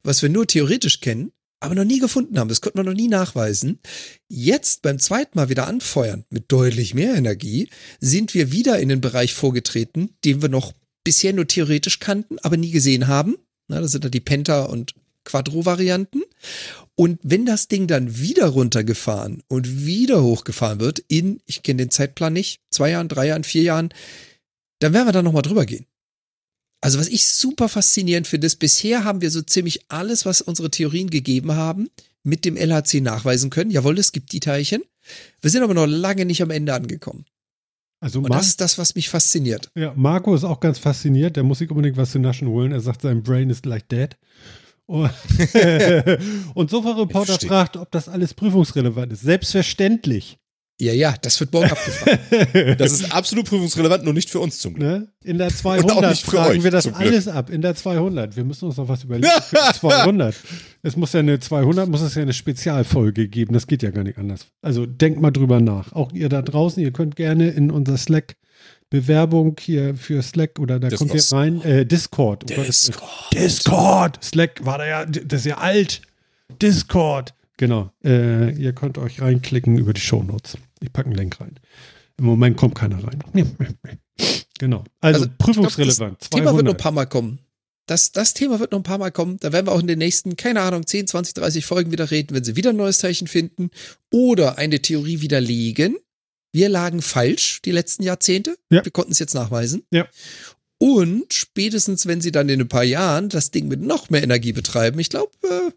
was 0.04 0.22
wir 0.22 0.28
nur 0.28 0.46
theoretisch 0.46 1.00
kennen, 1.00 1.32
aber 1.62 1.76
noch 1.76 1.86
nie 1.86 2.00
gefunden 2.00 2.38
haben. 2.38 2.50
Das 2.50 2.60
konnte 2.60 2.78
man 2.78 2.86
noch 2.86 2.94
nie 2.94 3.08
nachweisen. 3.08 3.80
Jetzt 4.28 4.82
beim 4.82 5.00
zweiten 5.00 5.38
Mal 5.38 5.48
wieder 5.48 5.68
anfeuern 5.68 6.26
mit 6.30 6.52
deutlich 6.52 6.94
mehr 6.94 7.16
Energie, 7.16 7.70
sind 8.02 8.34
wir 8.34 8.52
wieder 8.52 8.78
in 8.80 8.90
den 8.90 9.00
Bereich 9.00 9.34
vorgetreten, 9.34 10.10
den 10.26 10.42
wir 10.42 10.50
noch 10.50 10.74
bisher 11.06 11.32
nur 11.32 11.48
theoretisch 11.48 12.00
kannten, 12.00 12.38
aber 12.40 12.58
nie 12.58 12.72
gesehen 12.72 13.08
haben. 13.08 13.38
Na, 13.68 13.82
das 13.82 13.92
sind 13.92 14.06
da 14.06 14.10
die 14.10 14.20
Penta- 14.20 14.64
und 14.64 14.94
Quadro-Varianten. 15.26 16.24
Und 16.96 17.20
wenn 17.22 17.46
das 17.46 17.68
Ding 17.68 17.88
dann 17.88 18.18
wieder 18.18 18.48
runtergefahren 18.48 19.44
und 19.48 19.86
wieder 19.86 20.24
hochgefahren 20.24 20.80
wird, 20.80 21.00
in, 21.08 21.42
ich 21.46 21.62
kenne 21.62 21.84
den 21.84 21.92
Zeitplan 21.92 22.34
nicht, 22.34 22.62
zwei 22.72 22.92
Jahren, 22.92 23.08
drei 23.08 23.28
Jahren, 23.28 23.44
vier 23.44 23.62
Jahren, 23.62 23.94
dann 24.80 24.94
werden 24.94 25.08
wir 25.08 25.12
da 25.12 25.22
nochmal 25.22 25.42
drüber 25.42 25.66
gehen. 25.66 25.86
Also 26.82 27.00
was 27.00 27.08
ich 27.08 27.28
super 27.28 27.70
faszinierend 27.70 28.28
finde, 28.28 28.48
ist, 28.48 28.58
bisher 28.58 29.04
haben 29.04 29.22
wir 29.22 29.32
so 29.32 29.42
ziemlich 29.42 29.82
alles, 29.90 30.26
was 30.26 30.42
unsere 30.42 30.72
Theorien 30.72 31.10
gegeben 31.10 31.54
haben, 31.54 31.90
mit 32.24 32.46
dem 32.46 32.56
LHC 32.56 33.02
nachweisen 33.02 33.50
können. 33.50 33.72
Jawohl, 33.72 33.98
es 33.98 34.12
gibt 34.12 34.32
die 34.32 34.40
Teilchen. 34.40 34.84
Wir 35.42 35.50
sind 35.50 35.64
aber 35.64 35.74
noch 35.74 35.88
lange 35.88 36.26
nicht 36.26 36.42
am 36.42 36.52
Ende 36.52 36.74
angekommen. 36.74 37.26
Also 38.00 38.20
Und 38.20 38.30
Mar 38.30 38.38
das 38.38 38.48
ist 38.48 38.62
das, 38.62 38.78
was 38.78 38.96
mich 38.96 39.10
fasziniert. 39.10 39.72
ja, 39.76 39.94
Marco 39.96 40.36
ist 40.36 40.44
auch 40.44 40.60
ganz 40.60 40.78
fasziniert. 40.78 41.36
Der 41.36 41.44
muss 41.44 41.60
sich 41.60 41.70
unbedingt 41.70 41.98
was 41.98 42.12
zu 42.12 42.20
naschen 42.20 42.48
holen. 42.48 42.72
Er 42.72 42.80
sagt, 42.80 43.02
sein 43.02 43.24
Brain 43.24 43.50
ist 43.50 43.66
like 43.66 43.90
dead. 43.90 44.18
Und, 44.86 45.10
und 46.54 46.70
Sofa-Reporter 46.70 47.40
fragt, 47.40 47.78
ob 47.78 47.92
das 47.92 48.08
alles 48.08 48.34
prüfungsrelevant 48.34 49.14
ist. 49.14 49.22
Selbstverständlich. 49.22 50.38
Ja, 50.80 50.94
ja, 50.94 51.16
das 51.20 51.40
wird 51.40 51.52
morgen 51.54 51.72
abgefragt. 51.72 52.20
Das 52.80 52.92
ist 52.92 53.12
absolut 53.12 53.48
prüfungsrelevant, 53.48 54.04
nur 54.04 54.14
nicht 54.14 54.30
für 54.30 54.40
uns 54.40 54.60
zum 54.60 54.76
Glück. 54.76 54.88
Ne? 54.88 55.08
In 55.24 55.40
der 55.40 55.48
Und 55.64 55.86
auch 55.86 55.88
200 55.88 56.10
nicht 56.12 56.26
für 56.26 56.32
fragen 56.32 56.58
euch, 56.58 56.64
wir 56.64 56.72
das 56.72 56.84
Glück. 56.84 56.98
alles 56.98 57.28
ab. 57.28 57.50
In 57.50 57.62
der 57.62 57.74
200. 57.74 58.36
Wir 58.36 58.44
müssen 58.44 58.66
uns 58.66 58.78
noch 58.78 58.88
was 58.88 59.04
überlegen 59.04 59.32
für 59.42 59.56
die 59.56 59.80
200. 59.80 60.36
Es 60.84 60.96
muss 60.96 61.14
ja 61.14 61.22
eine 61.22 61.40
200, 61.40 61.90
muss 61.90 62.02
es 62.02 62.14
ja 62.14 62.22
eine 62.22 62.34
Spezialfolge 62.34 63.28
geben. 63.28 63.54
Das 63.54 63.66
geht 63.66 63.82
ja 63.82 63.90
gar 63.90 64.04
nicht 64.04 64.20
anders. 64.20 64.48
Also 64.62 64.86
denkt 64.86 65.20
mal 65.20 65.32
drüber 65.32 65.60
nach. 65.60 65.94
Auch 65.94 66.12
ihr 66.14 66.30
da 66.30 66.44
draußen, 66.44 66.82
ihr 66.84 66.92
könnt 66.92 67.16
gerne 67.16 67.50
in 67.50 67.72
unser 67.72 67.98
Slack 67.98 68.36
Bewerbung 68.90 69.58
hier 69.60 69.96
für 69.96 70.22
Slack 70.22 70.60
oder 70.60 70.80
da 70.80 70.90
kommt 70.90 71.14
ihr 71.14 71.24
rein. 71.32 71.62
Äh, 71.64 71.86
Discord. 71.86 72.46
Oh 72.58 72.64
Discord. 72.64 73.34
Discord. 73.34 74.24
Slack 74.24 74.66
war 74.66 74.78
da 74.78 74.86
ja, 74.88 75.06
das 75.06 75.42
ist 75.42 75.46
ja 75.46 75.58
alt. 75.58 76.02
Discord. 76.62 77.34
Genau. 77.58 77.92
Äh, 78.06 78.52
ihr 78.52 78.74
könnt 78.74 78.98
euch 78.98 79.22
reinklicken 79.22 79.78
über 79.78 79.92
die 79.92 80.00
Shownotes. 80.02 80.58
Ich 80.82 80.92
packe 80.94 81.10
einen 81.10 81.18
Link 81.18 81.40
rein. 81.40 81.60
Im 82.18 82.26
Moment 82.26 82.58
kommt 82.58 82.76
keiner 82.76 83.04
rein. 83.04 83.24
Genau. 84.60 84.84
Also, 85.02 85.22
Also, 85.22 85.34
prüfungsrelevant. 85.38 86.18
Das 86.20 86.30
Thema 86.30 86.56
wird 86.56 86.66
noch 86.66 86.74
200. 86.74 86.74
ein 86.74 86.78
paar 86.78 86.92
Mal 86.92 87.06
kommen. 87.06 87.40
Das, 87.86 88.12
das 88.12 88.34
Thema 88.34 88.60
wird 88.60 88.72
noch 88.72 88.80
ein 88.80 88.84
paar 88.84 88.98
Mal 88.98 89.12
kommen. 89.12 89.38
Da 89.40 89.54
werden 89.54 89.68
wir 89.68 89.72
auch 89.72 89.80
in 89.80 89.88
den 89.88 90.00
nächsten, 90.00 90.36
keine 90.36 90.62
Ahnung, 90.62 90.86
10, 90.86 91.08
20, 91.08 91.36
30 91.36 91.66
Folgen 91.66 91.92
wieder 91.92 92.12
reden, 92.12 92.36
wenn 92.36 92.44
sie 92.44 92.56
wieder 92.56 92.72
ein 92.72 92.76
neues 92.76 92.98
Teilchen 92.98 93.28
finden 93.28 93.70
oder 94.12 94.58
eine 94.58 94.82
Theorie 94.82 95.22
widerlegen. 95.22 95.98
Wir 96.52 96.70
lagen 96.70 97.02
falsch 97.02 97.62
die 97.64 97.72
letzten 97.72 98.04
Jahrzehnte. 98.04 98.58
Ja. 98.72 98.84
Wir 98.84 98.92
konnten 98.92 99.12
es 99.12 99.20
jetzt 99.20 99.36
nachweisen. 99.36 99.84
Ja. 99.92 100.08
Und 100.80 101.34
spätestens, 101.34 102.08
wenn 102.08 102.22
sie 102.22 102.32
dann 102.32 102.50
in 102.50 102.62
ein 102.62 102.68
paar 102.68 102.84
Jahren 102.84 103.30
das 103.30 103.52
Ding 103.52 103.68
mit 103.68 103.82
noch 103.82 104.10
mehr 104.10 104.24
Energie 104.24 104.54
betreiben, 104.54 105.00
ich 105.00 105.10
glaube, 105.10 105.32
äh, 105.44 105.72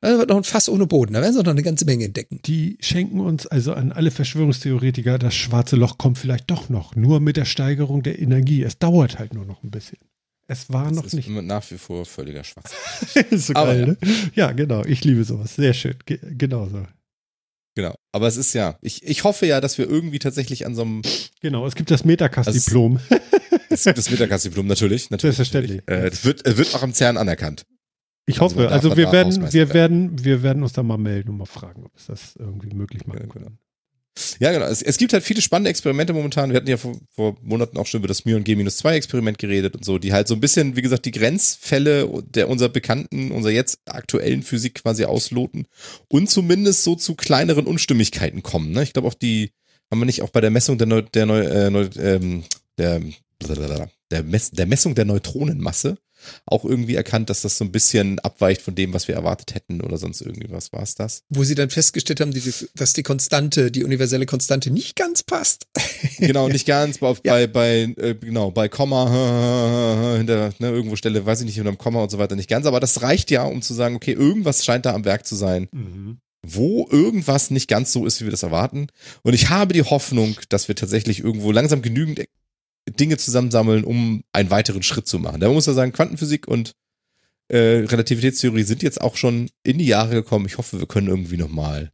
da 0.00 0.18
wird 0.18 0.28
noch 0.28 0.36
ein 0.36 0.44
Fass 0.44 0.68
ohne 0.68 0.86
Boden. 0.86 1.14
Da 1.14 1.20
werden 1.22 1.32
sie 1.34 1.42
noch 1.42 1.50
eine 1.50 1.62
ganze 1.62 1.84
Menge 1.84 2.04
entdecken. 2.04 2.40
Die 2.44 2.78
schenken 2.80 3.20
uns 3.20 3.46
also 3.46 3.72
an 3.72 3.92
alle 3.92 4.10
Verschwörungstheoretiker, 4.10 5.18
das 5.18 5.34
schwarze 5.34 5.76
Loch 5.76 5.98
kommt 5.98 6.18
vielleicht 6.18 6.50
doch 6.50 6.68
noch, 6.68 6.94
nur 6.96 7.20
mit 7.20 7.36
der 7.36 7.44
Steigerung 7.44 8.02
der 8.02 8.18
Energie. 8.20 8.62
Es 8.62 8.78
dauert 8.78 9.18
halt 9.18 9.34
nur 9.34 9.44
noch 9.44 9.62
ein 9.62 9.70
bisschen. 9.70 9.98
Es 10.46 10.72
war 10.72 10.90
noch 10.90 11.02
Das 11.02 11.12
nicht. 11.12 11.28
ist 11.28 11.42
nach 11.44 11.70
wie 11.70 11.76
vor 11.78 12.06
völliger 12.06 12.42
Schwachsinn. 12.42 13.24
ist 13.30 13.48
so 13.48 13.54
Aber 13.54 13.74
geil, 13.74 13.86
ne? 13.86 13.96
Ja, 14.34 14.52
genau. 14.52 14.82
Ich 14.84 15.04
liebe 15.04 15.24
sowas. 15.24 15.56
Sehr 15.56 15.74
schön. 15.74 15.96
Ge 16.06 16.18
genau 16.22 16.68
so. 16.68 16.86
Genau. 17.74 17.94
Aber 18.12 18.26
es 18.28 18.36
ist 18.36 18.54
ja, 18.54 18.78
ich, 18.80 19.04
ich 19.06 19.24
hoffe 19.24 19.46
ja, 19.46 19.60
dass 19.60 19.76
wir 19.78 19.88
irgendwie 19.88 20.18
tatsächlich 20.18 20.64
an 20.64 20.74
so 20.74 20.82
einem, 20.82 21.02
Genau, 21.42 21.66
es 21.66 21.74
gibt 21.74 21.90
das 21.90 22.04
Metacast-Diplom. 22.04 22.98
das, 23.68 23.82
das 23.84 24.10
Mittagsdiplom 24.10 24.66
natürlich, 24.66 25.10
natürlich. 25.10 25.36
Selbstverständlich. 25.36 25.82
natürlich. 25.86 26.06
Äh, 26.06 26.10
das 26.10 26.24
wird, 26.24 26.46
äh, 26.46 26.56
wird 26.56 26.74
auch 26.74 26.82
am 26.82 26.94
CERN 26.94 27.16
anerkannt. 27.18 27.66
Ich 28.28 28.40
Also 28.40 28.56
hoffe, 28.56 28.68
also 28.68 28.90
da 28.90 28.96
wir 28.96 29.10
werden, 29.12 29.52
wir 29.52 29.72
werden, 29.74 30.24
wir 30.24 30.42
werden 30.42 30.62
uns 30.62 30.72
da 30.72 30.82
mal 30.82 30.98
melden 30.98 31.30
und 31.30 31.38
mal 31.38 31.46
fragen, 31.46 31.84
ob 31.84 31.92
es 31.96 32.06
das 32.06 32.36
irgendwie 32.38 32.74
möglich 32.74 33.06
machen 33.06 33.20
Ja, 33.20 33.26
genau. 33.26 33.32
können. 33.46 33.58
Ja, 34.40 34.52
genau. 34.52 34.66
Es, 34.66 34.82
es 34.82 34.98
gibt 34.98 35.12
halt 35.12 35.22
viele 35.22 35.40
spannende 35.40 35.70
Experimente 35.70 36.12
momentan. 36.12 36.50
Wir 36.50 36.56
hatten 36.56 36.68
ja 36.68 36.76
vor, 36.76 36.96
vor 37.10 37.36
Monaten 37.40 37.78
auch 37.78 37.86
schon 37.86 37.98
über 38.00 38.08
das 38.08 38.24
Myon 38.24 38.44
G-2-Experiment 38.44 39.38
geredet 39.38 39.76
und 39.76 39.84
so, 39.84 39.98
die 39.98 40.12
halt 40.12 40.28
so 40.28 40.34
ein 40.34 40.40
bisschen, 40.40 40.76
wie 40.76 40.82
gesagt, 40.82 41.04
die 41.04 41.12
Grenzfälle 41.12 42.08
der 42.26 42.48
unserer 42.48 42.68
bekannten, 42.68 43.30
unserer 43.30 43.52
jetzt 43.52 43.80
aktuellen 43.86 44.42
Physik 44.42 44.82
quasi 44.82 45.04
ausloten 45.04 45.66
und 46.08 46.28
zumindest 46.28 46.84
so 46.84 46.96
zu 46.96 47.14
kleineren 47.14 47.66
Unstimmigkeiten 47.66 48.42
kommen. 48.42 48.72
Ne? 48.72 48.82
Ich 48.82 48.92
glaube 48.92 49.08
auch 49.08 49.14
die, 49.14 49.50
haben 49.90 50.00
wir 50.00 50.06
nicht 50.06 50.22
auch 50.22 50.30
bei 50.30 50.40
der 50.40 50.50
Messung 50.50 50.78
der, 50.78 50.86
Neu, 50.86 51.02
der, 51.02 51.26
Neu, 51.26 51.40
äh, 51.40 51.70
Neu, 51.70 51.88
ähm, 51.98 52.44
der, 52.76 53.00
der, 54.10 54.22
Mess, 54.24 54.50
der 54.50 54.66
Messung 54.66 54.94
der 54.94 55.04
Neutronenmasse 55.04 55.96
auch 56.46 56.64
irgendwie 56.64 56.94
erkannt, 56.94 57.30
dass 57.30 57.42
das 57.42 57.58
so 57.58 57.64
ein 57.64 57.72
bisschen 57.72 58.18
abweicht 58.20 58.62
von 58.62 58.74
dem, 58.74 58.92
was 58.92 59.08
wir 59.08 59.14
erwartet 59.14 59.54
hätten 59.54 59.80
oder 59.80 59.98
sonst 59.98 60.20
irgendwie 60.20 60.50
was 60.50 60.72
war 60.72 60.82
es 60.82 60.94
das. 60.94 61.22
Wo 61.28 61.44
sie 61.44 61.54
dann 61.54 61.70
festgestellt 61.70 62.20
haben, 62.20 62.32
dass 62.74 62.92
die 62.92 63.02
Konstante, 63.02 63.70
die 63.70 63.84
universelle 63.84 64.26
Konstante 64.26 64.70
nicht 64.70 64.96
ganz 64.96 65.22
passt. 65.22 65.66
Genau, 66.18 66.48
nicht 66.48 66.66
ganz, 66.66 66.98
bei, 66.98 67.10
ja. 67.24 67.34
bei, 67.34 67.46
bei 67.46 67.94
äh, 67.96 68.14
genau, 68.14 68.50
bei 68.50 68.68
Komma, 68.68 70.14
hinter 70.18 70.52
ne, 70.58 70.70
irgendwo 70.70 70.96
Stelle, 70.96 71.24
weiß 71.24 71.40
ich 71.40 71.46
nicht, 71.46 71.54
hinter 71.54 71.70
einem 71.70 71.78
Komma 71.78 72.02
und 72.02 72.10
so 72.10 72.18
weiter 72.18 72.36
nicht 72.36 72.48
ganz, 72.48 72.66
aber 72.66 72.80
das 72.80 73.02
reicht 73.02 73.30
ja, 73.30 73.44
um 73.44 73.62
zu 73.62 73.74
sagen, 73.74 73.96
okay, 73.96 74.12
irgendwas 74.12 74.64
scheint 74.64 74.84
da 74.84 74.94
am 74.94 75.04
Werk 75.04 75.26
zu 75.26 75.36
sein. 75.36 75.68
Mhm 75.72 76.18
wo 76.46 76.88
irgendwas 76.90 77.50
nicht 77.50 77.68
ganz 77.68 77.92
so 77.92 78.06
ist, 78.06 78.20
wie 78.20 78.24
wir 78.24 78.30
das 78.30 78.42
erwarten. 78.42 78.88
Und 79.22 79.34
ich 79.34 79.50
habe 79.50 79.74
die 79.74 79.82
Hoffnung, 79.82 80.36
dass 80.48 80.68
wir 80.68 80.76
tatsächlich 80.76 81.20
irgendwo 81.20 81.52
langsam 81.52 81.82
genügend 81.82 82.20
Dinge 82.90 83.16
zusammensammeln, 83.16 83.84
um 83.84 84.22
einen 84.32 84.50
weiteren 84.50 84.82
Schritt 84.82 85.06
zu 85.06 85.18
machen. 85.18 85.40
Da 85.40 85.48
muss 85.48 85.66
man 85.66 85.76
sagen, 85.76 85.92
Quantenphysik 85.92 86.48
und 86.48 86.72
äh, 87.48 87.84
Relativitätstheorie 87.86 88.62
sind 88.62 88.82
jetzt 88.82 89.00
auch 89.00 89.16
schon 89.16 89.48
in 89.62 89.78
die 89.78 89.86
Jahre 89.86 90.14
gekommen. 90.14 90.46
Ich 90.46 90.58
hoffe, 90.58 90.78
wir 90.78 90.86
können 90.86 91.08
irgendwie 91.08 91.36
nochmal 91.36 91.90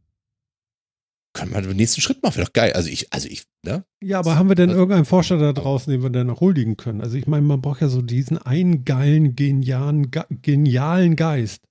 können 1.35 1.53
wir 1.53 1.61
den 1.61 1.75
nächsten 1.75 2.01
Schritt 2.01 2.23
machen, 2.23 2.37
wäre 2.37 2.45
doch 2.47 2.53
geil. 2.53 2.73
Also 2.73 2.89
ich, 2.89 3.13
also 3.13 3.27
ich, 3.27 3.43
ne? 3.63 3.83
Ja, 4.01 4.19
aber 4.19 4.37
haben 4.37 4.49
wir 4.49 4.55
denn 4.55 4.69
also, 4.69 4.79
irgendeinen 4.79 5.05
Forscher 5.05 5.37
da 5.37 5.51
draußen, 5.53 5.91
den 5.91 6.01
wir 6.01 6.09
dann 6.09 6.27
noch 6.27 6.39
huldigen 6.39 6.77
können? 6.77 7.01
Also 7.01 7.17
ich 7.17 7.27
meine, 7.27 7.45
man 7.45 7.61
braucht 7.61 7.81
ja 7.81 7.89
so 7.89 8.01
diesen 8.01 8.37
einen 8.37 8.85
geilen, 8.85 9.35
genialen, 9.35 10.09
genialen 10.41 11.15
Geist. 11.15 11.61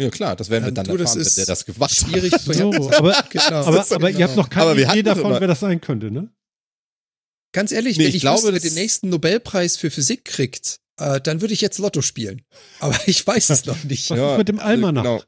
Ja 0.00 0.10
klar, 0.10 0.36
das 0.36 0.50
werden 0.50 0.66
wir 0.66 0.72
dann 0.72 0.86
du, 0.86 0.96
erfahren, 0.96 1.18
wenn 1.18 1.34
der 1.34 1.46
das 1.46 1.64
gemacht 1.64 1.96
schwierig 1.96 2.32
hat. 2.32 2.42
So, 2.42 2.70
aber, 2.92 3.16
genau. 3.30 3.64
aber, 3.64 3.84
aber 3.90 4.10
ihr 4.10 4.24
habt 4.24 4.36
noch 4.36 4.48
keine 4.48 4.80
Idee 4.80 5.02
davon, 5.02 5.32
wer 5.40 5.48
das 5.48 5.60
sein 5.60 5.80
könnte, 5.80 6.12
ne? 6.12 6.28
Ganz 7.52 7.72
ehrlich, 7.72 7.96
nee, 7.96 8.04
wenn 8.04 8.10
ich, 8.10 8.16
ich 8.16 8.20
glaube, 8.22 8.52
wüsste, 8.52 8.68
den 8.68 8.74
nächsten 8.74 9.08
Nobelpreis 9.08 9.76
für 9.76 9.90
Physik 9.90 10.24
kriegt, 10.24 10.80
äh, 10.98 11.20
dann 11.20 11.40
würde 11.40 11.54
ich 11.54 11.60
jetzt 11.60 11.78
Lotto 11.78 12.02
spielen. 12.02 12.42
Aber 12.80 12.98
ich 13.06 13.26
weiß 13.26 13.50
es 13.50 13.64
noch 13.64 13.82
nicht. 13.84 14.10
Was 14.10 14.18
ja, 14.18 14.32
ist 14.32 14.38
mit 14.38 14.48
dem 14.48 14.58
Almanach? 14.58 15.02
Genau. 15.02 15.22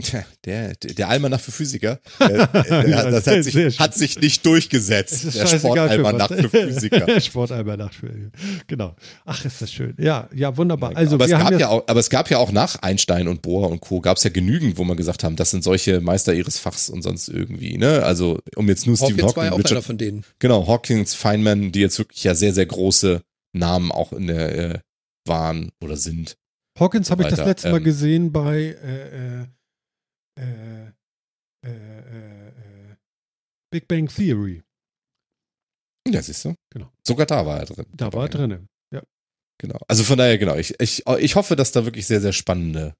Tja, 0.00 0.24
der, 0.44 0.74
der 0.74 1.08
Almanach 1.08 1.40
für 1.40 1.50
Physiker, 1.50 1.98
der, 2.20 2.46
der, 2.46 2.88
ja, 2.88 3.10
das 3.10 3.26
hat 3.26 3.42
sich, 3.42 3.80
hat 3.80 3.94
sich, 3.94 4.20
nicht 4.20 4.46
durchgesetzt. 4.46 5.34
Der 5.34 5.46
Sportalmanach 5.46 6.28
für, 6.28 6.48
für 6.48 6.68
Physiker. 6.68 7.20
Sportalmanach 7.20 7.92
für, 7.92 8.30
genau. 8.68 8.94
Ach, 9.24 9.44
ist 9.44 9.60
das 9.60 9.72
schön. 9.72 9.94
Ja, 9.98 10.28
ja, 10.32 10.56
wunderbar. 10.56 10.96
Also, 10.96 11.16
aber, 11.16 11.24
es 11.24 11.30
gab 11.32 11.58
ja 11.58 11.68
auch, 11.68 11.82
aber 11.88 11.98
es 11.98 12.10
gab 12.10 12.30
ja 12.30 12.38
auch 12.38 12.52
nach 12.52 12.76
Einstein 12.76 13.26
und 13.26 13.42
Bohr 13.42 13.70
und 13.70 13.80
Co. 13.80 14.00
gab 14.00 14.18
es 14.18 14.24
ja 14.24 14.30
genügend, 14.30 14.78
wo 14.78 14.84
man 14.84 14.96
gesagt 14.96 15.24
haben, 15.24 15.34
das 15.34 15.50
sind 15.50 15.64
solche 15.64 16.00
Meister 16.00 16.32
ihres 16.32 16.58
Fachs 16.58 16.88
und 16.88 17.02
sonst 17.02 17.28
irgendwie, 17.28 17.76
ne? 17.76 18.04
Also, 18.04 18.38
um 18.54 18.68
jetzt 18.68 18.86
nur 18.86 18.96
Stephen 18.96 19.22
Hawking. 19.22 19.36
war 19.36 19.44
ja 19.46 19.52
auch 19.52 19.58
Richard, 19.58 19.72
einer 19.72 19.82
von 19.82 19.98
denen. 19.98 20.24
Genau, 20.38 20.68
Hawkins, 20.68 21.14
Feynman, 21.14 21.72
die 21.72 21.80
jetzt 21.80 21.98
wirklich 21.98 22.22
ja 22.22 22.34
sehr, 22.34 22.54
sehr 22.54 22.66
große 22.66 23.22
Namen 23.52 23.90
auch 23.90 24.12
in 24.12 24.28
der, 24.28 24.58
äh, 24.58 24.78
waren 25.26 25.70
oder 25.82 25.96
sind. 25.96 26.36
Hawkins 26.78 27.10
habe 27.10 27.24
ich 27.24 27.28
das 27.28 27.44
letzte 27.44 27.70
Mal 27.70 27.78
ähm, 27.78 27.84
gesehen 27.84 28.32
bei, 28.32 28.76
äh, 30.38 30.86
äh 30.86 31.98
äh, 32.08 32.48
äh, 32.48 32.96
Big 33.70 33.88
Bang 33.88 34.08
Theory. 34.08 34.62
Ja, 36.06 36.22
siehst 36.22 36.44
du. 36.44 36.54
Genau. 36.70 36.90
Sogar 37.06 37.26
da 37.26 37.44
war 37.44 37.58
er 37.58 37.66
drin. 37.66 37.86
Da 37.92 38.12
war 38.12 38.24
er 38.24 38.28
drin, 38.28 38.68
ja. 38.92 39.02
Genau. 39.58 39.78
Also 39.88 40.04
von 40.04 40.16
daher, 40.16 40.38
genau. 40.38 40.56
Ich, 40.56 40.74
ich, 40.80 41.06
ich 41.06 41.36
hoffe, 41.36 41.56
dass 41.56 41.72
da 41.72 41.84
wirklich 41.84 42.06
sehr, 42.06 42.20
sehr 42.20 42.32
spannende, 42.32 42.94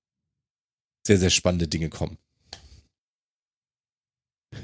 sehr, 1.06 1.18
sehr 1.18 1.30
spannende 1.30 1.68
Dinge 1.68 1.88
kommen. 1.88 2.18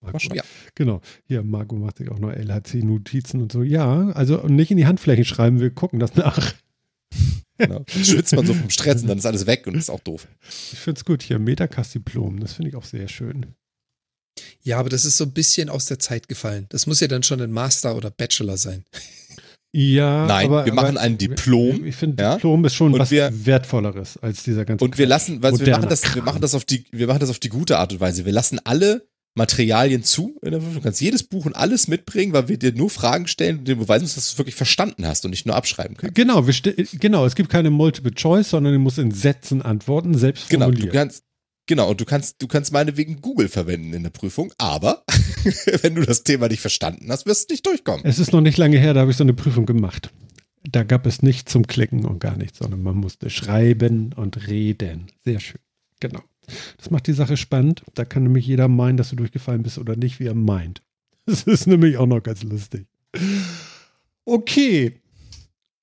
Marco, 0.00 0.34
ja. 0.34 0.42
Genau. 0.74 1.02
Hier, 1.26 1.42
Marco 1.42 1.76
macht 1.76 1.98
sich 1.98 2.10
auch 2.10 2.18
noch 2.18 2.32
LHC-Notizen 2.32 3.42
und 3.42 3.52
so. 3.52 3.62
Ja, 3.62 4.08
also 4.10 4.46
nicht 4.46 4.70
in 4.70 4.78
die 4.78 4.86
Handflächen 4.86 5.26
schreiben, 5.26 5.60
wir 5.60 5.74
gucken 5.74 5.98
das 5.98 6.14
nach. 6.14 6.54
Genau. 7.60 7.84
Schwitzt 7.88 8.34
man 8.34 8.46
so 8.46 8.54
vom 8.54 8.70
Stress 8.70 9.02
und 9.02 9.08
dann 9.08 9.18
ist 9.18 9.26
alles 9.26 9.46
weg 9.46 9.66
und 9.66 9.74
ist 9.74 9.90
auch 9.90 10.00
doof. 10.00 10.26
Ich 10.72 10.78
finde 10.78 10.98
es 10.98 11.04
gut. 11.04 11.22
Hier, 11.22 11.38
Metacast-Diplom, 11.38 12.40
das 12.40 12.54
finde 12.54 12.70
ich 12.70 12.76
auch 12.76 12.84
sehr 12.84 13.06
schön. 13.06 13.54
Ja, 14.62 14.78
aber 14.78 14.88
das 14.88 15.04
ist 15.04 15.16
so 15.16 15.24
ein 15.24 15.32
bisschen 15.32 15.68
aus 15.68 15.86
der 15.86 15.98
Zeit 15.98 16.28
gefallen. 16.28 16.66
Das 16.70 16.86
muss 16.86 17.00
ja 17.00 17.08
dann 17.08 17.22
schon 17.22 17.40
ein 17.40 17.52
Master 17.52 17.96
oder 17.96 18.10
Bachelor 18.10 18.56
sein. 18.56 18.84
Ja, 19.72 20.26
Nein, 20.26 20.46
aber, 20.46 20.66
wir 20.66 20.72
machen 20.72 20.96
ein 20.96 21.16
Diplom. 21.16 21.84
Ich 21.84 21.94
finde, 21.94 22.22
ja? 22.22 22.34
Diplom 22.34 22.64
ist 22.64 22.74
schon 22.74 22.92
und 22.92 22.98
was 22.98 23.10
wir, 23.10 23.30
Wertvolleres 23.46 24.16
als 24.16 24.42
dieser 24.42 24.64
ganze. 24.64 24.84
Und 24.84 24.98
wir 24.98 25.06
lassen, 25.06 25.42
weil 25.42 25.58
wir 25.60 25.72
machen 25.76 25.88
das, 25.88 26.14
wir 26.14 26.22
machen 26.22 26.40
das 26.40 26.54
auf 26.54 26.64
die, 26.64 26.86
wir 26.90 27.06
machen 27.06 27.20
das 27.20 27.30
auf 27.30 27.38
die 27.38 27.50
gute 27.50 27.78
Art 27.78 27.92
und 27.92 28.00
Weise. 28.00 28.24
Wir 28.24 28.32
lassen 28.32 28.58
alle 28.64 29.06
Materialien 29.34 30.02
zu. 30.02 30.38
Du 30.42 30.80
kannst 30.82 31.00
jedes 31.00 31.22
Buch 31.22 31.46
und 31.46 31.54
alles 31.54 31.88
mitbringen, 31.88 32.32
weil 32.32 32.48
wir 32.48 32.58
dir 32.58 32.72
nur 32.72 32.90
Fragen 32.90 33.26
stellen 33.26 33.58
und 33.58 33.68
dir 33.68 33.76
beweisen 33.76 34.04
dass 34.04 34.14
du 34.14 34.20
es 34.20 34.38
wirklich 34.38 34.56
verstanden 34.56 35.06
hast 35.06 35.24
und 35.24 35.30
nicht 35.30 35.46
nur 35.46 35.54
abschreiben 35.54 35.96
kannst. 35.96 36.14
Genau, 36.14 36.44
genau, 36.98 37.26
es 37.26 37.34
gibt 37.34 37.48
keine 37.48 37.70
Multiple 37.70 38.12
Choice, 38.12 38.50
sondern 38.50 38.72
du 38.72 38.78
musst 38.78 38.98
in 38.98 39.12
Sätzen 39.12 39.62
antworten, 39.62 40.16
selbst 40.16 40.44
formulieren. 40.44 40.74
Genau, 40.74 40.86
du 40.86 40.92
kannst, 40.92 41.24
genau, 41.66 41.90
und 41.90 42.00
du 42.00 42.04
kannst, 42.04 42.42
du 42.42 42.48
kannst 42.48 42.72
meinetwegen 42.72 43.20
Google 43.20 43.48
verwenden 43.48 43.92
in 43.92 44.02
der 44.02 44.10
Prüfung, 44.10 44.52
aber 44.58 45.04
wenn 45.82 45.94
du 45.94 46.02
das 46.02 46.24
Thema 46.24 46.48
nicht 46.48 46.60
verstanden 46.60 47.06
hast, 47.10 47.26
wirst 47.26 47.50
du 47.50 47.54
nicht 47.54 47.66
durchkommen. 47.66 48.04
Es 48.04 48.18
ist 48.18 48.32
noch 48.32 48.40
nicht 48.40 48.58
lange 48.58 48.78
her, 48.78 48.94
da 48.94 49.00
habe 49.00 49.12
ich 49.12 49.16
so 49.16 49.24
eine 49.24 49.34
Prüfung 49.34 49.66
gemacht. 49.66 50.10
Da 50.68 50.82
gab 50.82 51.06
es 51.06 51.22
nicht 51.22 51.48
zum 51.48 51.66
Klicken 51.66 52.04
und 52.04 52.18
gar 52.18 52.36
nichts, 52.36 52.58
sondern 52.58 52.82
man 52.82 52.96
musste 52.96 53.30
schreiben 53.30 54.12
und 54.12 54.48
reden. 54.48 55.06
Sehr 55.24 55.40
schön. 55.40 55.60
Genau. 56.00 56.20
Das 56.78 56.90
macht 56.90 57.06
die 57.06 57.12
Sache 57.12 57.36
spannend. 57.36 57.82
Da 57.94 58.04
kann 58.04 58.24
nämlich 58.24 58.46
jeder 58.46 58.68
meinen, 58.68 58.96
dass 58.96 59.10
du 59.10 59.16
durchgefallen 59.16 59.62
bist 59.62 59.78
oder 59.78 59.96
nicht, 59.96 60.20
wie 60.20 60.26
er 60.26 60.34
meint. 60.34 60.82
Das 61.26 61.44
ist 61.44 61.66
nämlich 61.66 61.96
auch 61.96 62.06
noch 62.06 62.22
ganz 62.22 62.42
lustig. 62.42 62.86
Okay. 64.24 65.00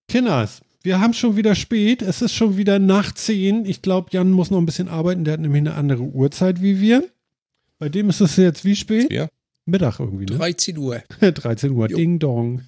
Kinders, 0.09 0.61
wir 0.83 0.99
haben 0.99 1.13
schon 1.13 1.37
wieder 1.37 1.55
spät. 1.55 2.01
Es 2.01 2.21
ist 2.21 2.33
schon 2.33 2.57
wieder 2.57 2.79
nach 2.79 3.13
10. 3.13 3.65
Ich 3.65 3.81
glaube, 3.81 4.09
Jan 4.11 4.31
muss 4.31 4.51
noch 4.51 4.57
ein 4.57 4.65
bisschen 4.65 4.89
arbeiten. 4.89 5.23
Der 5.23 5.33
hat 5.33 5.39
nämlich 5.39 5.59
eine 5.61 5.75
andere 5.75 6.03
Uhrzeit 6.03 6.61
wie 6.61 6.81
wir. 6.81 7.07
Bei 7.79 7.87
dem 7.87 8.09
ist 8.09 8.19
es 8.19 8.35
jetzt 8.35 8.65
wie 8.65 8.75
spät? 8.75 9.11
Ja. 9.11 9.29
Mittag 9.65 9.99
irgendwie, 9.99 10.25
ne? 10.25 10.37
13 10.37 10.77
Uhr. 10.77 11.03
13 11.19 11.71
Uhr, 11.71 11.89
jo. 11.89 11.97
Ding 11.97 12.19
Dong. 12.19 12.61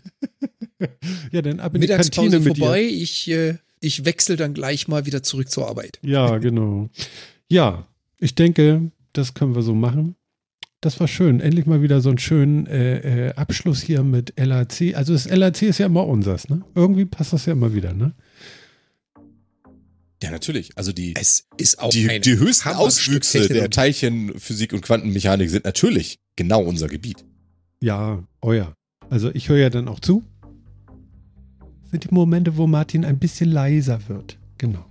ja, 1.31 1.41
dann 1.41 1.59
ab 1.59 1.73
in 1.75 1.81
die 1.81 1.87
Kantine 1.87 2.41
vorbei. 2.41 2.83
Ich, 2.83 3.29
äh, 3.29 3.55
ich 3.79 4.05
wechsle 4.05 4.35
dann 4.35 4.53
gleich 4.53 4.87
mal 4.87 5.05
wieder 5.05 5.23
zurück 5.23 5.49
zur 5.49 5.67
Arbeit. 5.67 5.99
Ja, 6.03 6.37
genau. 6.37 6.89
Ja, 7.49 7.87
ich 8.19 8.35
denke, 8.35 8.91
das 9.11 9.33
können 9.33 9.55
wir 9.55 9.63
so 9.63 9.73
machen. 9.73 10.15
Das 10.81 10.99
war 10.99 11.07
schön. 11.07 11.41
Endlich 11.41 11.65
mal 11.65 11.81
wieder 11.81 11.99
so 11.99 12.09
einen 12.09 12.19
schönen 12.19 12.67
äh, 12.67 13.29
äh, 13.29 13.33
Abschluss 13.33 13.81
hier 13.81 14.03
mit 14.03 14.33
LAC. 14.37 14.95
Also 14.95 15.13
das 15.13 15.27
LAC 15.27 15.63
ist 15.63 15.79
ja 15.79 15.87
immer 15.87 16.07
unseres, 16.07 16.47
ne? 16.47 16.63
Irgendwie 16.75 17.05
passt 17.05 17.33
das 17.33 17.47
ja 17.47 17.53
immer 17.53 17.73
wieder, 17.73 17.93
ne? 17.93 18.13
Ja, 20.21 20.31
natürlich. 20.31 20.77
Also 20.77 20.93
die, 20.93 21.15
es 21.17 21.47
ist 21.57 21.79
auch 21.79 21.89
die, 21.89 22.19
die 22.19 22.37
höchsten 22.37 22.69
Auswüchse 22.69 23.47
der 23.47 23.69
Teilchenphysik 23.69 24.73
und 24.73 24.81
Quantenmechanik 24.81 25.49
sind 25.49 25.65
natürlich 25.65 26.19
genau 26.35 26.61
unser 26.61 26.87
Gebiet. 26.87 27.25
Ja, 27.81 28.23
euer. 28.41 28.73
Also 29.09 29.31
ich 29.33 29.49
höre 29.49 29.57
ja 29.57 29.69
dann 29.69 29.87
auch 29.87 29.99
zu. 29.99 30.23
Das 31.81 31.91
sind 31.91 32.03
die 32.03 32.13
Momente, 32.13 32.57
wo 32.57 32.67
Martin 32.67 33.03
ein 33.05 33.17
bisschen 33.17 33.49
leiser 33.51 33.99
wird. 34.07 34.37
Genau. 34.57 34.85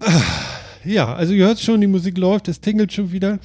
Ah 0.00 0.53
ja, 0.84 1.14
also 1.14 1.32
ihr 1.32 1.46
hört 1.46 1.60
schon, 1.60 1.80
die 1.80 1.86
Musik 1.86 2.18
läuft, 2.18 2.48
es 2.48 2.60
tingelt 2.60 2.92
schon 2.92 3.12
wieder. 3.12 3.38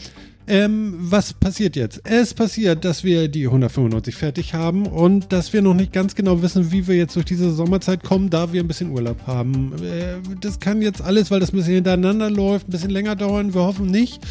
Ähm, 0.52 0.96
was 0.98 1.34
passiert 1.34 1.76
jetzt? 1.76 2.02
Es 2.06 2.34
passiert, 2.34 2.84
dass 2.84 3.04
wir 3.04 3.28
die 3.28 3.46
195 3.46 4.16
fertig 4.16 4.56
haben 4.56 4.88
und 4.88 5.32
dass 5.32 5.54
wir 5.54 5.62
noch 5.62 5.76
nicht 5.76 5.94
ganz 5.94 6.16
genau 6.16 6.42
wissen, 6.42 6.72
wie 6.72 6.88
wir 6.88 6.96
jetzt 6.96 7.16
durch 7.16 7.26
diese 7.26 7.52
Sommerzeit 7.52 8.04
kommen, 8.04 8.32
da 8.32 8.52
wir 8.52 8.64
ein 8.64 8.68
bisschen 8.68 8.90
Urlaub 8.90 9.28
haben. 9.28 9.74
Äh, 9.84 10.16
das 10.42 10.60
kann 10.60 10.82
jetzt 10.82 11.04
alles, 11.04 11.30
weil 11.30 11.40
das 11.40 11.54
ein 11.54 11.58
bisschen 11.58 11.76
hintereinander 11.76 12.32
läuft, 12.32 12.68
ein 12.68 12.72
bisschen 12.72 12.90
länger 12.90 13.16
dauern. 13.16 13.54
Wir 13.54 13.62
hoffen 13.62 13.92
nicht. 13.92 14.22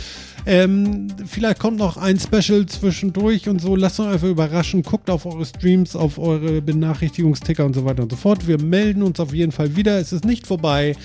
Ähm, 0.45 1.07
vielleicht 1.27 1.61
kommt 1.61 1.77
noch 1.77 1.97
ein 1.97 2.19
Special 2.19 2.67
zwischendurch 2.67 3.49
und 3.49 3.61
so. 3.61 3.77
Lasst 3.77 4.01
euch 4.01 4.09
einfach 4.09 4.29
überraschen. 4.29 4.83
Guckt 4.83 5.11
auf 5.11 5.25
eure 5.25 5.47
Streams, 5.47 5.95
auf 5.95 6.19
eure 6.19 6.63
Benachrichtigungsticker 6.63 7.65
und 7.65 7.75
so 7.75 7.85
weiter 7.85 8.03
und 8.03 8.11
so 8.11 8.17
fort. 8.17 8.49
Wir 8.49 8.61
melden 8.61 9.05
uns 9.05 9.21
auf 9.21 9.33
jeden 9.33 9.53
Fall 9.53 9.77
wieder. 9.77 10.01
Es 10.01 10.13
ist 10.13 10.25
nicht 10.25 10.49
vorbei. 10.49 10.97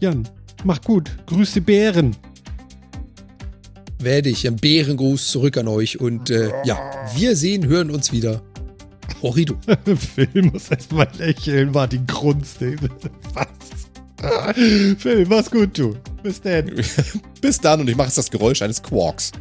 Jan, 0.00 0.28
mach 0.64 0.80
gut. 0.82 1.10
Grüß 1.26 1.52
die 1.52 1.60
Bären. 1.60 2.16
Werde 3.98 4.28
ich. 4.28 4.46
Ein 4.46 4.56
Bärengruß 4.56 5.28
zurück 5.28 5.56
an 5.56 5.68
euch. 5.68 6.00
Und 6.00 6.30
äh, 6.30 6.52
ja, 6.64 6.78
wir 7.14 7.36
sehen, 7.36 7.66
hören 7.66 7.90
uns 7.90 8.12
wieder. 8.12 8.42
Horrido. 9.22 9.56
Phil 10.14 10.42
muss 10.42 10.70
erstmal 10.70 11.08
lächeln, 11.18 11.72
Martin 11.72 12.06
grunzt. 12.06 12.58
Was? 13.32 14.56
Phil, 14.98 15.26
mach's 15.26 15.50
gut, 15.50 15.78
du. 15.78 15.96
Bis 16.22 16.40
dann. 16.40 16.70
Bis 17.40 17.60
dann 17.60 17.80
und 17.80 17.88
ich 17.88 17.96
mache 17.96 18.08
jetzt 18.08 18.18
das 18.18 18.30
Geräusch 18.30 18.62
eines 18.62 18.82
Quarks. 18.82 19.32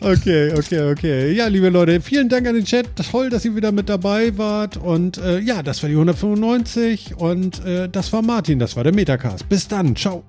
Okay, 0.00 0.52
okay, 0.52 0.90
okay. 0.90 1.32
Ja, 1.32 1.46
liebe 1.46 1.68
Leute, 1.68 2.00
vielen 2.00 2.28
Dank 2.28 2.46
an 2.46 2.54
den 2.54 2.64
Chat. 2.64 2.86
Toll, 3.10 3.30
dass 3.30 3.44
ihr 3.44 3.54
wieder 3.54 3.72
mit 3.72 3.88
dabei 3.88 4.36
wart. 4.36 4.76
Und 4.76 5.18
äh, 5.18 5.38
ja, 5.40 5.62
das 5.62 5.82
war 5.82 5.88
die 5.88 5.94
195 5.94 7.16
und 7.16 7.64
äh, 7.64 7.88
das 7.88 8.12
war 8.12 8.22
Martin, 8.22 8.58
das 8.58 8.76
war 8.76 8.84
der 8.84 8.94
Metacast. 8.94 9.48
Bis 9.48 9.68
dann, 9.68 9.94
ciao. 9.96 10.24